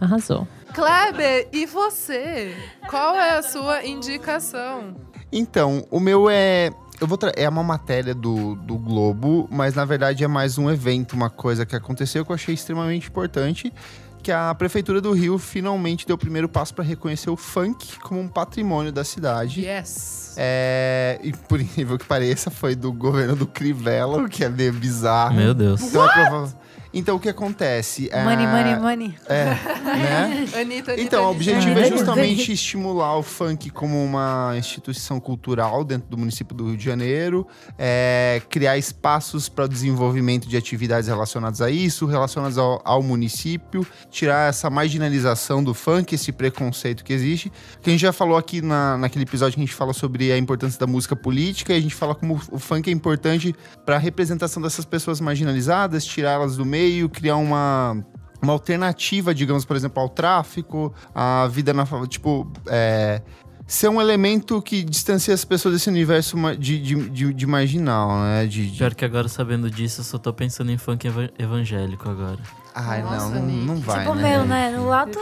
Arrasou. 0.00 0.46
Kleber, 0.74 1.48
e 1.52 1.66
você? 1.66 2.54
Qual 2.88 3.16
é 3.16 3.36
a 3.38 3.42
sua 3.42 3.84
indicação? 3.84 4.94
Então, 5.32 5.86
o 5.90 5.98
meu 6.00 6.28
é. 6.30 6.70
Eu 7.00 7.06
vou 7.06 7.16
é 7.36 7.48
uma 7.48 7.62
matéria 7.62 8.12
do, 8.12 8.56
do 8.56 8.76
Globo, 8.76 9.48
mas 9.52 9.74
na 9.74 9.84
verdade 9.84 10.24
é 10.24 10.26
mais 10.28 10.58
um 10.58 10.68
evento, 10.68 11.12
uma 11.14 11.30
coisa 11.30 11.64
que 11.64 11.76
aconteceu 11.76 12.24
que 12.24 12.32
eu 12.32 12.34
achei 12.34 12.54
extremamente 12.54 13.06
importante. 13.08 13.72
Que 14.20 14.32
a 14.32 14.52
Prefeitura 14.52 15.00
do 15.00 15.12
Rio 15.12 15.38
finalmente 15.38 16.04
deu 16.04 16.16
o 16.16 16.18
primeiro 16.18 16.48
passo 16.48 16.74
para 16.74 16.82
reconhecer 16.82 17.30
o 17.30 17.36
funk 17.36 18.00
como 18.00 18.20
um 18.20 18.26
patrimônio 18.26 18.90
da 18.90 19.04
cidade. 19.04 19.64
Yes. 19.64 20.34
É, 20.36 21.20
e 21.22 21.32
por 21.32 21.60
incrível 21.62 21.96
que 21.96 22.04
pareça, 22.04 22.50
foi 22.50 22.74
do 22.74 22.92
governo 22.92 23.36
do 23.36 23.46
Crivella, 23.46 24.18
o 24.20 24.28
que 24.28 24.42
é 24.44 24.48
meio 24.48 24.72
bizarro. 24.72 25.36
Meu 25.36 25.54
Deus. 25.54 25.80
Então 25.80 26.04
é, 26.04 26.12
prova- 26.12 26.52
Então 26.92 27.16
o 27.16 27.20
que 27.20 27.28
acontece? 27.28 28.08
É, 28.10 28.24
Money, 28.24 28.46
money, 28.46 28.76
money. 28.76 29.14
É, 29.26 29.44
né? 29.44 30.46
Anitta, 30.56 30.92
Anitta, 30.92 31.00
Então, 31.00 31.24
o 31.24 31.28
Anitta. 31.28 31.52
objetivo 31.52 31.78
é 31.78 31.88
justamente 31.88 32.52
estimular 32.52 33.16
o 33.16 33.22
funk 33.22 33.70
como 33.70 34.02
uma 34.02 34.54
instituição 34.56 35.20
cultural 35.20 35.84
dentro 35.84 36.08
do 36.08 36.16
município 36.16 36.56
do 36.56 36.66
Rio 36.68 36.76
de 36.76 36.84
Janeiro, 36.84 37.46
é, 37.78 38.40
criar 38.48 38.78
espaços 38.78 39.48
para 39.48 39.66
o 39.66 39.68
desenvolvimento 39.68 40.48
de 40.48 40.56
atividades 40.56 41.08
relacionadas 41.08 41.60
a 41.60 41.70
isso, 41.70 42.06
relacionadas 42.06 42.56
ao, 42.58 42.80
ao 42.84 43.02
município, 43.02 43.86
tirar 44.10 44.48
essa 44.48 44.70
marginalização 44.70 45.62
do 45.62 45.74
funk, 45.74 46.14
esse 46.14 46.32
preconceito 46.32 47.04
que 47.04 47.12
existe. 47.12 47.52
Que 47.82 47.90
a 47.90 47.92
gente 47.92 48.00
já 48.00 48.12
falou 48.12 48.36
aqui 48.36 48.62
na, 48.62 48.96
naquele 48.96 49.24
episódio 49.24 49.54
que 49.54 49.60
a 49.60 49.66
gente 49.66 49.74
fala 49.74 49.92
sobre 49.92 50.32
a 50.32 50.38
importância 50.38 50.78
da 50.80 50.86
música 50.86 51.14
política, 51.14 51.72
e 51.74 51.76
a 51.76 51.80
gente 51.80 51.94
fala 51.94 52.14
como 52.14 52.40
o 52.50 52.58
funk 52.58 52.88
é 52.88 52.92
importante 52.92 53.54
para 53.84 53.96
a 53.96 53.98
representação 53.98 54.62
dessas 54.62 54.84
pessoas 54.84 55.20
marginalizadas, 55.20 56.04
tirá-las 56.04 56.56
do 56.56 56.64
meio, 56.64 56.87
criar 57.12 57.36
uma 57.36 58.04
uma 58.40 58.52
alternativa, 58.52 59.34
digamos, 59.34 59.64
por 59.64 59.74
exemplo, 59.76 60.00
ao 60.00 60.08
tráfico, 60.08 60.94
à 61.12 61.48
vida 61.48 61.74
na 61.74 61.84
favela, 61.84 62.06
tipo, 62.06 62.48
é, 62.68 63.20
ser 63.66 63.88
um 63.88 64.00
elemento 64.00 64.62
que 64.62 64.84
distancia 64.84 65.34
as 65.34 65.44
pessoas 65.44 65.74
desse 65.74 65.88
universo 65.88 66.36
de, 66.56 66.78
de, 66.80 67.10
de, 67.10 67.34
de 67.34 67.46
marginal, 67.48 68.08
né? 68.20 68.46
De, 68.46 68.70
de- 68.70 68.78
Pior 68.78 68.94
que 68.94 69.04
agora, 69.04 69.26
sabendo 69.28 69.68
disso, 69.68 70.00
eu 70.02 70.04
só 70.04 70.18
tô 70.18 70.32
pensando 70.32 70.70
em 70.70 70.78
funk 70.78 71.04
eva- 71.08 71.30
evangélico 71.36 72.08
agora. 72.08 72.38
Ai, 72.76 73.02
Nossa, 73.02 73.28
não, 73.30 73.42
não, 73.42 73.54
não 73.74 73.76
vai, 73.80 74.00
tipo, 74.04 74.14
né? 74.14 74.22
meu, 74.36 74.44
né? 74.46 74.70
No 74.78 74.86
lado. 74.86 75.18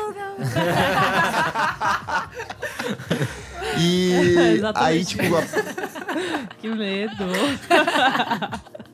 E 3.78 4.12
Exatamente. 4.58 4.78
aí, 4.78 5.04
tipo, 5.06 5.36
a- 5.36 5.42
Que 6.60 6.68
medo. 6.68 7.14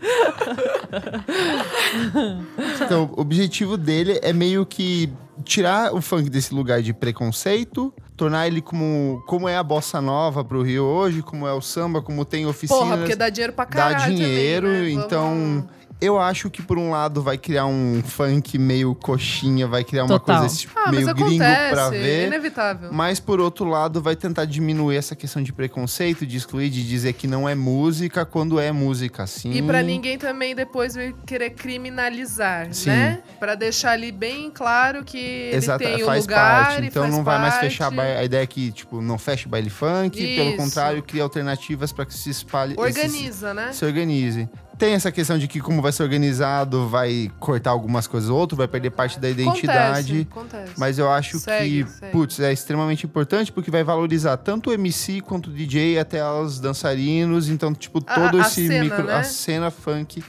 Então, 2.84 3.10
o 3.16 3.20
objetivo 3.20 3.76
dele 3.76 4.18
é 4.22 4.32
meio 4.32 4.64
que 4.66 5.12
tirar 5.44 5.94
o 5.94 6.00
funk 6.00 6.28
desse 6.28 6.54
lugar 6.54 6.82
de 6.82 6.92
preconceito, 6.92 7.92
tornar 8.16 8.46
ele 8.46 8.60
como, 8.60 9.22
como 9.26 9.48
é 9.48 9.56
a 9.56 9.62
bossa 9.62 10.00
nova 10.00 10.44
pro 10.44 10.62
Rio 10.62 10.84
hoje, 10.84 11.22
como 11.22 11.46
é 11.46 11.52
o 11.52 11.60
samba, 11.60 12.02
como 12.02 12.24
tem 12.24 12.46
oficinas. 12.46 12.82
Porra, 12.82 12.98
porque 12.98 13.16
dá 13.16 13.28
dinheiro 13.28 13.52
pra 13.52 13.64
dá 13.64 13.70
caralho 13.70 14.14
dinheiro, 14.14 14.66
também, 14.68 14.82
né? 14.96 15.04
Vamos- 15.06 15.06
então 15.06 15.68
eu 16.04 16.18
acho 16.20 16.50
que 16.50 16.60
por 16.62 16.76
um 16.78 16.90
lado 16.90 17.22
vai 17.22 17.38
criar 17.38 17.66
um 17.66 18.02
funk 18.04 18.58
meio 18.58 18.94
coxinha, 18.94 19.66
vai 19.66 19.84
criar 19.84 20.02
uma 20.04 20.18
Total. 20.18 20.40
coisa 20.40 20.56
tipo, 20.56 20.72
Ah, 20.76 20.90
meio 20.90 21.06
mas 21.06 21.14
gringo 21.14 21.42
acontece, 21.42 21.70
pra 21.72 21.86
é 21.86 21.90
ver. 21.90 22.26
inevitável. 22.26 22.92
Mas 22.92 23.20
por 23.20 23.40
outro 23.40 23.64
lado, 23.66 24.02
vai 24.02 24.16
tentar 24.16 24.44
diminuir 24.44 24.96
essa 24.96 25.14
questão 25.14 25.42
de 25.42 25.52
preconceito, 25.52 26.26
de 26.26 26.36
excluir, 26.36 26.68
de 26.70 26.86
dizer 26.86 27.12
que 27.12 27.26
não 27.26 27.48
é 27.48 27.54
música 27.54 28.24
quando 28.24 28.58
é 28.58 28.72
música, 28.72 29.26
sim. 29.26 29.52
E 29.52 29.62
pra 29.62 29.82
ninguém 29.82 30.18
também 30.18 30.54
depois 30.54 30.94
vir 30.94 31.14
querer 31.26 31.50
criminalizar, 31.50 32.72
Sim. 32.72 32.90
né? 32.90 33.22
Pra 33.38 33.54
deixar 33.54 33.92
ali 33.92 34.10
bem 34.10 34.50
claro 34.50 35.04
que 35.04 35.18
ele 35.18 35.56
Exato, 35.56 35.84
tem 35.84 36.02
o 36.02 36.06
faz 36.06 36.24
lugar 36.24 36.64
parte. 36.66 36.86
Então 36.86 37.02
faz 37.04 37.14
não 37.14 37.22
vai 37.24 37.38
mais 37.38 37.54
parte. 37.54 37.68
fechar 37.68 37.90
ba- 37.90 38.02
a 38.02 38.24
ideia 38.24 38.46
que, 38.46 38.72
tipo, 38.72 39.00
não 39.00 39.18
fecha 39.18 39.48
baile 39.48 39.70
funk, 39.70 40.18
pelo 40.36 40.48
Isso. 40.48 40.56
contrário, 40.56 41.02
cria 41.02 41.22
alternativas 41.22 41.92
para 41.92 42.04
que 42.06 42.14
se 42.14 42.30
espalhe. 42.30 42.74
esses- 42.78 42.96
Organiza, 42.96 43.54
né? 43.54 43.72
se 43.72 43.84
organize. 43.84 44.48
Tem 44.82 44.94
essa 44.94 45.12
questão 45.12 45.38
de 45.38 45.46
que, 45.46 45.60
como 45.60 45.80
vai 45.80 45.92
ser 45.92 46.02
organizado, 46.02 46.88
vai 46.88 47.30
cortar 47.38 47.70
algumas 47.70 48.08
coisas 48.08 48.28
ou 48.28 48.36
outro, 48.36 48.56
vai 48.56 48.66
perder 48.66 48.90
parte 48.90 49.16
da 49.20 49.30
identidade. 49.30 50.26
Acontece, 50.28 50.56
acontece. 50.56 50.72
Mas 50.76 50.98
eu 50.98 51.08
acho 51.08 51.38
Segue, 51.38 51.84
que, 51.84 51.90
segue. 51.90 52.10
putz, 52.10 52.40
é 52.40 52.52
extremamente 52.52 53.06
importante 53.06 53.52
porque 53.52 53.70
vai 53.70 53.84
valorizar 53.84 54.36
tanto 54.38 54.70
o 54.70 54.72
MC 54.72 55.20
quanto 55.20 55.50
o 55.50 55.52
DJ, 55.52 56.00
até 56.00 56.28
os 56.28 56.58
dançarinos. 56.58 57.48
Então, 57.48 57.72
tipo, 57.72 58.02
A- 58.04 58.12
todo 58.12 58.38
a 58.38 58.40
esse 58.40 58.66
cena, 58.66 58.82
micro. 58.82 59.04
né? 59.04 59.14
A 59.14 59.22
cena 59.22 59.70
funk. 59.70 60.24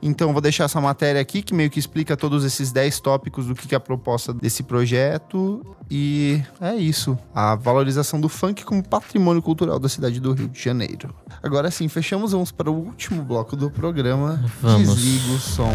Então, 0.00 0.32
vou 0.32 0.40
deixar 0.40 0.64
essa 0.64 0.80
matéria 0.80 1.20
aqui 1.20 1.42
que 1.42 1.52
meio 1.52 1.68
que 1.68 1.78
explica 1.78 2.16
todos 2.16 2.44
esses 2.44 2.70
10 2.70 3.00
tópicos 3.00 3.46
do 3.46 3.54
que 3.54 3.66
que 3.66 3.74
é 3.74 3.78
a 3.78 3.80
proposta 3.80 4.32
desse 4.32 4.62
projeto. 4.62 5.76
E 5.90 6.42
é 6.60 6.74
isso. 6.76 7.18
A 7.34 7.54
valorização 7.54 8.20
do 8.20 8.28
funk 8.28 8.64
como 8.64 8.82
patrimônio 8.82 9.42
cultural 9.42 9.78
da 9.78 9.88
cidade 9.88 10.20
do 10.20 10.32
Rio 10.32 10.48
de 10.48 10.62
Janeiro. 10.62 11.14
Agora 11.42 11.70
sim, 11.70 11.88
fechamos. 11.88 12.32
Vamos 12.32 12.52
para 12.52 12.70
o 12.70 12.74
último 12.74 13.22
bloco 13.22 13.56
do 13.56 13.70
programa. 13.70 14.42
Vamos. 14.60 14.96
Desliga 14.96 15.32
o 15.32 15.38
som. 15.38 15.72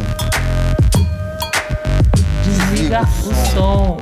Desliga 2.44 3.02
o 3.02 3.54
som. 3.54 3.98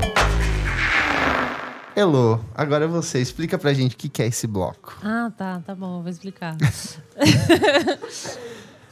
Elo, 1.95 2.43
agora 2.55 2.85
é 2.85 2.87
você. 2.87 3.21
Explica 3.21 3.57
pra 3.57 3.73
gente 3.73 3.95
o 3.95 3.97
que 3.97 4.07
que 4.07 4.21
é 4.21 4.27
esse 4.27 4.47
bloco. 4.47 4.97
Ah, 5.03 5.31
tá, 5.35 5.61
tá 5.65 5.75
bom, 5.75 6.01
vou 6.01 6.09
explicar. 6.09 6.55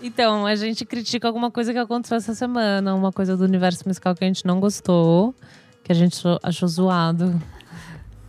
então, 0.02 0.45
a 0.45 0.56
gente 0.56 0.86
critica 0.86 1.28
alguma 1.28 1.52
coisa 1.52 1.74
que 1.74 1.80
aconteceu 1.80 2.18
essa 2.18 2.34
semana, 2.34 2.95
uma 2.95 3.12
coisa 3.12 3.36
do 3.36 3.43
universo 3.43 3.84
musical 3.86 4.16
que 4.16 4.24
a 4.24 4.28
gente 4.28 4.45
não 4.45 4.60
gostou, 4.60 5.36
que 5.84 5.91
a 5.91 5.95
gente 5.95 6.22
achou, 6.41 6.68
zoado. 6.68 7.41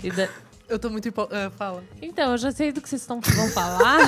E 0.02 0.10
da- 0.10 0.28
Eu 0.68 0.78
tô 0.78 0.90
muito 0.90 1.12
ah, 1.30 1.50
fala. 1.56 1.82
Então, 2.00 2.32
eu 2.32 2.38
já 2.38 2.50
sei 2.50 2.72
do 2.72 2.80
que 2.80 2.88
vocês 2.88 3.02
estão, 3.02 3.20
vão 3.20 3.48
falar. 3.48 3.98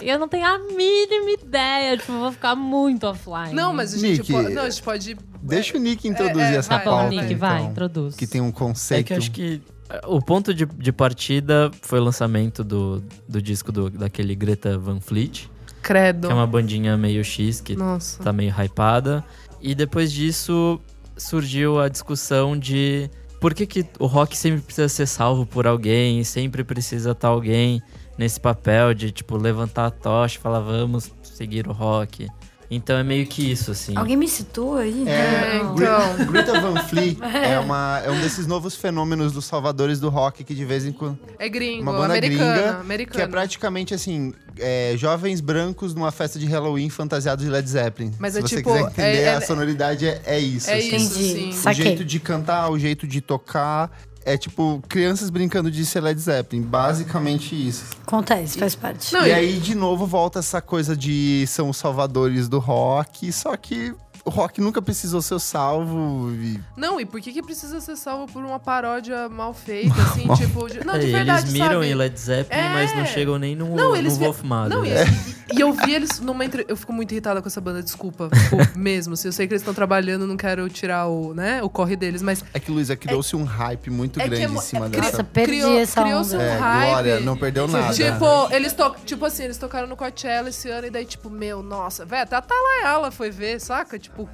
e 0.00 0.08
eu 0.08 0.18
não 0.18 0.28
tenho 0.28 0.46
a 0.46 0.58
mínima 0.58 1.30
ideia, 1.30 1.96
tipo, 1.96 2.12
eu 2.12 2.20
vou 2.20 2.32
ficar 2.32 2.54
muito 2.54 3.06
offline. 3.06 3.52
Não, 3.52 3.72
mas 3.74 3.94
a 3.94 3.98
gente 3.98 4.18
Nick, 4.20 4.32
pode... 4.32 4.54
Não, 4.54 4.62
a 4.62 4.70
gente 4.70 4.82
pode... 4.82 5.16
Deixa 5.42 5.76
o 5.76 5.80
Nick 5.80 6.08
introduzir 6.08 6.54
é, 6.54 6.56
essa 6.56 6.68
vai, 6.68 6.78
Tá 6.78 6.84
bom, 6.90 6.96
pauta. 6.96 7.10
Nick, 7.10 7.24
então, 7.24 7.38
vai, 7.38 7.64
introduz. 7.64 8.16
Que 8.16 8.26
tem 8.26 8.40
um 8.40 8.50
conceito. 8.50 9.00
É 9.00 9.02
que 9.02 9.14
acho 9.14 9.30
que 9.30 9.62
eh, 9.88 10.00
o 10.06 10.20
ponto 10.20 10.52
de, 10.52 10.66
de 10.66 10.92
partida 10.92 11.70
foi 11.82 12.00
o 12.00 12.04
lançamento 12.04 12.64
do, 12.64 13.02
do 13.28 13.40
disco 13.40 13.70
do, 13.72 13.88
daquele 13.90 14.34
Greta 14.34 14.78
Van 14.78 15.00
Fleet, 15.00 15.48
Credo. 15.82 16.26
que 16.28 16.32
é 16.32 16.36
uma 16.36 16.46
bandinha 16.46 16.96
meio 16.96 17.24
X 17.24 17.60
que 17.60 17.76
Nossa. 17.76 18.22
tá 18.22 18.32
meio 18.32 18.52
hypada. 18.52 19.24
E 19.60 19.74
depois 19.74 20.12
disso 20.12 20.80
surgiu 21.16 21.80
a 21.80 21.88
discussão 21.88 22.56
de 22.56 23.10
por 23.40 23.54
que, 23.54 23.66
que 23.66 23.86
o 23.98 24.06
rock 24.06 24.36
sempre 24.36 24.60
precisa 24.60 24.88
ser 24.88 25.06
salvo 25.06 25.46
por 25.46 25.66
alguém, 25.66 26.22
sempre 26.24 26.64
precisa 26.64 27.12
estar 27.12 27.28
alguém 27.28 27.82
nesse 28.16 28.40
papel 28.40 28.92
de 28.94 29.12
tipo 29.12 29.36
levantar 29.36 29.86
a 29.86 29.90
tocha 29.90 30.38
e 30.38 30.40
falar 30.40 30.60
vamos 30.60 31.12
seguir 31.22 31.68
o 31.68 31.72
rock. 31.72 32.28
Então 32.70 32.98
é 32.98 33.02
meio 33.02 33.26
que 33.26 33.50
isso, 33.50 33.70
assim. 33.70 33.96
Alguém 33.96 34.14
me 34.16 34.28
situa 34.28 34.80
aí? 34.80 35.08
É, 35.08 35.56
Então. 35.56 35.74
Gre- 35.74 36.24
Greta 36.30 36.60
Van 36.60 36.76
Fleet 36.82 37.16
é, 37.22 37.58
uma, 37.58 38.02
é 38.04 38.10
um 38.10 38.20
desses 38.20 38.46
novos 38.46 38.74
fenômenos 38.74 39.32
dos 39.32 39.46
salvadores 39.46 39.98
do 39.98 40.10
rock 40.10 40.44
que 40.44 40.54
de 40.54 40.64
vez 40.66 40.84
em 40.84 40.92
quando. 40.92 41.18
É 41.38 41.48
gringo, 41.48 41.82
Uma 41.82 41.92
banda 41.92 42.14
americana, 42.14 42.52
gringa 42.54 42.78
americana. 42.80 43.16
Que 43.16 43.22
é 43.22 43.26
praticamente 43.26 43.94
assim: 43.94 44.34
é, 44.58 44.92
jovens 44.98 45.40
brancos 45.40 45.94
numa 45.94 46.10
festa 46.12 46.38
de 46.38 46.44
Halloween 46.44 46.90
fantasiados 46.90 47.42
de 47.42 47.50
Led 47.50 47.66
Zeppelin. 47.68 48.12
Mas 48.18 48.34
Se 48.34 48.38
é 48.40 48.42
você 48.42 48.56
tipo, 48.56 48.70
quiser 48.70 48.82
entender, 48.84 49.02
é- 49.18 49.22
é- 49.22 49.34
a 49.36 49.40
sonoridade 49.40 50.06
é, 50.06 50.20
é 50.26 50.38
isso. 50.38 50.68
É 50.70 50.74
assim. 50.76 50.96
isso, 50.96 51.18
Entendi. 51.18 51.32
sim. 51.40 51.48
O 51.50 51.52
Saquei. 51.54 51.84
jeito 51.84 52.04
de 52.04 52.20
cantar, 52.20 52.68
o 52.70 52.78
jeito 52.78 53.06
de 53.06 53.22
tocar. 53.22 53.90
É 54.28 54.36
tipo 54.36 54.82
crianças 54.88 55.30
brincando 55.30 55.70
de 55.70 55.84
ser 55.86 56.00
Led 56.00 56.20
Zeppelin. 56.20 56.62
Basicamente 56.62 57.54
isso. 57.54 57.84
Acontece, 58.06 58.58
faz 58.58 58.74
parte. 58.74 59.12
Não, 59.12 59.24
e 59.24 59.28
e- 59.30 59.32
aí, 59.32 59.58
de 59.58 59.74
novo, 59.74 60.06
volta 60.06 60.38
essa 60.40 60.60
coisa 60.60 60.96
de 60.96 61.44
são 61.46 61.70
os 61.70 61.76
salvadores 61.76 62.48
do 62.48 62.58
rock, 62.58 63.32
só 63.32 63.56
que 63.56 63.94
o 64.24 64.30
rock 64.30 64.60
nunca 64.60 64.82
precisou 64.82 65.22
ser 65.22 65.40
salvo. 65.40 66.30
E... 66.34 66.60
Não, 66.76 67.00
e 67.00 67.06
por 67.06 67.20
que 67.20 67.32
que 67.32 67.42
precisa 67.42 67.80
ser 67.80 67.96
salvo 67.96 68.30
por 68.30 68.44
uma 68.44 68.58
paródia 68.58 69.28
mal 69.28 69.54
feita, 69.54 69.94
assim, 70.02 70.26
Mal- 70.28 70.36
tipo... 70.36 70.68
De... 70.68 70.84
Não, 70.84 70.94
É, 70.94 70.98
de 70.98 71.06
verdade, 71.10 71.42
eles 71.44 71.52
miram 71.52 71.68
sabe? 71.80 71.86
em 71.86 71.94
Led 71.94 72.20
Zeppelin, 72.20 72.62
mas 72.74 72.94
não 72.94 73.02
É. 73.02 73.06
chegam 73.06 73.38
nem 73.38 73.56
no, 73.56 73.74
Não, 73.74 73.96
eles 73.96 74.12
no 74.14 74.18
vi- 74.18 74.24
Wolf 74.26 74.42
Mother. 74.42 74.68
Não, 74.76 74.84
e, 74.84 74.90
É. 74.90 75.06
e- 75.52 75.60
eu 75.60 75.72
vi 75.72 75.94
eles 75.94 76.20
numa 76.20 76.44
entre... 76.44 76.64
Eu 76.68 76.76
fico 76.76 76.92
muito 76.92 77.12
irritada 77.12 77.40
com 77.40 77.48
essa 77.48 77.60
banda, 77.60 77.82
desculpa. 77.82 78.28
Tipo, 78.28 78.56
mesmo. 78.78 79.16
Se 79.16 79.28
eu 79.28 79.32
sei 79.32 79.46
que 79.46 79.52
eles 79.52 79.62
estão 79.62 79.74
trabalhando, 79.74 80.26
não 80.26 80.36
quero 80.36 80.68
tirar 80.68 81.06
o, 81.06 81.34
né, 81.34 81.62
o 81.62 81.68
corre 81.68 81.96
deles, 81.96 82.22
mas... 82.22 82.44
É 82.52 82.60
que, 82.60 82.70
Luísa, 82.70 82.96
criou-se 82.96 83.34
um 83.34 83.44
hype 83.44 83.90
muito 83.90 84.20
É 84.20 84.26
grande 84.28 84.44
é 84.44 84.46
em 84.46 84.60
cima 84.60 84.86
é- 84.86 84.88
dessa. 84.88 85.02
Nossa, 85.10 85.24
perdi 85.24 85.52
criou, 85.52 85.78
essa 85.78 86.02
criou-se 86.02 86.36
um. 86.36 86.40
É, 86.40 86.58
hype. 86.58 86.88
Glória, 86.88 87.20
não 87.20 87.36
perdeu 87.36 87.68
nada. 87.68 87.92
Tipo, 87.94 88.52
eles 88.52 88.72
to... 88.72 88.94
tipo 89.04 89.24
assim, 89.24 89.44
eles 89.44 89.58
tocaram 89.58 89.86
no 89.86 89.96
Coachella 89.96 90.48
esse 90.48 90.68
ano 90.70 90.86
e 90.86 90.90
daí, 90.90 91.04
tipo, 91.04 91.30
meu, 91.30 91.62
nossa, 91.62 92.04
velho, 92.04 92.22
até 92.22 92.36
a 92.36 92.42
Talayala 92.42 93.10
foi 93.10 93.30
ver, 93.30 93.60
saca? 93.60 93.98
Tipo, 93.98 94.28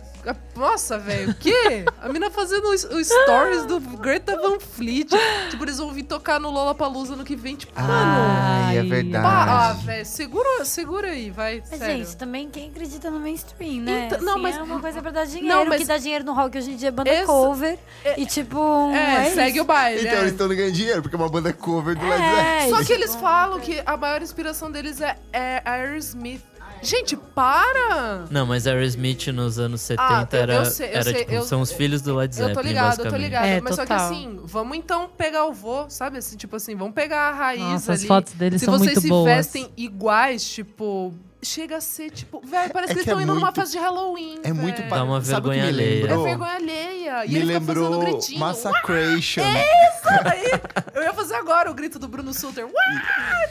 nossa, 0.56 0.98
velho, 0.98 1.30
o 1.30 1.34
quê? 1.34 1.84
A 2.00 2.08
mina 2.08 2.30
fazendo 2.30 2.68
os, 2.70 2.84
os 2.84 3.06
stories 3.06 3.66
do 3.66 3.80
Greta 3.80 4.36
Van 4.36 4.58
Fleet. 4.58 5.10
Tipo, 5.50 5.64
eles 5.64 5.78
vão 5.78 5.92
vir 5.92 6.04
tocar 6.04 6.40
no 6.40 6.50
Lollapalooza 6.50 7.14
no 7.16 7.24
que 7.24 7.36
vem, 7.36 7.56
tipo, 7.56 7.72
mano. 7.80 7.92
Ai, 7.92 8.78
é 8.78 8.82
verdade. 8.82 9.24
pá, 9.24 9.68
ah, 9.70 9.72
velho, 9.74 10.06
segura, 10.06 10.64
segura 10.64 11.03
aí, 11.04 11.30
vai, 11.30 11.62
Mas, 11.70 11.78
sério. 11.78 11.96
gente, 12.04 12.16
também 12.16 12.48
quem 12.50 12.68
acredita 12.70 13.10
no 13.10 13.20
mainstream, 13.20 13.82
né? 13.82 14.06
Então, 14.06 14.20
não, 14.22 14.32
Assim, 14.34 14.42
mas- 14.42 14.56
É 14.56 14.62
uma 14.62 14.80
coisa 14.80 15.02
pra 15.02 15.10
dar 15.10 15.24
dinheiro. 15.26 15.48
Não, 15.48 15.64
mas- 15.66 15.80
que 15.80 15.86
dá 15.86 15.98
dinheiro 15.98 16.24
no 16.24 16.32
rock 16.32 16.58
hoje 16.58 16.72
em 16.72 16.76
dia 16.76 16.88
é 16.88 16.90
banda 16.90 17.10
Essa- 17.10 17.26
cover. 17.26 17.78
E 18.16 18.26
tipo. 18.26 18.90
É, 18.92 19.26
isso. 19.26 19.34
segue 19.34 19.60
o 19.60 19.64
baile. 19.64 20.00
Então 20.00 20.12
é. 20.12 20.20
eles 20.20 20.32
estão 20.32 20.48
ganhando 20.48 20.72
dinheiro, 20.72 21.02
porque 21.02 21.16
é 21.16 21.18
uma 21.18 21.28
banda 21.28 21.52
cover 21.52 21.94
do 21.96 22.06
Led 22.06 22.22
Zeppelin. 22.22 22.40
É, 22.66 22.68
Só 22.70 22.76
isso. 22.78 22.86
que 22.86 22.92
eles 22.92 23.14
falam 23.16 23.60
que 23.60 23.82
a 23.84 23.96
maior 23.96 24.22
inspiração 24.22 24.70
deles 24.70 25.00
é, 25.00 25.16
é 25.32 25.62
Aerosmith. 25.64 26.42
Gente, 26.84 27.16
para! 27.16 28.26
Não, 28.30 28.44
mas 28.46 28.66
Aerosmith 28.66 29.28
nos 29.28 29.58
anos 29.58 29.80
70 29.80 30.02
Ah, 30.06 30.28
eu- 30.32 30.36
eu 30.38 30.42
era, 30.42 30.64
sei, 30.66 30.86
eu 30.88 30.92
era 30.92 31.02
sei, 31.04 31.14
tipo, 31.14 31.32
eu- 31.32 31.42
são 31.42 31.60
os 31.60 31.72
filhos 31.72 32.02
do 32.02 32.14
Led 32.14 32.34
Zeppelin, 32.34 32.50
Eu 32.52 32.54
tô 32.62 32.68
ligado, 32.68 33.04
eu 33.04 33.10
tô 33.10 33.16
ligado. 33.16 33.44
É, 33.46 33.60
mas 33.60 33.74
só 33.74 33.82
que 33.82 33.88
total. 33.88 34.06
assim, 34.06 34.40
vamos 34.44 34.76
então 34.76 35.08
pegar 35.08 35.46
o 35.46 35.52
vô, 35.52 35.86
sabe? 35.88 36.18
Assim, 36.18 36.36
tipo 36.36 36.56
assim, 36.56 36.74
vamos 36.76 36.94
pegar 36.94 37.30
a 37.30 37.32
raiz 37.32 37.60
Nossa, 37.62 37.92
ali. 37.92 38.00
as 38.02 38.06
fotos 38.06 38.32
deles 38.34 38.60
Se 38.60 38.66
são 38.66 38.74
vocês 38.78 38.92
muito 38.92 39.00
se 39.00 39.08
boas. 39.08 39.34
vestem 39.36 39.68
iguais, 39.76 40.44
tipo, 40.48 41.14
chega 41.44 41.76
a 41.76 41.80
ser, 41.80 42.10
tipo, 42.10 42.40
velho, 42.44 42.72
parece 42.72 42.92
É 42.92 42.94
que 42.94 43.00
eles 43.00 43.04
que 43.04 43.10
é 43.10 43.12
estão 43.12 43.20
indo 43.20 43.34
numa 43.34 43.46
muito- 43.46 43.54
festa 43.60 43.70
de 43.72 43.78
Halloween. 43.78 44.38
É 44.42 44.52
muito 44.52 44.82
ba- 44.84 44.96
Dá 44.96 45.04
uma 45.04 45.20
vergonha 45.20 45.62
me 45.64 45.68
alheia. 45.68 45.98
É 45.98 46.02
lembrou? 46.02 46.24
vergonha 46.24 46.54
alheia. 46.54 47.26
E 47.26 47.28
Me 47.30 47.36
ele 47.38 47.46
fica 47.54 47.60
fazendo 47.60 47.88
lembrou 47.90 48.00
gritinho. 48.00 48.40
Massacration. 48.40 49.42
Aí, 49.42 50.60
eu 50.94 51.02
ia 51.02 51.12
fazer 51.14 51.34
agora 51.34 51.70
o 51.70 51.74
grito 51.74 51.98
do 51.98 52.06
Bruno 52.08 52.32
Suter. 52.34 52.64
Uá! 52.66 52.72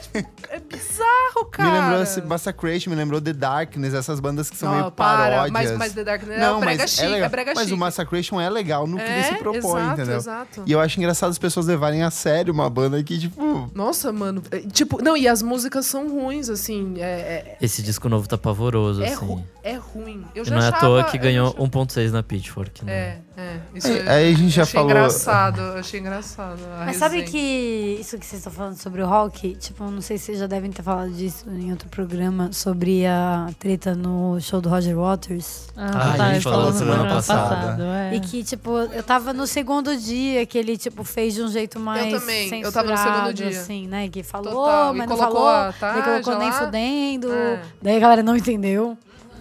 Tipo, 0.02 0.30
é 0.50 0.60
bizarro, 0.60 1.44
cara. 1.50 1.70
Me 1.70 1.78
lembrou 1.80 2.02
esse 2.02 2.22
Massacration, 2.22 2.90
me 2.90 2.96
lembrou 2.96 3.20
The 3.20 3.32
Darkness, 3.32 3.94
essas 3.94 4.20
bandas 4.20 4.48
que 4.50 4.56
são 4.56 4.70
Não, 4.70 4.78
meio 4.80 4.90
para. 4.92 5.18
paródias. 5.30 5.50
Mas, 5.50 5.72
mas 5.76 5.92
The 5.92 6.04
Darkness 6.04 6.36
é 6.36 6.40
Não, 6.40 6.60
brega 6.60 6.82
mas 6.82 6.90
chique. 6.90 7.02
é, 7.04 7.08
legal. 7.08 7.26
É 7.26 7.28
brega 7.28 7.52
mas 7.54 7.64
chique. 7.64 7.74
o 7.74 7.76
Massacration 7.78 8.40
é 8.40 8.48
legal 8.50 8.86
no 8.86 8.96
que 8.96 9.02
ele 9.02 9.12
É, 9.12 9.22
se 9.24 9.34
propõe, 9.36 9.80
exato, 9.82 10.00
entendeu? 10.00 10.16
exato. 10.16 10.62
E 10.66 10.72
eu 10.72 10.80
acho 10.80 10.98
engraçado 10.98 11.30
as 11.30 11.38
pessoas 11.38 11.66
levarem 11.66 12.02
a 12.02 12.10
sério 12.10 12.52
uma 12.52 12.68
banda 12.70 13.02
que, 13.02 13.18
tipo. 13.18 13.70
Nossa, 13.74 14.12
mano. 14.12 14.42
é, 14.50 14.58
Tipo, 14.60 15.02
não, 15.02 15.16
e 15.16 15.26
as 15.28 15.42
músicas 15.42 15.86
são 15.86 16.08
ruins, 16.08 16.48
assim. 16.48 16.94
É, 16.98 17.56
Esse 17.60 17.82
disco 17.84 18.08
novo 18.08 18.26
tá 18.28 18.36
pavoroso, 18.38 19.02
é, 19.02 19.08
assim. 19.12 19.24
ru- 19.26 19.44
é 19.62 19.74
ruim. 19.74 20.24
Eu 20.34 20.44
já 20.44 20.54
não 20.54 20.62
é 20.62 20.68
à 20.68 20.72
toa 20.72 21.04
que 21.04 21.18
ganhou 21.18 21.52
já- 21.52 21.58
1.6 21.62 22.10
na 22.12 22.22
Pitchfork, 22.22 22.84
né? 22.84 22.92
É, 22.92 23.18
é. 23.36 23.58
Isso 23.74 23.86
Aí- 23.88 23.98
é- 23.98 24.08
aí 24.10 24.32
a 24.32 24.36
gente 24.36 24.48
já 24.50 24.60
eu 24.60 24.64
achei 24.64 24.74
falou- 24.74 24.90
engraçado, 24.90 25.60
eu 25.60 25.78
achei 25.78 26.00
engraçado. 26.00 26.58
Mas 26.84 26.96
sabe 26.96 27.16
resenha. 27.20 27.30
que 27.32 27.98
isso 28.00 28.18
que 28.18 28.24
vocês 28.26 28.40
estão 28.40 28.52
falando 28.52 28.76
sobre 28.76 29.02
o 29.02 29.06
rock, 29.06 29.54
tipo, 29.56 29.84
não 29.84 30.00
sei 30.00 30.18
se 30.18 30.26
vocês 30.26 30.38
já 30.38 30.46
devem 30.46 30.70
ter 30.70 30.82
falado 30.82 31.10
disso 31.10 31.44
em 31.50 31.70
outro 31.70 31.88
programa, 31.88 32.52
sobre 32.52 33.06
a 33.06 33.48
treta 33.58 33.94
no 33.94 34.40
show 34.40 34.60
do 34.60 34.68
Roger 34.68 34.96
Waters. 34.96 35.68
Ah, 35.76 35.90
Ah, 36.18 36.24
a 36.24 36.34
gente 36.34 36.44
falou 36.44 36.66
no 36.66 36.72
semana 36.72 36.96
programa 36.98 37.16
passada. 37.16 37.82
é. 38.12 38.14
E 38.16 38.20
que, 38.20 38.44
tipo, 38.44 38.70
eu 38.78 39.02
tava 39.02 39.32
no 39.32 39.46
segundo 39.46 39.96
dia 39.96 40.46
que 40.46 40.56
ele, 40.56 40.76
tipo, 40.78 41.02
fez 41.04 41.34
de 41.34 41.42
um 41.42 41.48
jeito 41.48 41.80
mais 41.80 42.12
também, 42.12 42.62
eu 42.62 42.70
tava 42.72 42.90
no 42.92 42.96
segundo 42.96 43.34
dia. 43.34 43.48
assim, 43.48 43.86
né? 43.88 44.08
Que 44.08 44.22
falou, 44.22 44.52
Total, 44.52 44.94
e 44.94 44.98
mas 44.98 45.08
não 45.08 45.16
colocou 45.16 45.36
falou, 45.36 45.48
a 45.48 45.70
daí 45.80 46.02
colocou 46.02 46.22
Tarja 46.34 46.38
nem 46.38 46.50
lá. 46.50 46.58
fudendo, 46.64 47.32
É. 47.32 47.62
daí 47.82 47.96
a 47.96 48.00
galera 48.00 48.22
não 48.22 48.36
entendeu. 48.36 48.96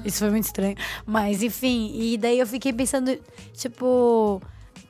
Isso 0.06 0.20
foi 0.20 0.30
muito 0.30 0.46
estranho. 0.46 0.76
Mas, 1.06 1.42
enfim, 1.42 1.92
e 1.94 2.18
daí 2.18 2.40
eu 2.40 2.48
fiquei 2.48 2.74
pensando, 2.74 3.18
tipo, 3.54 4.42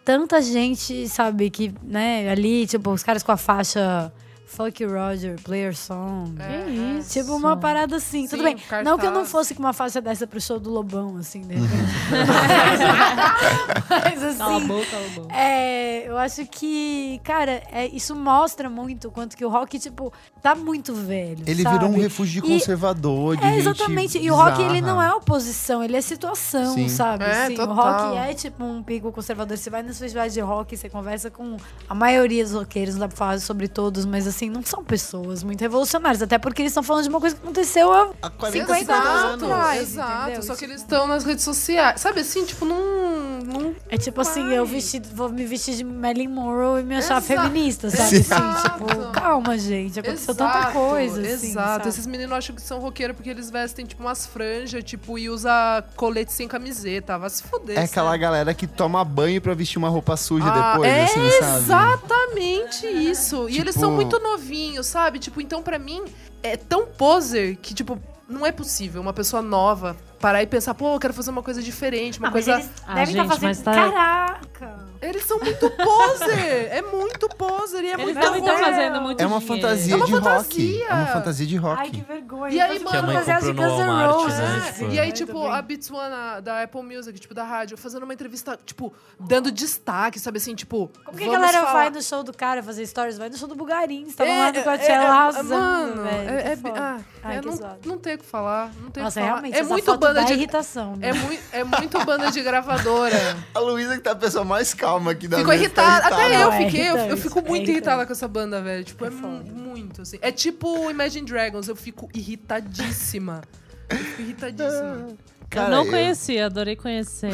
tanta 0.04 0.42
gente, 0.42 1.08
sabe, 1.08 1.50
que, 1.50 1.74
né, 1.84 2.30
ali, 2.30 2.68
tipo, 2.68 2.92
os 2.92 3.04
caras 3.04 3.24
com 3.24 3.32
a 3.32 3.38
faixa 3.38 4.12
Fuck 4.46 4.84
you, 4.84 4.90
Roger, 4.92 5.42
Player 5.42 5.76
Song. 5.76 6.36
É, 6.40 6.64
Que 6.66 6.80
é. 6.80 7.00
isso? 7.00 7.10
Tipo, 7.12 7.36
uma 7.36 7.58
parada 7.58 7.96
assim. 7.96 8.28
Tudo 8.28 8.38
Sim, 8.40 8.44
bem. 8.44 8.58
cartaz. 8.58 8.86
Não 8.86 9.00
que 9.00 9.06
eu 9.06 9.12
não 9.12 9.26
fosse 9.26 9.56
com 9.56 9.64
uma 9.64 9.74
faixa 9.74 10.00
dessa 10.00 10.28
pro 10.28 10.40
show 10.40 10.60
do 10.60 10.70
Lobão, 10.70 11.18
assim, 11.18 11.42
de 11.42 11.56
repente. 11.56 11.94
Mas 13.90 14.24
assim. 14.24 14.68
boca, 14.68 14.86
cala 14.92 15.06
a 15.06 15.10
boca. 15.10 15.36
É, 15.36 16.08
eu 16.08 16.18
acho 16.18 16.46
que, 16.46 17.20
cara, 17.24 17.64
é, 17.72 17.88
isso 17.88 18.16
mostra 18.16 18.70
muito 18.70 19.08
o 19.08 19.12
quanto 19.12 19.36
que 19.36 19.44
o 19.46 19.50
rock, 19.50 19.80
tipo, 19.80 20.14
tá 20.42 20.54
muito 20.56 20.94
velho. 20.94 21.44
Ele 21.48 21.64
sabe? 21.64 21.78
virou 21.80 21.92
um 21.92 22.00
refúgio 22.00 22.42
de 22.42 22.48
E- 22.48 22.54
conservador, 22.54 23.38
de 23.38 23.44
É, 23.44 23.48
gente 23.50 23.60
exatamente. 23.60 24.18
E 24.20 24.30
o 24.30 24.36
rock, 24.36 24.62
ele 24.62 24.82
não 24.82 25.02
é 25.02 25.12
oposição, 25.14 25.84
ele 25.84 25.98
é 25.98 26.02
situação, 26.02 26.74
Sim. 26.76 26.90
sabe? 26.90 27.24
É, 27.24 27.46
Assim, 27.46 27.54
o 27.54 27.58
total. 27.58 27.76
rock 27.76 28.18
é 28.18 28.34
tipo 28.34 28.64
um 28.64 28.84
pico 28.84 29.12
conservador. 29.12 29.58
Você 29.58 29.70
vai 29.70 29.82
nos 29.84 29.98
festivais 29.98 30.34
de 30.34 30.40
rock, 30.42 30.76
você 30.78 30.90
conversa 30.90 31.32
com 31.32 31.58
a 31.90 31.96
maioria 31.96 32.44
dos 32.44 32.54
roqueiros, 32.54 32.94
não 32.96 33.02
dá 33.02 33.08
pra 33.08 33.18
falar 33.18 33.40
sobre 33.40 33.68
todos, 33.68 34.06
mas 34.06 34.28
assim, 34.28 34.43
não 34.50 34.64
são 34.64 34.84
pessoas 34.84 35.44
muito 35.44 35.62
revolucionárias. 35.62 36.22
Até 36.22 36.38
porque 36.38 36.62
eles 36.62 36.72
estão 36.72 36.84
falando 36.84 37.04
de 37.04 37.10
uma 37.10 37.20
coisa 37.20 37.36
que 37.36 37.42
aconteceu 37.44 37.92
há 37.92 38.10
Há 38.22 38.30
40 38.30 38.66
50 38.76 38.94
anos 38.94 39.24
anos. 39.24 39.44
atrás. 39.44 39.82
Exato, 39.82 40.22
entendeu? 40.24 40.44
só 40.44 40.54
que 40.54 40.60
Tipo- 40.60 40.72
eles 40.72 40.82
estão 40.82 41.08
nas 41.08 41.24
redes 41.24 41.44
sociais. 41.44 42.02
Sabe 42.02 42.22
assim, 42.22 42.46
tipo, 42.46 42.66
não. 42.66 43.40
não 43.44 43.76
É 43.90 43.98
tipo 43.98 44.22
assim, 44.22 44.52
eu 44.54 44.66
vesti, 44.66 45.02
vou 45.14 45.30
me 45.30 45.46
vestir 45.46 45.76
de 45.76 45.84
Marilyn 45.84 46.28
Monroe 46.28 46.82
e 46.82 46.84
me 46.84 46.96
achar 46.96 47.22
Exato. 47.22 47.42
feminista, 47.42 47.90
sabe? 47.90 48.16
Exato. 48.16 48.44
Assim, 48.44 48.88
tipo, 48.96 49.12
calma, 49.12 49.58
gente. 49.58 50.00
Aconteceu 50.00 50.36
tanta 50.36 50.72
coisa, 50.72 51.22
assim, 51.22 51.50
Exato. 51.52 51.68
sabe? 51.84 51.90
Esses 51.90 52.06
meninos 52.08 52.36
acham 52.38 52.56
que 52.56 52.62
são 52.62 52.80
roqueiros 52.80 53.16
porque 53.16 53.30
eles 53.30 53.50
vestem, 53.50 53.86
tipo, 53.86 54.02
umas 54.04 54.26
franjas, 54.26 54.84
tipo, 54.84 55.18
e 55.18 55.30
usa 55.30 55.84
colete 55.96 56.32
sem 56.34 56.48
camiseta. 56.48 57.18
Vai 57.18 57.30
se 57.30 57.44
fuder. 57.44 57.78
É 57.78 57.84
aquela 57.84 58.10
sério. 58.12 58.22
galera 58.22 58.54
que 58.54 58.66
toma 58.68 59.04
banho 59.04 59.42
pra 59.42 59.54
vestir 59.54 59.78
uma 59.78 59.90
roupa 59.90 60.16
suja 60.18 60.46
Ah, 60.48 60.72
depois, 60.74 60.90
é 60.92 61.04
assim, 61.04 61.30
sabe? 61.40 61.58
exatamente 61.58 62.88
isso. 62.88 63.50
E 63.50 63.60
eles 63.60 63.74
Tipo- 63.74 63.86
são 63.86 63.92
muito 63.92 64.20
novinhos, 64.24 64.88
sabe? 64.88 65.20
Tipo, 65.20 65.42
então 65.42 65.62
pra 65.62 65.78
mim 65.78 66.04
é 66.42 66.58
tão 66.58 66.88
poser 66.88 67.58
que, 67.58 67.74
tipo, 67.74 68.00
não 68.28 68.46
é 68.46 68.52
possível 68.52 69.02
uma 69.02 69.14
pessoa 69.14 69.42
nova 69.42 69.96
parar 70.20 70.42
e 70.42 70.48
pensar, 70.48 70.74
pô, 70.74 70.96
eu 70.96 71.00
quero 71.00 71.14
fazer 71.14 71.30
uma 71.32 71.44
coisa 71.44 71.62
diferente, 71.62 72.18
uma 72.18 72.30
Ah, 72.30 72.32
mas 72.32 72.46
coisa. 72.46 72.60
eles 72.62 72.72
Ah, 72.88 72.94
devem 72.96 73.10
estar 73.22 73.24
gente, 73.36 73.42
mas 73.44 73.62
fazendo. 73.62 73.64
tá- 73.66 73.92
Caraca! 73.92 74.93
Eles 75.04 75.24
são 75.26 75.40
muito 75.40 75.70
poser! 75.72 76.68
é 76.72 76.82
muito 76.82 77.28
poser 77.30 77.84
e 77.84 77.88
é 77.88 77.94
Eles 77.94 78.04
muito 78.06 78.18
estar 78.20 78.30
ruim. 78.32 78.64
fazendo 78.64 79.02
muito 79.02 79.22
É 79.22 79.26
uma 79.28 79.40
dinheiro. 79.40 79.62
fantasia 79.62 79.94
É 79.94 79.98
uma 79.98 80.06
de 80.06 80.12
rock. 80.14 80.24
fantasia. 80.24 80.86
É 80.88 80.94
uma 80.94 81.06
fantasia 81.08 81.46
de 81.48 81.56
rock. 81.58 81.80
Ai, 81.82 81.90
que 81.90 82.02
vergonha. 82.02 82.54
E 82.54 82.62
aí, 82.62 82.80
Faz 82.80 82.84
mano, 82.84 82.90
uma 82.90 82.92
Que 82.92 82.98
a 82.98 83.02
mãe 83.02 83.16
fantasia 83.26 83.54
comprou 83.54 83.70
de 83.70 83.84
Guns 83.84 83.86
N' 83.86 84.08
Roses. 84.08 84.38
né? 84.40 84.64
É, 84.68 84.72
Tipo, 84.74 84.92
e 84.94 85.00
aí, 85.00 85.12
tipo, 85.12 85.48
a 85.48 85.62
Beats 85.62 85.92
One 85.92 86.42
da 86.42 86.64
Apple 86.64 86.82
Music, 86.84 87.20
tipo, 87.20 87.34
da 87.34 87.44
rádio, 87.44 87.78
fazendo 87.78 88.04
uma 88.04 88.14
entrevista, 88.14 88.60
tipo, 88.66 88.94
dando 89.20 89.52
destaque, 89.52 90.20
sabe 90.20 90.38
assim, 90.38 90.56
tipo. 90.56 90.90
Como 91.06 91.18
que 91.18 91.24
a 91.24 91.32
galera 91.32 91.60
falar- 91.60 91.74
vai 91.74 91.90
no 91.90 92.02
show 92.02 92.24
do 92.24 92.34
cara 92.34 92.62
fazer 92.64 92.86
stories? 92.86 93.18
Vai 93.18 93.30
no 93.30 93.38
show 93.38 93.48
do 93.48 93.56
Bugarim. 93.56 94.06
Você 94.10 94.16
tava 94.16 94.30
É, 94.30 94.38
lá 94.38 94.52
no 94.52 94.58
é, 94.60 94.62
Coachella 94.64 95.40
é, 95.40 95.44
mano, 95.44 96.04
velho. 96.04 96.30
É, 96.30 96.34
é, 96.54 96.58
ah, 96.78 96.98
Ai, 97.24 97.38
é, 97.38 97.40
que 97.40 97.46
não, 97.48 97.78
não 97.86 97.98
tem 97.98 98.16
o 98.16 98.18
que 98.18 98.26
falar. 98.26 98.72
Não 98.82 98.90
tem 98.92 99.02
o 99.02 99.06
Nossa, 99.06 99.20
que 99.20 99.26
falar. 99.26 99.40
realmente, 99.42 99.58
é 99.58 99.64
muito 99.64 99.98
banda 99.98 100.24
de. 100.24 100.34
irritação. 100.34 100.96
né? 100.96 101.12
É, 101.52 101.60
é 101.60 101.64
muito 101.64 102.04
banda 102.06 102.32
de 102.32 102.42
gravadora. 102.42 103.14
A 103.54 103.60
Luísa 103.60 103.96
que 103.96 104.02
tá 104.02 104.12
a 104.12 104.16
pessoa 104.16 104.44
mais 104.46 104.74
calma 104.74 104.93
aqui 105.10 105.28
da 105.28 105.38
Ficou 105.38 105.52
mesa, 105.54 105.64
irritada. 105.64 106.02
tá 106.10 106.16
Até 106.16 106.44
eu 106.44 106.52
é 106.52 106.66
fiquei. 106.66 106.90
eu- 106.90 106.98
eu, 106.98 107.18
fico 107.18 107.40
é 107.40 107.42
muito 107.42 107.54
irritante. 107.56 107.72
irritada 107.72 108.06
com 108.06 108.12
essa 108.14 108.28
banda, 108.28 108.62
velho. 108.62 108.84
Tipo, 108.84 109.06
é, 109.06 109.08
É 109.08 109.12
muito, 109.12 110.02
assim. 110.02 110.18
É 110.22 110.32
tipo 110.32 110.90
Imagine 110.90 111.26
Dragons. 111.26 111.68
Eu 111.68 111.76
fico 111.76 112.10
irritadíssima. 112.14 113.42
Eu 113.90 113.98
fico 113.98 114.22
irritadíssima. 114.22 115.08
Cara, 115.50 115.68
eu 115.68 115.72
não 115.78 115.86
eu- 115.86 115.92
conhecia, 115.92 116.46
adorei 116.48 116.76
conhecer. 116.76 117.32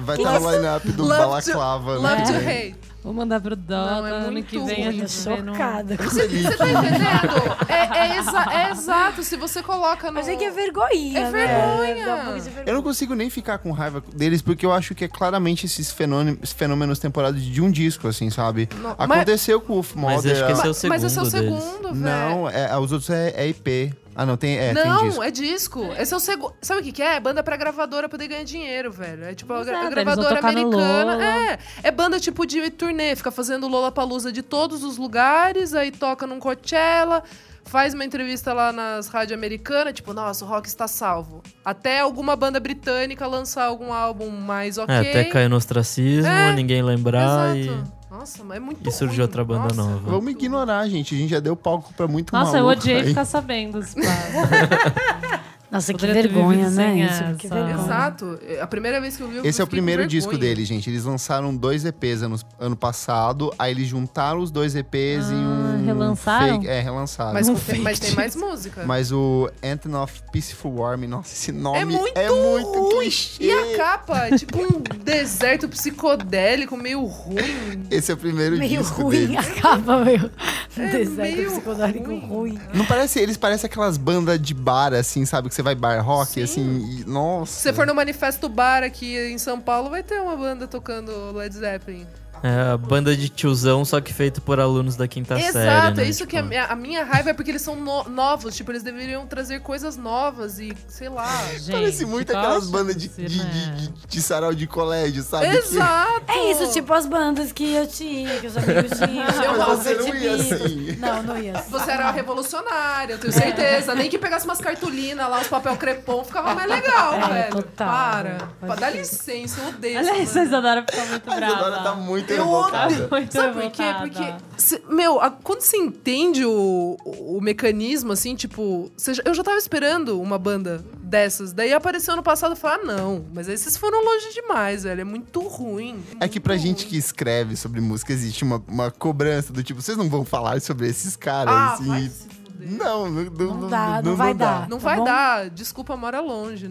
Vai 0.00 0.16
estar 0.16 0.40
no 0.40 0.50
line-up 0.52 0.90
do 0.92 1.02
Love 1.04 1.14
to- 1.14 1.18
Balaclava. 1.28 1.94
Love 1.96 2.16
né? 2.16 2.24
to 2.24 2.32
hate. 2.34 2.87
Vou 3.02 3.12
mandar 3.14 3.40
pro 3.40 3.54
Dota, 3.54 3.90
Não, 4.00 4.06
é 4.06 4.10
ano 4.10 4.32
muito 4.32 4.46
que 4.46 4.58
vem 4.58 4.84
ruim. 4.86 4.96
Eu 4.98 5.02
no... 5.02 5.08
chocada. 5.08 5.96
com 5.96 6.02
Você 6.04 6.26
isso. 6.26 6.58
tá 6.58 6.66
entendendo? 6.68 7.56
É, 7.68 7.98
é 7.98 8.18
exa- 8.18 8.46
é 8.52 8.70
exato. 8.72 9.22
Se 9.22 9.36
você 9.36 9.62
coloca 9.62 10.08
no. 10.08 10.14
Mas 10.14 10.28
é 10.28 10.34
que 10.36 10.44
é 10.44 10.50
vergonha, 10.50 11.18
É 11.18 11.22
né? 11.22 11.30
vergonha. 11.30 12.34
De 12.34 12.40
vergonha. 12.50 12.64
Eu 12.66 12.74
não 12.74 12.82
consigo 12.82 13.14
nem 13.14 13.30
ficar 13.30 13.58
com 13.58 13.70
raiva 13.70 14.02
deles, 14.14 14.42
porque 14.42 14.66
eu 14.66 14.72
acho 14.72 14.94
que 14.94 15.04
é 15.04 15.08
claramente 15.08 15.64
esses 15.64 15.90
fenômenos, 15.92 16.52
fenômenos 16.52 16.98
temporários 16.98 17.42
de 17.42 17.62
um 17.62 17.70
disco, 17.70 18.08
assim, 18.08 18.30
sabe? 18.30 18.68
Não, 18.82 18.94
mas- 18.98 19.10
Aconteceu 19.10 19.60
com 19.60 19.72
o 19.74 19.76
Wolf 19.76 19.94
Mas 19.94 20.16
Mother. 20.16 20.32
acho 20.32 20.46
que 20.46 20.52
esse 20.52 20.60
é 20.60 20.64
o 20.64 20.90
Mas, 20.90 21.02
mas 21.02 21.04
esse 21.04 21.18
é 21.18 21.22
o 21.22 21.24
segundo 21.26 21.60
segundo, 21.60 21.82
velho. 21.94 21.96
Não, 22.00 22.48
é, 22.50 22.76
os 22.78 22.90
outros 22.92 23.10
é, 23.10 23.32
é 23.36 23.48
IP. 23.48 23.94
Ah, 24.18 24.26
não, 24.26 24.36
tem, 24.36 24.58
é, 24.58 24.74
tem 24.74 24.84
Não, 24.84 25.04
disco. 25.04 25.22
é 25.22 25.30
disco. 25.30 25.92
Esse 25.96 26.12
é 26.12 26.16
o 26.16 26.18
segundo. 26.18 26.52
Sabe 26.60 26.80
o 26.80 26.82
que, 26.82 26.90
que 26.90 27.00
é? 27.00 27.14
É 27.14 27.20
banda 27.20 27.40
pra 27.40 27.56
gravadora 27.56 28.08
poder 28.08 28.26
ganhar 28.26 28.42
dinheiro, 28.42 28.90
velho. 28.90 29.22
É 29.22 29.32
tipo 29.32 29.52
a, 29.52 29.64
é, 29.64 29.74
a 29.76 29.88
gravadora 29.88 30.40
americana. 30.40 31.12
Lola. 31.12 31.24
É. 31.24 31.58
É 31.84 31.90
banda 31.92 32.18
tipo 32.18 32.44
de 32.44 32.68
turnê, 32.68 33.14
fica 33.14 33.30
fazendo 33.30 33.68
Lollapalooza 33.68 34.32
de 34.32 34.42
todos 34.42 34.82
os 34.82 34.98
lugares, 34.98 35.72
aí 35.72 35.92
toca 35.92 36.26
num 36.26 36.40
Coachella. 36.40 37.22
Faz 37.64 37.94
uma 37.94 38.04
entrevista 38.04 38.52
lá 38.52 38.72
nas 38.72 39.06
rádios 39.06 39.38
americanas, 39.38 39.94
tipo, 39.94 40.12
nossa, 40.12 40.44
o 40.44 40.48
rock 40.48 40.66
está 40.66 40.88
salvo. 40.88 41.40
Até 41.64 42.00
alguma 42.00 42.34
banda 42.34 42.58
britânica 42.58 43.24
lançar 43.24 43.66
algum 43.66 43.92
álbum 43.92 44.30
mais 44.30 44.78
ok. 44.78 44.92
É, 44.92 44.98
até 44.98 45.24
cair 45.26 45.48
no 45.48 45.54
ostracismo, 45.54 46.26
É, 46.28 46.52
ninguém 46.54 46.82
lembrar 46.82 47.56
Exato. 47.56 47.97
Nossa, 48.10 48.42
mas 48.42 48.56
é 48.56 48.60
muito 48.60 48.84
e, 48.84 48.88
e 48.88 48.92
surgiu 48.92 49.16
ruim. 49.18 49.22
outra 49.22 49.44
banda 49.44 49.62
Nossa. 49.64 49.74
nova. 49.76 50.10
Vamos 50.10 50.30
ignorar, 50.32 50.88
gente. 50.88 51.14
A 51.14 51.18
gente 51.18 51.30
já 51.30 51.40
deu 51.40 51.54
palco 51.54 51.92
pra 51.94 52.08
muito 52.08 52.32
Nossa, 52.32 52.56
eu 52.58 52.64
maluco 52.64 52.80
odiei 52.80 53.00
aí. 53.00 53.08
ficar 53.08 53.24
sabendo 53.24 53.80
plano. 53.80 54.08
Nossa, 55.70 55.92
que 55.92 56.00
Poderia 56.00 56.22
vergonha, 56.22 56.70
né? 56.70 56.98
Isso, 57.00 57.36
que 57.36 57.46
vergonha. 57.46 57.74
Exato. 57.74 58.38
A 58.58 58.66
primeira 58.66 59.02
vez 59.02 59.18
que 59.18 59.22
eu 59.22 59.28
vi 59.28 59.36
eu 59.36 59.44
Esse 59.44 59.60
é 59.60 59.64
o 59.64 59.66
primeiro 59.66 60.06
disco 60.06 60.38
deles, 60.38 60.66
gente. 60.66 60.88
Eles 60.88 61.04
lançaram 61.04 61.54
dois 61.54 61.84
EPs 61.84 62.22
ano, 62.22 62.36
ano 62.58 62.74
passado, 62.74 63.52
aí 63.58 63.72
eles 63.72 63.86
juntaram 63.86 64.40
os 64.40 64.50
dois 64.50 64.74
EPs 64.74 65.30
em 65.30 65.34
Ah, 65.34 65.76
um. 65.76 65.77
Relançaram? 65.92 66.54
fake- 66.56 66.68
é, 66.68 66.80
relançaram. 66.80 67.32
Mas, 67.34 67.48
Mas, 67.48 67.58
com- 67.58 67.64
fake 67.64 67.80
mas 67.82 67.98
tem 68.00 68.12
mais 68.14 68.36
música. 68.36 68.84
o 69.12 69.50
Anthem 69.62 69.94
of 69.94 70.22
Peaceful 70.32 70.74
War, 70.76 70.96
nossa, 71.06 71.32
esse 71.34 71.52
nome 71.52 71.78
É 71.78 71.84
muito 71.84 72.18
é 72.18 72.28
muito 72.30 72.80
ruim. 72.80 72.90
clichê. 73.00 73.44
E 73.44 73.50
a 73.52 73.76
capa 73.76 74.26
é 74.28 74.36
tipo 74.38 74.58
um 74.58 74.80
deserto 75.04 75.68
psicodélico, 75.68 76.76
meio 76.76 77.04
ruim. 77.04 77.84
Esse 77.90 78.10
é 78.10 78.14
o 78.14 78.16
primeiro 78.16 78.56
Meio 78.56 78.78
disco 78.80 79.02
ruim, 79.02 79.26
deles. 79.28 79.38
acaba 79.58 80.04
meio 80.04 80.30
É 80.76 80.86
deserto 80.86 81.36
meio 81.36 81.50
psicodélico 81.50 82.06
ruim. 82.10 82.20
ruim. 82.26 82.60
Não 82.74 82.84
parece, 82.84 83.18
eles 83.20 83.36
parecem 83.36 83.66
aquelas 83.68 83.96
bandas 83.96 84.40
de 84.40 84.54
bar, 84.54 84.92
assim, 84.94 85.24
sabe? 85.24 85.48
Que 85.48 85.54
você 85.54 85.62
vai 85.62 85.74
bar 85.74 86.00
rock, 86.04 86.32
Sim. 86.32 86.42
assim, 86.42 87.00
e, 87.00 87.04
nossa. 87.04 87.52
Se 87.52 87.62
você 87.62 87.72
for 87.72 87.86
no 87.86 87.94
Manifesto 87.94 88.48
Bar 88.48 88.82
aqui 88.82 89.16
em 89.16 89.38
São 89.38 89.60
Paulo, 89.60 89.90
vai 89.90 90.02
ter 90.02 90.20
uma 90.20 90.36
banda 90.36 90.66
tocando 90.66 91.32
Led 91.32 91.54
Zeppelin. 91.54 92.06
É 92.42 92.70
a 92.72 92.76
banda 92.76 93.16
de 93.16 93.28
tiozão, 93.28 93.84
só 93.84 94.00
que 94.00 94.12
feito 94.12 94.40
por 94.40 94.60
alunos 94.60 94.96
da 94.96 95.06
quinta 95.08 95.36
série. 95.36 95.48
Exato, 95.48 95.96
né? 95.96 96.04
é 96.04 96.08
isso 96.08 96.26
que 96.26 96.36
a 96.36 96.40
Tipo, 96.40 96.48
minha, 96.50 96.64
a 96.66 96.76
minha 96.76 97.04
raiva 97.04 97.30
é 97.30 97.34
porque 97.34 97.50
eles 97.50 97.62
são 97.62 97.74
no- 97.76 98.04
novos. 98.08 98.54
Tipo, 98.56 98.72
eles 98.72 98.82
deveriam 98.82 99.26
trazer 99.26 99.60
coisas 99.60 99.96
novas 99.96 100.58
e, 100.58 100.72
sei 100.88 101.08
lá. 101.08 101.26
Gente, 101.52 101.72
Parece 101.72 102.04
muito 102.06 102.30
aquelas 102.36 102.68
a 102.68 102.70
bandas 102.70 102.96
de, 102.96 103.08
de, 103.08 103.26
de, 103.26 103.70
de, 103.76 103.88
de 104.06 104.22
sarau 104.22 104.54
de 104.54 104.66
colégio, 104.66 105.22
sabe? 105.22 105.50
Que- 105.50 105.56
Exato! 105.58 106.24
É 106.28 106.50
isso, 106.50 106.72
tipo 106.72 106.92
as 106.92 107.06
bandas 107.06 107.50
que 107.52 107.72
eu 107.74 107.86
tinha, 107.86 108.38
que 108.40 108.46
os 108.46 108.56
amigos 108.56 108.90
tinham. 108.98 109.28
Eu 109.44 109.62
as 109.62 109.78
você 109.78 109.94
não 109.94 110.14
ia 110.14 110.34
assim. 110.34 110.96
Não, 110.98 111.22
não 111.22 111.38
ia 111.38 111.58
assim. 111.58 111.70
Você 111.70 111.90
era 111.90 112.10
revolucionária, 112.10 113.14
eu 113.14 113.18
tenho 113.18 113.32
certeza. 113.32 113.94
Nem 113.94 114.08
que 114.10 114.18
pegasse 114.18 114.44
umas 114.44 114.58
cartolinas 114.60 115.28
lá, 115.28 115.38
uns 115.40 115.48
papel 115.48 115.76
crepom, 115.76 116.24
ficava 116.24 116.54
mais 116.54 116.68
legal, 116.68 117.14
É, 117.14 117.28
velho. 117.28 117.52
total. 117.52 117.88
Para. 117.88 118.38
Pode 118.60 118.80
Dá 118.80 118.90
licença, 118.90 119.60
eu 119.60 119.68
odeio 119.68 119.98
Olha 119.98 120.22
isso, 120.22 120.38
a. 120.38 120.42
Isadora 120.44 120.84
ficou 120.88 121.06
muito 121.06 121.30
A 121.30 121.34
brava. 121.34 121.52
Isadora 121.54 121.82
tá 121.82 121.94
muito 121.94 122.27
Eu 122.34 122.42
evocada. 122.44 123.08
Muito 123.10 123.32
Sabe 123.32 123.60
por 123.62 123.70
quê? 123.70 123.82
Porque, 124.00 124.34
cê- 124.56 124.82
meu, 124.88 125.20
a- 125.20 125.30
quando 125.30 125.60
você 125.60 125.76
entende 125.76 126.44
o, 126.44 126.96
o, 127.04 127.38
o 127.38 127.40
mecanismo, 127.40 128.12
assim, 128.12 128.34
tipo, 128.34 128.90
cê 128.96 129.12
eu 129.24 129.34
já 129.34 129.42
tava 129.42 129.56
esperando 129.58 130.20
uma 130.20 130.38
banda 130.38 130.84
dessas. 131.00 131.52
Daí 131.52 131.72
apareceu 131.72 132.14
ano 132.14 132.22
passado 132.22 132.54
e 132.54 132.56
falei, 132.56 132.80
ah, 132.82 132.86
não, 132.86 133.24
mas 133.34 133.48
aí 133.48 133.56
vocês 133.56 133.76
foram 133.76 134.04
longe 134.04 134.32
demais, 134.34 134.82
velho. 134.84 135.00
É 135.00 135.04
muito 135.04 135.40
ruim. 135.40 136.02
É 136.20 136.28
que 136.28 136.38
pra 136.40 136.54
muito 136.54 136.66
gente 136.66 136.82
ruim. 136.82 136.90
que 136.90 136.96
escreve 136.98 137.56
sobre 137.56 137.80
música 137.80 138.12
existe 138.12 138.44
uma, 138.44 138.62
uma 138.68 138.90
cobrança 138.90 139.52
do 139.52 139.62
tipo, 139.62 139.80
vocês 139.80 139.96
não 139.96 140.08
vão 140.08 140.24
falar 140.24 140.60
sobre 140.60 140.88
esses 140.88 141.16
caras 141.16 141.54
Ah, 141.54 142.00
e- 142.00 142.37
fuder. 142.66 142.78
Não, 142.78 143.10
não, 143.10 143.24
não, 143.24 143.54
Não 143.60 143.68
dá, 143.68 144.02
não 144.02 144.16
vai 144.16 144.34
dar. 144.34 144.68
Não 144.68 144.78
Tá 144.78 144.84
vai 144.84 144.96
bom? 144.98 145.04
dar. 145.04 145.50
Desculpa, 145.50 145.96
mora 145.96 146.20
longe. 146.20 146.68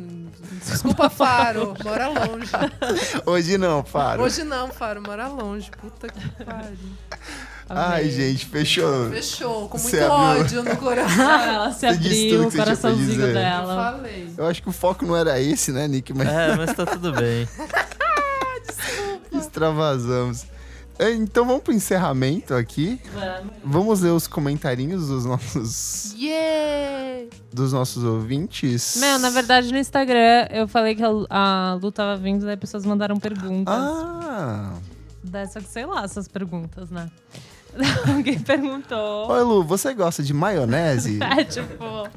Desculpa, 0.66 1.10
Faro. 1.12 1.74
Mora 1.84 2.08
longe. 2.08 2.52
Hoje 3.26 3.58
não, 3.58 3.84
Faro. 3.84 4.24
Hoje 4.24 4.44
não, 4.44 4.70
Faro. 4.70 5.02
Mora 5.02 5.28
longe. 5.28 5.70
Puta 5.72 6.08
que 6.08 6.44
pariu. 6.44 6.78
Ai, 7.70 8.10
gente, 8.10 8.46
fechou. 8.46 9.10
Fechou. 9.10 9.68
Com 9.68 9.78
muito 9.78 9.96
abriu- 9.96 10.12
ódio 10.12 10.64
no 10.64 10.78
coração. 10.78 11.30
Ela 11.42 11.72
se 11.74 11.80
Você 11.88 11.98
disse 11.98 12.30
tudo 12.30 12.36
abriu, 12.36 12.50
que 12.52 12.56
o 12.56 12.60
coraçãozinho 12.64 13.08
dizer. 13.10 13.28
Eu 13.28 13.34
dela. 13.34 13.76
falei. 13.94 14.34
Eu 14.38 14.46
acho 14.48 14.62
que 14.64 14.70
o 14.70 14.72
foco 14.72 15.06
não 15.06 15.16
era 15.18 15.40
esse, 15.42 15.72
né, 15.74 15.88
Nick? 15.88 16.14
Mas 16.14 16.28
É, 16.30 16.56
mas 16.56 16.74
tá 16.74 16.86
tudo 16.86 17.12
bem. 17.14 17.48
extravasamos. 19.38 20.46
É, 21.00 21.12
Então 21.12 21.46
vamos 21.46 21.62
pro 21.64 21.74
encerramento 21.74 22.54
aqui. 22.54 23.00
Vamos 23.64 24.02
ler 24.02 24.12
os 24.12 24.28
comentarinhos 24.28 25.08
dos 25.08 25.26
nossos, 25.26 26.14
Yeah! 26.18 27.28
dos 27.54 27.74
nossos 27.74 28.04
ouvintes. 28.04 28.98
Meu, 29.00 29.20
na 29.20 29.30
verdade, 29.30 29.72
no 29.72 29.78
Instagram, 29.78 30.48
eu 30.50 30.68
falei 30.68 30.96
que 30.96 31.04
a 31.04 31.10
Lu, 31.10 31.28
a 31.30 31.78
Lu 31.82 31.92
tava 31.92 32.16
vindo, 32.18 32.46
daí 32.46 32.58
pessoas 32.58 32.86
mandaram 32.86 33.18
perguntas. 33.18 33.74
Ah! 33.76 34.74
Dessa 35.24 35.60
que 35.60 35.68
sei 35.70 35.86
lá, 35.86 36.04
essas 36.04 36.28
perguntas, 36.28 36.90
né? 36.90 37.10
Alguém 38.08 38.40
perguntou. 38.40 39.30
Oi, 39.30 39.44
Lu, 39.44 39.64
você 39.64 39.94
gosta 39.94 40.24
de 40.24 40.34
maionese? 40.34 41.20
É, 41.38 41.44
tipo, 41.44 42.08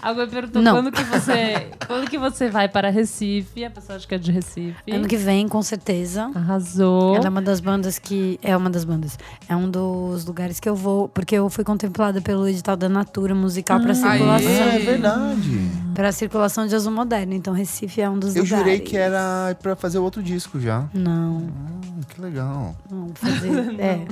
alguém 0.00 0.28
perguntou 0.28 0.62
Não. 0.62 0.76
quando 0.76 0.92
que 0.92 1.02
você. 1.02 1.68
Quando 1.86 2.08
que 2.08 2.16
você 2.16 2.48
vai 2.48 2.68
para 2.68 2.88
Recife? 2.88 3.64
A 3.64 3.70
pessoa 3.70 3.96
acha 3.96 4.06
que 4.06 4.14
é 4.14 4.18
de 4.18 4.32
Recife. 4.32 4.74
Ano 4.90 5.06
que 5.06 5.16
vem, 5.16 5.46
com 5.48 5.60
certeza. 5.62 6.30
Arrasou. 6.34 7.16
Ela 7.16 7.26
é 7.26 7.28
uma 7.28 7.42
das 7.42 7.60
bandas 7.60 7.98
que. 7.98 8.38
É 8.42 8.56
uma 8.56 8.70
das 8.70 8.84
bandas. 8.84 9.18
É 9.48 9.54
um 9.54 9.68
dos 9.68 10.24
lugares 10.24 10.60
que 10.60 10.68
eu 10.68 10.74
vou. 10.74 11.08
Porque 11.08 11.34
eu 11.34 11.50
fui 11.50 11.64
contemplada 11.64 12.20
pelo 12.20 12.48
edital 12.48 12.76
da 12.76 12.88
Natura 12.88 13.34
musical 13.34 13.80
pra 13.80 13.92
circulação. 13.94 14.48
Ah, 14.48 14.74
é 14.74 14.78
verdade. 14.78 15.70
Pra 15.94 16.10
circulação 16.12 16.66
de 16.66 16.74
azul 16.74 16.92
moderno. 16.92 17.32
Então 17.34 17.54
Recife 17.54 18.00
é 18.00 18.10
um 18.10 18.18
dos 18.18 18.34
Eu 18.36 18.42
lugares. 18.42 18.64
jurei 18.64 18.80
que 18.80 18.96
era 18.96 19.56
pra 19.62 19.76
fazer 19.76 19.98
outro 19.98 20.22
disco 20.22 20.58
já. 20.60 20.88
Não, 20.92 21.36
Hum, 21.38 22.00
que 22.08 22.20
legal. 22.20 22.74
não, 22.90 23.08
fazer. 23.14 23.48
é. 23.80 24.04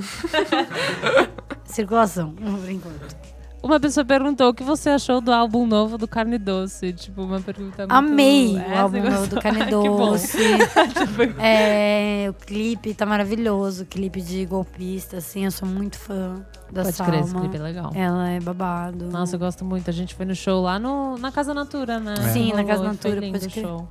circulação, 1.65 2.31
por 2.31 2.69
enquanto. 2.69 3.15
Uma 3.61 3.79
pessoa 3.79 4.03
perguntou 4.03 4.49
o 4.49 4.53
que 4.53 4.61
você 4.63 4.89
achou 4.89 5.21
do 5.21 5.31
álbum 5.31 5.65
novo 5.65 5.97
do 5.97 6.05
Carne 6.05 6.37
Doce. 6.37 6.91
Tipo, 6.91 7.21
uma 7.23 7.39
pergunta 7.39 7.87
muito... 7.87 7.93
Amei 7.93 8.57
É, 8.57 8.73
o 8.75 8.77
álbum 8.79 9.01
novo 9.01 9.27
do? 9.27 9.39
Carne. 9.39 9.63
Doce. 9.71 10.37
É, 11.39 12.27
o 12.29 12.33
clipe 12.33 12.93
tá 12.93 13.05
maravilhoso. 13.05 13.83
O 13.83 13.85
clipe 13.85 14.21
de 14.21 14.45
golpista, 14.45 15.17
assim. 15.17 15.45
Eu 15.45 15.51
sou 15.51 15.65
muito 15.65 15.97
fã 15.97 16.45
da 16.73 16.83
Pode 16.83 16.95
Salma. 16.95 17.11
crer, 17.13 17.23
esse 17.23 17.35
clipe 17.35 17.55
é 17.55 17.59
legal. 17.61 17.91
Ela 17.95 18.29
é 18.29 18.39
babado. 18.39 19.05
Nossa, 19.05 19.35
eu 19.35 19.39
gosto 19.39 19.63
muito. 19.63 19.89
A 19.89 19.93
gente 19.93 20.15
foi 20.15 20.25
no 20.25 20.35
show 20.35 20.61
lá 20.61 20.77
no, 20.79 21.17
na 21.17 21.31
Casa 21.31 21.53
Natura, 21.53 21.99
né? 21.99 22.15
Sim, 22.33 22.51
na 22.53 22.63
Casa 22.65 22.83
Natura, 22.83 23.15
Foi 23.17 23.19
lindo 23.19 23.37
o 23.45 23.49
show. 23.49 23.87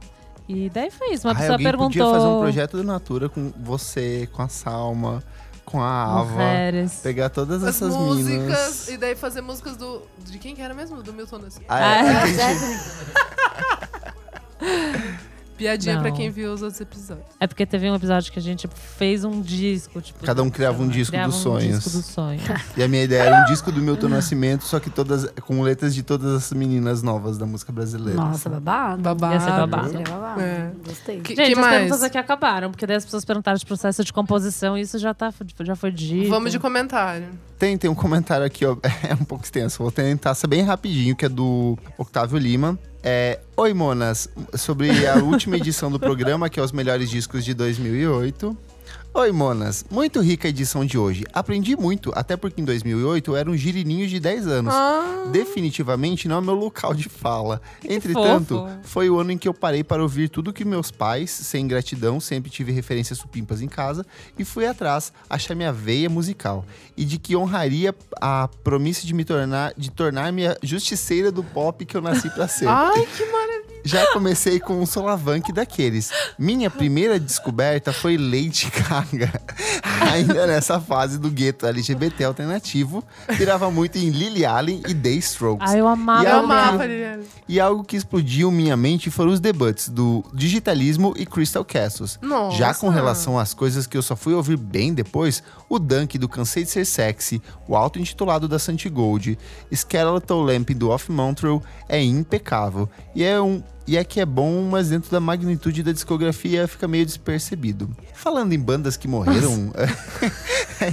E 0.48 0.68
daí 0.68 0.90
foi 0.90 1.12
isso. 1.14 1.26
Uma 1.26 1.32
Ai, 1.34 1.38
pessoa 1.38 1.54
alguém 1.54 1.66
perguntou... 1.66 1.88
podia 1.88 2.04
fazer 2.20 2.26
um 2.26 2.40
projeto 2.40 2.76
do 2.76 2.84
Natura 2.84 3.28
com 3.28 3.52
você, 3.56 4.28
com 4.32 4.42
a 4.42 4.48
Salma, 4.48 5.22
com 5.64 5.80
a 5.80 6.02
Ava. 6.20 6.32
Mujeres. 6.32 7.00
Pegar 7.02 7.30
todas 7.30 7.62
As 7.62 7.76
essas 7.76 7.96
músicas. 7.96 8.42
minas. 8.42 8.88
E 8.88 8.96
daí 8.96 9.14
fazer 9.14 9.40
músicas 9.40 9.76
do. 9.76 10.02
De 10.18 10.38
quem 10.38 10.54
que 10.56 10.60
era 10.60 10.74
mesmo? 10.74 11.00
Do 11.02 11.12
Milton 11.12 11.38
Nascimento. 11.38 11.70
Ah, 11.70 11.80
é, 11.80 12.10
Ah, 12.10 12.26
gente- 12.50 12.92
Piadinha 15.62 15.94
Não. 15.94 16.02
pra 16.02 16.10
quem 16.10 16.28
viu 16.28 16.52
os 16.52 16.60
outros 16.60 16.80
episódios. 16.80 17.26
É 17.39 17.47
porque 17.47 17.64
teve 17.64 17.89
um 17.89 17.94
episódio 17.94 18.32
que 18.32 18.39
a 18.39 18.43
gente 18.43 18.66
fez 18.97 19.24
um 19.24 19.40
disco, 19.40 20.01
tipo... 20.01 20.24
Cada 20.24 20.43
um 20.43 20.51
criava 20.51 20.82
um 20.82 20.89
disco 20.89 21.12
criava 21.12 21.30
dos 21.30 21.39
um 21.39 21.43
sonhos. 21.43 21.76
disco 21.76 21.90
dos 21.90 22.06
sonhos. 22.06 22.43
E 22.76 22.82
a 22.82 22.89
minha 22.89 23.05
ideia 23.05 23.22
era 23.22 23.43
um 23.43 23.44
disco 23.44 23.70
do 23.70 23.80
Milton 23.80 24.09
Nascimento, 24.09 24.64
só 24.64 24.80
que 24.80 24.90
todas 24.90 25.30
com 25.43 25.62
letras 25.62 25.94
de 25.94 26.02
todas 26.02 26.34
as 26.34 26.52
meninas 26.52 27.02
novas 27.02 27.39
da 27.39 27.47
música 27.47 27.70
brasileira. 27.70 28.18
Nossa, 28.20 28.48
babado. 28.48 29.02
Babado. 29.02 29.34
Ia 29.34 29.40
ser 29.40 29.51
babado. 29.51 29.90
Seria 29.90 30.05
babado. 30.05 30.40
É. 30.40 30.72
Gostei. 30.84 31.20
Que, 31.20 31.36
Gente, 31.36 31.47
que 31.47 31.52
as 31.52 31.59
mais? 31.59 31.76
perguntas 31.76 32.02
aqui 32.02 32.18
acabaram, 32.18 32.70
porque 32.70 32.86
daí 32.86 32.97
as 32.97 33.05
pessoas 33.05 33.24
perguntaram 33.24 33.56
de 33.56 33.66
processo 33.66 34.02
de 34.05 34.12
composição, 34.12 34.76
e 34.76 34.80
isso 34.80 34.98
já, 34.98 35.14
tá, 35.14 35.32
já 35.60 35.76
foi 35.76 35.93
dito. 35.93 36.28
Vamos 36.28 36.51
de 36.51 36.59
comentário. 36.59 37.28
Tem, 37.59 37.78
tem 37.78 37.89
um 37.89 37.94
comentário 37.94 38.44
aqui, 38.44 38.64
ó, 38.66 38.76
é 39.09 39.14
um 39.14 39.24
pouco 39.24 39.44
extenso, 39.44 39.78
vou 39.82 39.93
tentar 39.93 40.34
ser 40.34 40.48
bem 40.48 40.62
rapidinho, 40.62 41.14
que 41.14 41.24
é 41.24 41.28
do 41.28 41.78
Octávio 41.97 42.39
Lima. 42.39 42.78
É, 43.05 43.41
Oi, 43.57 43.74
Monas, 43.74 44.29
sobre 44.55 45.07
a 45.07 45.16
última 45.16 45.57
edição 45.57 45.91
do 45.91 45.99
programa, 45.99 46.49
que 46.49 46.61
é 46.61 46.62
os 46.62 46.70
melhores 46.70 47.11
discos 47.11 47.45
de 47.45 47.53
2008. 47.53 48.57
Oi, 49.14 49.30
Monas, 49.30 49.84
muito 49.90 50.22
rica 50.22 50.48
a 50.48 50.51
edição 50.51 50.86
de 50.86 50.97
hoje. 50.97 51.24
Aprendi 51.34 51.76
muito, 51.76 52.10
até 52.14 52.34
porque 52.34 52.62
em 52.62 52.64
2008 52.64 53.30
eu 53.30 53.36
era 53.36 53.51
um 53.51 53.55
girininho 53.55 54.09
de 54.09 54.18
10 54.18 54.47
anos. 54.47 54.74
Ah, 54.74 55.26
Definitivamente 55.30 56.26
não 56.26 56.39
é 56.39 56.40
meu 56.40 56.55
local 56.55 56.94
de 56.94 57.10
fala. 57.10 57.60
Entretanto, 57.86 58.55
fofo. 58.60 58.78
foi 58.84 59.10
o 59.10 59.18
ano 59.20 59.32
em 59.32 59.36
que 59.36 59.47
eu 59.47 59.52
parei 59.52 59.84
para 59.84 60.02
ouvir 60.02 60.30
tudo 60.30 60.51
que 60.51 60.64
meus 60.64 60.90
pais, 60.90 61.30
sem 61.30 61.68
gratidão, 61.68 62.20
sempre 62.20 62.51
tive 62.51 62.72
referências 62.72 63.18
supimpas 63.18 63.60
em 63.60 63.68
casa 63.68 64.06
e 64.39 64.47
fui 64.47 64.66
atrás 64.66 65.12
achar 65.28 65.55
minha 65.55 65.74
veia 65.74 66.09
musical 66.09 66.64
e 66.97 67.05
de 67.05 67.18
que 67.18 67.36
honraria 67.36 67.94
a 68.18 68.48
promessa 68.64 69.06
de 69.06 69.12
me 69.12 69.26
tornar 69.26 69.74
de 69.76 69.90
tornar-me 69.90 70.47
a 70.47 70.56
justiceira 70.62 71.30
do 71.30 71.44
pop 71.44 71.84
que 71.84 71.94
eu 71.94 72.01
nasci 72.01 72.30
para 72.30 72.48
ser. 72.48 72.66
ai, 72.66 73.06
que 73.14 73.26
maravilha. 73.26 73.52
Já 73.84 74.06
comecei 74.12 74.60
com 74.60 74.80
um 74.80 74.86
solavanque 74.86 75.52
daqueles. 75.52 76.10
Minha 76.38 76.70
primeira 76.70 77.18
descoberta 77.18 77.92
foi 77.92 78.16
Lady 78.16 78.70
Gaga. 78.70 79.32
Ainda 80.12 80.46
nessa 80.46 80.80
fase 80.80 81.18
do 81.18 81.30
gueto 81.30 81.66
LGBT 81.66 82.24
alternativo, 82.24 83.02
virava 83.30 83.70
muito 83.70 83.96
em 83.98 84.10
Lily 84.10 84.44
Allen 84.44 84.82
e 84.88 84.94
The 84.94 85.10
Strokes. 85.10 85.70
Ah, 85.70 85.76
eu 85.76 85.86
amava. 85.88 86.22
E 86.22 86.26
Eu 86.26 86.32
algo 86.34 86.46
que- 86.48 86.52
amava, 86.52 86.86
Liliane. 86.86 87.24
E 87.48 87.60
algo 87.60 87.84
que 87.84 87.96
explodiu 87.96 88.50
minha 88.50 88.76
mente 88.76 89.10
foram 89.10 89.30
os 89.32 89.40
debates 89.40 89.88
do 89.88 90.24
digitalismo 90.32 91.14
e 91.16 91.24
Crystal 91.26 91.64
Castles. 91.64 92.18
Nossa. 92.22 92.56
Já 92.56 92.74
com 92.74 92.88
relação 92.88 93.38
às 93.38 93.52
coisas 93.54 93.86
que 93.86 93.96
eu 93.96 94.02
só 94.02 94.14
fui 94.16 94.32
ouvir 94.34 94.56
bem 94.56 94.92
depois, 94.94 95.42
o 95.68 95.78
Dunk 95.78 96.18
do 96.18 96.28
Cansei 96.28 96.64
de 96.64 96.70
Ser 96.70 96.84
Sexy, 96.84 97.42
o 97.68 97.76
auto-intitulado 97.76 98.46
da 98.48 98.59
Santi 98.59 98.88
Gold, 98.88 99.38
Skeletal 99.72 100.40
Lamp 100.42 100.70
do 100.70 100.90
Off 100.90 101.10
Montreal 101.10 101.62
é 101.88 102.02
impecável. 102.02 102.88
E 103.14 103.22
é 103.24 103.40
um 103.40 103.62
e 103.86 103.96
é 103.96 104.04
que 104.04 104.20
é 104.20 104.26
bom, 104.26 104.68
mas 104.70 104.88
dentro 104.88 105.10
da 105.10 105.20
magnitude 105.20 105.82
da 105.82 105.92
discografia 105.92 106.68
fica 106.68 106.86
meio 106.86 107.04
despercebido. 107.04 107.90
Falando 108.14 108.52
em 108.52 108.59
bandas 108.59 108.96
que 108.96 109.09
morreram. 109.09 109.72
é. 109.76 110.92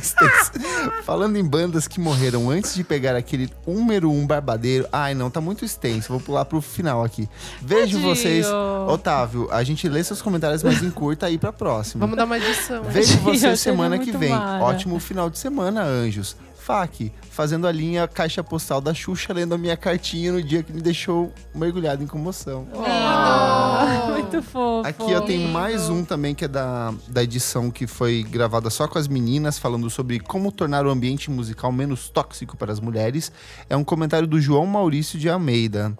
Falando 1.04 1.38
em 1.38 1.44
bandas 1.44 1.88
que 1.88 2.00
morreram 2.00 2.50
antes 2.50 2.74
de 2.74 2.84
pegar 2.84 3.16
aquele 3.16 3.50
número 3.66 4.12
um 4.12 4.26
barbadeiro. 4.26 4.88
Ai, 4.92 5.14
não, 5.14 5.30
tá 5.30 5.40
muito 5.40 5.64
extenso. 5.64 6.10
Vou 6.10 6.20
pular 6.20 6.46
pro 6.46 6.62
final 6.62 7.04
aqui. 7.04 7.30
Vejo 7.62 7.94
Tadinho. 7.98 8.02
vocês. 8.02 8.48
Otávio, 8.88 9.48
a 9.52 9.64
gente 9.64 9.88
lê 9.88 10.04
seus 10.04 10.22
comentários, 10.22 10.64
mas 10.64 10.82
encurta 10.82 11.28
aí 11.28 11.38
pra 11.38 11.54
próxima. 11.54 12.02
Vamos 12.02 12.18
dar 12.18 12.26
uma 12.26 12.38
edição. 12.38 12.84
Vejo 12.84 13.14
Tadinho, 13.14 13.24
você 13.24 13.46
achei 13.48 13.58
semana 13.58 14.00
que 14.00 14.12
vem. 14.12 14.30
mara. 14.30 14.64
Ótimo 14.64 15.00
final 15.00 15.30
de 15.30 15.38
semana, 15.38 15.84
anjos. 15.84 16.36
Fac, 16.70 17.12
fazendo 17.32 17.66
a 17.66 17.72
linha 17.72 18.08
caixa 18.08 18.44
postal 18.44 18.80
da 18.80 18.94
Xuxa, 18.94 19.34
lendo 19.34 19.56
a 19.56 19.58
minha 19.58 19.76
cartinha 19.76 20.32
no 20.32 20.44
dia 20.44 20.62
que 20.62 20.72
me 20.72 20.82
deixou 20.82 21.34
mergulhado 21.56 22.04
em 22.04 22.06
comoção. 22.06 22.68
Ah, 22.86 24.06
muito 24.14 24.40
fofo. 24.44 24.88
Aqui 24.88 25.12
eu 25.12 25.22
tenho 25.22 25.50
mais 25.50 25.90
um 25.90 26.06
também 26.06 26.36
que 26.36 26.46
é 26.46 26.48
da, 26.48 26.94
da 27.08 27.24
edição 27.24 27.72
que 27.72 27.88
foi 27.88 28.22
gravada 28.22 28.70
só 28.70 28.88
com 28.88 29.00
as 29.00 29.08
meninas, 29.08 29.58
falando 29.58 29.90
sobre 29.90 30.20
como 30.20 30.52
tornar 30.52 30.86
o 30.86 30.92
ambiente 30.92 31.32
musical 31.32 31.72
menos 31.72 32.08
tóxico 32.08 32.56
para 32.56 32.72
as 32.72 32.80
mulheres. 32.80 33.32
É 33.68 33.76
um 33.76 33.84
comentário 33.84 34.28
do 34.28 34.40
João 34.40 34.68
Maurício 34.68 35.18
de 35.18 35.28
Almeida. 35.28 35.98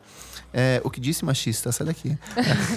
É, 0.54 0.80
o 0.84 0.92
que 0.92 1.00
disse 1.00 1.26
machista? 1.26 1.72
Sai 1.72 1.88
daqui. 1.88 2.16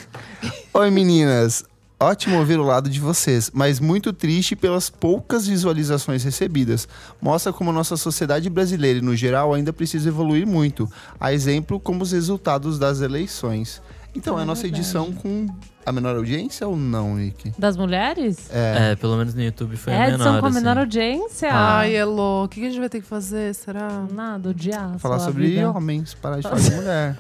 Oi 0.73 0.91
meninas. 0.91 1.63
Ótimo 2.03 2.39
ouvir 2.39 2.59
o 2.59 2.65
lado 2.65 2.91
de 2.91 2.99
vocês, 2.99 3.49
mas 3.55 3.79
muito 3.79 4.13
triste 4.13 4.57
pelas 4.57 4.91
poucas 4.91 5.47
visualizações 5.47 6.25
recebidas. 6.25 6.89
Mostra 7.21 7.53
como 7.53 7.71
nossa 7.71 7.97
sociedade 7.97 8.51
brasileira, 8.51 8.99
e 8.99 9.03
no 9.03 9.15
geral, 9.15 9.55
ainda 9.55 9.73
precisa 9.73 10.09
evoluir 10.09 10.45
muito. 10.45 10.91
A 11.21 11.33
exemplo, 11.33 11.79
como 11.79 12.03
os 12.03 12.11
resultados 12.11 12.77
das 12.77 13.01
eleições. 13.01 13.81
Então, 14.17 14.37
é 14.37 14.43
a 14.43 14.45
nossa 14.45 14.67
edição 14.67 15.13
com 15.13 15.47
a 15.85 15.93
menor 15.93 16.17
audiência 16.17 16.67
ou 16.67 16.77
não, 16.77 17.17
Nick? 17.17 17.53
Das 17.59 17.77
mulheres? 17.77 18.49
É. 18.51 18.93
É, 18.93 18.97
pelo 18.97 19.17
menos 19.17 19.35
no 19.35 19.43
YouTube 19.43 19.77
foi 19.77 19.93
É, 19.93 19.97
a 20.03 20.09
edição 20.09 20.27
menor, 20.27 20.41
com 20.41 20.47
a 20.47 20.51
menor 20.51 20.71
assim. 20.73 20.81
audiência. 20.81 21.49
Ai, 21.53 21.95
Elo, 21.97 22.45
o 22.45 22.49
que 22.49 22.61
a 22.65 22.69
gente 22.71 22.79
vai 22.81 22.89
ter 22.89 23.01
que 23.01 23.07
fazer? 23.07 23.55
Será? 23.55 24.07
Nada, 24.13 24.51
odiar. 24.51 24.99
Falar 24.99 25.19
sua 25.19 25.29
sobre 25.29 25.47
vida. 25.49 25.71
homens, 25.71 26.15
parar 26.15 26.37
de 26.37 26.43
falar 26.43 26.61
de 26.61 26.71
mulher. 26.77 27.17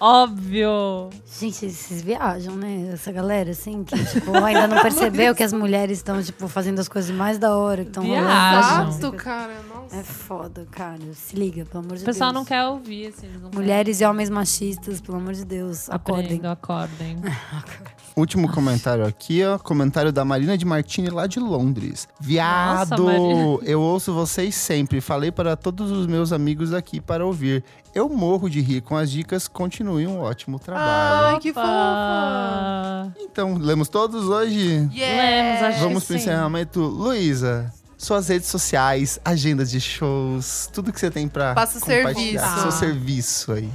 Óbvio. 0.00 1.10
Gente, 1.40 1.70
vocês 1.70 2.02
viajam, 2.02 2.56
né? 2.56 2.90
Essa 2.92 3.12
galera, 3.12 3.50
assim, 3.52 3.84
que, 3.84 4.02
tipo, 4.06 4.36
ainda 4.44 4.66
não 4.66 4.82
percebeu 4.82 5.34
que 5.34 5.42
as 5.42 5.52
mulheres 5.52 5.98
estão, 5.98 6.22
tipo, 6.22 6.48
fazendo 6.48 6.80
as 6.80 6.88
coisas 6.88 7.10
mais 7.14 7.38
da 7.38 7.56
hora, 7.56 7.82
que 7.82 7.90
estão 7.90 8.02
Viajam. 8.02 8.88
Exato, 8.88 9.12
cara. 9.12 9.52
Nossa. 9.72 9.96
É 9.96 10.02
foda, 10.02 10.66
cara. 10.70 10.98
Se 11.14 11.36
liga, 11.36 11.64
pelo 11.64 11.84
amor 11.84 11.96
de 11.96 12.02
O 12.02 12.06
pessoal 12.06 12.30
Deus. 12.32 12.40
não 12.40 12.44
quer 12.44 12.64
ouvir, 12.64 13.06
assim. 13.08 13.28
Mulheres 13.54 14.00
e 14.00 14.04
homens 14.04 14.28
machistas, 14.30 15.00
pelo 15.00 15.18
amor 15.18 15.34
de 15.34 15.44
Deus, 15.44 15.86
querem. 15.86 16.40
acordem. 16.40 16.40
Acordem. 16.46 17.16
Último 18.14 18.46
comentário 18.52 19.06
aqui, 19.06 19.42
ó. 19.42 19.58
Comentário 19.58 20.12
da 20.12 20.22
Marina 20.22 20.58
de 20.58 20.66
Martini, 20.66 21.08
lá 21.08 21.26
de 21.26 21.40
Londres. 21.40 22.06
Viado! 22.20 23.04
Nossa, 23.04 23.64
eu 23.64 23.80
ouço 23.80 24.12
vocês 24.12 24.54
sempre. 24.54 25.00
Falei 25.00 25.32
para 25.32 25.56
todos 25.56 25.90
os 25.90 26.06
meus 26.06 26.30
amigos 26.30 26.74
aqui 26.74 27.00
para 27.00 27.24
ouvir. 27.24 27.64
Eu 27.94 28.10
morro 28.10 28.50
de 28.50 28.60
rir 28.60 28.82
com 28.82 28.96
as 28.96 29.10
dicas. 29.10 29.48
Continue 29.48 30.06
um 30.06 30.20
ótimo 30.20 30.58
trabalho. 30.58 31.36
Ai, 31.36 31.40
que 31.40 31.54
fofa. 31.54 33.14
Então, 33.20 33.54
lemos 33.56 33.88
todos 33.88 34.24
hoje? 34.28 34.90
Lemos, 34.94 35.62
acho 35.62 35.80
Vamos 35.80 36.04
pro 36.04 36.14
sim. 36.14 36.20
encerramento. 36.20 36.80
Luísa, 36.80 37.72
suas 37.96 38.28
redes 38.28 38.48
sociais, 38.48 39.18
agendas 39.24 39.70
de 39.70 39.80
shows, 39.80 40.68
tudo 40.72 40.92
que 40.92 41.00
você 41.00 41.10
tem 41.10 41.28
pra 41.28 41.54
Passa 41.54 41.78
o 41.78 41.80
compartilhar. 41.80 42.42
serviço. 42.42 42.60
Seu 42.62 42.72
serviço 42.72 43.52
aí. 43.52 43.70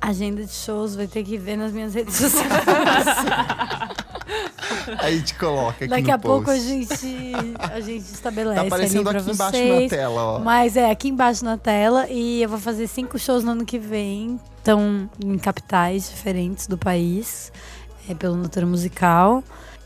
Agenda 0.00 0.44
de 0.44 0.52
shows 0.52 0.94
vai 0.94 1.06
ter 1.06 1.24
que 1.24 1.36
ver 1.38 1.56
nas 1.56 1.72
minhas 1.72 1.94
redes 1.94 2.14
sociais. 2.16 2.46
Aí 4.98 5.14
a 5.14 5.18
gente 5.18 5.34
coloca 5.34 5.84
aqui 5.84 5.88
Daqui 5.88 6.10
a 6.10 6.18
pouco 6.18 6.50
a 6.50 6.54
post. 6.54 6.66
gente, 6.68 7.32
a 7.58 7.80
gente 7.80 8.04
estabelece 8.04 8.60
Tá 8.60 8.66
aparecendo 8.66 9.08
aqui 9.08 9.30
embaixo 9.30 9.52
vocês. 9.56 9.90
na 9.90 9.96
tela, 9.96 10.22
ó. 10.22 10.38
Mas 10.38 10.76
é, 10.76 10.90
aqui 10.90 11.08
embaixo 11.08 11.44
na 11.44 11.56
tela. 11.56 12.06
E 12.08 12.42
eu 12.42 12.48
vou 12.48 12.58
fazer 12.58 12.86
cinco 12.86 13.18
shows 13.18 13.42
no 13.44 13.52
ano 13.52 13.64
que 13.64 13.78
vem. 13.78 14.40
Estão 14.58 15.08
em 15.24 15.38
capitais 15.38 16.10
diferentes 16.10 16.66
do 16.66 16.76
país. 16.78 17.52
É, 18.08 18.14
pelo 18.14 18.36
Natura 18.36 18.66
Musical. 18.66 19.42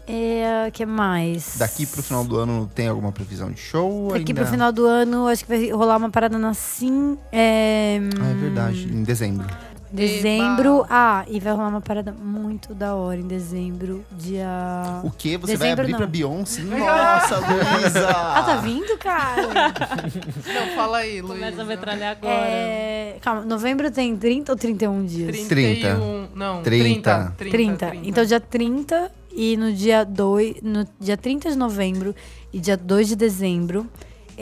É, 0.07 0.71
que 0.73 0.85
mais? 0.85 1.55
Daqui 1.57 1.87
pro 1.87 2.03
final 2.03 2.25
do 2.25 2.37
ano 2.37 2.71
tem 2.75 2.89
alguma 2.89 3.13
previsão 3.13 3.51
de 3.51 3.61
show? 3.61 4.09
Daqui 4.09 4.33
ainda? 4.33 4.35
pro 4.43 4.51
final 4.51 4.73
do 4.73 4.85
ano, 4.85 5.29
acho 5.29 5.45
que 5.45 5.49
vai 5.49 5.71
rolar 5.71 5.97
uma 5.99 6.11
parada 6.11 6.37
na 6.37 6.53
Sim. 6.53 7.17
É, 7.31 8.01
Ah, 8.21 8.31
é 8.31 8.35
verdade, 8.35 8.89
em 8.93 9.03
dezembro. 9.05 9.47
Dezembro. 9.93 10.85
Ah, 10.89 11.25
e 11.29 11.41
vai 11.41 11.53
rolar 11.53 11.69
uma 11.69 11.81
parada 11.81 12.13
muito 12.13 12.75
da 12.75 12.95
hora 12.95 13.19
em 13.19 13.27
dezembro. 13.27 14.05
Dia. 14.13 15.01
O 15.05 15.11
quê? 15.11 15.37
Você 15.37 15.53
Dezembro, 15.53 15.59
vai 15.59 15.73
abrir 15.73 15.93
não. 15.93 15.99
pra 15.99 16.07
Beyoncé? 16.07 16.63
Nossa, 16.63 17.37
Luísa! 17.47 18.09
Ah, 18.09 18.43
tá 18.43 18.57
vindo, 18.57 18.97
cara? 18.99 19.43
Não, 20.53 20.77
fala 20.77 20.99
aí, 20.99 21.21
Luiz. 21.21 21.35
Começa 21.35 21.63
a 21.63 21.65
metralhar 21.65 22.13
agora. 22.13 22.35
é... 22.35 23.17
Calma, 23.21 23.43
novembro 23.43 23.91
tem 23.91 24.17
30 24.17 24.53
ou 24.53 24.59
31 24.59 25.05
dias? 25.05 25.47
31. 25.49 26.29
Não, 26.35 26.63
30. 26.63 27.35
30. 27.37 27.87
30. 27.87 27.97
Então, 28.09 28.25
dia 28.25 28.41
30 28.41 29.11
e 29.33 29.57
no 29.57 29.73
dia 29.73 30.05
2, 30.05 30.57
no 30.63 30.87
dia 30.99 31.17
30 31.17 31.51
de 31.51 31.57
novembro 31.57 32.15
e 32.53 32.59
dia 32.59 32.77
2 32.77 33.09
de 33.09 33.17
dezembro, 33.17 33.87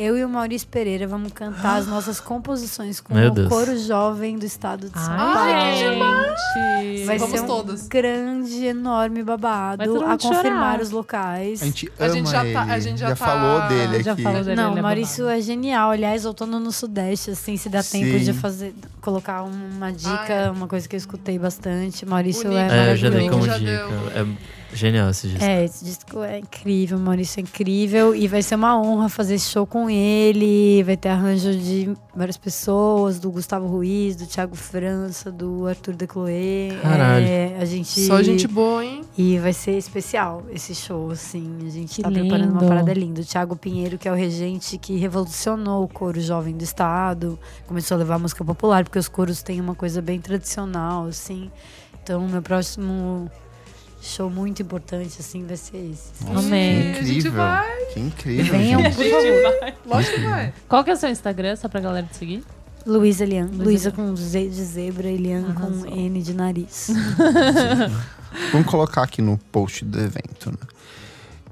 eu 0.00 0.16
e 0.16 0.24
o 0.24 0.28
Maurício 0.28 0.68
Pereira 0.68 1.06
vamos 1.06 1.32
cantar 1.32 1.76
as 1.78 1.86
nossas 1.86 2.20
composições 2.20 3.00
com 3.00 3.12
Meu 3.14 3.28
o 3.28 3.30
Deus. 3.32 3.48
coro 3.48 3.76
jovem 3.78 4.38
do 4.38 4.46
estado 4.46 4.88
de 4.88 4.98
São 4.98 5.16
Paulo. 5.16 5.32
Ai, 5.36 5.76
gente. 5.76 7.04
Vai 7.04 7.18
Vamos 7.18 7.34
ser 7.34 7.44
um 7.44 7.46
todas. 7.46 7.88
grande, 7.88 8.64
enorme 8.66 9.22
babado 9.22 9.82
a 10.04 10.16
confirmar 10.18 10.42
chorar. 10.42 10.80
os 10.80 10.90
locais. 10.90 11.62
A 11.62 11.64
gente 11.64 11.92
A 11.98 12.04
ama 12.04 12.14
gente 12.14 12.30
já 12.30 12.44
ele. 12.44 12.52
tá- 12.54 12.62
a 12.62 12.78
gente 12.78 12.98
já 13.00 13.08
tá- 13.08 13.16
falou 13.16 13.68
dele 13.68 14.02
Já 14.02 14.12
aqui. 14.12 14.22
falou 14.22 14.44
dele. 14.44 14.56
Não, 14.56 14.66
ele 14.70 14.76
o 14.76 14.78
é 14.78 14.82
Maurício 14.82 15.28
é 15.28 15.40
genial. 15.40 15.90
Aliás, 15.90 16.24
outono 16.24 16.60
no 16.60 16.70
Sudeste, 16.72 17.30
assim, 17.30 17.56
se 17.56 17.68
dá 17.68 17.82
Sim. 17.82 18.04
tempo 18.04 18.18
de 18.24 18.32
fazer, 18.32 18.74
colocar 19.00 19.42
uma 19.42 19.90
dica, 19.92 20.32
é. 20.32 20.50
uma 20.50 20.68
coisa 20.68 20.88
que 20.88 20.94
eu 20.94 20.98
escutei 20.98 21.38
bastante. 21.38 22.06
Maurício 22.06 22.48
O 22.50 22.56
é 22.56 22.88
É, 22.88 22.92
eu 22.92 22.96
já 22.96 23.10
dei 23.10 23.28
como 23.28 23.44
Já 23.44 23.58
dica. 23.58 23.70
deu. 23.70 23.88
É 24.14 24.26
genial 24.72 25.10
esse 25.10 25.28
disco. 25.28 25.44
É, 25.44 25.64
esse 25.64 25.84
disco 25.84 26.22
é 26.22 26.38
incrível, 26.38 26.98
Maurício 26.98 27.40
é 27.40 27.42
incrível. 27.42 28.14
E 28.14 28.28
vai 28.28 28.42
ser 28.42 28.54
uma 28.54 28.80
honra 28.80 29.08
fazer 29.08 29.34
esse 29.34 29.48
show 29.50 29.66
com 29.66 29.88
ele. 29.88 30.82
Vai 30.82 30.96
ter 30.96 31.08
arranjo 31.08 31.52
de 31.54 31.94
várias 32.14 32.36
pessoas, 32.36 33.18
do 33.18 33.30
Gustavo 33.30 33.66
Ruiz, 33.66 34.16
do 34.16 34.26
Thiago 34.26 34.56
França, 34.56 35.30
do 35.30 35.66
Arthur 35.66 35.94
de 35.94 36.06
Chloé. 36.06 36.76
Caralho. 36.82 37.26
É, 37.26 37.56
a 37.60 37.64
gente. 37.64 38.00
Só 38.00 38.22
gente 38.22 38.46
boa, 38.46 38.84
hein? 38.84 39.02
E 39.16 39.38
vai 39.38 39.52
ser 39.52 39.76
especial 39.78 40.44
esse 40.52 40.74
show, 40.74 41.10
assim. 41.10 41.58
A 41.66 41.70
gente 41.70 41.96
Que 41.96 42.02
tá 42.02 42.10
preparando 42.10 42.50
uma 42.50 42.60
lindo. 42.60 42.68
parada 42.68 42.92
linda. 42.92 43.20
O 43.20 43.24
Thiago 43.24 43.56
Pinheiro, 43.56 43.98
que 43.98 44.08
é 44.08 44.12
o 44.12 44.14
regente 44.14 44.78
que 44.78 44.96
revolucionou 44.96 45.84
o 45.84 45.88
coro 45.88 46.20
jovem 46.20 46.56
do 46.56 46.64
estado, 46.64 47.38
começou 47.66 47.94
a 47.94 47.98
levar 47.98 48.16
a 48.16 48.18
música 48.18 48.44
popular, 48.44 48.84
porque 48.84 48.98
os 48.98 49.08
coros 49.08 49.42
têm 49.42 49.60
uma 49.60 49.74
coisa 49.74 50.02
bem 50.02 50.20
tradicional, 50.20 51.06
assim. 51.06 51.50
Então, 52.02 52.26
meu 52.26 52.40
próximo 52.42 53.30
show 54.00 54.30
muito 54.30 54.62
importante, 54.62 55.16
assim, 55.20 55.44
vai 55.46 55.56
ser 55.56 55.76
esse. 55.92 56.24
Nossa, 56.24 56.46
Amém. 56.46 56.92
Que 56.92 56.98
A 56.98 57.02
gente 57.02 57.10
incrível. 57.18 57.32
vai. 57.32 57.84
Que 57.92 58.00
incrível, 58.00 58.52
Venham, 58.52 58.82
gente. 58.82 58.94
por 58.96 59.04
favor. 59.10 59.74
Lógico 59.86 60.14
que 60.16 60.26
vai. 60.26 60.54
Qual 60.68 60.84
que 60.84 60.90
é 60.90 60.92
o 60.94 60.96
seu 60.96 61.10
Instagram, 61.10 61.56
só 61.56 61.68
pra 61.68 61.80
galera 61.80 62.06
te 62.06 62.16
seguir? 62.16 62.44
Luísa 62.86 63.24
Elian. 63.24 63.50
Luísa 63.52 63.90
com 63.90 64.14
Z 64.16 64.48
de 64.48 64.64
zebra, 64.64 65.08
Elian 65.08 65.52
com 65.52 65.62
Arrasou. 65.66 65.86
N 65.94 66.22
de 66.22 66.32
nariz. 66.34 66.90
Vamos 68.52 68.66
colocar 68.68 69.02
aqui 69.02 69.20
no 69.20 69.36
post 69.50 69.84
do 69.84 69.98
evento, 70.00 70.50
né? 70.50 70.58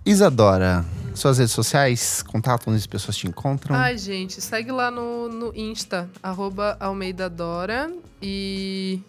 Isadora, 0.05 0.85
suas 1.15 1.39
redes 1.39 1.53
sociais, 1.53 2.23
contato 2.23 2.69
onde 2.69 2.77
as 2.79 2.87
pessoas 2.87 3.17
te 3.17 3.27
encontram. 3.27 3.75
Ai, 3.75 3.99
gente, 3.99 4.41
segue 4.41 4.71
lá 4.71 4.91
no, 4.91 5.29
no 5.29 5.53
Insta, 5.55 6.09
arroba 6.23 6.77
Almeida 6.79 7.29
Dora. 7.29 7.91
E. 8.23 9.01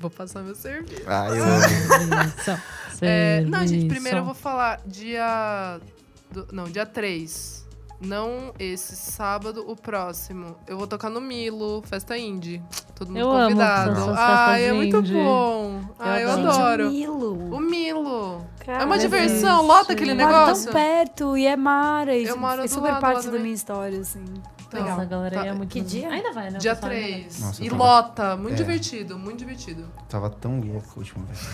Vou 0.00 0.10
passar 0.10 0.42
meu 0.42 0.54
serviço. 0.54 1.02
Ai, 1.06 1.38
eu 1.38 1.42
amo. 1.44 2.62
É, 3.02 3.40
não, 3.42 3.66
gente, 3.66 3.88
primeiro 3.88 4.18
eu 4.18 4.24
vou 4.24 4.34
falar 4.34 4.80
dia. 4.86 5.80
do- 6.30 6.46
não, 6.52 6.64
dia 6.64 6.86
3. 6.86 7.66
Não 8.00 8.52
esse 8.60 8.94
sábado, 8.94 9.64
o 9.68 9.74
próximo. 9.74 10.56
Eu 10.68 10.78
vou 10.78 10.86
tocar 10.86 11.10
no 11.10 11.20
Milo, 11.20 11.82
festa 11.84 12.16
indie. 12.16 12.62
Todo 12.94 13.08
mundo 13.08 13.18
Eu 13.18 13.30
amo 13.32 13.42
convidado. 13.56 14.14
Ai, 14.16 14.64
é 14.66 14.72
muito 14.72 14.98
indie. 14.98 15.14
bom. 15.14 15.80
Ai, 15.98 16.22
eu, 16.24 16.30
adoro. 16.30 16.48
adoro. 16.52 16.90
Milo. 16.90 17.56
O 17.56 17.60
Milo. 17.60 18.46
Cara, 18.64 18.82
é 18.82 18.86
uma 18.86 18.98
diversão, 19.00 19.58
gente, 19.58 19.66
lota 19.66 19.92
aquele 19.94 20.14
Moro 20.14 20.28
negócio. 20.28 20.64
tão 20.66 20.72
perto 20.74 21.36
e 21.36 21.44
é 21.46 21.56
Mara. 21.56 22.14
E 22.16 22.24
Eu 22.24 22.36
moro 22.38 22.62
é 22.62 22.68
super 22.68 22.90
lado 22.92 23.00
parte 23.00 23.26
lá 23.26 23.32
da 23.32 23.38
minha 23.40 23.54
história, 23.54 23.98
assim. 23.98 24.24
Então, 24.68 24.84
Nossa, 24.84 25.02
a 25.02 25.04
galera 25.06 25.34
tá- 25.40 25.46
é 25.46 25.52
muito 25.54 25.70
que 25.70 25.80
dia? 25.80 26.10
Ainda 26.10 26.32
vai, 26.32 26.50
né? 26.50 26.58
Dia 26.58 26.74
pessoal 26.76 26.92
ainda 26.92 27.06
vai. 27.06 27.20
3. 27.22 27.40
Nossa, 27.40 27.64
e 27.64 27.70
tava- 27.70 27.84
lota. 27.84 28.36
Muito 28.36 28.52
É. 28.52 28.56
divertido, 28.56 29.18
muito 29.18 29.38
divertido. 29.38 29.84
tava 30.08 30.28
tão 30.30 30.60
louco 30.60 30.88
a 30.96 30.98
última 30.98 31.24
vez. 31.24 31.48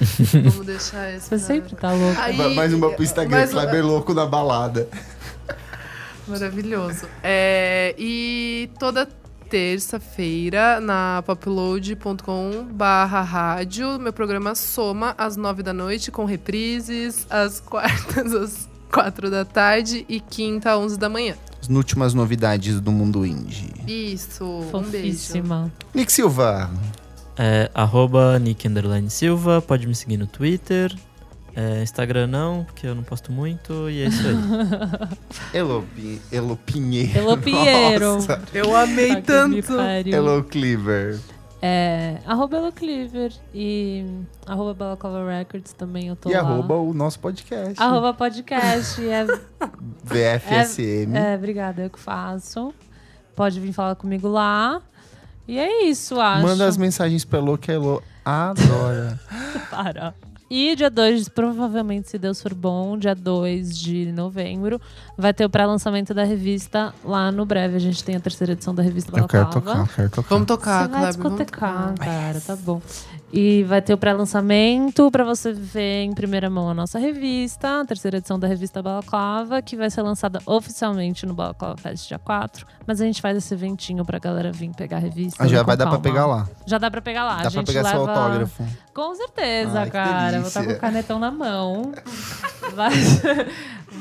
Vamos 0.52 0.66
deixar 0.66 1.10
esse. 1.14 1.28
Você 1.28 1.38
sempre 1.38 1.74
tá 1.76 1.92
louco. 1.92 2.20
Aí- 2.20 2.54
Mais 2.54 2.74
uma 2.74 2.90
pro 2.90 3.02
Instagram, 3.02 3.36
mais- 3.38 3.50
Kleber 3.50 3.86
louco 3.86 4.12
na 4.12 4.26
balada. 4.26 4.88
Maravilhoso. 6.28 7.06
É, 7.22 7.94
e 7.98 8.70
toda 8.78 9.06
terça-feira 9.48 10.80
na 10.80 11.22
popload.com 11.26 12.64
barra 12.72 13.20
rádio, 13.22 13.98
meu 13.98 14.12
programa 14.12 14.54
Soma 14.54 15.14
às 15.16 15.36
nove 15.36 15.62
da 15.62 15.72
noite 15.72 16.10
com 16.10 16.24
reprises, 16.24 17.26
às 17.30 17.60
quartas 17.60 18.32
às 18.34 18.68
quatro 18.92 19.30
da 19.30 19.44
tarde 19.44 20.04
e 20.08 20.18
quinta 20.20 20.72
às 20.72 20.78
onze 20.78 20.98
da 20.98 21.08
manhã. 21.08 21.36
As 21.64 21.68
últimas 21.74 22.12
novidades 22.12 22.78
do 22.78 22.92
mundo 22.92 23.24
indie. 23.24 23.72
Isso, 23.88 24.44
um 24.44 24.82
beijo. 24.82 25.08
Fofíssima. 25.08 25.72
Nick 25.94 26.12
Silva, 26.12 26.70
É 27.38 27.70
arroba 27.74 28.38
Nick 28.38 28.68
Underline 28.68 29.08
Silva, 29.08 29.62
pode 29.62 29.86
me 29.86 29.94
seguir 29.94 30.18
no 30.18 30.26
Twitter. 30.26 30.94
É, 31.56 31.82
Instagram 31.82 32.26
não, 32.26 32.64
porque 32.64 32.86
eu 32.86 32.94
não 32.94 33.02
posto 33.02 33.30
muito, 33.32 33.88
e 33.88 34.02
é 34.02 34.08
isso 34.08 34.22
aí. 34.26 34.34
Elo, 35.54 35.86
Elo 36.30 36.56
Pinheiro. 36.56 37.16
Elo 37.18 37.38
Pinheiro. 37.38 38.14
Nossa. 38.16 38.42
Eu 38.52 38.76
amei 38.76 39.14
me 39.14 39.22
tanto. 39.22 39.72
Elo 40.12 40.42
Cleaver. 40.44 41.18
É, 41.66 42.18
arroba 42.26 42.58
Elo 42.58 42.70
Cleaver 42.72 43.32
e 43.54 44.04
arroba 44.46 44.74
Balaclava 44.74 45.26
Records 45.30 45.72
também 45.72 46.08
eu 46.08 46.16
tô 46.16 46.28
E 46.28 46.34
lá. 46.34 46.40
arroba 46.40 46.74
o 46.74 46.92
nosso 46.92 47.18
podcast. 47.18 47.82
Arroba 47.82 48.12
podcast. 48.12 49.00
é, 49.08 49.24
VFSM. 50.04 51.16
é, 51.16 51.34
obrigada, 51.36 51.80
eu 51.82 51.88
que 51.88 51.98
faço. 51.98 52.74
Pode 53.34 53.58
vir 53.60 53.72
falar 53.72 53.94
comigo 53.94 54.28
lá. 54.28 54.82
E 55.48 55.58
é 55.58 55.84
isso, 55.86 56.20
acho. 56.20 56.42
Manda 56.42 56.66
as 56.66 56.76
mensagens 56.76 57.24
pra 57.24 57.38
Elo 57.38 57.56
que 57.56 57.70
a 57.70 57.74
Elo 57.74 58.02
adora. 58.24 59.18
Para. 59.70 60.14
E 60.56 60.76
dia 60.76 60.88
2, 60.88 61.30
provavelmente, 61.30 62.08
se 62.08 62.16
Deus 62.16 62.40
for 62.40 62.54
bom, 62.54 62.96
dia 62.96 63.12
2 63.12 63.76
de 63.76 64.12
novembro, 64.12 64.80
vai 65.18 65.34
ter 65.34 65.44
o 65.44 65.50
pré-lançamento 65.50 66.14
da 66.14 66.22
revista 66.22 66.94
lá 67.04 67.32
no 67.32 67.44
breve. 67.44 67.74
A 67.74 67.80
gente 67.80 68.04
tem 68.04 68.14
a 68.14 68.20
terceira 68.20 68.52
edição 68.52 68.72
da 68.72 68.80
revista 68.80 69.10
Eu 69.18 69.26
quero 69.26 69.50
tocar, 69.50 69.88
quero 69.88 70.10
tocar. 70.10 70.28
Vamos 70.28 70.46
tocar, 70.46 70.82
Você 70.84 70.88
vai 70.88 71.00
Kleber. 71.00 71.18
vamos 71.18 71.38
discotecar, 71.38 71.88
tocar. 71.94 72.04
cara, 72.06 72.40
tá 72.40 72.54
bom. 72.54 72.80
E 73.36 73.64
vai 73.64 73.82
ter 73.82 73.92
o 73.92 73.98
pré-lançamento 73.98 75.10
pra 75.10 75.24
você 75.24 75.52
ver 75.52 76.04
em 76.04 76.12
primeira 76.12 76.48
mão 76.48 76.70
a 76.70 76.74
nossa 76.74 77.00
revista, 77.00 77.80
a 77.80 77.84
terceira 77.84 78.18
edição 78.18 78.38
da 78.38 78.46
revista 78.46 78.80
Balaclava, 78.80 79.60
que 79.60 79.76
vai 79.76 79.90
ser 79.90 80.02
lançada 80.02 80.38
oficialmente 80.46 81.26
no 81.26 81.34
Balaclava 81.34 81.76
Fest 81.76 82.06
dia 82.06 82.16
4. 82.16 82.64
Mas 82.86 83.00
a 83.00 83.04
gente 83.04 83.20
faz 83.20 83.36
esse 83.36 83.52
eventinho 83.52 84.04
pra 84.04 84.20
galera 84.20 84.52
vir 84.52 84.70
pegar 84.70 84.98
a 84.98 85.00
revista. 85.00 85.42
Ah, 85.42 85.48
já 85.48 85.58
com 85.58 85.66
vai 85.66 85.76
dar 85.76 85.86
pra 85.86 85.94
calma. 85.94 86.02
pegar 86.04 86.26
lá. 86.26 86.48
Já 86.64 86.78
dá 86.78 86.88
pra 86.88 87.02
pegar 87.02 87.24
lá. 87.24 87.34
Dá 87.34 87.38
a 87.38 87.42
pra 87.42 87.50
gente 87.50 87.66
pegar 87.66 87.82
leva... 87.82 87.90
seu 87.90 88.08
autógrafo. 88.08 88.64
Com 88.94 89.14
certeza, 89.16 89.80
Ai, 89.80 89.90
cara. 89.90 90.38
Vou 90.38 90.46
estar 90.46 90.60
com 90.60 90.66
delícia. 90.66 90.78
o 90.78 90.80
canetão 90.80 91.18
na 91.18 91.32
mão. 91.32 91.92
Mas. 92.76 93.20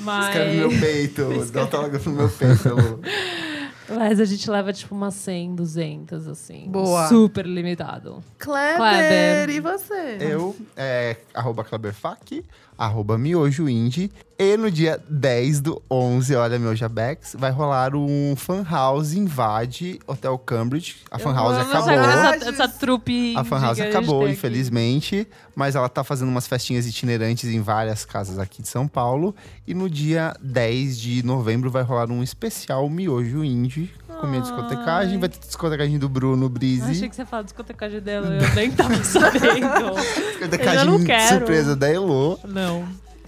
Mas... 0.03 0.27
Escreve 0.27 0.61
no 0.61 0.69
meu 0.69 0.79
peito, 0.79 1.51
dá 1.51 1.61
autógrafo 1.61 2.09
no 2.11 2.17
meu 2.17 2.29
peito. 2.29 2.99
Mas 3.97 4.19
a 4.19 4.25
gente 4.25 4.49
leva 4.49 4.71
tipo 4.73 4.93
umas 4.95 5.13
100, 5.15 5.55
200, 5.55 6.27
assim. 6.27 6.69
Boa. 6.69 7.07
Super 7.07 7.45
limitado. 7.45 8.23
Kleber, 8.37 8.75
Kleber. 8.77 9.49
e 9.49 9.59
você? 9.59 10.17
Eu, 10.19 10.55
é, 10.75 11.17
arroba 11.33 11.63
Kleberfac, 11.63 12.43
arroba 12.85 13.17
Miojo 13.17 13.67
Indie. 13.69 14.11
E 14.37 14.57
no 14.57 14.69
dia 14.69 15.01
10 15.07 15.61
do 15.61 15.81
11, 15.89 16.35
olha, 16.35 16.59
Miojabex, 16.59 17.35
vai 17.37 17.51
rolar 17.51 17.95
um 17.95 18.35
Fan 18.35 18.63
House 18.63 19.13
Invade 19.13 19.99
Hotel 20.07 20.37
Cambridge. 20.39 20.97
A 21.09 21.19
Fan 21.19 21.33
House 21.33 21.57
acabou. 21.57 21.95
nessa 21.95 22.49
essa 22.49 22.67
trupe. 22.67 23.35
A 23.37 23.43
Fan 23.43 23.59
House 23.59 23.79
acabou, 23.79 24.23
aqui. 24.23 24.33
infelizmente. 24.33 25.27
Mas 25.55 25.75
ela 25.75 25.87
tá 25.87 26.03
fazendo 26.03 26.29
umas 26.29 26.47
festinhas 26.47 26.87
itinerantes 26.87 27.49
em 27.49 27.61
várias 27.61 28.03
casas 28.05 28.39
aqui 28.39 28.61
de 28.61 28.67
São 28.67 28.87
Paulo. 28.87 29.35
E 29.67 29.73
no 29.73 29.89
dia 29.89 30.35
10 30.41 30.99
de 30.99 31.23
novembro 31.23 31.69
vai 31.69 31.83
rolar 31.83 32.09
um 32.09 32.23
especial 32.23 32.89
Miojo 32.89 33.43
Indie. 33.43 33.91
Com 34.23 34.27
minha 34.29 34.41
discotecagem. 34.41 35.19
Vai 35.19 35.27
ter 35.27 35.39
discotecagem 35.39 35.99
do 35.99 36.07
Bruno 36.07 36.45
Eu 36.45 36.49
Brise. 36.49 36.91
achei 36.91 37.09
que 37.09 37.15
você 37.15 37.25
falava 37.25 37.43
discotecagem 37.43 37.99
dela, 37.99 38.27
eu 38.27 38.55
nem 38.55 38.71
tava 38.71 38.95
sabendo. 39.03 39.95
Discotecagem 40.31 40.79
Eu 40.79 40.85
não 40.85 41.03
quero. 41.03 41.27
surpresa 41.39 41.75
da 41.75 41.89
Elo. 41.91 42.39
Não. 42.45 42.87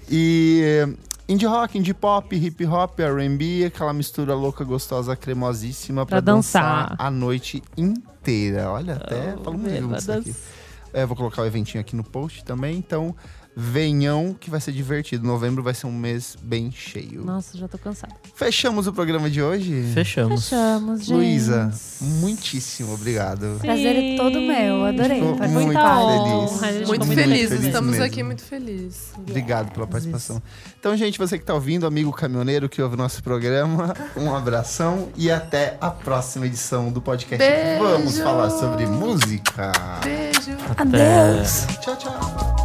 E 0.10 0.62
eh, 0.64 0.94
indie 1.28 1.46
rock, 1.46 1.78
indie 1.78 1.94
pop, 1.94 2.34
hip 2.34 2.66
hop, 2.66 2.98
R&B, 3.00 3.66
aquela 3.66 3.92
mistura 3.92 4.34
louca, 4.36 4.64
gostosa, 4.64 5.16
cremosíssima 5.18 6.06
pra, 6.06 6.22
Pra 6.22 6.34
dançar. 6.34 6.90
dançar 6.92 6.96
a 6.98 7.12
noite 7.12 7.62
inteira. 7.76 8.70
Olha, 8.72 8.94
até 8.96 9.36
Oh, 9.38 9.44
falamos 9.44 9.72
juntos 9.78 10.10
aqui. 10.10 10.34
É, 10.94 11.06
vou 11.06 11.18
colocar 11.18 11.42
o 11.42 11.46
eventinho 11.46 11.82
aqui 11.82 11.94
no 11.94 12.06
post 12.06 12.46
também, 12.46 12.78
então 12.78 13.14
venham 13.56 14.36
que 14.40 14.50
vai 14.50 14.60
ser 14.60 14.72
divertido. 14.72 15.26
Novembro 15.26 15.64
vai 15.64 15.74
ser 15.74 15.88
um 15.88 15.92
mês 15.92 16.36
bem 16.42 16.72
cheio. 16.72 17.24
Nossa, 17.24 17.58
já 17.58 17.68
tô 17.68 17.78
cansada. 17.78 18.14
Fechamos 18.36 18.86
o 18.88 18.94
programa 18.94 19.30
de 19.30 19.42
hoje? 19.42 19.92
Fechamos. 19.94 20.50
Fechamos, 20.50 21.02
gente. 21.06 21.14
Luísa, 21.14 21.72
muitíssimo 22.02 22.94
obrigado. 22.94 23.58
Prazer 23.62 23.96
é 23.96 24.18
todo 24.18 24.42
meu, 24.42 24.84
adorei 24.84 25.20
Ficou 25.20 25.38
participar. 25.38 25.64
muito 25.64 25.76
Muita 25.76 26.60
feliz. 26.60 26.88
Muito 26.88 27.06
ficou 27.06 27.16
felizes, 27.16 27.50
feliz 27.50 27.66
estamos 27.66 27.92
mesmo. 27.92 28.06
aqui 28.06 28.24
muito 28.24 28.42
felizes. 28.44 29.12
Obrigado 29.18 29.72
pela 29.72 29.88
participação. 29.88 30.42
Então, 30.80 30.96
gente, 30.98 31.18
você 31.18 31.38
que 31.40 31.46
tá 31.46 31.54
ouvindo, 31.54 31.86
amigo 31.88 32.12
caminhoneiro 32.12 32.68
que 32.68 32.82
ouve 32.82 32.96
o 32.96 32.98
nosso 32.98 33.24
programa, 33.24 33.94
um 34.18 34.36
abração 34.36 35.10
e 35.16 35.32
até 35.32 35.78
a 35.80 35.90
próxima 35.90 36.46
edição 36.46 36.92
do 36.92 37.02
podcast. 37.02 37.38
Beijo. 37.38 37.84
Vamos 37.84 38.20
falar 38.20 38.50
sobre 38.50 38.86
música. 38.86 39.72
Beijo. 40.04 40.52
Adeus. 40.78 41.66
Tchau, 41.82 41.96
tchau. 41.96 42.65